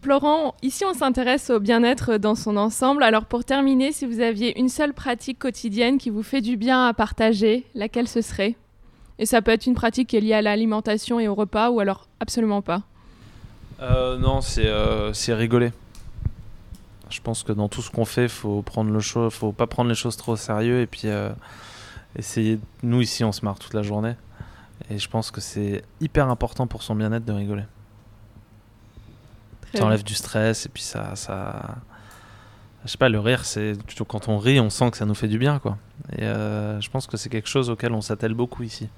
Florent, 0.04 0.54
ici 0.60 0.84
on 0.84 0.92
s'intéresse 0.92 1.48
au 1.48 1.60
bien-être 1.60 2.18
dans 2.18 2.34
son 2.34 2.58
ensemble. 2.58 3.02
Alors 3.02 3.24
pour 3.24 3.42
terminer, 3.42 3.90
si 3.90 4.04
vous 4.04 4.20
aviez 4.20 4.58
une 4.60 4.68
seule 4.68 4.92
pratique 4.92 5.38
quotidienne 5.38 5.96
qui 5.96 6.10
vous 6.10 6.22
fait 6.22 6.42
du 6.42 6.58
bien 6.58 6.86
à 6.86 6.92
partager, 6.92 7.64
laquelle 7.74 8.06
ce 8.06 8.20
serait? 8.20 8.54
Et 9.18 9.24
ça 9.24 9.40
peut 9.40 9.50
être 9.50 9.64
une 9.64 9.72
pratique 9.72 10.10
qui 10.10 10.18
est 10.18 10.20
liée 10.20 10.34
à 10.34 10.42
l'alimentation 10.42 11.20
et 11.20 11.26
au 11.26 11.34
repas 11.34 11.70
ou 11.70 11.80
alors 11.80 12.06
absolument 12.20 12.60
pas? 12.60 12.82
Euh, 13.80 14.18
Non, 14.18 14.40
euh, 14.58 15.14
c'est 15.14 15.32
rigoler. 15.32 15.72
Je 17.08 17.22
pense 17.22 17.42
que 17.42 17.52
dans 17.52 17.70
tout 17.70 17.80
ce 17.80 17.90
qu'on 17.90 18.04
fait, 18.04 18.28
faut 18.28 18.60
prendre 18.60 18.90
le 18.90 19.30
faut 19.30 19.52
pas 19.52 19.66
prendre 19.66 19.88
les 19.88 19.94
choses 19.94 20.18
trop 20.18 20.32
au 20.32 20.36
sérieux 20.36 20.82
et 20.82 20.86
puis 20.86 21.04
euh, 21.06 21.30
essayer. 22.14 22.60
Nous 22.82 23.00
ici, 23.00 23.24
on 23.24 23.32
se 23.32 23.42
marre 23.42 23.58
toute 23.58 23.72
la 23.72 23.82
journée 23.82 24.16
et 24.90 24.98
je 24.98 25.08
pense 25.08 25.30
que 25.30 25.40
c'est 25.40 25.82
hyper 26.02 26.28
important 26.28 26.66
pour 26.66 26.82
son 26.82 26.94
bien-être 26.94 27.24
de 27.24 27.32
rigoler. 27.32 27.62
Ça 29.78 29.84
enlève 29.84 30.04
du 30.04 30.14
stress 30.14 30.66
et 30.66 30.68
puis 30.68 30.82
ça, 30.82 31.16
ça. 31.16 31.76
Je 32.84 32.90
sais 32.90 32.98
pas, 32.98 33.08
le 33.08 33.18
rire, 33.18 33.44
c'est 33.44 33.72
quand 34.06 34.28
on 34.28 34.36
rit, 34.36 34.60
on 34.60 34.68
sent 34.68 34.90
que 34.90 34.98
ça 34.98 35.06
nous 35.06 35.14
fait 35.14 35.28
du 35.28 35.38
bien, 35.38 35.58
quoi. 35.58 35.78
Et 36.18 36.24
euh, 36.24 36.80
je 36.80 36.90
pense 36.90 37.06
que 37.06 37.16
c'est 37.16 37.30
quelque 37.30 37.48
chose 37.48 37.70
auquel 37.70 37.92
on 37.92 38.02
s'attelle 38.02 38.34
beaucoup 38.34 38.62
ici 38.62 38.88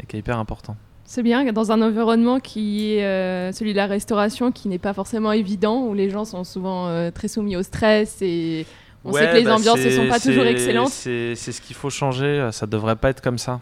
et 0.00 0.06
qui 0.06 0.16
est 0.16 0.18
hyper 0.18 0.38
important. 0.38 0.76
C'est 1.04 1.22
bien 1.22 1.44
dans 1.52 1.70
un 1.70 1.82
environnement 1.82 2.40
qui 2.40 2.94
est 2.94 3.04
euh, 3.04 3.52
celui 3.52 3.72
de 3.72 3.76
la 3.76 3.86
restauration, 3.86 4.50
qui 4.50 4.68
n'est 4.68 4.78
pas 4.78 4.92
forcément 4.92 5.30
évident, 5.30 5.82
où 5.82 5.94
les 5.94 6.10
gens 6.10 6.24
sont 6.24 6.42
souvent 6.42 6.88
euh, 6.88 7.10
très 7.10 7.28
soumis 7.28 7.54
au 7.54 7.62
stress 7.62 8.22
et 8.22 8.66
on 9.04 9.12
sait 9.12 9.30
que 9.30 9.36
les 9.36 9.44
bah, 9.44 9.56
ambiances 9.56 9.78
ne 9.78 9.90
sont 9.90 10.08
pas 10.08 10.18
toujours 10.18 10.44
excellentes. 10.44 10.90
C'est 10.90 11.34
ce 11.34 11.60
qu'il 11.60 11.76
faut 11.76 11.90
changer. 11.90 12.48
Ça 12.52 12.66
devrait 12.66 12.96
pas 12.96 13.10
être 13.10 13.20
comme 13.20 13.38
ça. 13.38 13.60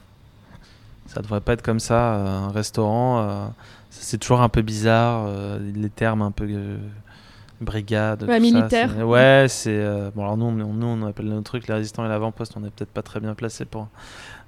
Ça 1.12 1.22
devrait 1.22 1.40
pas 1.40 1.54
être 1.54 1.62
comme 1.62 1.80
ça. 1.80 2.14
Un 2.14 2.50
restaurant 2.50 3.52
c'est 3.90 4.18
toujours 4.18 4.40
un 4.40 4.48
peu 4.48 4.62
bizarre, 4.62 5.24
euh, 5.26 5.58
les 5.58 5.90
termes 5.90 6.22
un 6.22 6.30
peu 6.30 6.46
euh, 6.48 6.78
brigade. 7.60 8.22
Ouais, 8.22 8.40
militaire. 8.40 8.96
ouais, 9.06 9.46
c'est. 9.48 9.76
Euh, 9.76 10.10
bon, 10.14 10.22
alors 10.22 10.36
nous 10.36 10.46
on, 10.46 10.52
nous, 10.52 10.86
on 10.86 11.06
appelle 11.06 11.26
nos 11.26 11.42
trucs 11.42 11.66
les 11.66 11.74
résistants 11.74 12.04
et 12.04 12.08
l'avant-poste, 12.08 12.56
on 12.56 12.60
n'est 12.60 12.70
peut-être 12.70 12.92
pas 12.92 13.02
très 13.02 13.20
bien 13.20 13.34
placé 13.34 13.64
pour. 13.64 13.88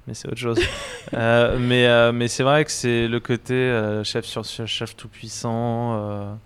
Mais 0.07 0.15
c'est 0.15 0.29
autre 0.29 0.39
chose. 0.39 0.59
mais 1.13 2.13
mais 2.13 2.29
c'est 2.29 2.43
vrai 2.43 2.65
que 2.65 2.71
c'est 2.71 3.07
le 3.07 3.21
côté 3.21 4.01
chef 4.05 4.25
sur 4.25 4.45
chef 4.45 4.97
tout 4.97 5.09
puissant. 5.09 6.39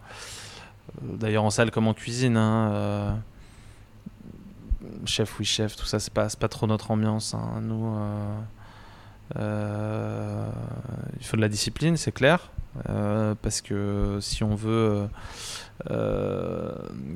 D'ailleurs 1.03 1.45
en 1.45 1.51
salle 1.51 1.71
comme 1.71 1.89
en 1.89 1.95
cuisine. 1.95 2.37
Hein, 2.37 3.17
chef 5.07 5.39
oui 5.39 5.47
chef, 5.47 5.75
tout 5.75 5.87
ça, 5.87 5.99
c'est 5.99 6.13
pas, 6.13 6.29
pas 6.39 6.49
trop 6.49 6.67
notre 6.67 6.91
ambiance. 6.91 7.33
Hein. 7.33 7.61
Nous. 7.63 7.97
Il 9.35 11.24
faut 11.24 11.36
de 11.36 11.43
la 11.43 11.48
discipline, 11.48 11.97
c'est 11.97 12.12
clair. 12.12 12.51
Euh, 12.89 13.35
parce 13.40 13.61
que 13.61 14.19
si 14.20 14.44
on 14.44 14.55
veut 14.55 15.09
euh, 15.90 16.73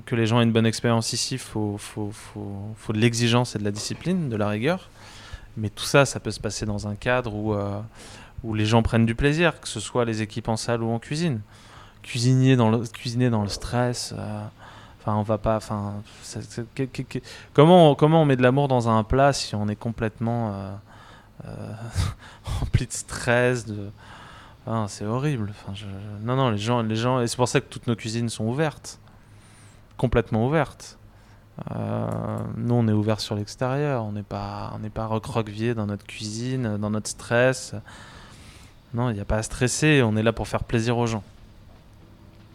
que 0.06 0.14
les 0.14 0.26
gens 0.26 0.40
aient 0.40 0.44
une 0.44 0.52
bonne 0.52 0.66
expérience 0.66 1.12
ici, 1.12 1.34
il 1.34 1.38
faut, 1.38 1.76
faut, 1.78 2.10
faut, 2.12 2.74
faut, 2.76 2.92
de 2.92 2.98
l'exigence 2.98 3.56
et 3.56 3.58
de 3.58 3.64
la 3.64 3.70
discipline, 3.70 4.28
de 4.28 4.36
la 4.36 4.48
rigueur. 4.48 4.88
Mais 5.56 5.68
tout 5.68 5.84
ça, 5.84 6.06
ça 6.06 6.20
peut 6.20 6.30
se 6.30 6.40
passer 6.40 6.66
dans 6.66 6.88
un 6.88 6.94
cadre 6.94 7.34
où, 7.34 7.54
euh, 7.54 7.80
où 8.44 8.54
les 8.54 8.66
gens 8.66 8.82
prennent 8.82 9.06
du 9.06 9.14
plaisir, 9.14 9.60
que 9.60 9.68
ce 9.68 9.80
soit 9.80 10.04
les 10.04 10.22
équipes 10.22 10.48
en 10.48 10.56
salle 10.56 10.82
ou 10.82 10.90
en 10.90 10.98
cuisine. 10.98 11.40
Cuisiner 12.02 12.56
dans 12.56 12.70
le, 12.70 12.78
cuisiner 12.86 13.28
dans 13.28 13.42
le 13.42 13.48
stress, 13.48 14.14
enfin, 15.00 15.16
on 15.16 15.22
va 15.22 15.36
pas. 15.36 15.56
Enfin, 15.56 16.02
comment, 17.52 17.94
comment 17.94 18.22
on 18.22 18.24
met 18.24 18.36
de 18.36 18.42
l'amour 18.42 18.68
dans 18.68 18.88
un 18.88 19.04
plat 19.04 19.34
si 19.34 19.54
on 19.54 19.68
est 19.68 19.76
complètement 19.76 20.78
rempli 22.44 22.86
de 22.86 22.92
stress 22.92 23.66
de, 23.66 23.90
ah, 24.66 24.86
c'est 24.88 25.04
horrible. 25.06 25.50
Enfin, 25.50 25.72
Non, 26.22 26.36
non, 26.36 26.50
les 26.50 26.58
gens, 26.58 26.82
les 26.82 26.96
gens, 26.96 27.20
et 27.20 27.26
c'est 27.26 27.36
pour 27.36 27.48
ça 27.48 27.60
que 27.60 27.68
toutes 27.68 27.86
nos 27.86 27.96
cuisines 27.96 28.28
sont 28.28 28.44
ouvertes, 28.44 28.98
complètement 29.96 30.46
ouvertes. 30.46 30.98
Euh, 31.72 32.06
nous, 32.56 32.74
on 32.74 32.86
est 32.88 32.92
ouvert 32.92 33.20
sur 33.20 33.34
l'extérieur. 33.34 34.04
On 34.04 34.12
n'est 34.12 34.22
pas, 34.22 34.72
on 34.74 34.78
n'est 34.78 34.90
pas 34.90 35.06
recroquevillé 35.06 35.74
dans 35.74 35.86
notre 35.86 36.06
cuisine, 36.06 36.76
dans 36.78 36.90
notre 36.90 37.08
stress. 37.08 37.74
Non, 38.94 39.10
il 39.10 39.14
n'y 39.14 39.20
a 39.20 39.24
pas 39.24 39.36
à 39.36 39.42
stresser. 39.42 40.02
On 40.04 40.16
est 40.16 40.22
là 40.22 40.32
pour 40.32 40.48
faire 40.48 40.64
plaisir 40.64 40.96
aux 40.98 41.06
gens. 41.06 41.22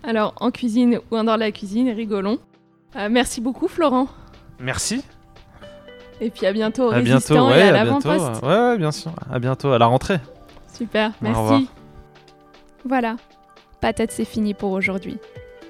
Alors, 0.03 0.33
en 0.39 0.51
cuisine 0.51 0.99
ou 1.11 1.17
en 1.17 1.23
dehors 1.23 1.35
de 1.35 1.41
la 1.41 1.51
cuisine, 1.51 1.89
rigolons. 1.89 2.39
Euh, 2.95 3.09
merci 3.09 3.41
beaucoup, 3.41 3.67
Florent. 3.67 4.07
Merci. 4.59 5.03
Et 6.21 6.29
puis 6.29 6.45
à 6.45 6.53
bientôt 6.53 6.89
au 6.89 6.91
à 6.91 7.01
bientôt, 7.01 7.49
et 7.49 7.61
à, 7.61 7.71
l'avant-poste. 7.71 8.43
Ouais, 8.43 8.47
ouais, 8.47 8.77
bien 8.77 8.91
sûr. 8.91 9.11
À 9.31 9.39
bientôt, 9.39 9.71
à 9.71 9.77
la 9.77 9.85
rentrée. 9.87 10.19
Super, 10.73 11.11
merci. 11.21 11.69
Voilà, 12.87 13.15
patate 13.81 14.11
c'est 14.11 14.25
fini 14.25 14.53
pour 14.53 14.71
aujourd'hui. 14.71 15.17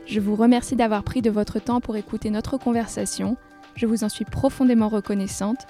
Je 0.05 0.19
vous 0.19 0.35
remercie 0.35 0.75
d'avoir 0.75 1.03
pris 1.03 1.21
de 1.21 1.31
votre 1.31 1.59
temps 1.59 1.81
pour 1.81 1.95
écouter 1.95 2.29
notre 2.29 2.57
conversation. 2.57 3.37
Je 3.75 3.85
vous 3.85 4.03
en 4.03 4.09
suis 4.09 4.25
profondément 4.25 4.89
reconnaissante 4.89 5.65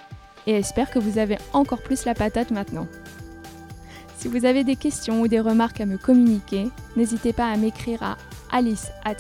et 0.47 0.51
espère 0.51 0.91
que 0.91 0.99
vous 0.99 1.17
avez 1.17 1.37
encore 1.53 1.81
plus 1.81 2.05
la 2.05 2.13
patate 2.13 2.51
maintenant. 2.51 2.87
Si 4.17 4.27
vous 4.27 4.45
avez 4.45 4.63
des 4.63 4.75
questions 4.75 5.21
ou 5.21 5.27
des 5.27 5.39
remarques 5.39 5.81
à 5.81 5.85
me 5.85 5.97
communiquer, 5.97 6.67
n'hésitez 6.95 7.33
pas 7.33 7.47
à 7.47 7.57
m'écrire 7.57 8.01
à 8.03 8.17
alice 8.51 8.91
at 9.03 9.15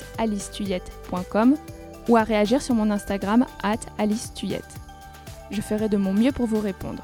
ou 2.07 2.17
à 2.17 2.23
réagir 2.23 2.61
sur 2.61 2.75
mon 2.75 2.91
Instagram 2.91 3.45
at 3.63 3.79
alicetuyette. 3.97 4.84
Je 5.51 5.61
ferai 5.61 5.89
de 5.89 5.97
mon 5.97 6.13
mieux 6.13 6.31
pour 6.31 6.47
vous 6.47 6.59
répondre. 6.59 7.03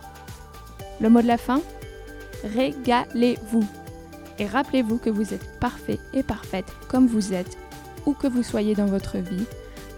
Le 1.00 1.10
mot 1.10 1.22
de 1.22 1.28
la 1.28 1.38
fin 1.38 1.62
Régalez-vous 2.44 3.66
et 4.40 4.48
rappelez-vous 4.48 4.98
que 4.98 5.10
vous 5.10 5.34
êtes 5.34 5.60
parfait 5.60 6.00
et 6.14 6.24
parfaite 6.24 6.66
comme 6.88 7.06
vous 7.06 7.34
êtes, 7.34 7.58
où 8.06 8.14
que 8.14 8.28
vous 8.28 8.42
soyez 8.44 8.74
dans 8.74 8.88
votre 8.88 9.18
vie. 9.18 9.46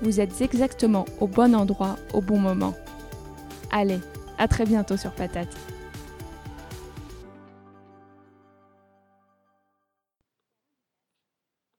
Vous 0.02 0.20
êtes 0.20 0.42
exactement 0.42 1.06
au 1.22 1.28
bon 1.28 1.56
endroit 1.56 1.96
au 2.14 2.20
bon 2.20 2.38
moment. 2.38 2.74
Allez, 3.72 4.02
à 4.38 4.48
très 4.48 4.66
bientôt 4.66 4.98
sur 4.98 5.12
Patate. 5.12 5.56